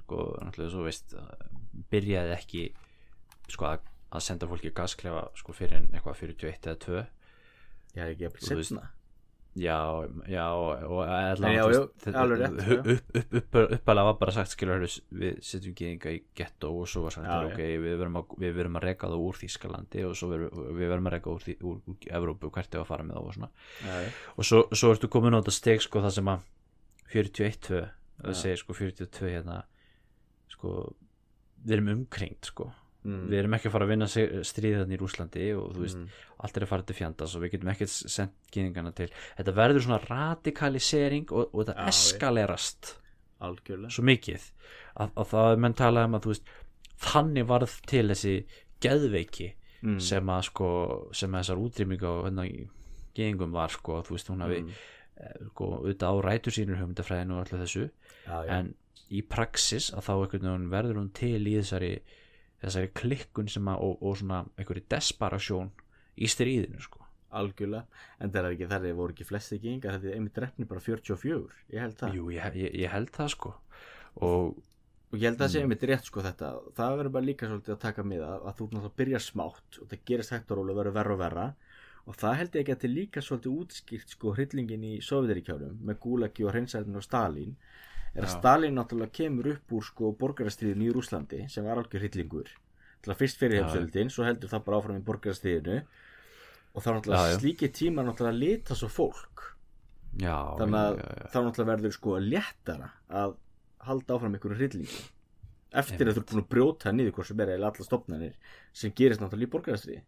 sko, 0.00 0.16
náttúrulega 0.40 0.72
svo 0.72 0.82
veist 0.86 1.08
byrjaði 1.92 2.32
ekki 2.34 2.62
sko 3.52 3.64
að, 3.68 3.78
að 4.08 4.24
senda 4.24 4.48
fólki 4.50 4.74
gasklefa 4.74 5.26
sko 5.38 5.56
fyrir 5.56 5.88
eitthvað 5.88 6.22
41 6.22 6.70
eða 6.70 6.78
2 6.84 7.02
já, 7.98 8.30
Þú 8.38 8.60
veist, 8.60 8.72
setna 8.72 8.86
Já, 9.58 10.06
já, 10.28 10.44
og 10.54 11.00
uppalega 13.74 14.04
var 14.06 14.18
bara 14.20 14.34
sagt 14.36 14.52
skilur 14.52 14.84
við 14.84 15.40
setjum 15.42 15.74
geðinga 15.74 16.12
í 16.14 16.20
getto 16.36 16.70
og 16.78 16.86
svo 16.90 17.02
var 17.06 17.16
sagt 17.16 17.26
Já, 17.26 17.48
ok, 17.48 17.62
við 17.82 17.96
verum, 17.98 18.20
að, 18.20 18.36
að 18.44 18.78
reka 18.84 19.10
það 19.10 19.24
úr 19.24 19.40
Þískalandi 19.40 20.04
og 20.06 20.14
svo 20.20 20.28
verum, 20.30 20.62
við 20.78 20.92
verum 20.92 21.08
að 21.10 21.16
reka 21.16 21.32
úr, 21.32 21.48
úr, 21.58 21.80
úr 21.90 21.96
Evrópu 22.20 22.52
hvert 22.54 22.76
er 22.76 22.84
að 22.84 22.90
fara 22.92 23.06
með 23.08 23.18
það 23.18 23.24
og 23.24 23.34
svona. 23.38 23.50
Já, 23.82 23.96
og 24.36 24.48
svo, 24.50 24.62
svo 24.78 24.92
ertu 24.94 25.10
komin 25.16 25.34
á 25.34 25.40
þetta 25.40 25.56
steg 25.58 25.82
sko 25.82 26.04
það 26.04 26.16
sem 26.20 26.32
að 26.34 26.46
41-2 27.16 27.82
það 28.18 28.38
segir 28.44 28.62
sko 28.62 28.78
42 28.78 29.32
hérna 29.32 29.62
sko 30.52 30.76
við 31.64 31.78
erum 31.78 31.92
umkringt 31.96 32.52
sko 32.52 32.70
Mm. 33.06 33.28
við 33.30 33.38
erum 33.38 33.54
ekki 33.54 33.68
að 33.68 33.74
fara 33.76 33.86
að 33.86 33.90
vinna 33.92 34.06
stríðan 34.48 34.90
í 34.90 34.96
Rúslandi 34.98 35.44
og 35.54 35.68
þú 35.76 35.82
veist, 35.84 35.98
Mm. 35.98 36.08
allt 36.42 36.56
er 36.56 36.64
að 36.64 36.70
fara 36.72 36.82
til 36.82 36.96
fjandans 36.98 37.34
og 37.36 37.42
við 37.44 37.52
getum 37.52 37.70
ekkert 37.70 37.92
sendt 37.94 38.34
gyðingana 38.50 38.92
til 38.94 39.06
þetta 39.38 39.54
verður 39.54 39.84
svona 39.84 40.00
radikalisering 40.08 41.30
og, 41.30 41.54
og 41.54 41.62
þetta 41.62 41.76
Já, 41.78 41.92
eskalerast 41.92 42.90
algjörlega 43.40 43.94
svo 43.94 44.04
mikið 44.08 44.48
að, 44.98 45.14
að 45.14 45.30
það 45.30 45.52
er 45.52 45.62
menn 45.62 45.78
talað 45.78 46.08
um 46.08 46.18
að 46.18 46.26
þú 46.26 46.34
veist 46.34 46.52
þannig 47.06 47.48
varð 47.48 47.78
til 47.86 48.04
þessi 48.10 48.34
geðveiki 48.82 49.48
mm. 49.82 49.98
sem 50.10 50.34
að 50.34 50.44
sko 50.50 50.68
sem 51.14 51.32
að 51.34 51.44
þessar 51.44 51.64
útrýminga 51.68 52.12
og 52.12 52.22
hérna 52.26 52.50
gyðingum 53.14 53.54
var 53.54 53.74
sko, 53.74 54.02
þú 54.02 54.18
veist 54.18 54.30
hún 54.34 54.42
hafi 54.42 54.62
Mm. 54.62 54.74
mm. 54.74 55.50
sko, 55.54 55.72
auðvitað 55.78 56.10
á 56.10 56.14
rætur 56.26 56.54
sínur 56.54 56.82
hugmyndafræðinu 56.82 57.38
og 57.38 57.46
allir 57.46 57.62
þessu 57.62 57.86
já, 58.26 58.36
já. 58.42 58.50
en 58.58 58.74
í 59.10 59.22
praxis 59.22 59.92
að 59.94 60.10
þá 60.10 60.14
verður 60.68 60.98
hún 60.98 61.12
til 61.14 61.46
í 61.46 61.54
þessari 61.62 62.00
þessari 62.62 62.90
klikkun 62.98 63.48
sem 63.52 63.68
að 63.70 63.84
og, 63.86 63.98
og 64.02 64.16
svona 64.20 64.40
einhverju 64.58 64.86
desperasjón 64.90 65.70
í 66.18 66.30
stríðinu 66.30 66.80
sko. 66.82 67.04
Algjörlega. 67.38 67.84
En 68.24 68.30
það 68.32 68.44
er 68.48 68.54
ekki 68.56 68.68
þar 68.70 68.86
voru 68.96 69.12
ekki 69.14 69.26
flesti 69.28 69.58
gýðingar 69.60 69.98
þetta 69.98 70.08
er 70.08 70.16
einmitt 70.16 70.34
drefni 70.38 70.64
bara 70.70 70.80
44 70.80 71.58
ég 71.74 71.82
held 71.84 71.98
það. 72.00 72.14
Jú, 72.16 72.30
ég, 72.32 72.56
ég, 72.56 72.78
ég 72.82 72.90
held 72.94 73.12
það 73.14 73.34
sko. 73.36 73.54
Og 74.24 74.56
og 75.08 75.16
ég 75.16 75.24
held 75.30 75.38
að 75.38 75.40
það 75.40 75.48
Mm. 75.48 75.52
sé 75.52 75.60
einmitt 75.64 75.84
rétt 75.88 76.04
sko 76.04 76.20
þetta. 76.20 76.48
Það 76.76 76.96
verður 76.98 77.12
bara 77.12 77.24
líka 77.24 77.46
svolítið 77.48 77.72
að 77.74 77.78
taka 77.80 78.02
með 78.04 78.22
að, 78.26 78.42
að 78.48 78.56
þú 78.58 78.64
náttúrulega 78.68 78.96
byrjar 79.00 79.22
smátt 79.24 79.78
og 79.80 79.86
það 79.88 80.02
gerist 80.04 80.30
hægt 80.34 80.50
og 80.50 80.58
rólu 80.58 80.72
og 80.74 80.78
verður 80.82 80.96
verra 80.98 81.14
og 81.14 81.20
verra. 81.22 81.46
Og 82.08 82.16
það 82.16 82.36
held 82.40 82.50
ég 82.56 82.60
ekki 82.60 82.72
að 82.72 82.76
þetta 82.76 82.88
er 82.88 82.92
líka 82.96 83.20
svolítið 83.24 83.56
útskýrt 83.62 84.12
sko 84.16 84.32
hryllingin 84.36 84.84
í 84.84 84.92
Sovjetiríkjálum 85.04 85.78
með 85.88 85.98
Gulagi 86.04 86.44
og 86.44 86.52
hreinsæðin 86.52 86.96
og 87.00 87.04
Stalin 87.04 87.56
er 88.18 88.26
að. 88.26 88.32
Stalin 88.34 88.76
náttúrulega 88.78 89.14
kemur 89.18 89.50
upp 89.54 89.74
úr 89.78 89.86
sko 89.86 90.12
borgarastriðin 90.20 90.84
í 90.86 90.90
Rúslandi 90.94 91.44
sem 91.52 91.66
var 91.66 91.80
algjör 91.82 92.04
hryllingur. 92.04 92.50
Til 93.02 93.12
að 93.12 93.20
fyrst 93.20 93.40
fyrir 93.40 93.60
Já. 93.60 93.62
heimsöldin 93.62 94.12
svo 94.12 94.26
heldur 94.26 94.50
það 94.52 94.64
bara 94.66 94.80
áfram 94.80 94.98
í 94.98 95.04
borgarastriðinu 95.06 95.78
og 96.74 96.84
þá 96.84 96.90
náttúrulega 96.90 97.38
slíki 97.38 97.70
tíma 97.74 98.06
náttúrulega 98.06 98.42
lita 98.42 98.78
svo 98.78 98.90
fólk. 98.92 99.46
Já, 100.18 100.34
þannig 100.58 100.80
að 100.82 100.98
þá 101.30 101.38
náttúrulega 101.38 101.70
verður 101.72 101.94
sko 101.94 102.18
léttara 102.24 102.92
að 103.08 103.38
halda 103.88 104.18
áfram 104.18 104.36
einhverju 104.36 104.58
hryllingi. 104.58 105.00
Eftir 105.78 106.08
að 106.08 106.16
þú 106.16 106.22
ert 106.22 106.30
búin 106.30 106.42
að 106.42 106.52
brjóta 106.52 106.92
niður 106.92 107.18
hvort 107.18 107.28
sem 107.28 107.42
er 107.44 107.50
eða 107.54 107.68
alla 107.70 107.84
stopnarnir 107.84 108.54
sem 108.72 108.94
gerist 108.96 109.20
náttúrulega 109.20 109.50
í 109.50 109.52
borgarastriði 109.52 110.04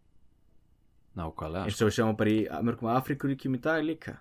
nákvæmlega. 1.19 1.67
Eins 1.67 1.81
og 1.83 1.91
við 1.91 1.97
sjáum 1.99 2.19
bara 2.19 2.33
í 2.33 2.41
mörgum 2.67 2.91
Afrikuríkjum 2.95 3.57
í 3.59 3.63
dag 3.65 3.83
líka. 3.85 4.17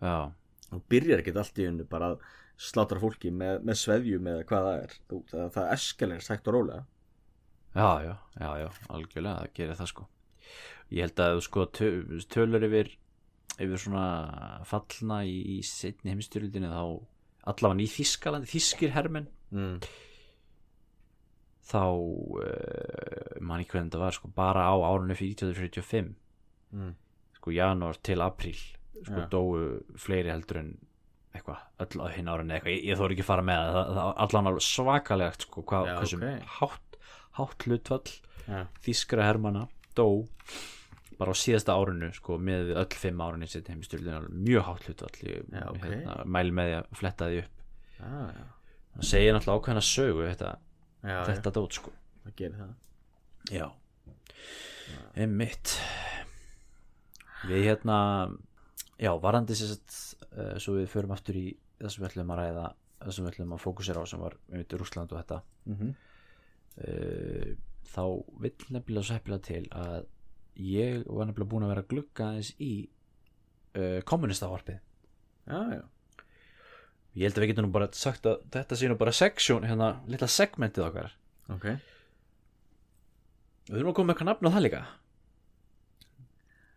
Já, 0.00 0.32
og 0.70 0.84
byrjar 0.92 1.22
ekkert 1.22 1.40
allt 1.42 1.60
í 1.60 1.68
unnu 1.70 1.86
bara 1.88 2.12
að 2.14 2.26
slátra 2.60 3.00
fólki 3.00 3.30
með, 3.32 3.62
með 3.64 3.78
sveðjum 3.80 4.26
eða 4.34 4.46
hvað 4.50 4.66
það 4.68 4.80
er 4.84 4.96
Þú- 5.10 5.20
það, 5.32 5.46
það 5.56 5.70
eskalir 5.76 6.24
sætt 6.26 6.48
og 6.50 6.56
rólega 6.58 6.82
já, 7.74 7.90
já, 8.04 8.14
já, 8.42 8.50
já, 8.64 8.68
algjörlega 8.96 9.36
það 9.44 9.54
gerir 9.60 9.78
það 9.80 9.90
sko 9.94 10.08
ég 10.90 11.04
held 11.06 11.22
að 11.24 11.40
sko 11.46 11.64
tö- 11.78 12.26
tölur 12.34 12.66
yfir 12.68 12.92
yfir 13.60 13.80
svona 13.84 14.04
fallna 14.68 15.22
í, 15.28 15.36
í 15.54 15.58
setni 15.66 16.12
heimstyrlutinu 16.14 16.70
þá 16.72 16.82
allavega 17.50 17.84
í 17.86 17.90
Þískalandi, 17.94 18.48
Þískir 18.52 18.92
hermenn 18.94 19.28
mm. 19.54 19.78
þá 21.70 21.80
uh, 21.86 23.40
man 23.40 23.62
ekki 23.62 23.76
hvernig 23.76 23.90
þetta 23.92 24.02
var 24.02 24.16
sko 24.16 24.30
bara 24.36 24.66
á 24.68 24.74
árunni 24.76 25.16
1945 25.16 26.16
Mm. 26.70 26.92
sko 27.34 27.50
janúar 27.50 27.96
til 27.98 28.20
apríl 28.22 28.54
sko 29.02 29.16
Já. 29.24 29.28
dóu 29.32 29.80
fleiri 29.98 30.30
heldur 30.30 30.60
en 30.60 30.68
eitthvað, 31.30 31.62
öll 31.84 32.02
á 32.02 32.06
hinn 32.16 32.30
árunni 32.30 32.56
eitthvað, 32.56 32.74
ég, 32.74 32.84
ég 32.90 32.98
þóri 32.98 33.16
ekki 33.16 33.24
að 33.24 33.30
fara 33.30 33.46
með 33.46 33.62
það, 33.76 33.92
það, 33.98 34.10
allan 34.24 34.50
alveg 34.50 34.66
svakalegt 34.66 35.46
sko, 35.46 35.64
hvað, 35.70 35.88
Já, 35.88 35.94
hversum 36.00 36.26
ok. 36.26 36.52
hátt, 36.58 36.98
hátt 37.38 37.66
hlutfall 37.66 38.14
ja. 38.46 38.62
þýskra 38.86 39.26
hermana 39.28 39.64
dó 39.98 40.06
bara 41.20 41.34
á 41.36 41.36
síðasta 41.36 41.76
árunu 41.76 42.10
sko 42.16 42.38
með 42.40 42.72
öll 42.80 42.98
fimm 42.98 43.22
árunni 43.22 43.48
sitt 43.50 43.68
heimstjórnum 43.70 44.30
mjög 44.40 44.66
hátt 44.66 44.88
hlutfall 44.88 45.26
ég 45.28 45.46
Já, 45.52 45.66
ok. 45.68 45.82
hérna, 45.84 46.16
mæli 46.24 46.56
með 46.56 46.70
því 46.70 46.76
að 46.80 46.92
fletta 47.02 47.30
því 47.30 47.42
upp 47.44 47.64
já. 48.00 48.46
það 48.96 49.08
segir 49.12 49.36
náttúrulega 49.36 49.60
ákveðna 49.60 49.84
sögu 49.90 50.28
þetta, 50.30 50.54
þetta 51.30 51.54
dót 51.60 51.78
sko 51.78 51.94
það 52.24 52.38
gerir 52.40 52.62
það 52.64 52.78
Já 53.50 53.66
Einmitt 55.16 55.76
Við 57.48 57.64
hérna 57.70 57.98
Já, 59.00 59.14
varandi 59.16 59.56
sér 59.56 59.74
sett 59.74 60.09
uh, 60.36 60.54
svo 60.62 60.76
við 60.78 60.90
förum 60.92 61.14
aftur 61.16 61.38
í 61.40 61.46
það 61.80 61.94
sem 61.94 62.04
við 62.04 62.10
ætlum 62.10 62.32
að 62.34 62.40
ræða 62.42 62.68
það 63.00 63.16
sem 63.16 63.24
við 63.24 63.32
ætlum 63.32 63.56
að 63.56 63.64
fókusera 63.64 64.04
á 64.04 64.10
sem 64.10 64.22
var 64.22 64.36
einmitt 64.50 64.76
Rússland 64.76 65.12
og 65.12 65.20
þetta. 65.20 65.42
Mm 65.64 65.76
-hmm. 65.80 65.92
uh, 66.84 67.50
þá 67.90 68.04
vill 68.44 68.56
nefnilega 68.68 69.06
svo 69.06 69.14
heppilega 69.14 69.46
til 69.46 69.64
að 69.70 70.06
ég 70.60 71.06
var 71.06 71.26
nefnilega 71.26 71.50
búin 71.50 71.64
að 71.64 71.72
vera 71.74 71.82
að 71.84 71.90
glugga 71.94 72.28
aðeins 72.28 72.54
í 72.60 72.74
uh, 73.76 74.00
kommunistavarpið 74.04 74.78
Já, 75.50 75.60
já. 75.74 75.82
Ég 77.18 77.26
held 77.26 77.38
að 77.38 77.42
við 77.42 77.50
getum 77.50 77.66
nú 77.66 77.72
bara 77.74 77.88
sagt 77.96 78.26
að 78.26 78.42
þetta 78.54 78.76
sé 78.76 78.88
nú 78.90 78.96
bara 79.00 79.12
seksjón, 79.12 79.66
hérna, 79.66 79.88
litla 80.06 80.28
segmentið 80.30 80.84
okkar. 80.86 81.14
Ok. 81.50 81.64
Við 83.66 83.78
þurfum 83.80 83.90
að 83.90 83.96
koma 83.98 84.06
með 84.06 84.14
eitthvað 84.14 84.30
nafn 84.30 84.46
á 84.46 84.54
það 84.54 84.64
líka 84.66 84.82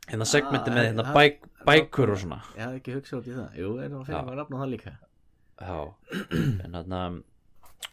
hérna 0.09 0.27
segmentið 0.27 0.73
Ah, 0.73 0.75
með 0.77 0.87
hérna 0.89 1.05
það- 1.07 1.17
bæk, 1.19 1.47
bækur 1.67 2.11
og 2.13 2.19
svona. 2.23 2.41
Ég 2.57 2.63
hafði 2.65 2.79
ekki 2.81 2.95
hugsað 2.97 3.19
út 3.21 3.27
í 3.31 3.35
það. 3.37 3.55
Jú, 3.61 3.69
að 3.77 4.05
finna 4.05 4.19
Já. 4.19 4.25
maður 4.27 4.41
nafn 4.41 4.53
á 4.53 4.59
það 4.63 4.71
líka. 4.73 4.93
Já, 5.63 5.79
en 6.65 6.71
þarna 6.77 7.01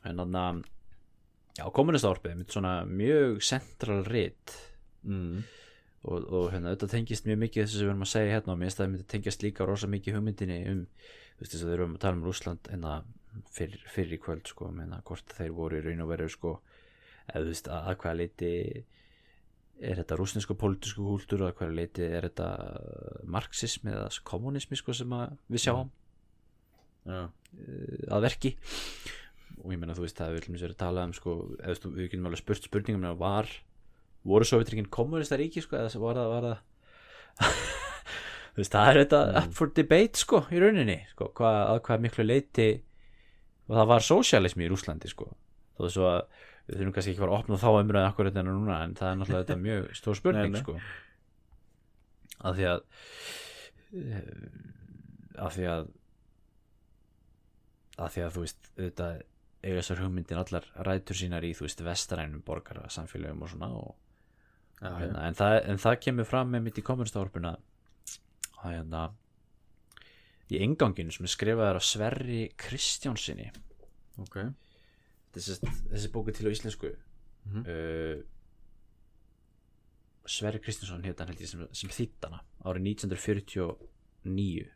en 0.04 0.16
þarna 0.16 0.44
já, 1.58 1.64
kommunistárpið, 1.76 2.36
mitt 2.40 2.48
svona 2.56 2.74
mjög 2.88 3.42
central 3.42 4.04
rit. 4.04 4.56
Mm. 5.04 5.44
og, 6.04 6.24
og 6.32 6.50
hérna, 6.52 6.70
þetta 6.74 6.88
tengist 6.88 7.26
mjög 7.28 7.38
mikið 7.40 7.62
þessu 7.64 7.76
sem 7.76 7.86
við 7.86 7.90
erum 7.90 8.02
að 8.06 8.08
segja 8.10 8.32
hérna 8.34 8.52
og 8.52 8.58
mér 8.60 8.68
finnst 8.70 8.78
að 8.80 8.84
það 8.84 8.90
myndi 8.92 9.06
tengjast 9.12 9.42
líka 9.44 9.66
rosa 9.68 9.86
mikið 9.92 10.14
hugmyndinni 10.16 10.56
um, 10.70 10.78
þú 11.36 11.40
veist 11.42 11.52
þess 11.52 11.62
að 11.64 11.68
við 11.68 11.74
erum 11.76 11.94
að 11.94 12.00
tala 12.00 12.16
um 12.16 12.22
Rússland 12.24 12.70
hérna 12.72 12.92
fyrr, 13.52 13.74
fyrr 13.92 14.12
í 14.16 14.18
kvöld 14.20 14.48
sko, 14.48 14.68
menna 14.72 15.02
hvort 15.04 15.34
þeir 15.36 15.52
voru 15.52 15.76
í 15.76 15.82
raun 15.84 16.00
og 16.04 16.08
veru 16.08 16.28
sko, 16.32 16.54
eða 17.28 17.42
þú 17.44 17.52
veist 17.52 17.68
að, 17.68 17.88
að 17.92 17.98
hvaða 18.00 18.16
leiti 18.16 18.52
er 19.80 20.00
þetta 20.00 20.18
rúsnesku 20.18 20.56
pólitísku 20.60 21.04
kúltúr 21.04 21.46
og 21.46 21.50
að 21.50 21.56
hvaða 21.60 21.76
leiti 21.78 22.04
er 22.04 22.26
þetta 22.28 22.48
marxismi 23.32 23.94
eða 23.94 24.10
kommunismi 24.28 24.78
sko 24.78 24.94
sem 24.96 25.14
að 25.16 25.32
við 25.48 25.64
sjáum? 25.64 25.90
Já, 27.08 27.22
uh, 27.24 28.04
að 28.12 28.26
verki. 28.28 28.52
Og 29.60 29.72
ég 29.74 29.80
meina 29.80 29.96
þú 29.96 30.04
veist 30.04 30.20
það 30.20 30.34
við 30.34 30.40
viljum 30.40 30.60
sér 30.60 30.74
að 30.74 30.82
tala 30.84 31.06
um 31.08 31.14
sko, 31.16 31.36
eða 31.60 31.92
við 31.96 32.10
getum 32.10 32.28
alveg 32.28 32.42
spurt 32.42 32.68
spurningum 32.68 33.08
um 33.08 33.20
var, 33.20 33.48
voru 34.28 34.48
Sovjetrikinn 34.48 34.90
kommunista 34.92 35.38
ríki 35.40 35.64
sko, 35.64 35.80
eða 35.80 36.02
var 36.04 36.20
það, 36.20 36.34
var 36.34 36.48
það? 36.48 36.60
Þú 38.50 38.60
veist, 38.60 38.74
það 38.74 38.88
er 38.90 38.98
þetta 39.04 39.18
up 39.40 39.52
for 39.56 39.72
debate 39.76 40.20
sko, 40.20 40.42
í 40.50 40.60
rauninni 40.60 40.96
sko, 41.12 41.30
hvað, 41.38 41.58
að 41.70 41.82
hvað 41.86 42.04
miklu 42.04 42.26
leiti 42.26 42.70
og 43.70 43.76
það 43.78 43.90
var 43.92 44.04
sósialismi 44.04 44.66
í 44.66 44.70
Rúslandi 44.72 45.10
sko, 45.12 45.28
þó 45.78 45.84
þess 45.86 46.00
að 46.10 46.48
við 46.70 46.80
þurfum 46.80 46.96
kannski 46.96 47.12
ekki 47.12 47.20
að 47.20 47.24
fara 47.24 47.36
að 47.36 47.40
opna 47.42 47.60
þá 47.60 47.68
umræðin 47.70 48.10
akkur 48.10 48.30
þetta 48.30 48.44
núna, 48.46 48.80
en 48.84 48.98
það 48.98 49.10
er 49.10 49.16
náttúrulega 49.20 49.46
þetta 49.46 49.62
mjög 49.64 49.88
stór 50.00 50.18
spurning 50.18 50.58
sko. 50.60 50.76
Að 52.40 52.60
því 52.60 52.68
að 52.70 52.84
eh, 54.00 54.28
af 55.40 55.56
því 55.56 55.66
að 55.74 55.90
af 58.00 58.14
því 58.14 58.24
að 58.24 58.36
þú 58.36 58.44
veist 58.46 58.70
auðvitað 58.76 59.18
eiga 59.60 59.80
þessar 59.80 60.02
hugmyndir 60.04 60.40
allar 60.40 60.68
rætur 60.88 61.18
sínar 61.18 61.44
í 61.44 61.50
þú 61.56 61.66
veist 61.66 61.82
vestrænum 61.84 62.44
borgara 62.46 62.88
samfélögum 62.92 63.44
og 63.44 63.50
svona 63.52 63.68
og, 63.76 63.90
og 64.80 65.00
hérna, 65.02 65.26
en, 65.26 65.36
það, 65.36 65.56
en 65.68 65.82
það 65.82 65.98
kemur 66.06 66.28
fram 66.28 66.54
með 66.54 66.64
mitt 66.66 66.80
í 66.80 66.86
komunstárpuna 66.86 67.56
að 68.60 68.76
hérna 68.78 69.02
í 70.50 70.62
enganginu 70.64 71.12
sem 71.14 71.28
er 71.28 71.34
skrifaður 71.34 71.80
af 71.80 71.86
Sverri 71.86 72.40
Kristjánsinni 72.60 73.50
ok 74.22 74.40
þessi, 75.34 75.58
þessi 75.92 76.10
bóku 76.14 76.34
til 76.36 76.46
á 76.48 76.54
íslensku. 76.54 76.92
Mhm. 77.48 77.64
uh, 77.66 78.18
Sverri 80.30 80.60
Kristjánsson 80.62 81.02
hétt 81.02 81.18
hann 81.18 81.30
held 81.32 81.40
ég 81.42 81.48
sem, 81.50 81.62
sem 81.74 81.90
þýttana 81.90 82.42
árið 82.68 82.84
1949 82.92 84.66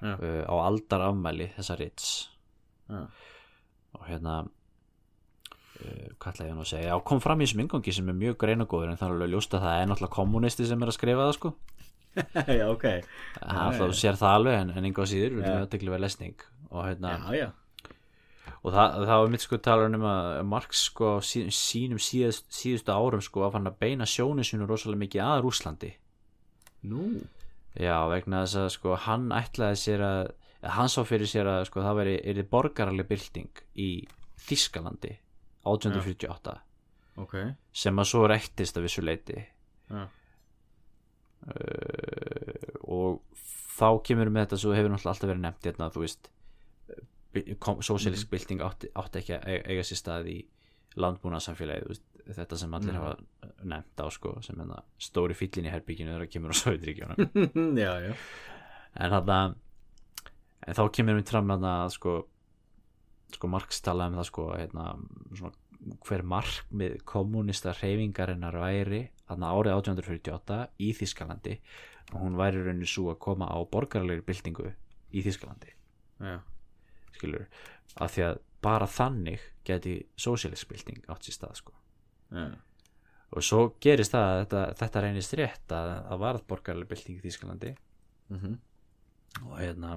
Já. 0.00 0.14
uh, 0.16 0.44
á 0.48 0.54
aldarafmæli 0.66 1.50
þessa 1.58 1.76
rits. 1.78 2.08
Já, 2.90 3.04
og 3.94 4.08
hérna 4.08 4.40
hvað 6.20 6.32
ætla 6.34 6.46
ég 6.48 6.56
nú 6.56 6.64
að 6.64 6.70
segja, 6.74 6.88
já 6.92 6.96
kom 7.08 7.20
fram 7.24 7.40
í 7.40 7.46
þessum 7.46 7.62
ingangi 7.64 7.92
sem 7.96 8.08
er 8.12 8.16
mjög 8.18 8.34
greinagóður 8.42 8.90
en 8.92 8.98
það 9.00 9.06
er 9.06 9.14
alveg 9.16 9.30
ljóst 9.32 9.54
að 9.56 9.62
það 9.64 9.76
er 9.78 9.86
náttúrulega 9.90 10.16
kommunisti 10.16 10.66
sem 10.68 10.82
er 10.84 10.90
að 10.92 10.96
skrifa 10.98 11.26
það 11.28 11.36
sko. 11.38 11.52
Já, 12.58 12.66
ok. 12.66 12.84
Það 13.38 13.54
er 13.54 13.60
alltaf, 13.62 13.94
sér 13.96 14.18
það 14.20 14.34
alveg 14.40 14.56
en, 14.58 14.72
en 14.76 14.88
enga 14.90 15.04
á 15.06 15.06
síður, 15.08 15.30
Já. 15.30 15.40
erum 15.46 15.62
aðtekli 15.64 15.92
verið 15.94 16.04
lesning. 16.04 16.44
Og 16.70 16.80
hérna, 16.86 17.12
já, 17.14 17.38
já, 17.38 17.48
og 18.60 18.74
það, 18.74 18.96
það 19.08 19.22
var 19.22 19.32
mitt 19.32 19.44
sko 19.44 19.58
talar 19.64 19.96
um 19.96 20.06
að 20.10 20.28
Marx 20.48 20.84
sko 20.90 21.14
á 21.16 21.18
sí, 21.24 21.46
sínum 21.54 22.00
síðust, 22.02 22.46
síðustu 22.54 22.94
árum 22.94 23.24
sko 23.24 23.46
að 23.46 23.54
fann 23.56 23.70
að 23.70 23.80
beina 23.82 24.08
sjónu 24.08 24.44
sinu 24.46 24.68
rosalega 24.68 25.04
mikið 25.04 25.24
að 25.26 25.42
Rúslandi 25.46 25.92
nú? 26.90 27.04
Já 27.78 27.96
vegna 28.10 28.44
þess 28.44 28.60
að 28.64 28.70
sko 28.74 28.96
hann 29.06 29.28
ætlaði 29.36 29.80
sér 29.80 30.04
að 30.04 30.22
hann 30.76 30.90
sá 30.92 31.00
fyrir 31.08 31.28
sér 31.30 31.48
að 31.48 31.66
sko 31.70 31.84
það 31.84 32.00
veri 32.02 32.16
er 32.32 32.42
borgaraleg 32.50 33.08
bylting 33.08 33.62
í 33.80 33.90
Þískalandi 34.40 35.14
1848 35.68 36.56
ok, 37.20 37.36
sem 37.72 38.00
að 38.00 38.10
svo 38.10 38.26
rektist 38.30 38.76
af 38.76 38.84
þessu 38.86 39.04
leiti 39.04 39.38
já, 39.38 40.02
uh, 40.02 40.08
og 42.88 43.20
þá 43.76 43.88
kemur 44.04 44.28
við 44.28 44.34
með 44.36 44.46
þetta 44.46 44.60
svo 44.64 44.76
hefur 44.76 44.92
náttúrulega 44.92 45.14
alltaf 45.14 45.30
verið 45.30 45.44
nefnt 45.46 45.68
hérna 45.68 45.90
þú 45.94 46.04
veist 46.04 46.30
sósíalisk 47.34 48.26
Mhm. 48.26 48.30
bylting 48.30 48.60
átti, 48.66 48.88
átti 48.94 49.18
ekki 49.22 49.34
að 49.38 49.44
eiga, 49.66 49.82
sér 49.86 49.98
stað 50.00 50.26
í 50.32 50.38
landbúnaðsamfélagi 50.96 52.00
þetta 52.30 52.56
sem 52.58 52.74
allir 52.74 52.92
Mhm. 52.92 53.00
hafa 53.02 53.16
nefnt 53.64 53.96
á 54.02 54.06
sko, 54.10 54.42
sem 54.42 54.56
hérna 54.56 54.82
stóri 54.98 55.34
fyllin 55.34 55.66
í 55.66 55.70
herbygginu 55.70 56.10
þegar 56.10 56.26
það 56.26 56.32
kemur 56.32 56.50
á 56.50 56.58
já 57.84 58.14
en 58.96 59.10
þarna 59.10 59.54
en 60.66 60.74
þá 60.74 60.82
kemur 60.92 61.20
við 61.20 61.28
fram 61.30 61.48
að 61.54 61.90
sko 61.94 62.26
sko 63.32 63.46
Marx 63.48 63.80
talaði 63.80 64.10
um 64.10 64.18
það 64.18 64.26
sko 64.26 64.44
hérna, 64.58 64.84
svona, 65.38 65.52
hver 66.04 66.22
markmið 66.26 66.96
kommunista 67.04 67.72
hreyfingarinnar 67.72 68.52
væri 68.58 69.08
þarna 69.28 69.52
árið 69.54 69.76
1848 69.78 70.68
í 70.80 70.90
Þískalandi 70.98 71.58
og 72.12 72.20
hún 72.20 72.34
væri 72.36 72.58
í 72.58 72.64
rauninni 72.66 72.88
svo 72.90 73.12
að 73.14 73.20
koma 73.22 73.46
á 73.46 73.56
borgarlegri 73.70 74.22
byltingu 74.26 74.72
í 75.14 75.22
Þískalandi 75.22 75.70
já, 76.20 76.40
skilur, 77.20 77.46
af 78.00 78.16
því 78.16 78.26
að 78.30 78.40
bara 78.64 78.88
þannig 78.90 79.44
geti 79.66 79.94
sósíalisk 80.20 80.72
bylting 80.72 81.06
átt 81.12 81.28
sér 81.28 81.36
stað 81.38 81.60
sko. 81.60 81.76
Já, 82.30 82.50
og 83.30 83.46
svo 83.46 83.60
gerist 83.82 84.14
það 84.14 84.26
að 84.26 84.40
þetta, 84.40 84.64
þetta 84.80 85.04
reynist 85.04 85.36
rétt 85.38 85.74
að 85.74 85.92
það 85.94 86.24
varð 86.24 86.48
borgarleg 86.50 86.90
bylting 86.90 87.20
í 87.20 87.24
Þískalandi 87.26 87.70
mhm. 88.32 88.58
Og 89.46 89.54
hérna 89.60 89.94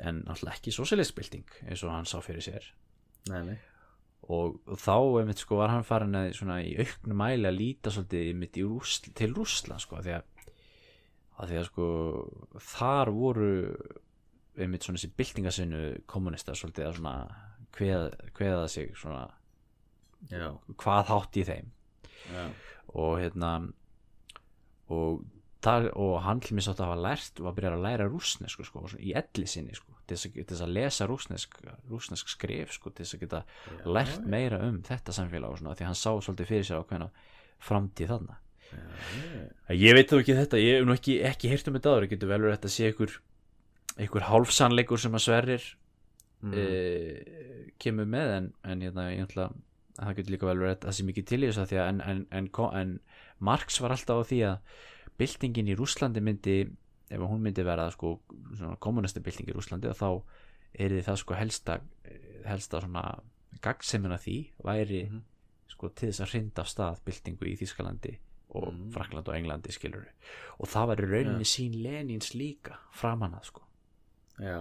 en 0.00 0.22
náttúrulega 0.24 0.56
ekki 0.56 0.72
sósíalisk 0.74 1.16
bylting 1.18 1.56
eins 1.68 1.84
og 1.84 1.92
hann 1.92 2.08
sá 2.08 2.16
fyrir 2.24 2.44
sér. 2.44 2.66
Nei, 3.30 3.42
nei. 3.50 3.56
Og 4.32 4.56
þá 4.80 4.96
einmitt 5.20 5.42
sko 5.42 5.58
var 5.60 5.74
hann 5.74 5.84
farin 5.84 6.16
að 6.16 6.30
svona 6.38 6.62
í 6.64 6.72
auknum 6.80 7.20
mæli 7.20 7.48
að 7.50 7.58
líta 7.58 7.92
svolítið 7.92 8.64
Rúsl, 8.64 9.10
til 9.12 9.34
Rússland 9.36 9.84
sko 9.84 10.00
því 10.00 10.14
að, 10.16 10.48
að 11.36 11.52
því 11.52 11.58
að 11.60 11.68
sko 11.68 11.88
þar 12.72 13.12
voru 13.12 13.52
einmitt 14.58 14.86
svona 14.86 15.00
þessi 15.00 15.14
byltingasinu 15.18 15.84
kommunista 16.10 16.54
svolítið 16.56 16.88
að 16.88 16.98
svona 16.98 17.14
kveða, 17.74 18.28
kveða 18.36 18.66
sig 18.70 18.92
svona 18.98 19.24
já, 20.30 20.50
hvað 20.80 21.08
hátt 21.10 21.38
í 21.40 21.46
þeim. 21.48 21.72
Já, 22.32 22.44
og 22.94 23.16
hérna 23.20 23.50
og, 24.92 25.24
þar, 25.64 25.88
og 25.98 26.14
hann 26.24 26.40
til 26.44 26.56
mér 26.56 26.66
sátt 26.68 26.80
að 26.82 26.92
hafa 26.92 27.02
lært 27.08 27.42
og 27.42 27.50
að 27.50 27.58
byrja 27.58 27.72
að 27.74 27.84
læra 27.86 28.06
rúsnesku 28.08 28.66
sko, 28.68 28.84
í 29.00 29.14
elli 29.16 29.48
sinni 29.50 29.76
sko, 29.76 29.96
til 30.08 30.18
þess 30.20 30.62
að, 30.62 30.72
lesa 30.76 31.08
rúsnesk, 31.10 31.58
rúsnesk 31.90 32.32
skrif 32.32 32.74
sko, 32.76 32.92
til 32.92 33.04
þess 33.04 33.18
að 33.18 33.26
geta 33.26 33.42
Já, 33.44 33.76
lært 33.98 34.24
meira 34.28 34.62
um 34.68 34.80
þetta 34.86 35.16
samfélag 35.16 35.56
og 35.56 35.60
svona, 35.60 35.76
því 35.78 35.90
hann 35.90 36.00
sá 36.00 36.10
svolítið 36.14 36.50
fyrir 36.52 36.66
sér 36.68 36.82
ákveðna 36.84 37.10
framtíð 37.64 38.14
þarna. 38.14 38.40
Ég 39.70 39.94
veit 39.94 40.10
þó 40.10 40.18
ekki 40.18 40.34
þetta, 40.34 40.58
ég 40.60 40.80
hef 40.80 40.88
nú 40.88 40.96
ekki, 40.96 41.20
ekki 41.28 41.50
heyrt 41.52 41.68
um 41.70 41.76
þetta 41.78 41.92
áður, 41.94 42.08
getur 42.10 42.30
vel 42.30 42.40
verið 42.42 42.52
að 42.52 42.56
þetta 42.58 42.72
sé 42.74 42.88
einhver 42.88 43.14
einhver 44.00 44.26
hálfsannleikur 44.28 44.98
sem 45.00 45.14
að 45.14 45.24
sverrir 45.26 45.66
mm. 46.42 46.54
e, 46.54 47.72
kemur 47.78 48.08
með 48.10 48.32
en, 48.38 48.48
en 48.64 48.84
hérna, 48.84 49.08
ég 49.14 49.28
ætla 49.28 49.48
að 49.50 49.60
það 50.00 50.16
getur 50.18 50.34
líka 50.34 50.48
vel 50.50 50.58
verið 50.58 50.72
að 50.74 50.86
það 50.88 50.96
sé 50.96 51.04
mikið 51.06 51.26
til 51.30 51.40
í 51.42 51.46
þess 51.48 51.62
að 51.62 51.68
því 51.70 51.78
að 51.82 51.90
en, 51.92 52.00
en, 52.34 52.48
en, 52.80 52.94
Marx 53.44 53.80
var 53.82 53.94
alltaf 53.94 54.24
á 54.24 54.28
því 54.30 54.40
að 54.48 54.80
byltingin 55.20 55.70
í 55.70 55.76
Rússlandi 55.78 56.22
myndi 56.24 56.56
ef 57.14 57.22
hún 57.22 57.42
myndi 57.44 57.62
vera 57.66 57.86
sko, 57.94 58.16
kommunista 58.82 59.22
bylting 59.22 59.50
í 59.50 59.54
Rússlandi 59.54 59.92
þá 59.94 60.08
er 60.74 60.96
það 61.06 61.20
sko 61.20 61.36
helsta 61.38 61.78
helsta 62.48 62.80
svona 62.82 63.04
gagnsemina 63.62 64.18
því 64.18 64.38
væri 64.66 65.04
Mhm. 65.08 65.22
sko 65.68 65.88
til 65.88 66.08
þess 66.10 66.20
að 66.24 66.32
hrinda 66.32 66.62
af 66.62 66.68
stað 66.68 67.02
byltingu 67.04 67.46
í 67.46 67.56
Þískalandi 67.58 68.16
og 68.54 68.72
Mhm. 68.72 68.90
Frakland 68.92 69.28
og 69.28 69.34
Englandi 69.36 69.72
skilur 69.72 70.06
og 70.58 70.68
það 70.68 70.86
var 70.86 70.96
í 70.96 71.10
rauninni 71.10 71.46
sín 71.46 71.82
Lenins 71.82 72.34
líka 72.34 72.78
framan 72.92 73.34
að 73.34 73.44
sko 73.44 73.62
já, 74.42 74.58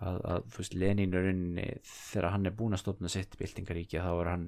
að, 0.00 0.18
að 0.32 0.50
þú 0.52 0.62
veist 0.62 0.76
Lenin 0.78 1.14
er 1.14 1.26
rauninni 1.28 1.68
þegar 1.86 2.30
hann 2.34 2.50
er 2.50 2.56
búinn 2.58 2.76
að 2.76 2.84
stofna 2.84 3.12
sitt 3.12 3.38
byltingaríki 3.40 4.02
þá 4.02 4.10
er 4.12 4.30
hann 4.32 4.46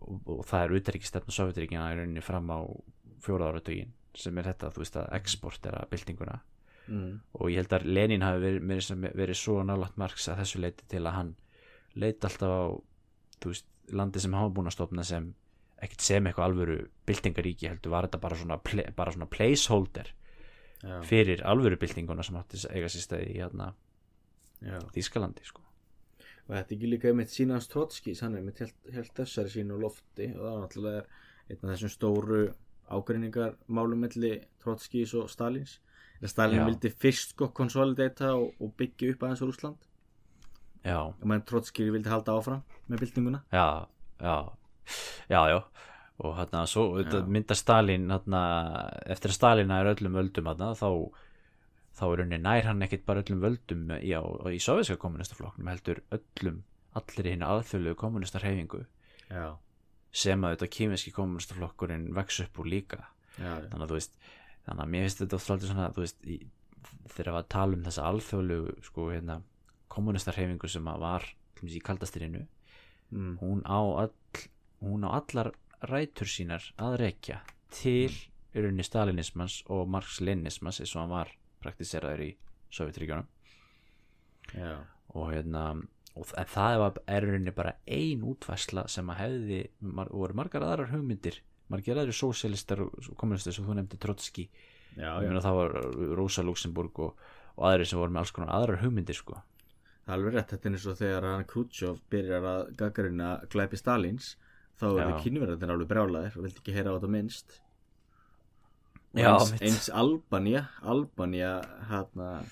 og, 0.00 0.18
og 0.24 0.42
það 0.48 0.64
er 0.64 0.76
utaríkistefna 0.80 1.36
Sovjetaríkina 1.36 1.92
í 1.92 2.00
rauninni 2.00 2.24
fram 2.24 2.50
á 2.52 2.60
fjóra 3.24 3.50
áratögin 3.52 3.94
sem 4.16 4.38
er 4.38 4.50
þetta 4.50 4.72
þú 4.72 4.82
veist 4.82 5.00
að 5.00 5.16
exportera 5.18 5.88
byltinguna. 5.90 6.38
Mm. 6.86 7.16
og 7.34 7.48
ég 7.50 7.58
held 7.58 7.72
að 7.74 7.88
Lenin 7.90 8.22
hafi 8.22 8.38
verið, 8.44 8.60
verið, 8.70 9.06
verið 9.18 9.38
svo 9.40 9.56
nálægt 9.66 9.96
Marx 9.98 10.28
að 10.30 10.44
þessu 10.44 10.60
leiti 10.62 10.84
til 10.86 11.00
að 11.02 11.16
hann 11.16 11.32
leiti 11.98 12.28
alltaf 12.28 12.52
á 12.54 12.62
veist, 13.42 13.66
landi 13.90 14.22
sem 14.22 14.36
hann 14.36 14.46
var 14.46 14.52
búinn 14.54 14.70
að 14.70 14.76
stofna 14.76 15.02
sem 15.08 15.26
ekkert 15.82 16.04
sem 16.06 16.28
eitthvað 16.28 16.46
alvöru 16.46 16.76
byltingaríki 17.08 17.66
heldur 17.72 17.90
var 17.90 18.06
þetta 18.06 18.20
bara 18.22 18.38
svona, 18.38 18.60
bara 18.94 19.16
svona 19.16 19.26
placeholder 19.26 20.12
já, 20.82 20.96
fyrir 21.06 21.42
alvöru 21.46 21.78
byltinguna 21.80 22.24
sem 22.26 22.36
átti 22.38 22.60
eiga 22.70 22.90
sér 22.92 23.04
stæði 23.04 23.30
í 23.32 23.38
hérna, 23.40 23.72
Þískalandi 24.94 25.44
sko. 25.44 25.62
og 26.46 26.54
þetta 26.54 26.76
ekki 26.76 26.90
líka 26.90 27.10
einmitt 27.10 27.32
sínans 27.32 27.68
Trotskís 27.68 28.22
hann 28.24 28.36
er 28.36 28.42
einmitt 28.42 28.62
helt, 28.62 29.10
þessari 29.18 29.52
sínu 29.52 29.80
lofti 29.80 30.30
og 30.32 30.40
það 30.40 30.52
var 30.52 30.62
náttúrulega 30.62 31.02
einn 31.50 31.58
af 31.64 31.72
þessum 31.74 31.92
stóru 31.92 32.40
ágreiningar 32.86 33.56
málum 33.68 34.06
melli 34.06 34.38
Trotskís 34.62 35.12
og 35.18 35.28
Stalins. 35.30 35.80
En 36.22 36.30
Stalin 36.30 36.62
Já. 36.62 36.66
vildi 36.70 36.90
fyrst 37.02 37.34
sko 37.34 37.50
konsolidata 37.52 38.32
og, 38.38 38.54
og 38.62 38.72
byggja 38.78 39.12
upp 39.12 39.26
aðeins 39.26 39.42
á 39.42 39.46
Rúsland 39.46 39.88
já, 40.86 41.00
og 41.02 41.26
meðan 41.26 41.44
Trotskí 41.50 41.90
vildi 41.90 42.08
halda 42.08 42.38
áfram 42.38 42.62
með 42.88 43.02
byltinguna. 43.04 43.42
Já, 43.52 43.86
já. 44.22 44.36
Já, 45.28 45.40
já 45.50 45.58
og 46.18 46.36
hérna 46.38 46.64
svo 46.68 47.02
Já. 47.02 47.20
myndar 47.26 47.58
Stalin 47.58 48.08
hérna, 48.10 48.42
eftir 49.04 49.32
að 49.32 49.36
Stalin 49.36 49.72
er 49.74 49.90
öllum 49.92 50.16
völdum 50.16 50.48
hérna, 50.48 50.72
þá 50.78 51.12
þá 51.96 52.04
er 52.06 52.22
unni 52.24 52.38
nær 52.40 52.68
hann 52.68 52.84
ekkit 52.84 53.04
bara 53.08 53.22
öllum 53.24 53.42
völdum 53.44 53.84
í, 53.96 54.12
á, 54.16 54.22
í 54.52 54.60
soviska 54.60 54.98
kommunistaflokknum 55.00 55.68
heldur 55.72 56.02
öllum, 56.12 56.62
allir 56.96 57.28
í 57.28 57.34
hinn 57.34 57.44
alþjóðlegu 57.44 57.98
kommunistarhefingu 58.00 58.82
já, 59.28 59.56
sem 60.12 60.44
að 60.44 60.56
þetta 60.56 60.72
kýmiski 60.78 61.12
kommunistaflokkurinn 61.16 62.10
vex 62.16 62.42
upp 62.44 62.60
úr 62.60 62.72
líka 62.72 63.02
já, 63.36 63.52
þannig 63.68 63.82
að 63.82 63.88
þú 63.92 64.00
veist 64.00 64.20
þannig 64.66 64.84
að 64.84 64.92
mér 64.92 65.06
finnst 65.06 65.22
þetta 65.22 65.40
alltaf 65.40 65.68
svona 65.70 65.88
veist, 65.96 66.20
í, 66.24 66.38
þegar 67.12 67.40
að 67.40 67.50
tala 67.56 67.78
um 67.78 67.86
þessa 67.86 68.08
alþjóðlegu 68.10 68.76
sko 68.88 69.10
hérna 69.12 69.40
kommunistarhefingu 69.92 70.70
sem 70.70 70.92
að 70.92 71.04
var 71.04 71.28
í 71.64 71.80
kaldastirinu 71.80 72.42
mm. 73.10 73.36
hún 73.40 73.62
á, 73.64 73.80
all, 74.04 74.12
hún 74.84 75.06
á 75.08 75.16
allar 75.16 75.52
rætur 75.84 76.30
sínar 76.30 76.64
að 76.80 76.98
rekja 77.02 77.40
til 77.74 78.10
í 78.10 78.62
rauninni 78.62 78.86
stalinismans 78.86 79.62
og 79.72 79.88
marx-leninismans 79.92 80.80
eins 80.80 80.94
og 80.96 81.02
hann 81.02 81.12
var 81.12 81.32
praktiseraður 81.64 82.24
í 82.24 82.30
Sovjetríkjónum 82.76 83.26
já, 84.54 84.78
og 85.14 85.32
hérna 85.32 85.66
og, 86.14 86.30
en 86.38 86.48
það 86.52 86.86
er 87.04 87.26
í 87.26 87.32
rauninni 87.32 87.56
bara 87.56 87.76
ein 87.86 88.24
útvæsla 88.24 88.86
sem 88.92 89.12
að 89.12 89.20
hefði 89.24 89.60
mar, 89.80 90.08
voru 90.12 90.38
margar 90.38 90.64
aðrar 90.64 90.94
hugmyndir 90.94 91.42
margar 91.68 92.00
aðrir 92.00 92.16
sósialistar 92.16 92.84
og 92.86 93.12
kommunistar 93.18 93.54
sem 93.54 93.66
þú 93.66 93.76
nefndi 93.76 94.00
Trotski 94.00 94.48
Já, 94.96 95.20
já, 95.20 95.28
það 95.44 95.58
var 95.58 95.74
Rosa 96.16 96.42
Luxemburg 96.46 97.02
og, 97.04 97.26
og 97.56 97.68
aðrir 97.68 97.88
sem 97.88 98.00
voru 98.00 98.14
með 98.14 98.22
alls 98.22 98.32
konar 98.32 98.54
aðrar 98.56 98.80
hugmyndir 98.80 99.18
sko. 99.18 99.42
Það 100.06 100.12
er 100.12 100.16
alveg 100.16 100.36
rétt 100.36 100.52
Þetta 100.54 100.68
er 100.68 100.76
eins 100.76 100.86
og 100.86 100.98
þegar 101.00 101.26
hann 101.28 101.48
Khrushchev 101.50 101.98
byrjar 102.12 102.46
að 102.52 102.62
gaggarina 102.80 103.30
glæpi 103.52 103.80
Stalins 103.80 104.30
þá 104.80 104.86
eru 104.90 105.20
kynverðarnir 105.24 105.74
alveg 105.74 105.90
brjálæðir 105.92 106.36
og 106.36 106.46
vildi 106.46 106.62
ekki 106.62 106.76
heyra 106.76 106.92
á 106.92 106.96
þetta 106.96 107.12
minnst? 107.14 107.60
Já, 109.16 109.30
eins, 109.32 109.52
eins 109.62 109.86
Albania 109.96 110.66
Albania 110.84 111.54
hérna 111.88 112.42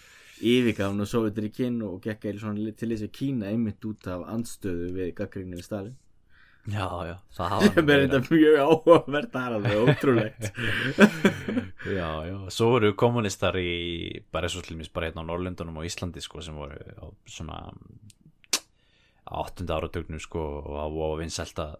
yfirgafn 0.41 1.03
og 1.05 1.11
Sovjetríkin 1.11 1.83
og 1.85 2.01
gekk 2.05 2.31
eða 2.31 2.47
svona 2.47 2.73
til 2.73 2.91
þess 2.95 3.07
að 3.07 3.13
Kína 3.19 3.51
einmitt 3.53 3.85
út 3.85 4.09
af 4.11 4.25
andstöðu 4.33 4.89
við 4.97 5.13
gaggarinu 5.19 5.61
við 5.61 5.67
Stalin 5.67 5.95
já, 6.65 6.89
já, 7.05 7.15
það 7.37 7.53
Mér 7.53 7.69
hafa 7.77 7.95
er 7.95 8.03
þetta 8.05 8.21
mjög 8.25 8.59
áhugavert 8.65 9.35
það 9.35 9.47
er 9.47 9.57
alveg 9.59 9.83
ótrúlegt. 9.85 10.51
Já, 11.85 12.25
já, 12.25 12.37
svo 12.49 12.71
voru 12.73 12.95
kommunistar 12.97 13.59
í 13.61 14.23
bara 14.33 14.49
eins 14.49 14.55
og 14.57 14.71
mér 14.73 14.89
bara 14.95 15.11
hérna 15.11 15.21
á 15.21 15.29
Norrlundunum 15.29 15.83
og 15.83 15.85
Íslandi 15.85 16.23
sko 16.25 16.41
sem 16.41 16.57
voru 16.57 16.79
á 16.97 17.05
svona 17.29 17.59
á 19.29 19.33
áttunda 19.43 19.77
áratugnum 19.77 20.23
sko 20.23 20.41
og 20.63 20.79
það 20.79 20.97
voru 20.97 21.19
vinsælt 21.21 21.61
að 21.61 21.75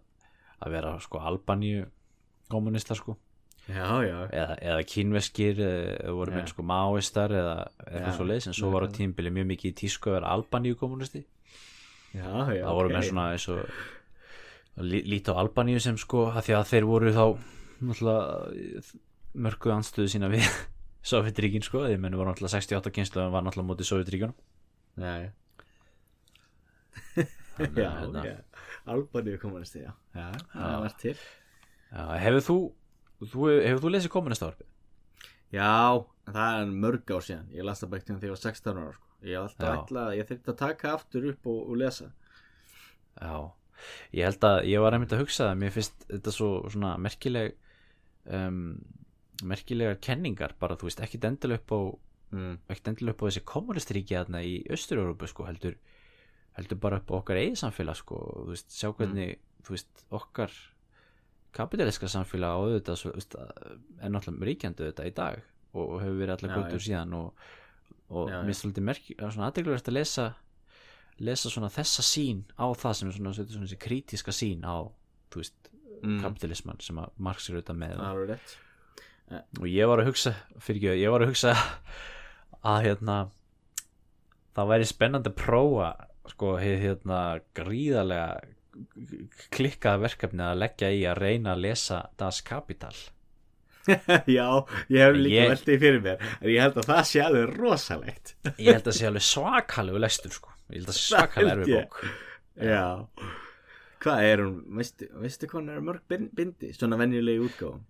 að 0.63 0.71
vera 0.77 0.95
sko 1.03 1.19
Albaníu 1.19 1.85
kommunistar 2.51 2.97
sko. 2.99 3.17
Já, 3.65 3.87
já, 4.05 4.17
eða, 4.29 4.55
eða 4.61 4.81
kínveskir 4.85 5.57
eða 5.57 6.11
voru 6.13 6.31
Já. 6.31 6.37
með 6.37 6.51
sko 6.51 6.61
máistar 6.69 7.31
eða 7.33 7.53
eitthvað 7.87 8.13
svo 8.19 8.25
leiðis 8.29 8.47
en 8.51 8.53
svo 8.59 8.69
var 8.69 8.85
á 8.85 8.93
tímbili 8.93 9.31
mjög 9.33 9.47
mikið 9.55 9.71
í 9.71 9.77
tísku 9.79 10.11
að 10.11 10.19
vera 10.19 10.33
Albaníu 10.35 10.75
kommunisti 10.77 11.23
já, 12.13 12.27
það 12.29 12.75
voru 12.77 12.91
ok. 12.91 12.93
með 12.93 13.07
svona 13.09 13.23
eins 13.33 13.47
og 13.49 14.85
lí- 14.85 15.01
líta 15.09 15.33
á 15.33 15.41
Albaníu 15.41 15.81
sem 15.81 15.97
sko 15.97 16.27
að 16.29 16.45
því 16.45 16.53
að 16.59 16.69
þeir 16.75 16.85
voru 16.91 17.15
þá 17.17 17.25
mörgu 19.35 19.73
anstöðu 19.73 20.13
sína 20.13 20.29
við 20.29 20.45
Sovjetríkin 21.09 21.65
sko, 21.65 21.83
því 21.89 21.97
menn 22.01 22.15
voru 22.17 22.29
náttúrulega 22.31 22.61
68 22.61 22.93
kynslu 22.99 23.25
en 23.25 23.33
var 23.33 23.43
náttúrulega 23.45 23.71
mótið 23.73 23.89
Sovjetríkunum 23.89 24.37
já 25.01 25.15
Þannig 27.55 27.77
Já, 27.79 27.89
hérna, 28.01 28.21
já, 28.27 28.35
Albaníu 28.85 29.39
komast 29.41 29.75
já 29.77 29.91
Já, 30.13 30.29
það 30.53 30.79
var 30.85 30.95
til. 31.01 31.15
Já, 31.91 32.03
hefur 32.21 32.45
þú, 32.47 32.57
þú 33.33 33.49
hefur 33.65 33.83
þú 33.85 33.91
lesið 33.93 34.13
kommunistavarpi? 34.13 34.67
Já, 35.55 36.05
það 36.27 36.61
er 36.61 36.73
mörg 36.85 37.11
ár 37.15 37.25
síðan. 37.25 37.51
Ég 37.55 37.67
las 37.67 37.81
það 37.81 37.91
bara 37.91 38.01
ekkert 38.01 38.15
þegar 38.15 38.29
ég 38.29 38.35
var 38.35 38.43
16 38.43 38.81
ára 38.81 38.95
sko. 38.95 39.11
Ég 39.25 39.37
að 39.41 40.15
ég 40.17 40.27
þurfti 40.29 40.51
að 40.51 40.57
taka 40.61 40.93
aftur 40.93 41.29
upp 41.31 41.47
og, 41.49 41.61
og 41.71 41.79
lesa. 41.81 42.09
Já, 43.15 43.35
ég 44.11 44.27
held 44.27 44.47
að 44.49 44.57
ég 44.69 44.83
var 44.83 44.97
einmitt 44.97 45.15
að 45.15 45.23
hugsa 45.23 45.49
það, 45.49 45.61
mér 45.61 45.75
finnst 45.75 46.07
þetta 46.09 46.33
svo 46.35 46.49
svona 46.73 46.95
merkileg 47.01 47.55
um, 48.25 48.59
merkilegar 49.43 49.99
kenningar 50.03 50.55
bara 50.59 50.77
þú 50.79 50.89
veist 50.89 51.01
ekkit 51.03 51.27
endilega 51.29 51.61
upp 51.61 51.73
á 51.75 51.79
mm. 52.35 52.53
ekkert 52.69 52.91
endilega 52.91 53.15
upp 53.15 53.23
á 53.23 53.27
þessi 53.27 53.43
kommunistiríki 53.51 54.17
þarna 54.17 54.43
í 54.45 54.55
Östur-Európu 54.75 55.29
sko 55.31 55.47
heldur 55.49 55.77
heldur 56.55 56.79
bara 56.79 57.01
upp 57.01 57.11
á 57.11 57.15
okkar 57.19 57.39
eigið 57.41 57.59
samfélag 57.61 57.99
sko. 57.99 58.21
Þú 58.45 58.53
veist, 58.53 58.71
sjá 58.71 58.89
hvernig 58.95 59.35
þú 59.65 59.75
veist, 59.75 60.05
okkar 60.15 60.55
kapitaliska 61.55 62.09
samfélag 62.11 62.55
á 62.55 62.59
auðvitað 62.59 62.99
svo, 63.01 63.13
veist, 63.15 63.35
er 63.35 64.11
náttúrulega 64.11 64.49
ríkjandi 64.51 64.85
auðvitað 64.85 65.11
í 65.11 65.13
dag 65.19 65.37
og, 65.75 65.83
og 65.85 66.01
hefur 66.03 66.17
verið 66.21 66.33
allar 66.37 66.51
Já, 66.51 66.57
göttur 66.61 66.83
síðan 66.87 67.13
og, 67.19 67.45
og 68.11 68.31
Já, 68.33 68.39
mér 68.47 68.59
svolítið 68.59 68.87
merki, 68.89 69.15
að 69.19 69.35
svona 69.35 69.51
aðeinslega 69.51 69.83
að 69.85 69.97
lesa 69.99 70.25
lesa 71.23 71.49
svona 71.51 71.71
þessa 71.71 72.03
sín 72.03 72.41
á 72.59 72.65
það 72.75 72.97
sem 72.99 73.07
er 73.09 73.15
svona, 73.15 73.31
svona, 73.37 73.51
svona 73.55 73.69
þessi 73.69 73.79
krítiska 73.85 74.35
sín 74.35 74.67
á 74.67 74.83
þú 75.31 75.43
veist, 75.43 75.71
Mm. 76.05 76.19
kapitalisman 76.21 76.81
sem 76.83 76.97
að 77.01 77.09
Marx 77.23 77.49
er 77.49 77.55
auðvitað 77.55 77.77
með. 77.79 78.01
Rétt. 78.29 78.55
Og 79.59 79.65
ég 79.71 79.87
var 79.89 80.01
að 80.01 80.09
hugsa 80.11 80.33
fyrir 80.61 80.81
ekki, 80.81 81.01
ég 81.01 81.13
var 81.13 81.23
að 81.23 81.31
hugsa 81.31 81.53
að 82.61 82.81
hérna 82.85 83.15
það 84.55 84.69
væri 84.69 84.89
spennandi 84.89 85.31
að 85.31 85.37
prófa 85.39 85.87
sko, 86.33 86.55
hið 86.61 86.79
hérna 86.85 87.19
gríðarlega 87.57 88.41
klikkaða 89.55 90.01
verkefni 90.05 90.43
að 90.43 90.57
leggja 90.63 90.89
í 90.91 91.03
að 91.07 91.19
reyna 91.23 91.53
að 91.55 91.61
lesa 91.67 91.99
Das 92.19 92.41
Kapital 92.45 92.95
Já, 94.37 94.47
ég 94.89 94.99
hef 95.05 95.15
líka 95.19 95.35
Ég- 95.37 95.49
veltið 95.53 95.79
fyrir 95.83 96.01
mér 96.01 96.23
En 96.41 96.49
ég 96.49 96.61
held 96.63 96.79
að 96.81 96.87
það 96.89 97.01
sé 97.11 97.21
alveg 97.21 97.51
rosalegt 97.59 98.31
ég 98.57 98.71
held 98.73 98.87
að 98.89 98.97
sé 98.97 99.07
alveg 99.09 99.25
svakalegu 99.29 100.01
lestur 100.01 100.33
sko. 100.33 100.53
ég 100.71 100.79
held 100.81 100.89
að 100.91 100.97
sé 100.97 101.03
svakalega 101.11 101.51
held 101.53 101.65
erfið 101.65 101.75
ég. 101.75 101.89
bók 101.89 102.65
Já 102.65 102.85
Hvað 104.05 104.23
er 104.31 104.41
hún, 104.43 104.57
veistu, 104.77 105.07
veistu 105.17 105.47
hvað 105.49 105.59
hún 105.61 105.69
er 105.73 105.79
mörg 105.85 106.01
bin- 106.11 106.27
bindi? 106.37 106.67
Svona 106.77 106.97
venjulegi 106.99 107.41
útgáfum 107.47 107.83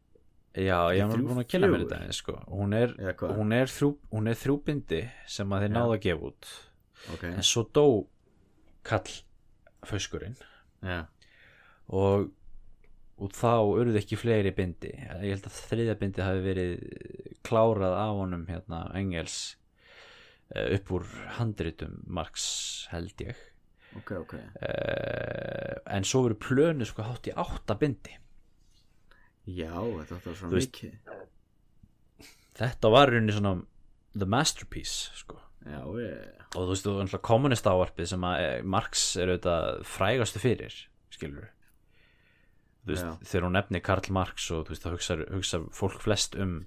já, 0.55 0.77
ég 0.95 1.01
hef 1.03 1.09
Þrjú, 1.11 1.25
búin 1.27 1.41
að 1.41 1.47
kynna 1.51 1.67
mér 1.67 1.81
þetta 1.83 2.13
sko. 2.15 2.35
hún 2.47 2.75
er, 2.77 2.93
hvað? 3.19 3.33
hún 3.35 3.49
er 3.57 3.67
þrjú 3.73 3.89
hún 4.13 4.29
er 4.31 4.37
þrjúbindi 4.39 5.01
sem 5.27 5.49
að 5.57 5.65
Já. 5.65 5.71
náðu 5.75 5.95
að 5.97 6.03
gefa 6.05 6.29
út 6.29 6.51
Ok, 7.15 7.23
en 7.27 7.43
svo 7.43 7.63
dó 7.75 7.83
kall 8.85 9.11
föskurinn 9.85 10.35
já, 10.85 10.99
og, 11.93 12.27
og 13.21 13.33
þá 13.37 13.51
urðu 13.81 13.99
ekki 14.01 14.17
fleiri 14.19 14.51
bindi. 14.57 14.91
Ég 14.97 15.35
held 15.35 15.45
að 15.49 15.59
þriðja 15.69 15.95
bindi 16.01 16.23
hafi 16.25 16.41
verið 16.45 16.73
klárað 17.45 17.95
af 18.01 18.13
honum 18.19 18.45
hérna 18.49 18.79
Engels 18.97 19.35
eh, 20.53 20.75
upp 20.77 20.91
úr 20.97 21.05
handritum 21.37 21.99
Marx 22.07 22.45
held 22.93 23.25
ég. 23.25 23.37
Ok, 23.95 24.11
ok. 24.19 24.33
Uh, 24.59 25.77
en 25.95 26.03
svo 26.03 26.25
verið 26.25 26.41
plönu 26.43 26.87
sko 26.89 27.05
hátt 27.07 27.29
í 27.29 27.35
átta 27.39 27.77
bindi. 27.79 28.17
Já, 29.47 29.71
þetta 29.77 30.17
var 30.17 30.25
Þú 30.25 30.33
svo 30.41 30.49
veist- 30.51 30.81
mikið. 30.81 31.21
þetta 32.59 32.91
var 32.91 33.11
rauninni 33.13 33.35
svona 33.37 33.53
the 34.15 34.25
masterpiece 34.27 35.11
sko 35.19 35.39
Já, 35.65 35.81
ég 35.97 36.45
og 36.55 36.61
þú 36.61 36.69
veist 36.69 36.85
þú 36.85 36.93
náttúrulega 36.93 37.25
kommunista 37.25 37.73
ávarpið 37.73 38.09
sem 38.11 38.25
að 38.27 38.43
eh, 38.43 38.61
Marx 38.63 39.15
er 39.17 39.31
auðvitað 39.33 39.81
frægastu 39.89 40.41
fyrir 40.43 40.75
skilur 41.13 41.49
þú 42.85 42.93
veist, 42.93 43.05
Já. 43.05 43.15
þegar 43.31 43.47
hún 43.47 43.57
nefni 43.57 43.81
Karl 43.81 44.11
Marx 44.13 44.51
og 44.53 44.67
þú 44.67 44.75
veist, 44.75 44.85
það 44.85 44.95
hugsa, 44.95 45.17
hugsa 45.33 45.61
fólk 45.73 45.99
flest 46.03 46.37
um 46.37 46.65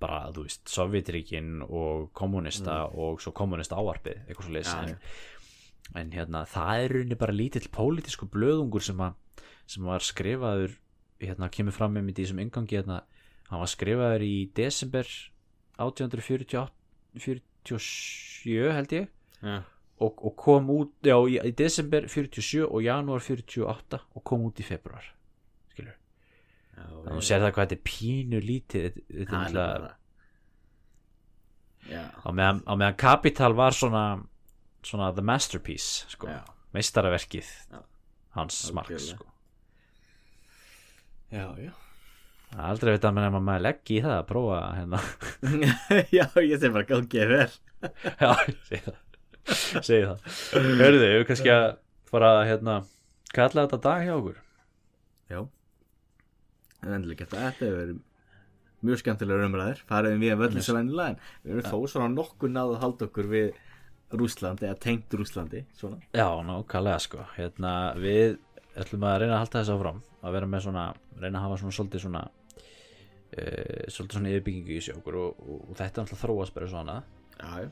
bara, 0.00 0.32
þú 0.34 0.46
veist, 0.46 0.64
Sovjetríkin 0.68 1.62
og 1.64 2.10
kommunista 2.16 2.86
og 2.90 3.20
svo 3.22 3.32
kommunista 3.36 3.76
ávarpið, 3.78 4.24
eitthvað 4.26 4.48
svo 4.48 4.62
Já, 4.64 4.88
en, 4.88 4.96
en 6.00 6.10
hérna, 6.16 6.44
það 6.48 6.82
er 6.82 6.96
rauninni 6.96 7.20
bara 7.20 7.36
lítill 7.36 7.68
pólitísku 7.72 8.28
blöðungur 8.32 8.84
sem 8.84 9.00
að 9.04 9.20
sem 9.66 9.84
var 9.84 10.04
skrifaður 10.04 10.74
hérna, 11.20 11.48
kemur 11.52 11.72
fram 11.72 11.94
með 11.96 12.08
mitt 12.08 12.18
í 12.18 12.24
þessum 12.24 12.42
ingangi 12.42 12.80
hérna, 12.80 13.02
hann 13.48 13.60
var 13.62 13.70
skrifaður 13.70 14.24
í 14.26 14.34
desember 14.56 15.08
1847 17.64 18.74
held 18.76 18.92
ég. 18.98 19.08
Já, 19.44 19.56
og, 20.02 20.24
og 20.26 20.36
kom 20.38 20.70
út 20.74 20.94
já, 21.06 21.16
í, 21.28 21.38
í 21.38 21.52
desember 21.56 22.08
47 22.10 22.64
og 22.66 22.82
janúar 22.84 23.22
48 23.22 24.00
og 24.14 24.24
kom 24.26 24.46
út 24.48 24.60
í 24.60 24.66
februar 24.66 25.06
skilur, 25.72 25.96
þannig 26.74 27.10
að 27.10 27.18
þú 27.18 27.26
sér 27.28 27.44
það 27.44 27.52
hvað 27.56 27.68
þetta 27.68 27.78
er 27.78 27.84
pínu 27.90 28.40
lítið 28.44 28.88
þetta, 29.10 29.44
er 29.66 29.92
Já, 31.84 32.00
á 32.16 32.28
meðan, 32.32 32.62
meðan 32.64 32.96
Capital 32.96 33.52
var 33.52 33.76
svona 33.76 34.04
svona 34.84 35.10
the 35.12 35.24
masterpiece 35.24 36.08
sko, 36.12 36.30
meistaraverkið 36.72 37.50
hans 38.34 38.62
Algjörlega. 38.72 39.18
sko. 39.18 39.26
já, 41.28 41.46
já 41.60 41.72
aldrei 42.54 42.94
veit 42.94 43.06
að 43.08 43.20
að 43.24 43.36
maður 43.38 43.64
leggja 43.64 43.96
í 43.96 44.02
það 44.04 44.16
að 44.16 44.26
prófa 44.28 44.60
hérna. 44.78 45.00
Já, 46.18 46.26
ég 46.44 46.60
segi 46.60 46.72
bara 46.74 46.88
gangið 46.88 47.32
vel. 47.34 47.50
Já, 48.22 48.30
ég 48.48 48.60
segi 48.68 48.82
það. 48.86 49.00
Segi 49.84 50.04
það. 50.06 50.32
Hörðu 50.80 51.02
þau, 51.02 51.10
við 51.18 51.26
kannski 51.30 51.52
að 51.54 51.66
fara 52.10 52.32
að 52.38 52.48
hérna 52.52 52.76
kalla 53.34 53.66
þetta 53.66 53.80
dag 53.88 54.06
hjá 54.06 54.14
okkur? 54.14 54.40
Já. 55.32 55.40
En 56.84 56.96
endilega 56.98 57.24
geta 57.24 57.40
þetta 57.40 57.64
hefur 57.64 57.78
verið 57.82 58.02
mjög 58.84 59.00
skemmtilegur 59.00 59.46
umræðir 59.48 59.78
fariðum 59.88 60.20
við 60.20 60.32
að 60.34 60.40
völlu 60.42 60.62
svo 60.64 60.74
vennilega 60.76 61.14
en 61.14 61.20
við 61.44 61.54
erum 61.54 61.70
þó 61.70 61.92
svona 61.94 62.08
nokkuð 62.12 62.50
náðu 62.52 62.74
að 62.74 62.82
halda 62.82 63.06
okkur 63.08 63.30
við 63.30 63.46
Rússland 64.14 64.62
eða 64.62 64.76
tengt 64.78 65.14
Rússlandi 65.16 65.64
svona. 65.78 65.98
Já, 66.12 66.28
nákvæmlega 66.44 67.00
sko. 67.02 67.24
Hérna, 67.38 67.72
Við 67.98 68.36
ætlum 68.78 69.06
að 69.08 69.16
reyna 69.22 69.38
að 69.38 69.42
halda 69.44 69.62
þess 69.62 69.72
áfram 69.74 70.02
að 70.24 70.36
vera 70.36 70.50
með 70.50 70.66
svona, 70.66 70.84
reyna 71.22 71.40
að 71.40 71.46
hafa 71.46 71.58
svona 71.62 71.76
svolítið 71.78 72.04
svona 72.04 72.22
svolítið 73.34 74.18
svona 74.18 74.32
yfirbyggingu 74.32 74.76
í 74.76 74.80
sig 74.84 74.98
okkur 74.98 75.20
og, 75.20 75.44
og, 75.44 75.60
og 75.68 75.78
þetta 75.78 76.00
er 76.00 76.04
alltaf 76.04 76.24
þróast 76.24 76.56
bara 76.56 76.70
svona. 76.70 76.96
Já, 77.40 77.68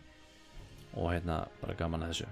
og 0.93 1.11
hérna 1.13 1.43
bara 1.63 1.79
gaman 1.79 2.07
að 2.07 2.15
þessu. 2.15 2.31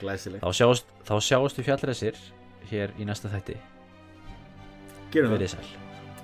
Glæsilegt. 0.00 0.42
Þá 0.44 0.58
sjáast, 0.60 0.96
þá 1.06 1.14
sjáast 1.28 1.60
við 1.60 1.70
fjallræsir 1.70 2.24
hér 2.72 2.96
í 2.98 3.06
næsta 3.08 3.30
þætti. 3.32 3.60
Gerum 5.14 5.36
Verið 5.36 5.54
sæl. 5.54 5.70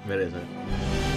Verið 0.09 0.37
það 0.39 1.10